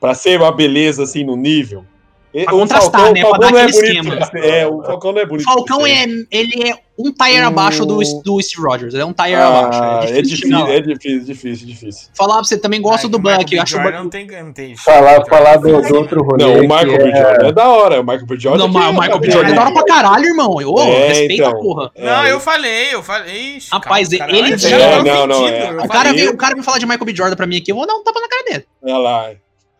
Pra 0.00 0.12
ser 0.12 0.40
uma 0.40 0.50
beleza 0.50 1.04
assim 1.04 1.22
no 1.24 1.36
nível. 1.36 1.84
Pra 2.32 2.52
contrastar, 2.52 3.12
né? 3.12 3.24
o 3.24 3.30
Pra 3.30 3.38
dar 3.38 3.50
não 3.52 3.58
é 3.58 3.62
aquele 3.64 4.02
bonito. 4.02 4.22
esquema. 4.22 4.44
É, 4.46 4.66
o 4.66 4.82
Falcão 4.82 5.12
não 5.12 5.20
é 5.20 5.24
O 5.24 5.28
bonito. 5.28 5.44
Falcão 5.44 5.86
é, 5.86 6.04
ele 6.30 6.68
é 6.70 6.74
um 6.98 7.10
tire 7.12 7.40
O- 7.42 7.46
abaixo 7.46 7.86
do, 7.86 7.96
do 8.22 8.42
Steve 8.42 8.62
Rogers. 8.62 8.92
Ele 8.94 9.02
é 9.02 9.06
um 9.06 9.12
tire 9.14 9.34
Ah, 9.34 9.48
abaixo. 9.58 10.12
é 10.12 10.22
difícil, 10.22 10.36
chegar 10.48 10.64
lá. 10.64 10.70
é 10.70 10.80
difícil, 10.80 11.24
difícil, 11.24 11.66
difícil. 11.66 12.08
Falar 12.14 12.34
pra 12.34 12.44
você, 12.44 12.58
também 12.58 12.82
gosto 12.82 13.04
Ai, 13.04 13.10
do 13.10 13.16
o 13.16 13.20
Michael 13.20 13.38
Buck. 13.38 13.50
B. 13.50 13.56
Eu 13.58 13.62
acho 13.62 13.74
o 13.78 13.82
Jordan 13.82 13.90
Buck... 13.92 14.02
não 14.04 14.10
tem, 14.10 14.42
não 14.44 14.52
tem 14.52 14.76
Falar, 14.76 15.24
falar 15.26 15.56
do, 15.56 15.80
do 15.80 15.94
outro 15.96 16.22
rolê. 16.22 16.44
Não, 16.44 16.54
o 16.58 16.60
Michael 16.62 16.98
B. 16.98 17.08
é- 17.10 17.22
Jordan 17.22 17.46
é 17.48 17.52
da 17.52 17.68
hora. 17.70 18.00
O 18.00 18.04
Michael 18.04 18.26
B. 18.26 18.38
Jordan. 18.38 18.58
Não, 18.58 18.66
o 18.90 18.92
Michael 18.92 19.18
B. 19.18 19.28
é- 19.28 19.30
Jordan 19.30 19.50
é 19.50 19.54
da 19.54 19.62
hora 19.62 19.72
pra 19.72 19.84
caralho, 19.84 20.24
irmão. 20.26 20.50
Ô, 20.56 20.80
É, 20.82 21.08
respeita 21.08 21.34
então. 21.34 21.50
a 21.50 21.54
porra. 21.54 21.90
Não, 21.98 22.24
É. 22.24 22.32
eu 22.32 22.40
falei, 22.40 22.94
eu 22.94 23.02
falei. 23.02 23.56
Ixi, 23.56 23.68
Rapaz, 23.72 24.12
ele- 24.12 24.22
É, 24.22 24.26
tá 24.26 25.02
não, 25.04 25.26
não, 25.26 25.48
é. 25.48 25.70
eu 25.70 25.74
O 25.84 25.88
cara, 25.88 26.08
falei. 26.10 26.12
vem, 26.24 26.28
o 26.28 26.36
cara 26.36 26.54
vem 26.54 26.62
falar 26.62 26.78
de 26.78 26.84
Michael 26.86 27.04
B. 27.06 27.14
Jordan 27.14 27.36
pra 27.36 27.46
mim 27.46 27.56
aqui, 27.56 27.72
eu 27.72 27.76
vou 27.76 27.86
dar 27.86 27.94
um 27.94 28.04
tapa 28.04 28.20
na 28.20 28.28
cara 28.28 28.44
dele. 28.44 28.64
Olha 28.82 28.98
lá. 28.98 29.30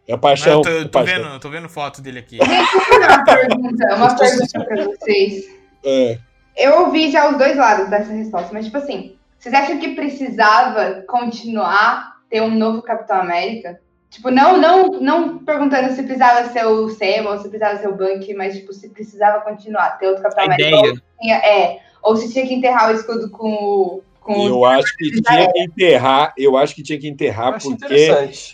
É 0.08 0.16
paixão. 0.16 0.52
eu 0.54 0.60
tô, 0.62 0.68
é 0.70 0.84
tô 0.84 0.88
paixão. 0.90 1.22
vendo, 1.22 1.40
tô 1.40 1.48
vendo 1.48 1.68
foto 1.68 2.00
dele 2.00 2.20
aqui. 2.20 2.38
Uma 2.40 3.24
pergunta, 3.24 3.94
uma 3.96 4.14
pergunta 4.16 4.64
pra 4.64 4.84
vocês. 4.84 5.44
É. 5.84 6.18
Eu 6.56 6.80
ouvi 6.80 7.10
já 7.10 7.28
os 7.30 7.36
dois 7.36 7.56
lados 7.56 7.88
dessa 7.88 8.12
resposta, 8.12 8.50
mas 8.52 8.64
tipo 8.66 8.78
assim, 8.78 9.16
vocês 9.38 9.54
acham 9.54 9.78
que 9.78 9.94
precisava 9.94 11.02
continuar 11.08 12.16
ter 12.30 12.40
um 12.40 12.54
novo 12.54 12.82
Capitão 12.82 13.20
América? 13.20 13.80
Tipo, 14.10 14.30
não, 14.30 14.56
não, 14.56 14.88
não 15.00 15.38
perguntando 15.38 15.92
se 15.92 16.02
precisava 16.02 16.48
ser 16.48 16.64
o 16.64 16.88
Sam 16.88 17.28
ou 17.28 17.38
se 17.38 17.48
precisava 17.48 17.78
ser 17.78 17.88
o 17.88 17.96
Bucky, 17.96 18.32
mas 18.34 18.56
tipo, 18.56 18.72
se 18.72 18.88
precisava 18.88 19.42
continuar, 19.42 19.98
ter 19.98 20.06
outro 20.06 20.22
Capitão 20.22 20.44
A 20.44 20.46
América. 20.46 20.68
ideia. 20.68 21.02
Ou, 21.18 21.30
é, 21.30 21.80
ou 22.02 22.16
se 22.16 22.32
tinha 22.32 22.46
que 22.46 22.54
enterrar 22.54 22.90
o 22.90 22.94
escudo 22.94 23.28
com 23.30 23.52
o. 23.52 24.02
Com 24.26 24.46
Eu 24.48 24.64
acho 24.64 24.96
que 24.96 25.10
tinha 25.22 25.52
que 25.52 25.60
enterrar. 25.60 26.34
Eu 26.36 26.56
acho 26.56 26.74
que 26.74 26.82
tinha 26.82 26.98
que 26.98 27.06
Eu 27.06 27.10
enterrar, 27.12 27.54
acho 27.54 27.70
porque 27.70 28.10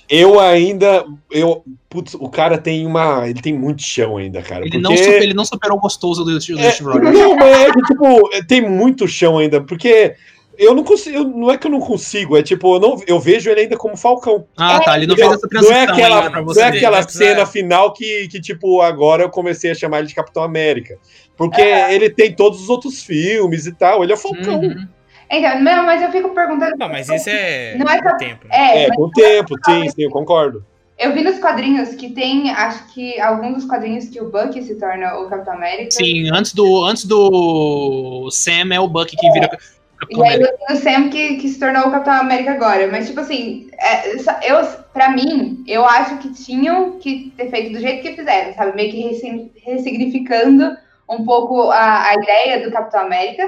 eu 0.08 0.38
ainda. 0.38 1.04
Eu, 1.30 1.64
putz, 1.88 2.14
o 2.14 2.28
cara 2.28 2.58
tem 2.58 2.86
uma. 2.86 3.28
Ele 3.28 3.40
tem 3.40 3.52
muito 3.52 3.82
chão 3.82 4.16
ainda, 4.18 4.42
cara. 4.42 4.62
Ele, 4.66 4.70
porque... 4.72 4.82
não, 4.82 4.96
super- 4.96 5.22
ele 5.22 5.34
não 5.34 5.44
superou 5.44 5.78
o 5.78 5.80
gostoso 5.80 6.24
do, 6.24 6.32
do 6.32 6.40
Steve 6.40 6.60
É, 6.60 6.70
Rogers. 6.80 7.18
não, 7.18 7.36
mas 7.36 7.58
é 7.60 7.72
que, 7.72 7.82
tipo, 7.82 8.30
tem 8.46 8.60
muito 8.68 9.08
chão 9.08 9.38
ainda, 9.38 9.60
porque 9.62 10.14
eu 10.58 10.74
não 10.74 10.84
consigo, 10.84 11.16
eu- 11.16 11.24
não 11.24 11.50
é 11.50 11.56
que 11.56 11.66
eu 11.66 11.70
não 11.70 11.80
consigo, 11.80 12.36
é 12.36 12.42
tipo, 12.42 12.76
eu, 12.76 12.80
não, 12.80 13.02
eu 13.06 13.18
vejo 13.18 13.48
ele 13.50 13.62
ainda 13.62 13.76
como 13.76 13.96
Falcão. 13.96 14.46
Ah, 14.56 14.78
tá. 14.80 14.96
Ele 14.96 15.06
não 15.06 15.16
Não, 15.16 15.22
fez 15.24 15.32
essa 15.38 15.48
transição 15.48 15.74
não 15.74 15.80
é 15.80 15.84
aquela, 15.84 16.16
ainda 16.18 16.30
pra 16.30 16.42
não 16.42 16.52
é 16.62 16.64
aquela 16.68 17.02
precisar- 17.02 17.24
cena 17.24 17.46
final 17.46 17.92
que, 17.94 18.28
que, 18.28 18.40
tipo, 18.40 18.80
agora 18.82 19.22
eu 19.24 19.30
comecei 19.30 19.70
a 19.70 19.74
chamar 19.74 20.00
ele 20.00 20.08
de 20.08 20.14
Capitão 20.14 20.42
América. 20.42 20.98
Porque 21.36 21.62
ele 21.62 22.10
tem 22.10 22.32
todos 22.34 22.60
os 22.62 22.68
outros 22.68 23.02
filmes 23.02 23.66
e 23.66 23.72
tal, 23.72 24.02
ele 24.04 24.12
é 24.12 24.14
o 24.14 24.18
Falcão. 24.18 24.60
Uhum. 24.60 24.86
Então, 25.33 25.61
não, 25.61 25.85
mas 25.87 26.03
eu 26.03 26.11
fico 26.12 26.28
perguntando. 26.30 26.76
Não, 26.78 26.89
mas 26.89 27.09
isso 27.09 27.28
é 27.30 27.74
Não 27.78 27.87
é 27.91 28.03
com 28.03 28.09
só- 28.11 28.14
o 28.14 28.18
tempo. 28.18 28.47
né? 28.49 28.55
É, 28.57 28.83
É, 28.85 28.89
com 28.95 29.03
o 29.05 29.11
tempo, 29.11 29.55
sim, 29.64 29.89
sim, 29.89 30.03
eu 30.03 30.11
concordo. 30.11 30.64
eu 30.99 31.12
vi 31.14 31.22
nos 31.24 31.39
quadrinhos 31.39 31.95
que 31.95 32.11
tem, 32.11 32.51
acho 32.51 32.93
que 32.93 33.18
alguns 33.20 33.55
dos 33.55 33.64
quadrinhos 33.64 34.09
que 34.09 34.20
o 34.20 34.30
Bucky 34.30 34.62
se 34.62 34.74
torna 34.76 35.14
o 35.18 35.28
Capitão 35.28 35.55
América. 35.55 35.91
Sim, 35.91 36.28
antes 36.33 36.53
do, 36.53 36.85
antes 36.85 37.05
do 37.07 38.28
Sam 38.30 38.72
é 38.74 38.78
o 38.78 38.87
Bucky 38.87 39.16
que 39.16 39.30
vira 39.33 39.49
Capitão 39.49 39.68
E 40.11 40.28
aí 40.28 40.35
América. 40.37 40.51
eu 40.53 40.66
tenho 40.66 40.78
o 40.78 40.83
Sam 40.83 41.09
que, 41.11 41.37
que 41.37 41.49
se 41.49 41.59
tornou 41.59 41.87
o 41.87 41.91
Capitão 41.91 42.14
América 42.14 42.53
agora. 42.53 42.87
Mas, 42.89 43.07
tipo 43.09 43.20
assim, 43.20 43.68
é, 43.80 44.12
eu, 44.53 44.64
pra 44.93 45.11
mim, 45.11 45.64
eu 45.66 45.85
acho 45.87 46.18
que 46.18 46.33
tinham 46.35 46.99
que 46.99 47.33
ter 47.37 47.49
feito 47.51 47.72
do 47.72 47.80
jeito 47.80 48.03
que 48.03 48.12
fizeram, 48.14 48.53
sabe? 48.55 48.76
Meio 48.76 48.91
que 48.91 49.01
ressign- 49.01 49.51
ressignificando 49.64 50.76
um 51.09 51.24
pouco 51.24 51.70
a, 51.70 52.09
a 52.09 52.14
ideia 52.14 52.62
do 52.62 52.70
Capitão 52.70 53.01
América. 53.03 53.45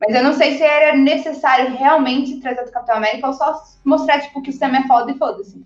Mas 0.00 0.14
eu 0.14 0.22
não 0.22 0.32
sei 0.32 0.56
se 0.56 0.62
era 0.62 0.96
necessário 0.96 1.76
realmente 1.76 2.36
trazer 2.40 2.62
o 2.62 2.70
Capitão 2.70 2.96
América 2.96 3.26
ou 3.26 3.32
só 3.32 3.62
mostrar, 3.84 4.20
tipo, 4.20 4.40
que 4.40 4.50
o 4.50 4.52
Sam 4.52 4.76
é 4.76 4.86
foda 4.86 5.10
e 5.10 5.18
foda-se. 5.18 5.60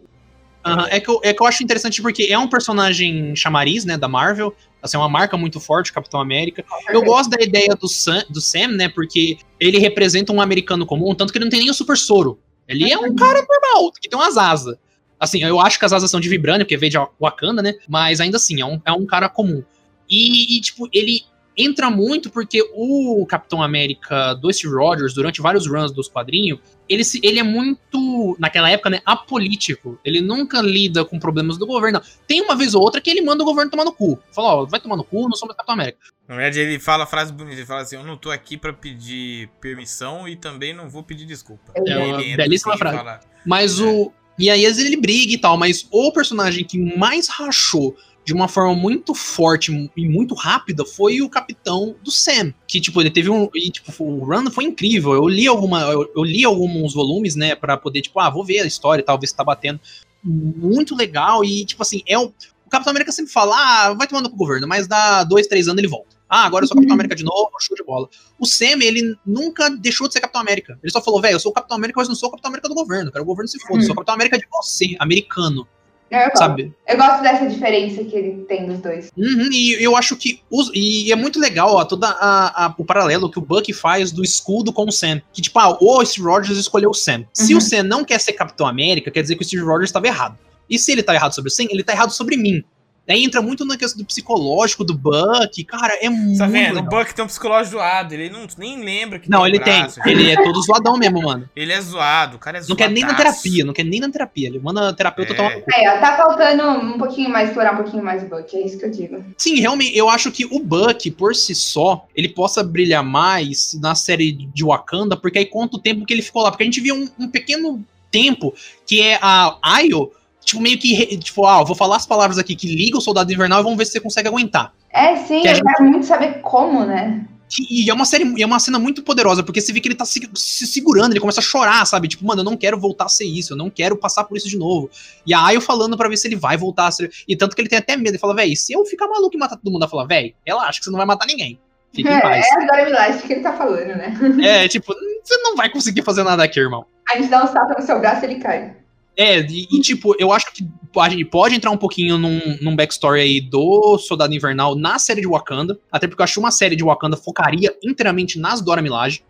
Aham, 0.64 0.86
é, 0.90 1.00
que 1.00 1.10
eu, 1.10 1.20
é 1.24 1.34
que 1.34 1.42
eu 1.42 1.46
acho 1.46 1.62
interessante 1.62 2.00
porque 2.00 2.24
é 2.30 2.38
um 2.38 2.48
personagem 2.48 3.34
chamariz, 3.34 3.84
né, 3.84 3.98
da 3.98 4.08
Marvel. 4.08 4.54
Assim, 4.80 4.96
é 4.96 5.00
uma 5.00 5.08
marca 5.08 5.36
muito 5.36 5.60
forte, 5.60 5.92
Capitão 5.92 6.20
América. 6.20 6.64
Eu 6.88 7.02
gosto 7.02 7.30
da 7.30 7.42
ideia 7.42 7.74
do 7.78 7.88
Sam, 7.88 8.24
do 8.30 8.40
Sam, 8.40 8.68
né, 8.68 8.88
porque 8.88 9.38
ele 9.58 9.78
representa 9.78 10.32
um 10.32 10.40
americano 10.40 10.86
comum, 10.86 11.14
tanto 11.14 11.32
que 11.32 11.38
ele 11.38 11.44
não 11.44 11.50
tem 11.50 11.60
nem 11.60 11.70
o 11.70 11.74
super 11.74 11.96
soro. 11.96 12.38
Ele 12.66 12.90
é 12.90 12.96
um 12.96 13.14
cara 13.14 13.44
normal, 13.44 13.92
que 14.00 14.08
tem 14.08 14.18
umas 14.18 14.36
asas. 14.36 14.76
Assim, 15.18 15.42
eu 15.42 15.60
acho 15.60 15.78
que 15.78 15.84
as 15.84 15.92
asas 15.92 16.10
são 16.10 16.20
de 16.20 16.28
vibrânio, 16.28 16.64
porque 16.64 16.76
veio 16.76 16.90
de 16.90 16.98
Wakanda, 17.20 17.60
né, 17.60 17.74
mas 17.88 18.20
ainda 18.20 18.36
assim, 18.36 18.60
é 18.60 18.64
um, 18.64 18.80
é 18.84 18.92
um 18.92 19.04
cara 19.04 19.28
comum. 19.28 19.62
E, 20.08 20.56
e, 20.56 20.60
tipo, 20.60 20.88
ele 20.92 21.22
entra 21.56 21.90
muito 21.90 22.30
porque 22.30 22.62
o 22.74 23.24
Capitão 23.26 23.62
América 23.62 24.34
do 24.34 24.52
Steve 24.52 24.74
Rogers, 24.74 25.14
durante 25.14 25.40
vários 25.42 25.66
runs 25.66 25.92
dos 25.92 26.08
quadrinhos, 26.08 26.58
ele, 26.88 27.04
se, 27.04 27.20
ele 27.22 27.38
é 27.38 27.42
muito, 27.42 28.36
naquela 28.38 28.68
época, 28.70 28.90
né, 28.90 29.00
apolítico. 29.04 29.98
Ele 30.04 30.20
nunca 30.20 30.60
lida 30.60 31.04
com 31.04 31.18
problemas 31.18 31.56
do 31.58 31.66
governo. 31.66 31.98
não. 32.00 32.06
Tem 32.26 32.40
uma 32.42 32.54
vez 32.56 32.74
ou 32.74 32.82
outra 32.82 33.00
que 33.00 33.08
ele 33.10 33.20
manda 33.20 33.42
o 33.42 33.46
governo 33.46 33.70
tomar 33.70 33.84
no 33.84 33.92
cu. 33.92 34.18
Fala, 34.32 34.54
ó, 34.56 34.66
vai 34.66 34.80
tomar 34.80 34.96
no 34.96 35.04
cu, 35.04 35.22
não 35.28 35.36
somos 35.36 35.54
Capitão 35.54 35.74
América. 35.74 35.98
Na 36.28 36.36
verdade, 36.36 36.60
ele 36.60 36.78
fala 36.78 37.04
a 37.04 37.06
frase 37.06 37.32
bonita, 37.32 37.56
ele 37.56 37.66
fala 37.66 37.82
assim, 37.82 37.96
eu 37.96 38.04
não 38.04 38.16
tô 38.16 38.30
aqui 38.30 38.56
pra 38.56 38.72
pedir 38.72 39.48
permissão 39.60 40.28
e 40.28 40.36
também 40.36 40.74
não 40.74 40.88
vou 40.88 41.02
pedir 41.02 41.24
desculpa. 41.26 41.72
É 41.76 41.80
E 41.80 41.94
uma 41.96 42.20
ele 42.20 42.30
entra 42.32 42.44
belíssima 42.44 42.72
assim 42.72 42.78
frase. 42.78 42.96
fala, 42.96 43.20
Mas 43.46 43.80
É. 43.80 43.84
o. 43.84 44.12
E 44.38 44.48
aí, 44.48 44.64
às 44.64 44.76
vezes 44.76 44.90
ele 44.90 45.00
briga 45.00 45.32
e 45.34 45.38
tal, 45.38 45.58
mas 45.58 45.86
o 45.90 46.10
personagem 46.10 46.64
que 46.64 46.78
mais 46.96 47.28
rachou 47.28 47.94
de 48.24 48.32
uma 48.32 48.48
forma 48.48 48.74
muito 48.74 49.14
forte 49.14 49.90
e 49.96 50.08
muito 50.08 50.34
rápida 50.34 50.84
foi 50.84 51.20
o 51.20 51.28
capitão 51.28 51.96
do 52.02 52.10
Sam. 52.10 52.54
Que, 52.66 52.80
tipo, 52.80 53.00
ele 53.00 53.10
teve 53.10 53.30
um. 53.30 53.48
E, 53.54 53.70
tipo, 53.70 53.92
o 54.02 54.24
run 54.24 54.50
foi 54.50 54.64
incrível. 54.64 55.12
Eu 55.12 55.28
li 55.28 55.46
alguma. 55.46 55.80
Eu, 55.82 56.10
eu 56.14 56.22
li 56.22 56.44
alguns 56.44 56.94
volumes, 56.94 57.34
né, 57.34 57.54
pra 57.54 57.76
poder, 57.76 58.02
tipo, 58.02 58.18
ah, 58.20 58.30
vou 58.30 58.44
ver 58.44 58.60
a 58.60 58.66
história 58.66 59.02
e 59.02 59.04
tal, 59.04 59.18
ver 59.18 59.26
se 59.26 59.36
tá 59.36 59.44
batendo. 59.44 59.80
Muito 60.22 60.94
legal. 60.94 61.44
E, 61.44 61.64
tipo 61.64 61.82
assim, 61.82 62.02
é 62.06 62.18
o. 62.18 62.32
O 62.64 62.70
Capitão 62.72 62.92
América 62.92 63.12
sempre 63.12 63.30
fala, 63.30 63.54
ah, 63.54 63.92
vai 63.92 64.06
tomando 64.06 64.30
pro 64.30 64.38
governo, 64.38 64.66
mas 64.66 64.86
dá 64.86 65.24
dois, 65.24 65.46
três 65.46 65.68
anos 65.68 65.78
ele 65.78 65.88
volta. 65.88 66.16
Ah, 66.26 66.46
agora 66.46 66.64
eu 66.64 66.66
sou 66.66 66.74
Capitão 66.74 66.94
América 66.94 67.14
de 67.14 67.22
novo, 67.22 67.50
show 67.60 67.76
de 67.76 67.84
bola. 67.84 68.08
O 68.38 68.46
Sam, 68.46 68.82
ele 68.82 69.14
nunca 69.26 69.68
deixou 69.68 70.08
de 70.08 70.14
ser 70.14 70.20
Capitão 70.20 70.40
América. 70.40 70.78
Ele 70.82 70.90
só 70.90 71.02
falou, 71.02 71.20
velho, 71.20 71.34
eu 71.34 71.38
sou 71.38 71.50
o 71.50 71.54
Capitão 71.54 71.76
América, 71.76 72.00
mas 72.00 72.08
não 72.08 72.14
sou 72.14 72.30
o 72.30 72.32
Capitão 72.32 72.48
América 72.48 72.70
do 72.70 72.74
governo. 72.74 73.12
Cara, 73.12 73.22
o 73.22 73.26
governo 73.26 73.46
se 73.48 73.60
foda, 73.60 73.80
eu 73.80 73.82
sou 73.82 73.92
o 73.92 73.96
Capitão 73.96 74.14
América 74.14 74.38
de 74.38 74.46
você, 74.50 74.96
americano, 74.98 75.68
Eu 76.12 76.24
gosto. 76.24 76.38
sabe? 76.38 76.72
Eu 76.86 76.96
gosto 76.96 77.22
dessa 77.22 77.46
diferença 77.46 78.04
que 78.04 78.14
ele 78.14 78.44
tem 78.44 78.66
dos 78.66 78.78
dois. 78.80 79.10
Uhum, 79.16 79.48
e 79.52 79.82
eu 79.82 79.96
acho 79.96 80.14
que. 80.16 80.40
os- 80.50 80.70
e 80.74 81.10
é 81.10 81.16
muito 81.16 81.40
legal, 81.40 81.74
ó, 81.74 81.84
toda 81.84 82.08
a, 82.08 82.66
a- 82.66 82.74
o 82.76 82.84
paralelo 82.84 83.30
que 83.30 83.38
o 83.38 83.42
Bucky 83.42 83.72
faz 83.72 84.12
do 84.12 84.22
escudo 84.22 84.72
com 84.72 84.84
o 84.84 84.92
Sam. 84.92 85.20
Que, 85.32 85.40
tipo, 85.40 85.58
ah, 85.58 85.76
o 85.80 86.04
Steve 86.04 86.26
Rogers 86.26 86.58
escolheu 86.58 86.90
o 86.90 86.94
Sam. 86.94 87.24
Se 87.32 87.52
Uhum. 87.52 87.58
o 87.58 87.60
Sam 87.62 87.82
não 87.84 88.04
quer 88.04 88.20
ser 88.20 88.32
Capitão 88.34 88.66
América, 88.66 89.10
quer 89.10 89.22
dizer 89.22 89.36
que 89.36 89.42
o 89.42 89.44
Steve 89.46 89.62
Rogers 89.64 89.88
estava 89.88 90.06
errado. 90.06 90.36
E 90.68 90.78
se 90.78 90.92
ele 90.92 91.02
tá 91.02 91.14
errado 91.14 91.34
sobre 91.34 91.48
o 91.48 91.52
Sam, 91.52 91.64
ele 91.70 91.82
tá 91.82 91.92
errado 91.92 92.10
sobre 92.12 92.36
mim. 92.36 92.62
Daí 93.06 93.24
entra 93.24 93.42
muito 93.42 93.64
na 93.64 93.76
questão 93.76 93.98
do 94.00 94.04
psicológico 94.06 94.84
do 94.84 94.94
Buck. 94.94 95.64
Cara, 95.64 95.94
é 96.00 96.08
muito. 96.08 96.38
Tá 96.38 96.46
vendo? 96.46 96.74
legal. 96.76 96.84
O 96.84 96.88
Buck 96.88 97.12
tem 97.14 97.24
um 97.24 97.28
psicológico 97.28 97.76
zoado. 97.76 98.14
Ele 98.14 98.30
não, 98.30 98.46
nem 98.56 98.82
lembra 98.82 99.18
que 99.18 99.28
Não, 99.28 99.42
tem 99.42 99.44
um 99.44 99.54
ele 99.54 99.58
tem. 99.64 99.80
braço. 99.80 100.00
Ele 100.06 100.30
é 100.30 100.36
todo 100.42 100.62
zoadão 100.62 100.96
mesmo, 100.96 101.20
mano. 101.22 101.48
Ele 101.56 101.72
é 101.72 101.80
zoado. 101.80 102.36
O 102.36 102.38
cara 102.38 102.58
é 102.58 102.60
Não 102.60 102.66
zoado. 102.68 102.78
quer 102.78 102.90
nem 102.90 103.02
na 103.02 103.14
terapia, 103.14 103.64
não 103.64 103.72
quer 103.72 103.84
nem 103.84 103.98
na 104.00 104.08
terapia. 104.08 104.46
Ele 104.48 104.60
manda 104.60 104.88
a 104.88 104.92
terapeuta 104.92 105.32
É. 105.32 105.36
tomar. 105.36 105.50
Aí, 105.50 105.88
ó, 105.88 105.98
tá 106.00 106.16
faltando 106.16 106.62
um 106.68 106.96
pouquinho 106.98 107.28
mais, 107.28 107.48
explorar 107.48 107.74
um 107.74 107.82
pouquinho 107.82 108.04
mais 108.04 108.22
o 108.22 108.26
Buck, 108.26 108.56
é 108.56 108.64
isso 108.64 108.78
que 108.78 108.84
eu 108.84 108.90
digo. 108.90 109.24
Sim, 109.36 109.56
realmente, 109.60 109.96
eu 109.96 110.08
acho 110.08 110.30
que 110.30 110.44
o 110.44 110.60
Buck, 110.60 111.10
por 111.10 111.34
si 111.34 111.54
só, 111.56 112.06
ele 112.14 112.28
possa 112.28 112.62
brilhar 112.62 113.02
mais 113.02 113.76
na 113.80 113.94
série 113.96 114.30
de 114.32 114.64
Wakanda, 114.64 115.16
porque 115.16 115.38
aí 115.38 115.46
conta 115.46 115.76
o 115.76 115.80
tempo 115.80 116.06
que 116.06 116.14
ele 116.14 116.22
ficou 116.22 116.42
lá. 116.42 116.50
Porque 116.52 116.62
a 116.62 116.66
gente 116.66 116.80
viu 116.80 116.94
um, 116.94 117.08
um 117.24 117.28
pequeno 117.28 117.84
tempo 118.12 118.54
que 118.86 119.00
é 119.02 119.18
a 119.20 119.56
Ayo, 119.62 120.10
tipo, 120.44 120.60
meio 120.60 120.78
que, 120.78 121.16
tipo, 121.18 121.46
ah, 121.46 121.62
vou 121.62 121.74
falar 121.76 121.96
as 121.96 122.06
palavras 122.06 122.38
aqui 122.38 122.54
que 122.54 122.66
liga 122.66 122.98
o 122.98 123.00
Soldado 123.00 123.32
Invernal 123.32 123.60
e 123.60 123.62
vamos 123.62 123.78
ver 123.78 123.84
se 123.86 123.92
você 123.92 124.00
consegue 124.00 124.28
aguentar. 124.28 124.72
É, 124.90 125.16
sim, 125.16 125.40
Que 125.42 125.48
eu 125.48 125.54
gente- 125.54 125.64
quero 125.64 125.84
muito 125.90 126.06
saber 126.06 126.40
como, 126.40 126.84
né? 126.84 127.24
E 127.70 127.90
é 127.90 127.92
uma 127.92 128.06
série, 128.06 128.40
é 128.42 128.46
uma 128.46 128.58
cena 128.58 128.78
muito 128.78 129.02
poderosa, 129.02 129.42
porque 129.42 129.60
você 129.60 129.74
vê 129.74 129.80
que 129.80 129.86
ele 129.86 129.94
tá 129.94 130.06
se, 130.06 130.26
se 130.34 130.66
segurando, 130.66 131.12
ele 131.12 131.20
começa 131.20 131.40
a 131.40 131.42
chorar, 131.42 131.84
sabe? 131.84 132.08
Tipo, 132.08 132.24
mano, 132.24 132.40
eu 132.40 132.44
não 132.44 132.56
quero 132.56 132.80
voltar 132.80 133.04
a 133.04 133.08
ser 133.10 133.26
isso, 133.26 133.52
eu 133.52 133.56
não 133.58 133.68
quero 133.68 133.94
passar 133.94 134.24
por 134.24 134.38
isso 134.38 134.48
de 134.48 134.56
novo. 134.56 134.88
E 135.26 135.34
a 135.34 135.44
Ayo 135.44 135.60
falando 135.60 135.94
pra 135.94 136.08
ver 136.08 136.16
se 136.16 136.26
ele 136.26 136.36
vai 136.36 136.56
voltar 136.56 136.86
a 136.86 136.90
ser. 136.90 137.10
E 137.28 137.36
tanto 137.36 137.54
que 137.54 137.60
ele 137.60 137.68
tem 137.68 137.78
até 137.78 137.94
medo, 137.94 138.08
ele 138.08 138.18
fala, 138.18 138.34
véi, 138.34 138.56
se 138.56 138.72
eu 138.72 138.82
ficar 138.86 139.06
maluco 139.06 139.36
e 139.36 139.38
matar 139.38 139.56
todo 139.56 139.70
mundo, 139.70 139.82
ela 139.82 139.90
fala, 139.90 140.06
véi, 140.06 140.34
relaxa 140.46 140.78
que 140.78 140.84
você 140.86 140.90
não 140.90 140.96
vai 140.96 141.04
matar 141.06 141.26
ninguém. 141.26 141.58
Fica 141.94 142.10
em 142.16 142.20
paz. 142.22 142.46
É 142.46 142.54
a 142.54 142.66
Dora 142.66 142.84
Milaje 142.86 143.22
que 143.22 143.32
ele 143.34 143.42
tá 143.42 143.52
falando, 143.52 143.86
né? 143.88 144.14
É, 144.42 144.66
tipo, 144.68 144.94
você 145.22 145.36
não 145.36 145.54
vai 145.54 145.68
conseguir 145.70 146.00
fazer 146.00 146.22
nada 146.22 146.42
aqui, 146.42 146.58
irmão. 146.58 146.86
A 147.12 147.18
gente 147.18 147.28
dá 147.28 147.44
um 147.44 147.48
salto 147.48 147.78
no 147.78 147.84
seu 147.84 148.00
braço 148.00 148.24
e 148.24 148.28
ele 148.30 148.40
cai. 148.40 148.76
É, 149.16 149.40
e, 149.40 149.68
e, 149.70 149.80
tipo, 149.80 150.14
eu 150.18 150.32
acho 150.32 150.52
que 150.52 150.64
a 150.98 151.08
gente 151.08 151.24
pode 151.26 151.54
entrar 151.54 151.70
um 151.70 151.76
pouquinho 151.76 152.16
num, 152.16 152.40
num 152.60 152.74
backstory 152.74 153.20
aí 153.20 153.40
do 153.40 153.98
Soldado 153.98 154.34
Invernal 154.34 154.74
na 154.74 154.98
série 154.98 155.20
de 155.20 155.28
Wakanda, 155.28 155.78
até 155.90 156.06
porque 156.06 156.22
eu 156.22 156.24
acho 156.24 156.34
que 156.34 156.40
uma 156.40 156.50
série 156.50 156.76
de 156.76 156.84
Wakanda 156.84 157.16
focaria 157.16 157.74
inteiramente 157.82 158.38
nas 158.38 158.60
Dora 158.60 158.80
Milaje. 158.80 159.22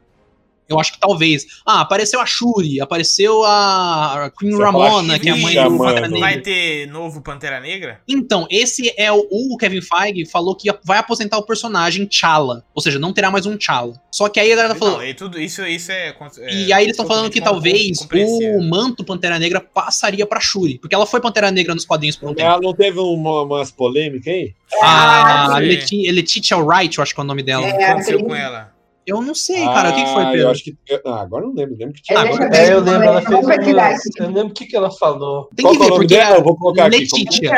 Eu 0.72 0.80
acho 0.80 0.92
que 0.92 0.98
talvez. 1.00 1.46
Ah, 1.66 1.80
apareceu 1.82 2.20
a 2.20 2.26
Shuri, 2.26 2.80
apareceu 2.80 3.44
a 3.44 4.30
Queen 4.38 4.52
Você 4.52 4.62
Ramona, 4.62 5.18
que 5.18 5.28
é 5.28 5.32
a 5.32 5.36
mãe 5.36 5.54
Shuri, 5.54 5.68
do. 5.70 5.78
Pantera 5.78 6.08
Vai 6.08 6.20
Negra. 6.20 6.42
ter 6.42 6.86
novo 6.88 7.20
Pantera 7.22 7.60
Negra? 7.60 8.00
Então, 8.08 8.46
esse 8.50 8.92
é 8.96 9.10
o, 9.12 9.26
o 9.30 9.56
Kevin 9.56 9.80
Feige 9.80 10.26
falou 10.26 10.54
que 10.56 10.68
vai 10.84 10.98
aposentar 10.98 11.38
o 11.38 11.42
personagem 11.42 12.06
T'Challa. 12.06 12.64
Ou 12.74 12.82
seja, 12.82 12.98
não 12.98 13.12
terá 13.12 13.30
mais 13.30 13.46
um 13.46 13.56
T'Challa. 13.56 13.94
Só 14.10 14.28
que 14.28 14.38
aí 14.40 14.52
a 14.52 14.56
galera 14.56 14.74
tá 14.74 14.78
falando. 14.78 14.96
Não, 14.98 15.04
e 15.06 15.14
tudo 15.14 15.40
isso, 15.40 15.64
isso 15.66 15.90
é, 15.92 16.08
é 16.38 16.54
E 16.54 16.72
aí 16.72 16.84
eles 16.84 16.92
estão 16.92 17.06
falando 17.06 17.30
que 17.30 17.40
talvez 17.40 17.98
o 18.12 18.60
manto 18.62 19.04
Pantera 19.04 19.38
Negra 19.38 19.60
passaria 19.60 20.26
pra 20.26 20.40
Shuri. 20.40 20.78
Porque 20.78 20.94
ela 20.94 21.06
foi 21.06 21.20
Pantera 21.20 21.50
Negra 21.50 21.74
nos 21.74 21.84
quadrinhos 21.84 22.16
por 22.16 22.30
um 22.30 22.34
tempo. 22.34 22.48
Ela 22.48 22.60
não 22.60 22.74
teve 22.74 22.98
uma- 22.98 23.42
umas 23.42 23.70
polêmicas 23.70 24.26
aí? 24.32 24.54
A 24.82 25.54
Ah, 25.54 25.56
sim. 25.60 25.66
Leti 25.66 26.10
Letitia 26.10 26.56
Wright, 26.56 26.96
eu 26.98 27.02
acho 27.02 27.14
que 27.14 27.20
é 27.20 27.24
o 27.24 27.26
nome 27.26 27.42
O 27.42 27.44
dela. 27.44 27.62
que 27.66 27.72
É, 27.82 27.90
aconteceu 27.90 28.14
aquele- 28.16 28.28
com 28.28 28.34
ela? 28.34 28.71
Eu 29.06 29.20
não 29.20 29.34
sei, 29.34 29.64
cara. 29.64 29.90
O 29.90 29.94
que, 29.94 30.04
que 30.04 30.12
foi, 30.12 30.22
Ah, 30.22 30.26
Pedro? 30.26 30.40
Eu 30.46 30.50
acho 30.50 30.64
que. 30.64 30.76
eu- 30.88 31.00
ah, 31.06 31.20
agora 31.22 31.44
não 31.46 31.52
lembro. 31.54 31.76
Lembro 31.76 31.94
que 31.94 32.02
tinha. 32.02 32.18
É, 32.18 32.22
agora- 32.22 32.48
deixa 32.48 32.70
É, 32.70 32.74
eu 32.74 32.80
lembro, 32.80 33.02
ela 33.02 33.20
fez 33.22 33.48
aqui. 33.48 33.70
Eu 34.18 34.26
lembro 34.26 34.46
o 34.48 34.52
que, 34.54 34.66
que 34.66 34.76
ela 34.76 34.90
falou. 34.90 35.48
Tem 35.56 35.64
Qual 35.64 35.74
que 35.76 35.82
é 35.82 35.84
ver, 35.86 35.90
porque 35.92 36.06
dela? 36.16 36.34
é 36.34 36.38
Eu 36.38 36.44
vou 36.44 36.56
colocar 36.56 36.86
aqui. 36.86 36.98
Letitia. 36.98 37.50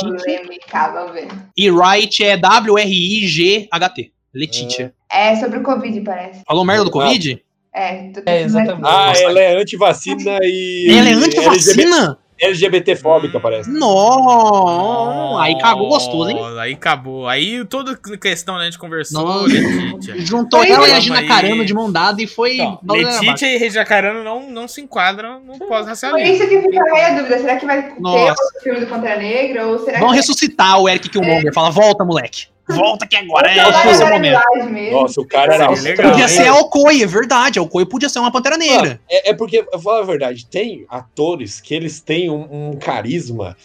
Polêmica, 0.00 0.88
vamos 0.92 1.12
ver. 1.12 1.28
E 1.56 1.70
Wright 1.70 2.24
é 2.24 2.36
W-R-I-G-H-T. 2.36 4.12
Letitia. 4.34 4.94
É 5.10 5.36
sobre 5.36 5.58
o 5.58 5.62
Covid, 5.62 6.00
parece. 6.02 6.42
Falou 6.46 6.64
merda 6.64 6.84
do 6.84 6.90
Covid? 6.90 7.42
É, 7.72 8.10
tô 8.10 8.20
É, 8.26 8.42
exatamente. 8.42 8.84
Ah, 8.84 9.12
ela 9.16 9.40
é 9.40 9.60
antivacina 9.60 10.38
e. 10.42 10.86
Ela 10.90 11.08
é 11.08 11.12
antivacina? 11.12 12.18
LGBT 12.40 12.96
fóbica, 12.96 13.38
parece. 13.38 13.70
Não! 13.70 15.38
Aí 15.38 15.58
cagou 15.58 15.88
gostoso, 15.88 16.30
hein? 16.30 16.38
Aí 16.58 16.72
acabou. 16.72 17.28
Aí 17.28 17.64
toda 17.66 17.96
questão 17.96 18.56
né, 18.56 18.62
a 18.62 18.64
gente 18.64 18.78
conversou. 18.78 19.42
Letitia. 19.42 20.20
Juntou 20.20 20.64
ela 20.64 20.88
e 20.88 20.92
é. 20.92 20.96
a 20.96 21.00
Gina 21.00 21.18
Aí- 21.18 21.28
Carano 21.28 21.64
de 21.64 21.74
mão 21.74 21.90
dada 21.90 22.22
e 22.22 22.26
foi. 22.26 22.56
Então. 22.56 22.78
Letitia 22.88 23.54
e 23.54 23.58
Regia 23.58 23.84
Carano 23.84 24.24
não, 24.24 24.50
não 24.50 24.66
se 24.68 24.80
enquadram 24.80 25.40
no 25.40 25.58
Por 25.58 25.68
pós-racialismo. 25.68 26.34
isso 26.34 26.48
que 26.48 26.60
fica 26.60 26.82
meio 26.82 27.06
a 27.06 27.10
dúvida, 27.10 27.38
será 27.38 27.56
que 27.56 27.66
vai 27.66 27.82
ter 27.82 28.00
Nossa. 28.00 28.30
outro 28.42 28.62
filme 28.62 28.80
do 28.80 28.86
Pantera 28.86 29.18
Negra 29.20 29.66
ou 29.66 29.78
será 29.78 29.98
Vão 30.00 30.10
que 30.10 30.16
ressuscitar 30.16 30.80
o 30.80 30.88
Eric 30.88 31.08
Killmonger. 31.08 31.52
Fala, 31.52 31.70
volta, 31.70 32.04
moleque. 32.04 32.46
Volta 32.70 33.04
aqui 33.04 33.16
agora. 33.16 33.50
É, 33.50 33.90
esse 33.90 34.02
é 34.02 34.06
o 34.06 34.08
Dora 34.08 34.14
momento. 34.14 34.92
Nossa, 34.92 35.20
o 35.20 35.26
cara 35.26 35.54
era. 35.54 35.76
Seria 35.76 35.96
legal, 35.96 36.10
Podia 36.10 36.28
ser 36.28 36.46
a 36.46 36.54
Okoye, 36.56 37.02
é 37.02 37.06
verdade. 37.06 37.58
A 37.58 37.62
Okoye 37.62 37.86
podia 37.86 38.08
ser 38.08 38.18
uma 38.18 38.30
Pantera 38.30 38.56
Negra. 38.56 39.00
É, 39.08 39.30
é 39.30 39.34
porque, 39.34 39.58
eu 39.58 39.66
vou 39.72 39.80
falar 39.80 40.00
a 40.00 40.04
verdade, 40.04 40.46
tem 40.46 40.84
atores 40.88 41.60
que 41.60 41.74
eles 41.74 42.00
têm 42.00 42.30
um, 42.30 42.70
um 42.70 42.76
carisma 42.76 43.56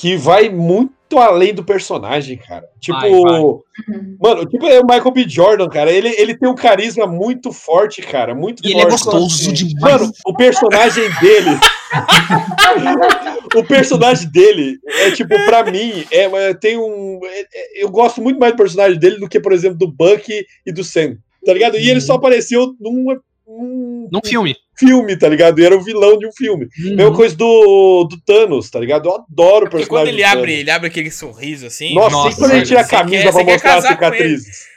que 0.00 0.16
vai 0.16 0.48
muito 0.48 1.18
além 1.18 1.52
do 1.52 1.62
personagem, 1.62 2.38
cara. 2.38 2.64
Tipo, 2.80 2.98
Vai, 2.98 3.10
vai. 3.10 3.40
mano, 4.18 4.46
tipo 4.46 4.66
é 4.66 4.80
o 4.80 4.86
Michael 4.86 5.10
B. 5.10 5.28
Jordan, 5.28 5.68
cara. 5.68 5.92
Ele, 5.92 6.08
ele 6.16 6.34
tem 6.34 6.48
um 6.48 6.54
carisma 6.54 7.06
muito 7.06 7.52
forte, 7.52 8.00
cara. 8.00 8.34
Muito 8.34 8.66
E 8.66 8.70
ele 8.70 8.80
é 8.80 8.88
forte. 8.88 9.04
gostoso 9.04 9.52
demais. 9.52 10.00
Mano, 10.00 10.12
o 10.24 10.34
personagem 10.34 11.04
dele. 11.20 11.50
o 13.54 13.64
personagem 13.64 14.30
dele 14.30 14.78
é 14.86 15.10
tipo, 15.10 15.34
pra 15.44 15.64
mim, 15.64 16.04
é, 16.10 16.24
é, 16.24 16.54
tem 16.54 16.78
um. 16.78 17.20
é- 17.24 17.40
é- 17.40 17.84
eu 17.84 17.90
gosto 17.90 18.22
muito 18.22 18.40
mais 18.40 18.54
do 18.54 18.56
personagem 18.56 18.98
dele 18.98 19.18
do 19.18 19.28
que, 19.28 19.38
por 19.38 19.52
exemplo, 19.52 19.76
do 19.76 19.90
Bucky 19.90 20.46
e 20.64 20.72
do 20.72 20.82
Sam. 20.82 21.16
Tá 21.44 21.52
ligado? 21.52 21.76
E 21.76 21.90
ele 21.90 22.00
só 22.00 22.14
apareceu 22.14 22.74
num, 22.80 23.04
num 23.46 24.08
Num 24.10 24.20
filme. 24.24 24.56
Filme, 24.80 25.16
tá 25.16 25.28
ligado? 25.28 25.60
E 25.60 25.64
era 25.64 25.76
o 25.76 25.82
vilão 25.82 26.18
de 26.18 26.26
um 26.26 26.32
filme. 26.32 26.66
Uhum. 26.84 26.96
Mesma 26.96 27.14
coisa 27.14 27.36
do, 27.36 28.04
do 28.10 28.16
Thanos, 28.24 28.68
tá 28.70 28.80
ligado? 28.80 29.06
Eu 29.08 29.14
adoro 29.14 29.66
o 29.66 29.70
Porque 29.70 29.76
personagem. 29.84 29.86
quando 29.88 30.08
ele 30.08 30.24
abre, 30.24 30.52
ele 30.54 30.70
abre 30.70 30.86
aquele 30.88 31.10
sorriso 31.10 31.66
assim. 31.66 31.94
Nossa, 31.94 32.10
Nossa, 32.10 32.28
sempre 32.30 32.40
quando 32.42 32.52
ele 32.56 32.66
tira 32.66 32.80
a 32.80 32.84
camisa 32.88 33.22
quer- 33.24 33.32
pra 33.32 33.44
mostrar 33.44 33.74
as 33.76 33.84
ele. 33.84 33.92
cicatrizes. 33.94 34.70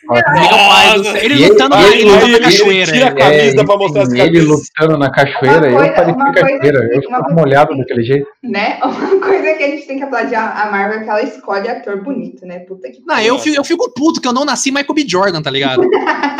Ele 1.22 1.36
lutando, 1.48 1.76
ele 1.78 2.04
lutando 2.04 2.26
ele, 2.26 2.32
na 2.32 2.38
ele 2.38 2.40
cachoeira. 2.40 2.92
tira 2.92 3.08
a 3.08 3.16
camisa 3.16 3.62
É, 3.62 3.66
pra 3.66 3.78
mostrar 3.78 4.02
as 4.04 4.10
e 4.10 4.12
ele 4.12 4.22
cicatrizes. 4.22 4.50
lutando 4.78 4.98
na 4.98 5.10
cachoeira, 5.10 5.58
Uma 5.60 5.66
eu 5.68 5.72
uma 6.14 6.34
coisa- 6.34 6.34
cachoeira. 6.34 6.90
Eu 6.94 7.02
ficava 7.02 7.30
molhado 7.34 7.78
daquele 7.78 8.04
jeito. 8.04 8.28
Né? 8.44 8.80
Uma 8.84 9.20
coisa 9.22 9.54
que 9.56 9.64
a 9.64 9.68
gente 9.70 9.88
tem 9.88 9.98
que 9.98 10.04
aplaudir 10.04 10.36
a 10.36 10.64
a 10.64 10.70
Marvel 10.72 11.00
é 11.00 11.04
que 11.04 11.10
ela 11.10 11.22
escolhe 11.24 11.68
ator 11.70 12.04
bonito, 12.04 12.46
né? 12.46 12.60
Puta 12.60 12.90
que 12.92 13.00
Não, 13.06 13.20
eu 13.22 13.40
fico, 13.40 13.56
eu 13.56 13.64
fico 13.64 13.92
puto 13.94 14.20
que 14.20 14.28
eu 14.28 14.34
não 14.34 14.44
nasci 14.46 14.70
Michael 14.72 14.94
B. 14.94 15.06
Jordan, 15.08 15.42
tá 15.42 15.50
ligado? 15.50 15.82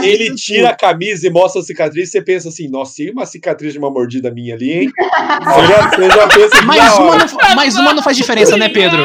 Ele 0.04 0.34
tira 0.36 0.70
a 0.70 0.76
camisa 0.76 1.26
e 1.26 1.30
mostra 1.30 1.62
a 1.62 1.64
cicatriz, 1.64 2.12
você 2.12 2.22
pensa 2.22 2.50
assim, 2.50 2.68
nossa, 2.70 3.02
e 3.02 3.10
uma 3.10 3.26
cicatriz 3.26 3.53
de 3.56 3.78
uma 3.78 3.90
mordida 3.90 4.32
minha 4.32 4.56
ali, 4.56 4.72
hein? 4.72 4.92
Você 5.44 5.68
já, 5.68 5.90
você 5.90 6.10
já 6.10 6.28
pensa 6.28 6.60
que 6.60 6.66
Mais 6.66 6.98
uma, 6.98 7.18
não, 7.18 7.56
mais 7.56 7.78
uma 7.78 7.94
não 7.94 8.04
faz 8.04 8.18
diferença, 8.18 8.58
né, 8.58 8.70
Pedro? 8.70 9.04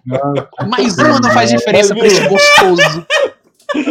Mais 0.68 0.96
uma 0.98 1.20
não 1.20 1.30
faz 1.30 1.50
diferença 1.50 1.94
pra 1.94 2.06
esse 2.06 2.20
gostoso. 2.28 3.06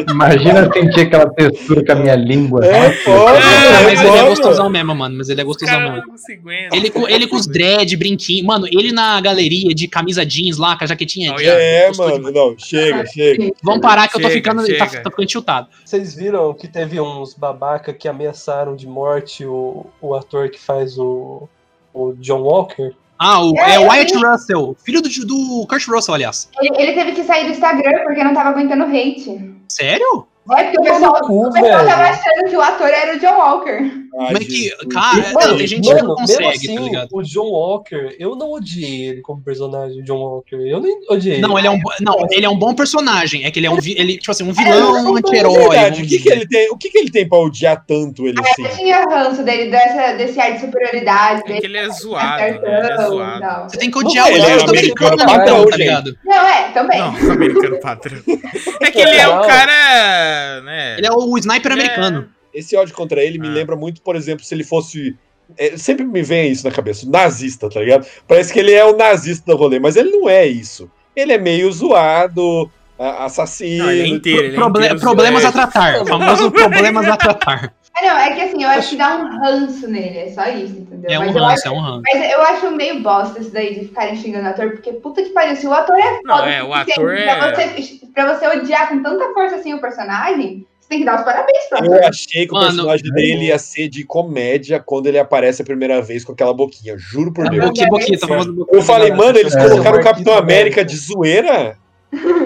Imagina 0.09 0.71
sentir 0.71 1.01
aquela 1.01 1.29
textura 1.29 1.85
com 1.85 1.91
a 1.91 1.95
minha 1.95 2.15
língua. 2.15 2.65
É 2.65 2.91
foda, 3.03 3.39
Ah, 3.39 3.81
é 3.81 3.83
mas 3.83 3.99
ele 4.01 4.09
é 4.09 4.17
foda. 4.17 4.29
gostosão 4.29 4.69
mesmo, 4.69 4.95
mano. 4.95 5.17
Mas 5.17 5.29
ele 5.29 5.41
é 5.41 5.43
Os 5.43 5.47
gostosão 5.47 5.75
caras 5.79 6.03
mesmo. 6.05 6.73
Ele, 6.73 6.89
com- 6.89 7.07
ele 7.07 7.27
com 7.27 7.35
os 7.35 7.47
dread, 7.47 7.95
brinquinho. 7.97 8.45
Mano, 8.45 8.67
ele 8.67 8.91
na 8.91 9.19
galeria 9.21 9.73
de 9.73 9.87
camisa 9.87 10.25
jeans 10.25 10.57
lá, 10.57 10.77
com 10.77 10.83
a 10.83 10.87
jaquetinha 10.87 11.31
Não. 11.31 11.39
É, 11.39 11.91
mano, 11.97 12.15
demais. 12.15 12.35
não, 12.35 12.55
chega, 12.57 13.05
chega. 13.05 13.51
Vamos 13.63 13.81
parar 13.81 14.07
que 14.07 14.17
eu 14.17 14.21
tô 14.21 14.27
Chega, 14.29 14.33
ficando, 14.41 14.61
tá, 14.77 14.87
chega. 14.87 15.03
tá 15.03 15.09
ficando 15.09 15.25
tiltado. 15.27 15.67
Vocês 15.85 16.13
viram 16.15 16.53
que 16.53 16.67
teve 16.67 16.99
uns 16.99 17.33
babaca 17.33 17.93
que 17.93 18.07
ameaçaram 18.07 18.75
de 18.75 18.87
morte 18.87 19.45
o, 19.45 19.85
o 20.01 20.13
ator 20.13 20.49
que 20.49 20.59
faz 20.59 20.97
o, 20.97 21.47
o 21.93 22.13
John 22.19 22.41
Walker? 22.41 22.91
Ah, 23.19 23.43
o, 23.43 23.53
É, 23.57 23.75
é 23.75 23.79
Wyatt 23.79 24.13
vi. 24.13 24.25
Russell, 24.25 24.77
filho 24.83 25.01
do, 25.01 25.09
do 25.09 25.67
Kurt 25.67 25.85
Russell, 25.87 26.15
aliás. 26.15 26.49
Ele, 26.61 26.81
ele 26.81 26.93
teve 26.93 27.11
que 27.11 27.23
sair 27.25 27.45
do 27.45 27.51
Instagram 27.51 28.03
porque 28.05 28.23
não 28.23 28.33
tava 28.33 28.49
aguentando 28.49 28.85
hate. 28.85 29.55
Sério? 29.67 30.25
É 30.57 30.63
porque 30.63 30.79
o 30.79 30.83
pessoal, 30.83 31.19
o 31.21 31.51
pessoal 31.51 31.85
tava 31.85 32.03
achando 32.03 32.49
que 32.49 32.55
o 32.55 32.61
ator 32.61 32.87
era 32.87 33.15
o 33.15 33.19
John 33.19 33.37
Walker. 33.37 33.91
Mas 34.13 34.35
é 34.35 34.39
que, 34.39 34.69
cara, 34.91 35.33
Mano, 35.33 35.57
tem 35.57 35.67
gente 35.67 35.87
que 35.87 35.93
não 35.93 36.01
mano, 36.01 36.15
consegue, 36.15 36.39
mesmo 36.43 36.51
assim, 36.55 36.75
tá 36.75 36.81
ligado? 36.81 37.09
o 37.11 37.21
John 37.23 37.49
Walker, 37.49 38.15
eu 38.19 38.35
não 38.35 38.51
odiei 38.51 39.07
ele 39.09 39.21
como 39.21 39.41
personagem, 39.41 40.01
o 40.01 40.03
John 40.03 40.17
Walker. 40.17 40.55
Eu 40.55 40.79
nem 40.81 40.99
odiei. 41.09 41.39
Não, 41.39 41.57
ele 41.57 41.67
é 41.67 41.71
um, 41.71 41.79
não, 42.01 42.27
ele 42.31 42.45
é 42.45 42.49
um 42.49 42.57
bom 42.57 42.73
personagem. 42.73 43.45
É 43.45 43.51
que 43.51 43.59
ele 43.59 43.67
é 43.67 43.71
um, 43.71 43.77
ele, 43.77 44.17
tipo 44.17 44.31
assim, 44.31 44.43
um 44.43 44.49
É, 44.51 44.53
vilão, 44.53 44.91
um 45.05 45.13
Na 45.13 45.19
anti-herói. 45.19 45.89
o 45.89 46.07
que, 46.07 46.19
que 46.19 46.29
ele 46.29 46.47
tem, 46.47 46.69
o 46.71 46.77
que, 46.77 46.89
que 46.89 46.97
ele 46.97 47.11
tem 47.11 47.27
pra 47.27 47.37
odiar 47.39 47.83
tanto 47.85 48.27
ele 48.27 48.39
assim? 48.39 48.63
Eu 48.65 48.75
tinha 48.75 49.03
ranço 49.03 49.43
dele, 49.43 49.69
dessa, 49.69 50.13
desse 50.13 50.39
ar 50.39 50.53
de 50.53 50.61
superioridade. 50.61 51.43
É 51.51 51.59
que 51.59 51.65
ele 51.65 51.77
é 51.77 51.89
zoado, 51.89 52.37
né? 52.41 52.59
Ele 52.63 52.91
é 52.91 53.07
zoado. 53.07 53.69
Você 53.71 53.77
tem 53.77 53.91
que 53.91 53.97
odiar 53.99 54.25
o 54.27 54.29
ele 54.31 54.41
é 54.41 54.45
resto 54.45 54.65
do 54.65 54.71
americano 54.71 55.17
padrão, 55.17 55.65
tá 55.67 55.77
ligado? 55.77 56.17
Não, 56.25 56.47
é, 56.47 56.71
também. 56.71 56.99
Não, 56.99 57.31
americano 57.31 57.79
padrão. 57.79 58.19
É 58.81 58.91
que 58.91 58.99
ele 58.99 59.17
é 59.17 59.27
um 59.27 59.41
cara, 59.41 60.61
né? 60.61 60.95
Ele 60.97 61.07
é 61.07 61.11
o 61.11 61.37
sniper 61.37 61.71
Ele 61.71 61.81
é- 61.81 61.85
americano. 61.85 62.29
Esse 62.59 62.75
ódio 62.77 62.93
contra 62.95 63.23
ele 63.23 63.37
me 63.39 63.47
Ah. 63.47 63.51
lembra 63.51 63.75
muito, 63.75 64.01
por 64.01 64.15
exemplo, 64.15 64.43
se 64.45 64.53
ele 64.53 64.63
fosse. 64.63 65.15
é, 65.57 65.75
sempre 65.77 66.05
me 66.05 66.21
vem 66.21 66.51
isso 66.51 66.63
na 66.63 66.71
cabeça, 66.71 67.09
nazista, 67.09 67.67
tá 67.69 67.79
ligado? 67.79 68.05
Parece 68.27 68.53
que 68.53 68.59
ele 68.59 68.71
é 68.71 68.85
o 68.85 68.95
nazista 68.95 69.51
do 69.51 69.57
rolê, 69.57 69.79
mas 69.79 69.95
ele 69.95 70.11
não 70.11 70.29
é 70.29 70.45
isso. 70.45 70.87
Ele 71.15 71.33
é 71.33 71.39
meio 71.39 71.71
zoado, 71.71 72.69
a- 72.99 73.25
assassino. 73.25 73.83
Não, 73.85 73.91
ele 73.91 74.01
é 74.03 74.07
inteiro, 74.07 74.43
ele 74.45 74.53
é 74.53 74.55
Proble- 74.55 74.81
inteiro 74.81 74.99
problemas 74.99 75.43
a 75.43 75.49
zoado. 75.49 75.71
tratar. 75.71 76.05
Famoso 76.05 76.51
problemas 76.51 77.07
a 77.07 77.17
tratar. 77.17 77.73
É, 78.01 78.07
não, 78.07 78.17
é 78.17 78.33
que 78.35 78.41
assim, 78.41 78.63
eu 78.63 78.69
acho 78.69 78.89
que 78.91 78.95
dá 78.95 79.17
um 79.17 79.39
ranço 79.41 79.87
nele, 79.89 80.19
é 80.19 80.31
só 80.31 80.43
isso, 80.47 80.73
entendeu? 80.77 81.09
É 81.11 81.19
um 81.19 81.25
Mas 81.25 81.35
ranço, 81.35 81.45
acho- 81.47 81.67
é 81.67 81.71
um 81.71 81.79
ranço. 81.81 82.01
Mas 82.13 82.31
eu 82.31 82.41
acho 82.43 82.71
meio 82.71 83.01
bosta 83.01 83.41
isso 83.41 83.51
daí 83.51 83.73
de 83.77 83.85
ficarem 83.87 84.15
xingando 84.15 84.45
o 84.45 84.49
ator, 84.51 84.71
porque 84.71 84.93
puta 84.93 85.21
que 85.23 85.29
pariu, 85.31 85.55
se 85.57 85.67
o 85.67 85.73
ator 85.73 85.97
é 85.99 86.19
Não, 86.23 86.37
foda 86.37 86.49
é, 86.49 86.63
o 86.63 86.73
ator 86.73 86.93
pra 87.15 87.19
é- 87.19 87.53
Você, 87.55 87.99
pra 88.13 88.33
você 88.37 88.47
odiar 88.47 88.87
com 88.89 89.01
tanta 89.03 89.33
força 89.33 89.55
assim 89.55 89.73
o 89.73 89.81
personagem, 89.81 90.65
tem 90.89 90.99
que 90.99 91.05
dar 91.05 91.19
os 91.19 91.23
parabéns 91.23 91.65
pro 91.69 91.85
Eu 91.85 92.03
achei 92.03 92.47
que 92.47 92.51
o 92.51 92.55
Mano, 92.55 92.67
personagem 92.67 93.11
dele 93.11 93.45
ia 93.45 93.59
ser 93.59 93.87
de 93.87 94.03
comédia 94.03 94.79
quando 94.83 95.05
ele 95.05 95.19
aparece 95.19 95.61
a 95.61 95.65
primeira 95.65 96.01
vez 96.01 96.25
com 96.25 96.33
aquela 96.33 96.53
boquinha. 96.53 96.97
Juro 96.97 97.31
por 97.31 97.47
Deus. 97.47 97.63
Boquinha, 97.65 97.87
boquinha, 97.87 98.19
tá 98.19 98.27
boquinha. 98.27 98.65
Eu 98.71 98.81
falei, 98.81 99.11
mano, 99.11 99.37
eles 99.37 99.55
É, 99.55 99.69
colocaram 99.69 99.99
o 99.99 100.03
Capitão 100.03 100.35
América 100.35 100.83
de 100.83 100.97
zoeira? 100.97 101.77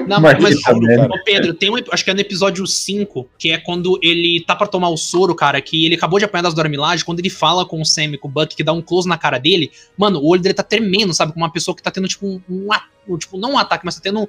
Não, 0.05 0.19
mas, 0.19 0.43
ô 0.43 1.23
Pedro, 1.23 1.53
tem 1.53 1.69
um, 1.69 1.75
acho 1.89 2.03
que 2.03 2.11
é 2.11 2.13
no 2.13 2.19
episódio 2.19 2.67
5, 2.67 3.29
que 3.37 3.49
é 3.49 3.57
quando 3.57 3.97
ele 4.03 4.43
tá 4.45 4.57
pra 4.57 4.67
tomar 4.67 4.89
o 4.89 4.97
soro, 4.97 5.33
cara, 5.33 5.61
que 5.61 5.85
ele 5.85 5.95
acabou 5.95 6.19
de 6.19 6.25
apanhar 6.25 6.41
das 6.41 6.53
Dora 6.53 6.67
Milaje, 6.67 7.05
quando 7.05 7.19
ele 7.19 7.29
fala 7.29 7.65
com 7.65 7.79
o 7.79 7.85
Sam 7.85 8.11
e 8.11 8.17
com 8.17 8.27
o 8.27 8.31
Buck, 8.31 8.53
que 8.53 8.63
dá 8.63 8.73
um 8.73 8.81
close 8.81 9.07
na 9.07 9.17
cara 9.17 9.37
dele, 9.37 9.71
mano, 9.97 10.19
o 10.19 10.27
olho 10.27 10.41
dele 10.41 10.53
tá 10.53 10.63
tremendo, 10.63 11.13
sabe? 11.13 11.31
Como 11.31 11.45
uma 11.45 11.51
pessoa 11.51 11.73
que 11.73 11.81
tá 11.81 11.89
tendo, 11.89 12.09
tipo, 12.09 12.27
um, 12.27 12.41
um 12.49 12.67
um, 13.07 13.17
tipo, 13.17 13.37
não 13.37 13.53
um 13.53 13.57
ataque, 13.57 13.85
mas 13.85 13.95
tá 13.95 14.01
tendo 14.01 14.27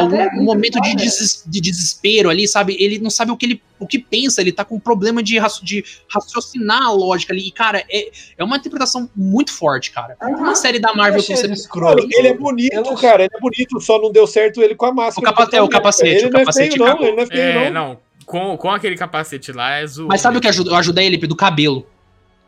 algum 0.00 0.16
é 0.16 0.30
momento 0.34 0.80
de, 0.80 0.94
deses- 0.96 1.44
de 1.46 1.60
desespero 1.60 2.30
ali, 2.30 2.46
sabe? 2.48 2.76
Ele 2.78 2.98
não 2.98 3.10
sabe 3.10 3.30
o 3.30 3.36
que 3.36 3.46
ele 3.46 3.62
o 3.78 3.86
que 3.86 3.98
pensa, 3.98 4.40
ele 4.40 4.52
tá 4.52 4.64
com 4.64 4.76
um 4.76 4.80
problema 4.80 5.20
de, 5.24 5.36
raci- 5.40 5.64
de 5.64 5.84
raciocinar 6.08 6.82
a 6.82 6.92
lógica 6.92 7.32
ali. 7.32 7.48
E, 7.48 7.50
cara, 7.50 7.82
é, 7.90 8.10
é 8.38 8.44
uma 8.44 8.56
interpretação 8.56 9.10
muito 9.16 9.52
forte, 9.52 9.90
cara. 9.90 10.16
Uma 10.22 10.54
série 10.54 10.78
da 10.78 10.90
Eu 10.90 10.96
Marvel 10.96 11.20
que 11.20 11.34
você. 11.36 11.46
ele 11.46 11.54
escroto. 11.54 11.96
Mano, 12.02 12.08
ele 12.12 12.28
é 12.28 12.34
bonito, 12.34 12.74
Eu 12.74 12.94
cara. 12.96 13.24
Ele 13.24 13.32
é 13.34 13.40
bonito, 13.40 13.80
só 13.80 14.00
não 14.00 14.12
deu 14.12 14.24
certo 14.26 14.62
ele 14.62 14.76
com 14.76 14.86
a 14.86 14.92
máscara. 14.92 15.28
O 15.28 15.34
capa- 15.34 15.56
é, 15.56 15.60
o 15.60 15.68
capacete, 15.68 16.10
Ele 16.16 16.26
o 16.26 16.30
não 16.30 16.40
é 16.40 16.44
capacete 16.44 16.76
feio, 16.76 16.84
não. 16.86 17.02
Ele 17.02 17.16
não 17.16 17.22
é 17.22 17.26
feio, 17.26 17.40
É, 17.40 17.70
não. 17.70 17.88
não. 17.88 17.98
Com, 18.24 18.56
com 18.56 18.70
aquele 18.70 18.96
capacete 18.96 19.50
lá 19.50 19.78
é 19.78 19.86
zoado. 19.86 20.08
Mas 20.08 20.20
sabe 20.20 20.38
o 20.38 20.40
que 20.40 20.46
ajuda, 20.46 20.76
ajuda 20.76 21.02
ele, 21.02 21.16
do 21.16 21.34
cabelo? 21.34 21.84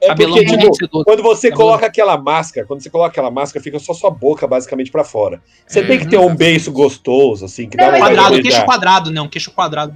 É 0.05 0.15
porque, 0.15 0.45
tipo, 0.45 1.05
quando 1.05 1.23
você 1.23 1.51
Cabelo- 1.51 1.69
coloca 1.69 1.87
aquela 1.87 2.17
máscara, 2.19 2.67
quando 2.67 2.83
você 2.83 2.91
coloca 2.91 3.11
aquela 3.11 3.31
máscara, 3.31 3.63
fica 3.63 3.79
só 3.79 3.93
sua 3.95 4.11
boca 4.11 4.47
basicamente 4.47 4.91
pra 4.91 5.05
fora. 5.05 5.43
Você 5.67 5.81
É. 5.81 5.87
tem 5.87 5.99
que 5.99 6.07
ter 6.09 6.19
um 6.19 6.35
beiço 6.35 6.71
gostoso, 6.73 7.45
assim, 7.45 7.69
que 7.69 7.77
Não, 7.77 7.85
dá 7.85 7.91
uma 7.97 8.07
Quadrado, 8.07 8.43
queixo 8.43 8.65
quadrado, 8.65 9.11
não, 9.11 9.29
queixo 9.29 9.51
quadrado. 9.51 9.95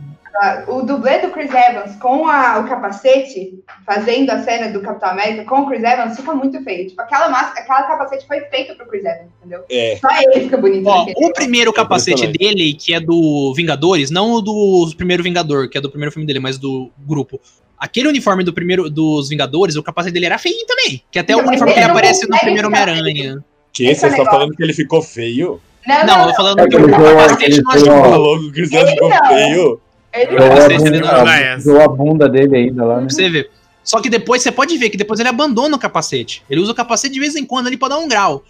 O 0.68 0.82
dublê 0.82 1.18
do 1.18 1.30
Chris 1.30 1.50
Evans 1.52 1.96
com 1.96 2.28
a- 2.28 2.60
o 2.60 2.68
capacete, 2.68 3.58
fazendo 3.84 4.30
a 4.30 4.38
cena 4.40 4.68
do 4.70 4.80
Capitão 4.80 5.10
América 5.10 5.44
com 5.44 5.62
o 5.62 5.66
Chris 5.66 5.82
Evans, 5.82 6.16
fica 6.16 6.32
muito 6.32 6.62
feio. 6.62 6.86
Tipo, 6.88 7.02
aquela, 7.02 7.28
máscara, 7.28 7.60
aquela 7.60 7.82
capacete 7.82 8.24
foi 8.24 8.40
feita 8.42 8.72
pro 8.76 8.86
Chris 8.86 9.04
Evans, 9.04 9.30
entendeu? 9.40 9.64
É. 9.68 9.96
Só 10.00 10.08
ele 10.22 10.44
fica 10.44 10.56
bonito. 10.56 10.86
Ó, 10.86 11.06
o 11.16 11.32
primeiro 11.32 11.72
capacete 11.72 12.24
impressionante. 12.24 12.38
dele, 12.38 12.72
que 12.74 12.94
é 12.94 13.00
do 13.00 13.52
Vingadores, 13.56 14.12
não 14.12 14.34
o 14.34 14.40
do 14.40 14.88
primeiro 14.96 15.24
Vingador, 15.24 15.68
que 15.68 15.76
é 15.76 15.80
do 15.80 15.90
primeiro 15.90 16.12
filme 16.12 16.24
dele, 16.26 16.38
mas 16.38 16.56
do 16.56 16.88
grupo. 17.00 17.40
Aquele 17.78 18.08
uniforme 18.08 18.42
do 18.44 18.52
primeiro 18.52 18.90
dos 18.90 19.28
Vingadores, 19.28 19.76
o 19.76 19.82
capacete 19.82 20.12
dele 20.12 20.26
era 20.26 20.38
feio 20.38 20.66
também. 20.66 21.02
Que 21.10 21.18
até 21.18 21.32
Não, 21.34 21.44
o 21.44 21.48
uniforme 21.48 21.72
que 21.72 21.78
ele 21.78 21.84
ele 21.84 21.92
não 21.92 21.96
aparece 21.98 22.28
no 22.28 22.38
primeiro 22.38 22.68
Homem-Aranha. 22.68 23.44
Que? 23.72 23.86
Esse 23.86 24.00
Você 24.00 24.06
é 24.06 24.10
tá 24.10 24.16
negócio. 24.16 24.32
falando 24.38 24.56
que 24.56 24.62
ele 24.62 24.72
ficou 24.72 25.00
feio? 25.02 25.60
Não, 25.86 25.98
Não, 25.98 26.06
não, 26.06 26.20
eu 26.22 26.28
tô 26.30 26.34
falando 26.36 26.58
É 26.58 26.62
que 26.64 26.68
que 26.70 26.76
o 26.76 26.84
ele 26.84 26.92
capacete 26.92 27.44
ele 27.44 27.62
não 27.62 27.70
ajudou. 27.72 28.02
Falou 28.04 28.38
que 28.40 28.46
o 28.46 28.52
Cristiano 28.52 28.86
Ele 28.88 28.94
ficou 28.94 29.08
não. 29.10 29.26
feio. 29.28 29.80
ele 30.14 30.26
Capacete, 30.36 30.74
ele 30.74 30.98
bunda- 31.00 31.12
não- 31.12 31.24
não 31.24 31.32
é 31.32 31.54
essa. 31.54 31.60
zoou 31.64 31.80
a 31.82 31.88
bunda 31.88 32.28
dele 32.28 32.56
ainda 32.56 32.84
lá, 32.84 32.94
né? 32.96 33.06
Pra 33.06 33.10
você 33.14 33.30
ver. 33.30 33.50
Só 33.88 34.02
que 34.02 34.10
depois 34.10 34.42
você 34.42 34.52
pode 34.52 34.76
ver 34.76 34.90
que 34.90 34.98
depois 34.98 35.18
ele 35.18 35.30
abandona 35.30 35.74
o 35.74 35.78
capacete. 35.78 36.44
Ele 36.50 36.60
usa 36.60 36.72
o 36.72 36.74
capacete 36.74 37.14
de 37.14 37.18
vez 37.18 37.34
em 37.34 37.46
quando 37.46 37.68
ali 37.68 37.76
pra 37.78 37.88
dar 37.88 37.96
um 37.96 38.06
grau. 38.06 38.44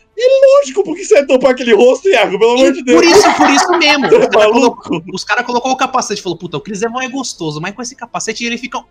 Lógico, 0.56 0.82
por 0.82 0.96
que 0.96 1.04
você 1.04 1.14
vai 1.14 1.26
tampar 1.26 1.52
aquele 1.52 1.72
rosto, 1.72 2.08
Iago? 2.08 2.36
Pelo 2.36 2.54
amor 2.54 2.72
de 2.72 2.82
Deus. 2.82 3.00
Por 3.00 3.08
isso, 3.08 3.36
por 3.36 3.48
isso 3.48 3.70
mesmo. 3.78 4.06
Os 4.18 4.24
é 4.24 4.28
caras 4.28 4.50
colocou, 4.50 5.02
cara 5.24 5.44
colocou 5.44 5.70
o 5.70 5.76
capacete 5.76 6.18
e 6.18 6.22
falou: 6.24 6.36
Puta, 6.36 6.56
o 6.56 6.60
Chris 6.60 6.82
Evans 6.82 7.04
é 7.04 7.08
gostoso, 7.08 7.60
mas 7.60 7.72
com 7.72 7.80
esse 7.80 7.94
capacete 7.94 8.44
ele 8.44 8.58
fica 8.58 8.82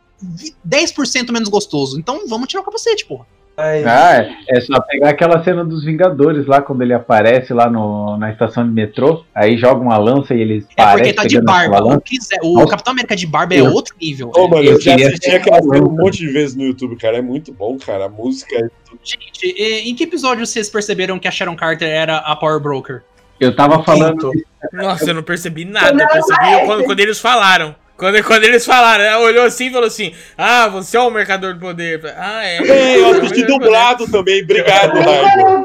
10% 0.66 1.34
menos 1.34 1.50
gostoso. 1.50 2.00
Então 2.00 2.26
vamos 2.30 2.48
tirar 2.48 2.62
o 2.62 2.64
capacete, 2.64 3.06
porra. 3.06 3.28
Ai, 3.60 3.84
Ah, 3.86 4.18
é, 4.50 4.58
é 4.58 4.62
só 4.62 4.80
pegar 4.82 5.10
aquela 5.10 5.44
cena 5.44 5.66
dos 5.66 5.84
Vingadores 5.84 6.46
lá, 6.46 6.62
quando 6.62 6.84
ele 6.84 6.94
aparece 6.94 7.54
lá 7.54 7.68
no, 7.70 8.16
na 8.18 8.32
estação 8.32 8.64
de 8.64 8.72
metrô, 8.72 9.26
aí 9.34 9.58
joga 9.58 9.82
uma 9.82 9.98
lança 9.98 10.36
e 10.36 10.42
ele 10.42 10.66
É 10.78 10.86
porque 10.92 11.12
tá 11.14 11.24
de 11.26 11.42
barba. 11.42 11.84
O. 11.84 12.00
Chris- 12.00 12.30
o 12.44 12.54
Nossa. 12.54 12.68
Capitão 12.70 12.94
América 12.94 13.16
de 13.16 13.26
barba 13.26 13.56
é 13.56 13.60
Eu- 13.62 13.74
outro 13.74 13.96
nível. 14.00 14.32
Ô, 14.36 14.48
mano, 14.48 14.64
eu, 14.64 14.74
Eu 14.74 14.80
já 14.82 14.94
assisti 14.96 15.32
aquela 15.32 15.60
cena 15.62 15.84
um 15.88 15.90
monte 15.90 16.20
de 16.20 16.28
vezes 16.28 16.56
no 16.56 16.64
YouTube, 16.66 16.96
cara. 16.98 17.18
É 17.18 17.22
muito 17.22 17.52
bom, 17.52 17.78
cara. 17.80 18.06
A 18.06 18.10
música 18.10 18.56
é 18.56 18.70
Gente, 19.04 19.44
e- 19.44 19.90
em 19.90 19.96
que 19.96 20.04
episódio 20.04 20.46
vocês 20.46 20.70
perceberam 20.70 21.18
que 21.18 21.28
a 21.28 21.32
Sharon 21.32 21.56
Carter 21.56 21.90
era 21.90 22.18
a 22.18 22.36
Power 22.36 22.60
Broker? 22.60 23.02
Eu 23.40 23.56
tava 23.56 23.84
falando. 23.84 24.32
Nossa, 24.74 25.10
eu 25.10 25.14
não 25.16 25.24
percebi 25.24 25.66
nada. 25.66 26.04
Eu 26.04 26.08
percebi 26.08 26.34
aparece. 26.34 26.66
quando, 26.66 26.84
quando 26.86 27.00
eles 27.00 27.20
falaram. 27.20 27.76
Quando, 27.98 28.24
quando 28.24 28.44
eles 28.44 28.64
falaram, 28.64 29.04
ela 29.04 29.24
olhou 29.26 29.44
assim 29.44 29.68
e 29.68 29.72
falou 29.72 29.88
assim: 29.88 30.14
Ah, 30.38 30.68
você 30.68 30.96
é 30.96 31.00
o 31.00 31.10
mercador 31.10 31.56
do 31.56 31.60
poder. 31.60 32.00
Ah, 32.16 32.46
é. 32.46 32.58
É, 32.58 33.00
eu 33.00 33.16
é 33.16 33.18
assisti 33.18 33.44
dublado 33.44 34.06
também. 34.12 34.44
Obrigado, 34.44 34.98
ela. 34.98 35.58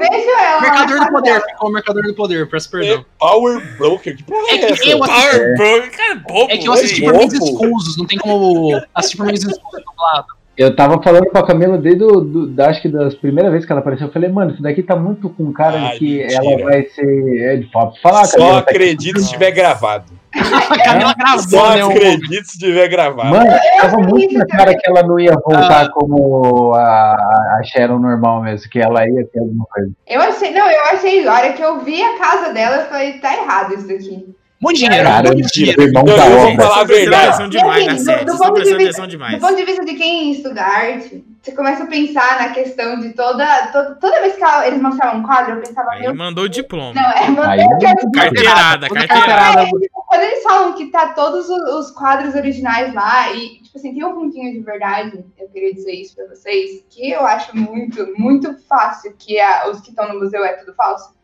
Mercador 0.61 1.01
do 1.01 1.13
Poder, 1.13 1.33
fala, 1.41 1.51
ficou 1.51 1.69
o 1.69 1.73
Mercador 1.73 2.03
do 2.05 2.15
Poder, 2.15 2.49
peço 2.49 2.71
perdão. 2.71 3.01
É 3.01 3.05
Power 3.19 3.77
Broker. 3.77 4.17
Que 4.17 4.23
porra 4.23 4.47
é, 4.51 4.55
É 4.55 4.59
que 4.59 4.65
essa? 4.73 4.85
eu 4.89 4.99
poder. 4.99 5.13
assisti, 5.13 5.57
Power 5.57 5.57
Bro, 5.57 5.91
cara, 5.91 6.15
bobo. 6.27 6.51
é 6.53 6.57
que 6.57 6.69
eu 6.69 6.73
assisti 6.73 7.01
por 7.03 7.13
meios 7.15 7.33
Bobo. 7.39 7.45
escusos, 7.45 7.99
não 7.99 8.07
tem 8.07 8.19
como 8.19 8.83
assistir 8.95 9.17
por 9.19 9.27
meios 9.27 9.41
escusos 9.45 9.85
dublado. 9.85 10.27
Eu 10.57 10.77
tava 10.77 11.03
falando 11.03 11.27
com 11.27 11.39
a 11.39 11.47
Camila 11.47 11.79
desde 11.79 12.05
o, 12.05 12.21
do, 12.21 12.47
da, 12.47 12.69
acho 12.69 12.81
que 12.83 12.89
das 12.89 13.15
primeiras 13.15 13.51
vezes 13.53 13.67
que 13.67 13.73
ela 13.73 13.81
apareceu. 13.81 14.07
Eu 14.07 14.13
falei, 14.13 14.31
mano, 14.31 14.53
isso 14.53 14.63
daqui 14.63 14.83
tá 14.83 14.95
muito 14.97 15.29
com 15.31 15.51
cara 15.53 15.79
Ai, 15.79 15.93
de 15.95 15.99
que 15.99 16.19
mentira. 16.19 16.35
ela 16.45 16.65
vai 16.65 16.83
ser. 16.85 17.39
É 17.41 17.57
de 17.57 17.71
fato. 17.71 17.99
Falar, 18.03 18.25
Só 18.27 18.37
Camila, 18.39 18.53
tá 18.55 18.59
aqui. 18.61 18.71
acredito 18.71 19.21
se 19.21 19.31
tiver 19.31 19.51
gravado. 19.51 20.22
A 20.71 20.85
Camila 20.85 21.15
gravou, 21.15 21.41
Só 21.43 21.75
né? 21.75 21.85
o- 21.85 21.91
acredito 21.91 22.45
se 22.47 22.59
tiver 22.59 22.89
gravado. 22.89 23.29
Mano, 23.31 23.51
tava 23.81 23.99
muito 23.99 24.35
na 24.39 24.47
cara 24.47 24.75
que 24.75 24.89
ela 24.89 25.03
não 25.03 25.19
ia 25.19 25.33
voltar 25.33 25.91
como 25.91 26.73
a, 26.75 27.13
a 27.59 27.61
Sharon 27.65 27.99
normal 27.99 28.43
mesmo, 28.43 28.71
que 28.71 28.79
ela 28.81 29.07
ia 29.07 29.27
ter 29.27 29.39
alguma 29.41 29.67
coisa. 29.67 29.91
Eu 30.07 30.21
achei, 30.23 30.51
não, 30.53 30.71
eu 30.71 30.85
achei, 30.93 31.27
a 31.27 31.33
hora 31.33 31.53
que 31.53 31.63
eu 31.63 31.81
vi 31.81 32.03
a 32.03 32.19
casa 32.19 32.53
dela, 32.53 32.77
eu 32.77 32.87
falei, 32.87 33.15
tá 33.15 33.35
errado 33.37 33.75
isso 33.75 33.87
daqui. 33.89 34.35
Muito 34.61 34.79
dinheiro, 34.79 35.05
Cara, 35.09 35.33
muito 35.33 35.49
dinheiro. 35.49 35.83
Irmão 35.83 36.05
Não, 36.05 36.17
da 36.17 36.25
eu 36.29 36.39
vou 36.39 36.55
falar 36.55 36.81
a 36.83 36.85
verdade. 36.85 37.49
demais 37.51 37.89
assim, 37.89 38.05
série. 38.05 38.25
do, 38.25 38.39
ponto 38.39 38.55
de 38.55 38.61
vista, 38.63 38.75
atenção 38.77 39.05
do 39.07 39.11
demais. 39.11 39.41
ponto 39.41 39.57
de 39.57 39.65
vista 39.65 39.85
de 39.85 39.95
quem 39.95 40.31
estuda 40.31 40.63
arte, 40.63 41.25
você 41.43 41.51
começa 41.51 41.83
a 41.83 41.87
pensar 41.89 42.39
na 42.41 42.51
questão 42.51 43.01
de 43.01 43.09
toda. 43.09 43.45
Toda, 43.73 43.97
toda 43.97 44.21
vez 44.21 44.37
que 44.37 44.45
eles 44.69 44.81
mostravam 44.81 45.19
um 45.19 45.23
quadro, 45.25 45.55
eu 45.55 45.61
pensava, 45.63 45.91
Aí 45.91 46.03
meu. 46.03 46.15
mandou 46.15 46.45
o 46.45 46.49
diploma. 46.49 46.93
Não, 46.95 47.11
é, 47.43 47.49
Aí- 47.49 47.61
eu 47.61 47.77
quero 47.79 48.11
Carteirada, 48.13 48.87
Toda 48.87 49.05
carteirada. 49.09 49.67
Quando 50.13 50.25
eles 50.25 50.43
falam 50.43 50.75
que 50.75 50.91
tá 50.91 51.15
todos 51.15 51.49
os, 51.49 51.63
os 51.75 51.91
quadros 51.93 52.35
originais 52.35 52.93
lá, 52.93 53.33
e, 53.33 53.63
tipo 53.63 53.79
assim, 53.79 53.95
tem 53.95 54.05
um 54.05 54.13
pontinho 54.15 54.53
de 54.53 54.61
verdade, 54.61 55.25
eu 55.41 55.49
queria 55.49 55.73
dizer 55.73 55.93
isso 55.93 56.15
pra 56.15 56.27
vocês, 56.27 56.85
que 56.91 57.11
eu 57.11 57.25
acho 57.25 57.57
muito, 57.57 58.07
muito 58.19 58.55
fácil 58.69 59.15
que 59.19 59.41
a- 59.41 59.71
os 59.71 59.81
que 59.81 59.89
estão 59.89 60.13
no 60.13 60.21
museu 60.21 60.45
é 60.45 60.53
tudo 60.53 60.75
falso. 60.75 61.15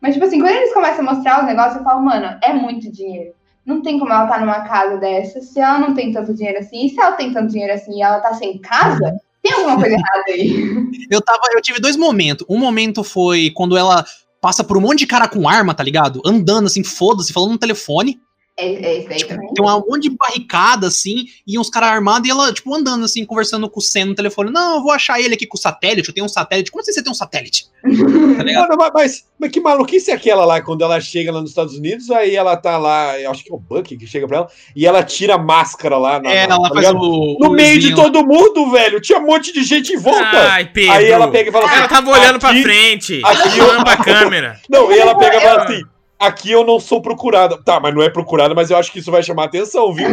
Mas, 0.00 0.14
tipo 0.14 0.24
assim, 0.24 0.40
quando 0.40 0.54
eles 0.54 0.72
começam 0.72 1.06
a 1.06 1.12
mostrar 1.14 1.40
os 1.40 1.46
negócios, 1.46 1.76
eu 1.76 1.84
falo, 1.84 2.02
mano, 2.02 2.38
é 2.42 2.54
muito 2.54 2.90
dinheiro. 2.90 3.34
Não 3.66 3.82
tem 3.82 3.98
como 3.98 4.10
ela 4.14 4.26
tá 4.26 4.40
numa 4.40 4.62
casa 4.62 4.96
dessa 4.96 5.42
se 5.42 5.60
ela 5.60 5.78
não 5.78 5.92
tem 5.92 6.10
tanto 6.10 6.32
dinheiro 6.32 6.58
assim. 6.58 6.86
E 6.86 6.88
se 6.88 6.98
ela 6.98 7.12
tem 7.16 7.30
tanto 7.30 7.52
dinheiro 7.52 7.74
assim 7.74 7.98
e 7.98 8.02
ela 8.02 8.18
tá 8.20 8.32
sem 8.32 8.58
casa, 8.62 9.14
tem 9.42 9.52
alguma 9.52 9.76
coisa 9.76 9.94
errada 9.94 10.24
aí. 10.28 10.88
Eu, 11.10 11.20
tava, 11.20 11.40
eu 11.54 11.60
tive 11.60 11.80
dois 11.80 11.96
momentos. 11.96 12.46
Um 12.48 12.58
momento 12.58 13.04
foi 13.04 13.50
quando 13.54 13.76
ela 13.76 14.06
passa 14.40 14.64
por 14.64 14.78
um 14.78 14.80
monte 14.80 15.00
de 15.00 15.06
cara 15.06 15.28
com 15.28 15.46
arma, 15.46 15.74
tá 15.74 15.82
ligado? 15.82 16.22
Andando 16.24 16.66
assim, 16.66 16.82
foda-se, 16.82 17.32
falando 17.32 17.52
no 17.52 17.58
telefone. 17.58 18.18
É, 18.58 18.66
é 18.66 18.98
isso 18.98 19.08
aí 19.12 19.16
Tipo, 19.18 19.54
tem 19.54 19.64
um 19.64 19.68
monte 19.88 20.02
de 20.08 20.10
barricada, 20.16 20.88
assim, 20.88 21.26
e 21.46 21.58
uns 21.58 21.70
caras 21.70 21.90
armados, 21.90 22.28
e 22.28 22.30
ela, 22.32 22.52
tipo, 22.52 22.74
andando, 22.74 23.04
assim, 23.04 23.24
conversando 23.24 23.70
com 23.70 23.78
o 23.78 23.82
Sen 23.82 24.04
no 24.04 24.14
telefone. 24.16 24.50
Não, 24.50 24.76
eu 24.76 24.82
vou 24.82 24.90
achar 24.90 25.20
ele 25.20 25.34
aqui 25.34 25.46
com 25.46 25.56
o 25.56 25.60
satélite, 25.60 26.08
eu 26.08 26.14
tenho 26.14 26.26
um 26.26 26.28
satélite. 26.28 26.70
Como 26.70 26.80
assim 26.82 26.92
você 26.92 27.02
tem 27.02 27.10
um 27.12 27.14
satélite? 27.14 27.66
Tá? 28.38 28.44
Mano, 28.44 28.76
mas, 28.78 28.90
mas, 28.94 29.24
mas 29.38 29.50
que 29.50 29.60
maluquice 29.60 30.10
é 30.10 30.14
aquela 30.14 30.44
lá, 30.44 30.60
quando 30.60 30.82
ela 30.82 31.00
chega 31.00 31.30
lá 31.32 31.40
nos 31.40 31.50
Estados 31.50 31.74
Unidos, 31.76 32.10
aí 32.10 32.34
ela 32.34 32.56
tá 32.56 32.76
lá, 32.78 33.18
eu 33.20 33.30
acho 33.30 33.44
que 33.44 33.52
é 33.52 33.54
o 33.54 33.58
Bucky 33.58 33.96
que 33.96 34.06
chega 34.06 34.26
pra 34.26 34.38
ela, 34.38 34.48
e 34.74 34.86
ela 34.86 35.02
tira 35.02 35.34
a 35.34 35.38
máscara 35.38 35.96
lá. 35.98 36.20
Na, 36.20 36.30
É, 36.30 36.46
na- 36.46 36.54
ela 36.54 36.68
tá 36.68 36.74
faz 36.74 36.86
ligado? 36.86 36.98
o. 37.02 37.36
No 37.40 37.48
o 37.50 37.52
meio 37.52 37.78
de 37.78 37.94
todo 37.94 38.24
mundo, 38.26 38.70
velho, 38.70 39.00
tinha 39.00 39.18
um 39.18 39.26
monte 39.26 39.52
de 39.52 39.62
gente 39.62 39.92
em 39.92 39.98
volta. 39.98 40.48
Ai, 40.50 40.66
Pedro. 40.72 40.92
aí 40.92 41.06
ela 41.10 41.28
pega 41.30 41.48
e 41.50 41.52
fala 41.52 41.66
assim, 41.66 41.76
Ela 41.76 41.88
tava 41.88 42.10
olhando 42.10 42.38
pra 42.40 42.50
aqui- 42.50 42.62
frente. 42.62 43.20
aqui 43.24 43.60
olhando 43.60 43.84
pra 43.84 43.96
câmera. 43.96 44.60
Não, 44.68 44.90
e 44.92 44.98
ela 44.98 45.16
pega 45.16 45.36
e 45.36 45.40
fala 45.40 45.62
assim: 45.64 45.82
aqui 46.18 46.50
eu 46.50 46.64
não 46.64 46.80
sou 46.80 47.00
procurada. 47.00 47.58
Tá, 47.62 47.78
mas 47.78 47.94
não 47.94 48.02
é 48.02 48.10
procurada, 48.10 48.54
mas 48.54 48.70
eu 48.70 48.76
acho 48.76 48.92
que 48.92 48.98
isso 48.98 49.10
vai 49.10 49.22
chamar 49.22 49.44
atenção, 49.44 49.92
viu? 49.92 50.08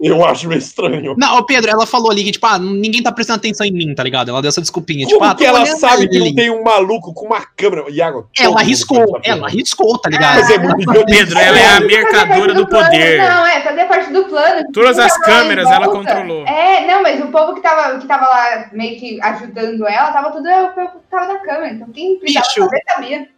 Eu, 0.00 0.14
eu 0.16 0.24
acho 0.24 0.48
meio 0.48 0.58
estranho. 0.58 1.14
Não, 1.16 1.44
Pedro, 1.44 1.70
ela 1.70 1.86
falou 1.86 2.10
ali 2.10 2.22
que, 2.24 2.32
tipo, 2.32 2.46
ah, 2.46 2.58
ninguém 2.58 3.02
tá 3.02 3.10
prestando 3.10 3.38
atenção 3.38 3.66
em 3.66 3.72
mim, 3.72 3.94
tá 3.94 4.02
ligado? 4.02 4.30
Ela 4.30 4.42
deu 4.42 4.48
essa 4.48 4.60
desculpinha. 4.60 5.06
Como 5.06 5.18
tipo, 5.18 5.24
ah, 5.24 5.34
que 5.34 5.44
ela 5.44 5.64
sabe 5.66 6.08
que 6.08 6.18
não 6.18 6.34
tem 6.34 6.50
um 6.50 6.62
maluco 6.62 7.12
com 7.14 7.26
uma 7.26 7.40
câmera? 7.40 7.84
Iago, 7.90 8.28
Ela 8.38 8.60
arriscou, 8.60 9.02
essa 9.02 9.20
ela 9.24 9.46
arriscou, 9.46 9.98
tá 9.98 10.10
ligado? 10.10 10.40
Mas 10.40 10.50
é 10.50 10.58
muito 10.58 11.06
Pedro, 11.06 11.38
ela 11.38 11.58
é 11.58 11.76
a 11.76 11.80
mercadora 11.80 12.28
parte 12.28 12.54
do 12.54 12.66
plano. 12.66 12.84
poder. 12.84 13.18
Não, 13.18 13.46
é, 13.46 13.60
fazer 13.60 13.84
parte 13.86 14.12
do 14.12 14.24
plano. 14.24 14.72
Todas 14.72 14.98
as 14.98 15.16
em 15.16 15.20
câmeras 15.22 15.70
ela 15.70 15.88
controlou. 15.88 16.46
É, 16.46 16.86
não, 16.86 17.02
mas 17.02 17.20
o 17.20 17.28
povo 17.28 17.54
que 17.54 17.62
tava, 17.62 17.98
que 17.98 18.06
tava 18.06 18.26
lá 18.26 18.68
meio 18.72 18.98
que 18.98 19.20
ajudando 19.20 19.86
ela, 19.86 20.12
tava 20.12 20.30
tudo, 20.30 20.44
que 20.44 21.10
tava 21.10 21.32
na 21.32 21.38
câmera. 21.40 21.74
Então 21.74 21.88
quem 21.90 22.18
precisava 22.18 22.46
Bicho. 22.46 22.64
saber 22.64 22.82
sabia. 22.88 23.37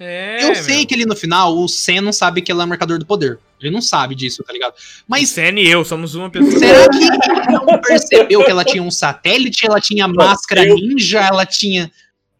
É, 0.00 0.44
Eu 0.44 0.54
sei 0.54 0.86
que 0.86 0.94
ali 0.94 1.04
no 1.04 1.16
final 1.16 1.56
o 1.56 1.66
Sen 1.68 2.00
não 2.00 2.12
sabe 2.12 2.40
que 2.40 2.52
ela 2.52 2.62
é 2.62 2.66
o 2.66 2.68
mercador 2.68 2.98
do 2.98 3.06
poder. 3.06 3.38
Ele 3.60 3.72
não 3.72 3.82
sabe 3.82 4.14
disso, 4.14 4.44
tá 4.44 4.52
ligado? 4.52 4.74
Mas 5.06 5.30
Senna 5.30 5.58
e 5.58 5.68
eu 5.68 5.84
somos 5.84 6.14
uma 6.14 6.30
pessoa. 6.30 6.56
será 6.58 6.88
que 6.88 6.96
ele 6.98 7.52
não 7.52 7.80
percebeu 7.80 8.44
que 8.44 8.50
ela 8.50 8.64
tinha 8.64 8.82
um 8.82 8.90
satélite, 8.90 9.66
ela 9.66 9.80
tinha 9.80 10.06
máscara 10.06 10.64
eu- 10.64 10.76
ninja, 10.76 11.20
ela 11.20 11.44
tinha. 11.44 11.90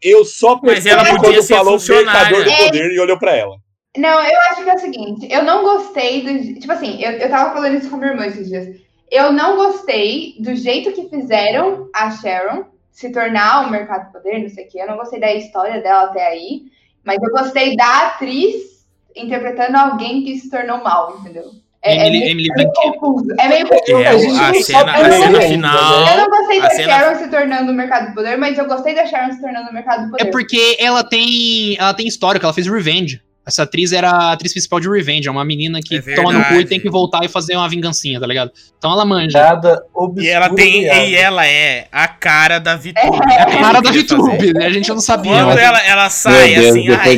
Eu 0.01 0.23
só 0.23 0.57
Mas 0.63 0.85
ela 0.85 1.03
percebi 1.03 1.19
podia 1.19 1.37
quando 1.39 1.45
ser 1.47 1.55
falou 1.55 1.79
mercador 1.89 2.45
do 2.45 2.51
poder 2.55 2.91
e 2.93 2.99
olhou 3.01 3.19
pra 3.19 3.35
ela. 3.35 3.57
Não, 3.97 4.23
eu 4.23 4.39
acho 4.51 4.63
que 4.63 4.69
é 4.69 4.75
o 4.75 4.79
seguinte, 4.79 5.27
eu 5.29 5.43
não 5.43 5.63
gostei 5.63 6.21
do. 6.21 6.59
Tipo 6.59 6.71
assim, 6.71 7.03
eu, 7.03 7.11
eu 7.13 7.29
tava 7.29 7.53
falando 7.53 7.75
isso 7.77 7.89
com 7.89 7.97
a 7.97 7.99
minha 7.99 8.11
irmã 8.11 8.25
esses 8.27 8.47
dias. 8.47 8.77
Eu 9.11 9.33
não 9.33 9.57
gostei 9.57 10.35
do 10.39 10.55
jeito 10.55 10.93
que 10.93 11.09
fizeram 11.09 11.89
a 11.93 12.11
Sharon 12.11 12.65
se 12.91 13.11
tornar 13.11 13.67
o 13.67 13.71
mercado 13.71 14.05
do 14.05 14.11
poder, 14.13 14.39
não 14.39 14.49
sei 14.49 14.65
o 14.65 14.69
quê. 14.69 14.79
Eu 14.81 14.87
não 14.87 14.97
gostei 14.97 15.19
da 15.19 15.33
história 15.33 15.81
dela 15.81 16.03
até 16.03 16.25
aí. 16.27 16.61
Mas 17.03 17.17
eu 17.21 17.29
gostei 17.31 17.75
da 17.75 18.07
atriz 18.07 18.85
interpretando 19.15 19.75
alguém 19.75 20.23
que 20.23 20.37
se 20.37 20.49
tornou 20.49 20.83
mal, 20.83 21.17
entendeu? 21.19 21.51
É, 21.81 21.95
é 21.95 22.07
Emily, 22.07 22.19
meio, 22.19 22.31
Emily 22.31 22.49
é 22.51 22.55
meio 22.57 22.71
confuso. 22.73 23.35
É 23.39 23.47
meio 23.47 23.67
confuso. 23.67 23.97
É, 23.97 24.07
A 24.09 24.53
cena, 24.53 24.91
a 24.91 25.11
cena 25.11 25.41
final. 25.41 26.07
Eu 26.09 26.17
não 26.17 26.29
gostei 26.29 26.59
a 26.59 26.61
da 26.63 26.69
cena- 26.71 26.93
Sharon 26.93 27.15
se 27.15 27.27
tornando 27.29 27.71
o 27.71 27.75
mercado 27.75 28.09
do 28.09 28.13
poder, 28.15 28.37
mas 28.37 28.57
eu 28.57 28.65
gostei 28.67 28.93
da 28.93 29.05
Sharon 29.05 29.31
se 29.31 29.41
tornando 29.41 29.69
o 29.69 29.73
mercado 29.73 30.05
do 30.05 30.11
poder. 30.11 30.23
É 30.27 30.31
porque 30.31 30.75
ela 30.79 31.03
tem. 31.03 31.77
Ela 31.79 31.93
tem 31.93 32.05
história, 32.07 32.37
que 32.39 32.45
ela 32.45 32.53
fez 32.53 32.67
Revenge. 32.67 33.21
Essa 33.49 33.63
atriz 33.63 33.91
era 33.91 34.09
a 34.11 34.31
atriz 34.31 34.53
principal 34.53 34.79
de 34.79 34.87
Revenge, 34.87 35.27
é 35.27 35.31
uma 35.31 35.43
menina 35.43 35.79
que 35.83 35.95
É 35.97 36.01
toma 36.15 36.31
no 36.31 36.43
cu 36.45 36.53
e 36.53 36.65
tem 36.65 36.79
que 36.79 36.87
voltar 36.89 37.25
e 37.25 37.27
fazer 37.27 37.55
uma 37.55 37.67
vingancinha, 37.67 38.19
tá 38.19 38.27
ligado? 38.27 38.51
Então 38.77 38.91
ela 38.91 39.03
manja. 39.03 39.37
Nada. 39.41 39.83
E 40.17 40.27
ela 40.29 40.49
tem. 40.53 40.83
E 40.83 41.15
ela 41.15 41.45
é 41.47 41.87
a 41.91 42.07
cara 42.07 42.59
da 42.59 42.75
VTube. 42.77 43.19
É 43.27 43.41
a 43.41 43.45
cara 43.59 43.81
da 43.81 43.91
VTube, 43.91 44.53
né? 44.53 44.67
A 44.67 44.69
gente 44.69 44.87
não 44.89 44.99
sabia. 45.01 45.31
Quando 45.33 45.47
mas- 45.47 45.59
ela, 45.59 45.79
ela 45.83 46.09
sai 46.09 46.53
Deus, 46.55 46.69
assim, 46.69 46.89
ai, 46.91 47.17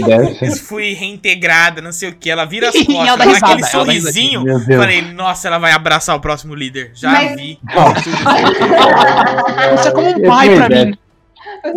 fui 0.55 0.93
reintegrada, 0.93 1.81
não 1.81 1.91
sei 1.91 2.09
o 2.09 2.15
que, 2.15 2.29
ela 2.29 2.45
vira 2.45 2.69
as 2.69 2.75
costas, 2.81 2.95
ela 2.95 3.15
dá 3.17 3.23
risada, 3.25 3.45
aquele 3.53 3.67
sorrisinho. 3.67 4.43
Falei, 4.65 5.01
nossa, 5.01 5.47
ela 5.49 5.57
vai 5.59 5.73
abraçar 5.73 6.15
o 6.15 6.19
próximo 6.21 6.55
líder. 6.55 6.91
Já 6.95 7.11
Mas- 7.11 7.35
vi. 7.35 7.59
Você 9.77 9.89
é 9.89 9.91
como 9.91 10.09
um 10.09 10.21
pai 10.27 10.55
pra 10.55 10.69
mim. 10.69 10.97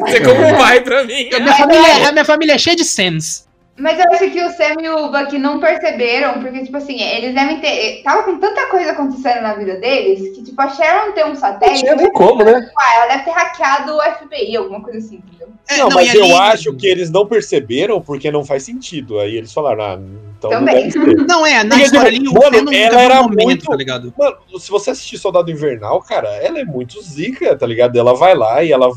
Você 0.07 0.17
é 0.17 0.21
como 0.21 0.47
um 0.47 0.57
pai 0.57 0.81
pra 0.81 1.05
mim. 1.05 1.29
A 1.35 1.41
minha, 1.41 1.55
família, 1.55 2.09
a 2.09 2.13
minha 2.13 2.25
família 2.25 2.53
é 2.55 2.59
cheia 2.59 2.77
de 2.77 2.85
Sans. 2.85 3.44
Mas 3.77 3.99
eu 3.99 4.05
acho 4.13 4.31
que 4.31 4.41
o 4.41 4.51
Sam 4.53 4.77
e 4.81 4.89
o 4.89 5.11
Buck 5.11 5.37
não 5.37 5.59
perceberam, 5.59 6.35
porque, 6.41 6.63
tipo 6.63 6.77
assim, 6.77 7.01
eles 7.03 7.35
devem 7.35 7.59
ter. 7.61 8.03
Tava 8.05 8.23
com 8.23 8.39
tanta 8.39 8.67
coisa 8.67 8.93
acontecendo 8.93 9.43
na 9.43 9.55
vida 9.55 9.75
deles 9.77 10.33
que, 10.37 10.45
tipo, 10.45 10.63
a 10.63 10.69
Sharon 10.69 11.11
ter 11.13 11.25
um 11.25 11.31
Não 11.31 11.35
satélite. 11.35 11.81
tinha 11.81 11.97
nem 11.97 12.13
como, 12.13 12.45
né? 12.45 12.71
Ah, 12.79 12.95
ela 12.97 13.07
deve 13.09 13.25
ter 13.25 13.31
hackeado 13.33 13.97
o 13.97 14.01
FBI, 14.01 14.57
alguma 14.57 14.81
coisa 14.81 14.99
assim, 14.99 15.17
entendeu? 15.17 15.49
É, 15.69 15.79
não, 15.79 15.89
mas 15.89 16.15
e 16.15 16.17
eu 16.19 16.25
ali- 16.25 16.33
acho 16.35 16.73
que 16.75 16.87
eles 16.87 17.11
não 17.11 17.27
perceberam 17.27 18.01
porque 18.01 18.31
não 18.31 18.45
faz 18.45 18.63
sentido. 18.63 19.19
Aí 19.19 19.35
eles 19.37 19.53
falaram, 19.53 19.83
ah, 19.83 19.99
então 20.39 20.51
Também. 20.51 20.89
não. 20.95 21.27
Não, 21.27 21.47
é, 21.47 21.65
na 21.65 21.71
Porque, 21.71 21.83
história 21.87 22.13
tipo, 22.13 22.29
ali, 22.31 22.39
o 22.39 22.51
mano, 22.53 22.65
não 22.67 22.73
ela 22.73 23.01
era 23.01 23.21
um 23.21 23.23
momento, 23.25 23.45
muito- 23.45 23.67
tá 23.67 23.75
ligado? 23.77 24.15
Mano, 24.17 24.37
se 24.61 24.71
você 24.71 24.91
assistir 24.91 25.19
Soldado 25.19 25.51
Invernal, 25.51 26.01
cara, 26.03 26.29
ela 26.37 26.61
é 26.61 26.65
muito 26.65 27.03
zica, 27.03 27.57
tá 27.57 27.67
ligado? 27.67 27.99
Ela 27.99 28.15
vai 28.15 28.37
lá 28.37 28.63
e 28.63 28.71
ela, 28.71 28.89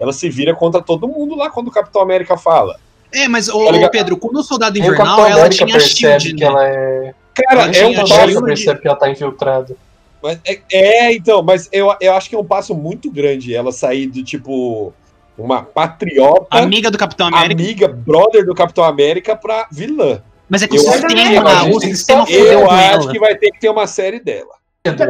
ela 0.00 0.12
se 0.12 0.30
vira 0.30 0.54
contra 0.54 0.80
todo 0.80 1.06
mundo 1.06 1.34
lá 1.36 1.50
quando 1.50 1.68
o 1.68 1.72
Capitão 1.72 2.00
América 2.00 2.38
fala. 2.38 2.80
É, 3.14 3.28
mas, 3.28 3.48
ô, 3.48 3.66
Tá? 3.80 3.88
Pedro, 3.90 4.16
quando 4.16 4.36
o 4.36 4.42
Soldado 4.42 4.76
o 4.76 4.78
Invernal, 4.82 5.26
ela 5.26 5.48
tinha 5.48 5.66
percebe 5.66 6.20
shield, 6.20 6.34
que 6.34 6.40
né? 6.44 6.46
ela 6.46 6.66
é. 6.68 7.14
Cara, 7.34 7.62
Ela 7.62 7.76
é 7.76 7.86
um 7.86 7.90
O 7.92 8.08
passo. 8.08 8.42
Percebe 8.44 8.80
que 8.80 8.88
ela 8.88 8.96
tá 8.96 9.10
infiltrada. 9.10 9.74
Mas 10.22 10.38
é, 10.46 10.60
é, 10.72 11.12
então, 11.14 11.42
mas 11.42 11.68
eu, 11.72 11.92
eu 12.00 12.14
acho 12.14 12.28
que 12.28 12.36
é 12.36 12.38
um 12.38 12.44
passo 12.44 12.74
muito 12.74 13.10
grande 13.10 13.54
ela 13.54 13.72
sair 13.72 14.06
do 14.06 14.22
tipo 14.22 14.92
uma 15.36 15.62
patriota, 15.62 16.46
Amiga 16.50 16.90
do 16.90 16.98
Capitão 16.98 17.26
América. 17.26 17.54
amiga, 17.54 17.88
brother 17.88 18.44
do 18.44 18.54
Capitão 18.54 18.84
América 18.84 19.34
pra 19.34 19.66
vilã. 19.72 20.22
Mas 20.48 20.62
é 20.62 20.68
que 20.68 20.76
Eu 20.76 20.84
o 20.84 20.88
acho 20.90 21.06
que- 21.06 21.16
sistema, 21.16 21.50
a 21.50 21.64
gente 21.64 21.76
o 21.76 21.80
sistema 21.80 22.24
Eu 22.30 22.70
acho 22.70 23.08
que 23.08 23.18
vai 23.18 23.34
ter 23.34 23.50
que 23.50 23.58
ter 23.60 23.68
uma 23.70 23.86
série 23.86 24.20
dela. 24.20 24.54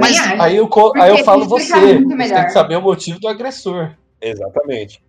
Mas. 0.01 0.17
Aí 0.41 0.57
eu, 0.57 0.69
aí 0.97 1.11
eu 1.11 1.25
falo 1.25 1.47
você. 1.47 1.67
Você 1.99 2.29
tem 2.29 2.45
que 2.45 2.51
saber 2.51 2.77
o 2.77 2.83
motivo 2.83 3.19
do 3.21 3.27
agressor. 3.29 3.91
Exatamente. 4.21 5.03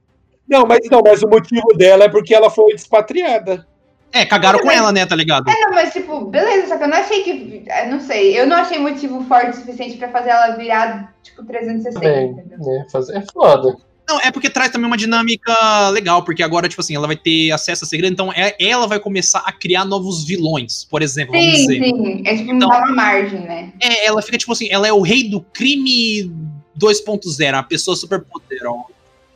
Não, 0.48 0.66
mas 0.66 0.80
não, 0.90 1.02
mas 1.04 1.24
o 1.24 1.28
motivo 1.28 1.68
dela 1.76 2.06
é 2.06 2.10
porque 2.10 2.34
ela 2.34 2.50
foi 2.50 2.74
despatriada. 2.74 3.66
É, 4.12 4.24
cagaram 4.26 4.60
com 4.60 4.70
ela, 4.70 4.92
né, 4.92 5.06
tá 5.08 5.16
ligado? 5.16 5.50
É, 5.50 5.60
não, 5.62 5.72
mas 5.72 5.92
tipo, 5.92 6.26
beleza, 6.26 6.68
só 6.68 6.78
que 6.78 6.84
eu 6.84 6.88
não 6.88 6.98
achei 6.98 7.24
que. 7.24 7.64
eu 7.68 7.90
Não 7.92 8.00
sei, 8.00 8.40
eu 8.40 8.46
não 8.46 8.58
achei 8.58 8.78
motivo 8.78 9.24
forte 9.24 9.50
o 9.52 9.56
suficiente 9.56 9.98
pra 9.98 10.10
fazer 10.10 10.30
ela 10.30 10.56
virar, 10.56 11.16
tipo, 11.24 11.44
360, 11.44 12.00
Também, 12.00 12.30
entendeu? 12.30 12.60
né? 12.60 12.86
Fazer- 12.92 13.18
É 13.18 13.24
foda. 13.34 13.76
Não, 14.08 14.20
é 14.20 14.30
porque 14.32 14.50
traz 14.50 14.70
também 14.70 14.86
uma 14.86 14.98
dinâmica 14.98 15.90
legal, 15.90 16.24
porque 16.24 16.44
agora, 16.44 16.68
tipo 16.68 16.82
assim, 16.82 16.94
ela 16.96 17.08
vai 17.08 17.16
ter 17.16 17.52
acesso 17.52 17.86
a 17.86 17.88
segredo, 17.88 18.12
então 18.12 18.32
é- 18.34 18.54
ela 18.60 18.86
vai 18.86 19.00
começar 19.00 19.42
a 19.46 19.52
criar 19.52 19.86
novos 19.86 20.26
vilões, 20.28 20.84
por 20.84 21.02
exemplo, 21.02 21.34
vamos 21.34 21.56
Sim, 21.56 21.68
dizer. 21.68 21.84
sim. 21.86 22.22
É 22.26 22.36
tipo, 22.36 22.52
Então- 22.54 22.70
dá 22.70 22.80
uma 22.80 22.92
margem, 22.94 23.40
né? 23.40 23.72
É, 23.82 24.06
ela 24.06 24.22
fica 24.22 24.38
tipo 24.38 24.52
assim, 24.52 24.68
ela 24.70 24.86
é 24.88 24.92
o 24.94 25.02
rei 25.02 25.28
do 25.30 25.40
crime 25.42 26.32
2.0, 26.78 27.56
a 27.58 27.64
pessoa 27.64 27.96
super 27.96 28.22
poderosa. 28.24 28.93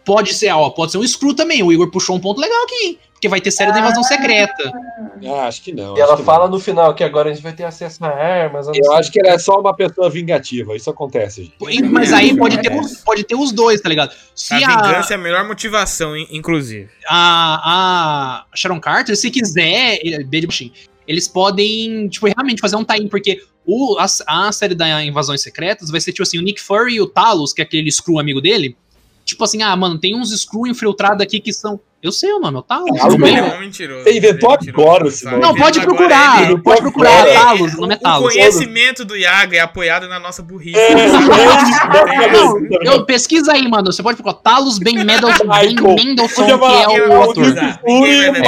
Pode 0.08 0.34
ser, 0.34 0.50
ó, 0.52 0.70
pode 0.70 0.94
ser 0.94 0.98
um 0.98 1.06
Screw 1.06 1.36
também. 1.36 1.62
O 1.62 1.72
Igor 1.74 1.92
puxou 1.92 2.16
um 2.16 2.20
ponto 2.20 2.40
legal 2.40 2.64
aqui, 2.64 2.76
hein? 2.86 3.00
Porque 3.12 3.28
vai 3.28 3.42
ter 3.42 3.52
série 3.52 3.74
da 3.74 3.80
invasão 3.80 4.04
secreta. 4.04 4.72
Ah, 5.28 5.48
acho 5.48 5.62
que 5.64 5.74
não. 5.74 5.98
E 5.98 6.00
ela 6.00 6.16
fala 6.18 6.48
no 6.48 6.60
final 6.60 6.94
que 6.96 7.04
agora 7.04 7.30
a 7.30 7.34
gente 7.34 7.44
vai 7.44 7.52
ter 7.52 7.66
acesso 7.66 8.06
a 8.06 8.08
armas. 8.08 8.68
não 8.68 8.74
não. 8.74 8.80
Eu 8.86 8.94
acho 8.94 9.12
que 9.12 9.20
ela 9.20 9.34
é 9.36 9.38
só 9.38 9.60
uma 9.60 9.76
pessoa 9.76 10.10
vingativa. 10.10 10.76
Isso 10.78 10.90
acontece, 10.90 11.44
gente. 11.60 11.82
Mas 11.90 12.14
aí 12.14 12.38
pode 12.38 12.58
ter, 12.62 12.72
os, 12.72 12.98
pode 13.02 13.24
ter 13.26 13.36
os 13.36 13.52
dois, 13.52 13.82
tá 13.82 13.90
ligado? 13.90 14.14
Se 14.34 14.54
A 14.54 14.58
a, 14.58 14.60
vingança 14.84 15.14
é 15.14 15.16
a 15.16 15.18
melhor 15.18 15.46
motivação, 15.46 16.16
in- 16.16 16.28
inclusive. 16.32 16.90
a, 17.10 18.46
a 18.46 18.46
Sharon 18.56 18.80
Carter, 18.80 19.18
se 19.18 19.30
quiser, 19.30 20.00
baixinho, 20.46 20.72
eles 21.08 21.28
podem, 21.28 22.08
tipo, 22.08 22.28
realmente 22.28 22.60
fazer 22.62 22.76
um 22.76 22.84
tie-in, 22.86 23.08
porque 23.08 23.42
o, 23.66 23.98
a, 24.00 24.06
a 24.48 24.52
série 24.52 24.76
da 24.76 25.04
Invasões 25.04 25.42
Secretas 25.42 25.90
vai 25.90 26.00
ser, 26.00 26.12
tipo 26.12 26.24
assim, 26.24 26.38
o 26.38 26.42
Nick 26.42 26.62
Fury 26.62 26.96
e 26.96 27.02
o 27.02 27.08
Talos, 27.08 27.52
que 27.52 27.62
é 27.62 27.66
aquele 27.66 27.92
Screw 27.92 28.20
amigo 28.20 28.40
dele, 28.42 28.78
tipo 29.28 29.44
assim, 29.44 29.62
ah, 29.62 29.76
mano, 29.76 30.00
tem 30.00 30.16
uns 30.16 30.32
Screw 30.32 30.66
infiltrados 30.66 31.22
aqui 31.22 31.40
que 31.40 31.54
são... 31.54 31.80
Eu 32.08 32.12
sei 32.12 32.32
o 32.32 32.40
nome, 32.40 32.56
é 32.58 32.60
o 32.60 32.64
Talos. 32.64 33.16
Bem? 33.18 33.38
Ele 33.38 33.48
é 33.48 33.56
um 33.56 33.60
mentiroso. 33.60 34.04
Você 34.04 34.18
inventou 34.18 34.58
ele 34.62 34.70
agora 34.70 35.08
esse 35.08 35.26
nome. 35.26 35.40
Não, 35.40 35.54
pode 35.56 35.80
procurar, 35.82 36.44
ele- 36.44 36.58
pode 36.62 36.82
procurar, 36.82 37.28
Ele- 37.28 37.38
Talos, 37.38 37.74
o 37.74 37.82
nome 37.82 37.94
é 37.96 37.98
o 37.98 38.00
Talos. 38.00 38.32
conhecimento 38.34 39.04
do 39.06 39.16
Iaga 39.16 39.58
é 39.58 39.60
apoiado 39.60 40.08
na 40.08 40.20
nossa 40.20 40.42
burrice. 40.42 40.78
É, 40.80 40.92
é 40.92 42.32
Não, 42.32 42.58
eu 42.94 43.06
pesquisa 43.06 43.52
aí, 43.54 43.68
mano. 43.68 43.92
Você 43.92 44.02
pode 44.02 44.16
procurar 44.22 44.42
Talos 44.42 44.80
Ben 44.80 45.04
Mendelsohn, 45.04 45.48
Ben 45.50 45.76
Podia 45.76 46.28
que 46.28 46.58
falar, 46.58 46.82
é 46.84 46.88
o 46.88 47.34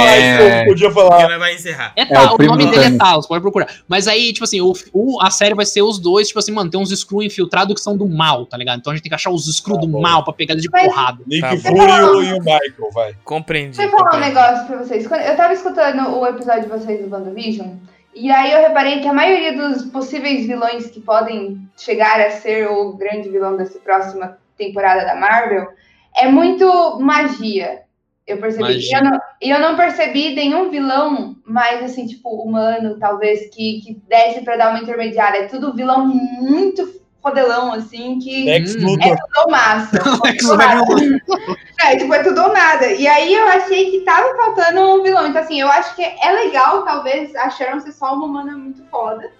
É. 0.00 0.64
podia 0.66 0.90
falar. 0.90 1.28
nós 1.28 1.38
vai 1.38 1.54
encerrar. 1.54 1.92
É, 1.96 2.04
Talos, 2.04 2.32
o 2.38 2.42
o, 2.42 2.46
nome 2.46 2.66
dele 2.66 2.84
é. 2.94 2.98
Talos, 2.98 3.26
pode 3.26 3.40
procurar. 3.42 3.68
Mas 3.88 4.08
aí, 4.08 4.32
tipo 4.32 4.44
assim, 4.44 4.60
o, 4.60 4.72
o- 4.92 5.20
a 5.22 5.30
série 5.30 5.54
vai 5.54 5.66
ser 5.66 5.82
os 5.82 5.98
dois, 5.98 6.28
tipo 6.28 6.38
assim, 6.38 6.52
mano, 6.52 6.70
tem 6.70 6.80
uns 6.80 6.90
Screw 6.90 7.22
infiltrados 7.22 7.74
que 7.74 7.80
são 7.80 7.96
do 7.96 8.08
mal, 8.08 8.46
tá 8.46 8.56
ligado? 8.56 8.78
Então 8.78 8.92
a 8.92 8.96
gente 8.96 9.02
tem 9.02 9.10
que 9.10 9.14
achar 9.14 9.30
os 9.30 9.46
Screw 9.46 9.74
Tá 9.76 9.80
do 9.82 10.00
mal 10.00 10.24
pra 10.24 10.32
pegar 10.32 10.52
eles 10.54 10.62
de 10.62 10.70
porrada. 10.70 11.18
Nick 11.26 11.40
Tá 11.40 11.56
Fury 11.56 11.78
e 11.78 12.02
o- 12.02 12.22
e 12.22 12.32
o 12.34 12.38
Michael, 12.40 12.90
vai. 12.94 13.14
Compreendi. 13.50 13.76
Deixa 13.76 13.92
eu 13.92 13.98
falar 13.98 14.16
um 14.16 14.20
negócio 14.20 14.66
pra 14.66 14.76
vocês. 14.76 15.06
Quando 15.08 15.22
eu 15.22 15.36
tava 15.36 15.52
escutando 15.52 16.16
o 16.16 16.24
episódio 16.24 16.62
de 16.62 16.68
vocês 16.68 17.04
do 17.04 17.12
WandaVision, 17.12 17.70
e 18.14 18.30
aí 18.30 18.52
eu 18.52 18.60
reparei 18.60 19.00
que 19.00 19.08
a 19.08 19.12
maioria 19.12 19.56
dos 19.56 19.86
possíveis 19.86 20.46
vilões 20.46 20.86
que 20.86 21.00
podem 21.00 21.60
chegar 21.76 22.20
a 22.20 22.30
ser 22.30 22.68
o 22.70 22.92
grande 22.92 23.28
vilão 23.28 23.56
dessa 23.56 23.80
próxima 23.80 24.38
temporada 24.56 25.04
da 25.04 25.16
Marvel 25.16 25.66
é 26.16 26.28
muito 26.28 27.00
magia. 27.00 27.82
Eu 28.24 28.38
percebi. 28.38 28.78
E 28.78 28.96
eu, 28.96 29.02
não, 29.02 29.20
e 29.42 29.50
eu 29.50 29.58
não 29.58 29.76
percebi 29.76 30.32
nenhum 30.32 30.70
vilão 30.70 31.34
mais, 31.44 31.82
assim, 31.82 32.06
tipo, 32.06 32.30
humano, 32.30 32.98
talvez, 33.00 33.52
que, 33.52 33.80
que 33.80 34.00
desse 34.08 34.42
pra 34.42 34.56
dar 34.56 34.70
uma 34.70 34.80
intermediária. 34.80 35.38
É 35.38 35.48
tudo 35.48 35.74
vilão 35.74 36.06
muito 36.06 36.99
fodelão, 37.22 37.72
assim, 37.72 38.18
que 38.18 38.44
Lex 38.44 38.74
Hum, 38.76 38.86
Luthor. 38.86 39.16
tudo 39.34 39.50
massa. 39.50 39.90
Lex 40.24 40.44
ou 40.44 40.56
nada. 40.56 40.80
Luthor. 40.80 41.56
É, 41.82 41.96
tipo, 41.96 42.12
é 42.12 42.22
tudo 42.22 42.42
ou 42.42 42.52
nada. 42.52 42.92
E 42.92 43.08
aí 43.08 43.32
eu 43.32 43.48
achei 43.48 43.90
que 43.90 44.00
tava 44.00 44.34
faltando 44.36 44.80
um 44.82 45.02
vilão. 45.02 45.26
Então, 45.26 45.40
assim, 45.40 45.58
eu 45.62 45.66
acho 45.68 45.96
que 45.96 46.02
é 46.02 46.30
legal, 46.32 46.82
talvez, 46.84 47.34
a 47.34 47.48
Sharon 47.48 47.80
ser 47.80 47.92
só 47.92 48.12
uma 48.14 48.26
humana 48.26 48.52
muito 48.52 48.82
foda. 48.90 49.30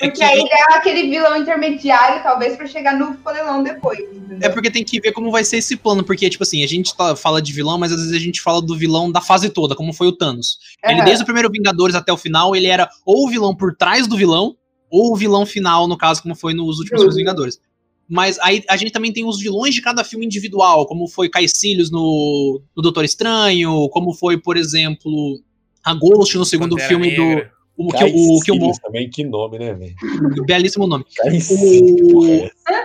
É 0.00 0.06
Porque 0.06 0.18
que- 0.18 0.24
aí 0.24 0.44
dá 0.68 0.74
aquele 0.74 1.08
vilão 1.08 1.36
intermediário, 1.36 2.20
talvez, 2.20 2.56
pra 2.56 2.66
chegar 2.66 2.98
no 2.98 3.14
fodelão 3.18 3.62
depois. 3.62 4.00
Entendeu? 4.00 4.38
É 4.42 4.48
porque 4.48 4.72
tem 4.72 4.82
que 4.82 5.00
ver 5.00 5.12
como 5.12 5.30
vai 5.30 5.44
ser 5.44 5.58
esse 5.58 5.76
plano, 5.76 6.02
porque, 6.02 6.28
tipo 6.28 6.42
assim, 6.42 6.64
a 6.64 6.66
gente 6.66 6.96
tá- 6.96 7.14
fala 7.14 7.40
de 7.40 7.52
vilão, 7.52 7.78
mas 7.78 7.92
às 7.92 7.98
vezes 7.98 8.12
a 8.12 8.18
gente 8.18 8.40
fala 8.40 8.60
do 8.60 8.76
vilão 8.76 9.12
da 9.12 9.20
fase 9.20 9.48
toda, 9.48 9.76
como 9.76 9.92
foi 9.92 10.08
o 10.08 10.12
Thanos. 10.16 10.58
Ele, 10.84 10.96
Aham. 10.96 11.04
desde 11.04 11.22
o 11.22 11.26
primeiro 11.26 11.48
Vingadores 11.48 11.94
até 11.94 12.12
o 12.12 12.16
final, 12.16 12.56
ele 12.56 12.66
era 12.66 12.88
ou 13.06 13.24
o 13.24 13.30
vilão 13.30 13.54
por 13.54 13.76
trás 13.76 14.08
do 14.08 14.16
vilão, 14.16 14.56
ou 14.94 15.12
o 15.12 15.16
vilão 15.16 15.44
final, 15.44 15.88
no 15.88 15.96
caso, 15.96 16.22
como 16.22 16.36
foi 16.36 16.54
nos 16.54 16.78
últimos 16.78 17.00
filmes 17.00 17.16
Vingadores. 17.16 17.60
Mas 18.08 18.38
aí 18.38 18.62
a 18.68 18.76
gente 18.76 18.92
também 18.92 19.12
tem 19.12 19.24
os 19.24 19.40
vilões 19.40 19.74
de 19.74 19.82
cada 19.82 20.04
filme 20.04 20.26
individual, 20.26 20.86
como 20.86 21.08
foi 21.08 21.28
Caecilius 21.28 21.90
no, 21.90 22.60
no 22.76 22.82
Doutor 22.82 23.04
Estranho, 23.04 23.88
como 23.88 24.12
foi, 24.12 24.36
por 24.36 24.56
exemplo, 24.56 25.40
a 25.82 25.94
Ghost 25.94 26.36
no 26.36 26.44
segundo 26.44 26.76
Pantera 26.76 26.88
filme 26.88 27.10
Negra. 27.10 27.50
O, 27.76 27.88
que, 27.88 28.04
o, 28.04 28.40
que 28.40 28.52
o, 28.52 28.72
também, 28.80 29.10
que 29.10 29.24
nome, 29.24 29.58
né, 29.58 29.74
velho? 29.74 29.94
belíssimo 30.46 30.86
nome. 30.86 31.04
Essa? 31.24 31.54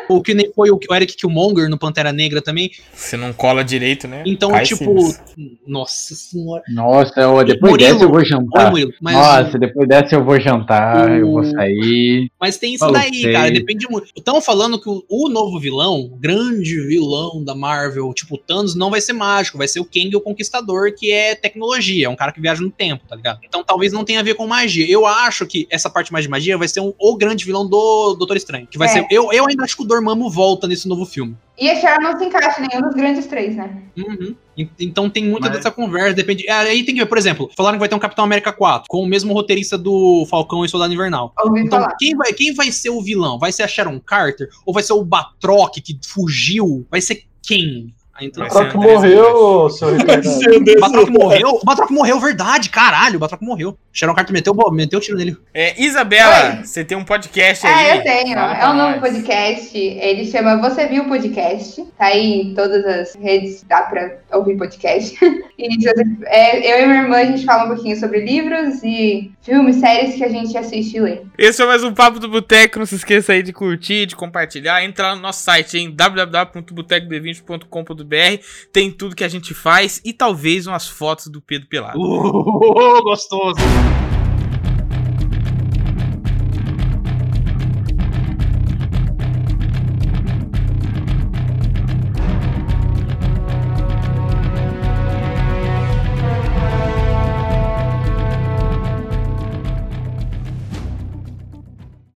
O 0.10 0.22
que 0.22 0.34
nem 0.34 0.52
foi 0.52 0.72
o 0.72 0.80
o 0.90 0.96
Eric 0.96 1.16
Killmonger 1.16 1.70
no 1.70 1.78
Pantera 1.78 2.12
Negra 2.12 2.42
também. 2.42 2.72
Você 2.94 3.16
não 3.16 3.32
cola 3.32 3.64
direito, 3.64 4.08
né? 4.08 4.24
Então, 4.26 4.50
Cai 4.50 4.64
tipo, 4.66 5.00
Sims. 5.00 5.22
nossa 5.68 6.16
senhora. 6.16 6.64
Nossa, 6.74 7.30
ó, 7.30 7.44
depois 7.44 7.74
Murilo, 7.74 7.92
dessa 7.94 8.04
eu 8.06 8.10
vou 8.10 8.18
Oi, 8.18 8.26
jantar. 8.26 8.72
Murilo, 8.72 8.94
mas, 9.00 9.16
Nossa, 9.16 9.60
depois 9.60 9.88
dessa 9.88 10.16
eu 10.16 10.24
vou 10.24 10.40
jantar, 10.40 11.20
eu 11.20 11.28
vou 11.28 11.42
O- 11.42 11.52
sair. 11.52 12.32
mas 12.42 12.58
tem 12.58 12.74
isso 12.74 12.90
daí, 12.92 13.22
você. 13.22 13.32
cara. 13.32 13.52
Depende 13.52 13.88
muito. 13.90 14.08
Estão 14.18 14.42
falando 14.42 14.82
que 14.82 14.90
o, 14.90 15.04
o 15.08 15.30
novo 15.30 15.60
vilão, 15.60 16.00
o 16.00 16.16
grande 16.18 16.80
vilão 16.88 17.44
da 17.44 17.54
Marvel, 17.54 18.12
tipo 18.14 18.34
o 18.36 18.38
Thanos, 18.38 18.76
não 18.76 18.90
vai 18.90 19.02
ser 19.02 19.14
mágico, 19.14 19.58
vai 19.60 19.68
ser 19.68 19.80
o 19.80 19.86
Kang 19.86 20.16
o 20.16 20.22
Conquistador, 20.22 20.94
que 20.98 21.12
é 21.12 21.36
tecnologia, 21.36 22.08
é 22.08 22.10
um 22.10 22.16
cara 22.16 22.32
que 22.32 22.42
viaja 22.42 22.62
no 22.62 22.72
tempo, 22.72 23.04
tá 23.08 23.16
ligado? 23.16 23.40
Então 23.44 23.64
talvez 23.64 23.94
não 23.94 24.04
tenha 24.04 24.22
a 24.22 24.24
ver 24.24 24.34
com 24.34 24.48
magia. 24.48 24.79
Eu 24.84 25.06
acho 25.06 25.46
que 25.48 25.68
essa 25.70 25.90
parte 25.90 26.12
mais 26.12 26.24
de 26.26 26.30
magia 26.30 26.58
vai 26.58 26.68
ser 26.68 26.80
um- 26.82 26.94
o 27.00 27.18
grande 27.18 27.44
vilão 27.46 27.68
do 27.68 28.16
Doutor 28.16 28.38
Estranho. 28.38 28.68
Que 28.68 28.78
vai 28.78 28.88
É. 28.88 28.92
ser. 28.92 29.06
Eu, 29.10 29.32
eu 29.34 29.46
ainda 29.48 29.64
acho 29.64 29.76
que 29.76 29.84
o 29.84 29.86
Dormammu 29.86 30.30
volta 30.30 30.68
nesse 30.68 30.88
novo 30.88 31.06
filme. 31.06 31.36
E 31.58 31.70
a 31.70 31.76
Sharon 31.80 32.02
não 32.02 32.18
se 32.18 32.24
encaixa 32.26 32.62
em 32.62 32.68
nenhum 32.70 32.82
dos 32.84 32.96
grandes 32.96 33.26
três, 33.28 33.56
né? 33.56 33.84
Uhum. 33.98 34.36
En- 34.58 34.70
Então 34.80 35.10
tem 35.10 35.26
muita 35.26 35.48
Mas- 35.48 35.58
dessa 35.58 35.72
conversa, 35.72 36.14
depende. 36.14 36.48
é, 36.48 36.52
Aí 36.54 36.84
tem 36.84 36.94
que 36.96 37.02
ver, 37.02 37.08
por 37.08 37.18
exemplo, 37.18 37.50
falaram 37.56 37.76
que 37.78 37.80
vai 37.80 37.90
ter 37.90 37.96
um 37.96 38.00
Capitão 38.00 38.24
América 38.24 38.54
4, 38.54 38.86
com 38.88 39.02
o 39.02 39.06
mesmo 39.08 39.34
roteirista 39.34 39.78
do 39.78 40.26
Falcão 40.30 40.64
e 40.64 40.70
Soldado 40.70 40.94
Invernal. 40.94 41.34
Então, 41.58 41.82
falar. 41.82 41.96
quem 42.00 42.16
vai, 42.16 42.32
quem 42.34 42.54
vai 42.54 42.72
ser 42.72 42.90
o 42.92 43.02
vilão? 43.02 43.38
Vai 43.38 43.52
ser 43.52 43.64
a 43.64 43.68
Sharon 43.68 44.00
Carter? 44.00 44.48
Ou 44.66 44.74
vai 44.74 44.84
ser 44.84 44.94
o 44.94 45.04
Batroc 45.04 45.74
que 45.84 45.98
fugiu? 46.08 46.86
Vai 46.90 47.02
ser 47.02 47.24
quem? 47.46 47.94
Então, 48.22 48.48
que 48.48 48.58
Andrés 48.58 48.74
morreu, 48.74 49.70
seu 49.70 49.96
retardado. 49.96 50.30
o 50.30 50.80
Batroc 50.80 51.10
morreu? 51.10 51.50
O 51.50 51.66
Batroc 51.66 51.90
morreu, 51.92 52.20
verdade, 52.20 52.70
caralho. 52.70 53.16
O 53.16 53.20
Batroc 53.20 53.42
morreu. 53.42 53.78
Sharon 53.92 54.14
Carter 54.14 54.34
meteu, 54.34 54.54
meteu 54.72 55.00
o 55.00 55.02
tiro 55.02 55.18
nele. 55.18 55.38
É, 55.54 55.82
Isabela, 55.82 56.64
você 56.64 56.84
tem 56.84 56.98
um 56.98 57.04
podcast 57.04 57.66
aí. 57.66 57.88
É, 57.88 57.98
eu 57.98 58.04
tenho. 58.04 58.36
Fala 58.36 58.58
É 58.58 58.70
um 58.70 58.74
novo 58.74 59.00
podcast. 59.00 59.78
Ele 59.78 60.26
chama 60.26 60.58
Você 60.58 60.88
Viu 60.88 61.06
Podcast. 61.06 61.84
Tá 61.98 62.06
aí 62.06 62.42
em 62.42 62.54
todas 62.54 62.86
as 62.86 63.16
redes, 63.16 63.64
dá 63.68 63.82
pra 63.84 64.18
ouvir 64.34 64.58
podcast. 64.58 65.18
E 65.62 65.86
é, 66.28 66.72
eu 66.72 66.86
e 66.86 66.88
minha 66.88 67.02
irmã, 67.02 67.18
a 67.18 67.26
gente 67.26 67.44
fala 67.44 67.66
um 67.66 67.76
pouquinho 67.76 68.00
sobre 68.00 68.22
livros 68.22 68.82
e 68.82 69.30
filmes, 69.50 69.78
séries 69.78 70.16
que 70.16 70.24
a 70.24 70.30
gente 70.30 70.56
assiste 70.56 70.96
e 70.96 71.00
lê. 71.00 71.22
Esse 71.36 71.58
foi 71.58 71.66
mais 71.66 71.84
um 71.84 71.92
Papo 71.92 72.20
do 72.20 72.30
Boteco. 72.30 72.78
Não 72.78 72.86
se 72.86 72.94
esqueça 72.96 73.34
aí 73.34 73.42
de 73.42 73.52
curtir, 73.52 74.06
de 74.06 74.16
compartilhar. 74.16 74.84
Entra 74.84 75.08
lá 75.08 75.16
no 75.16 75.24
nosso 75.24 75.42
site 75.44 75.80
em 75.80 75.90
www.botecob20.com.br. 75.90 78.44
Tem 78.72 78.92
tudo 78.92 79.16
que 79.16 79.24
a 79.24 79.28
gente 79.28 79.56
faz 79.56 80.00
e 80.06 80.14
talvez 80.14 80.68
umas 80.68 80.88
fotos 80.88 81.26
do 81.28 81.42
Pedro 81.42 81.68
Pelado. 81.68 81.98
Uh, 82.70 83.02
gostoso. 83.02 83.58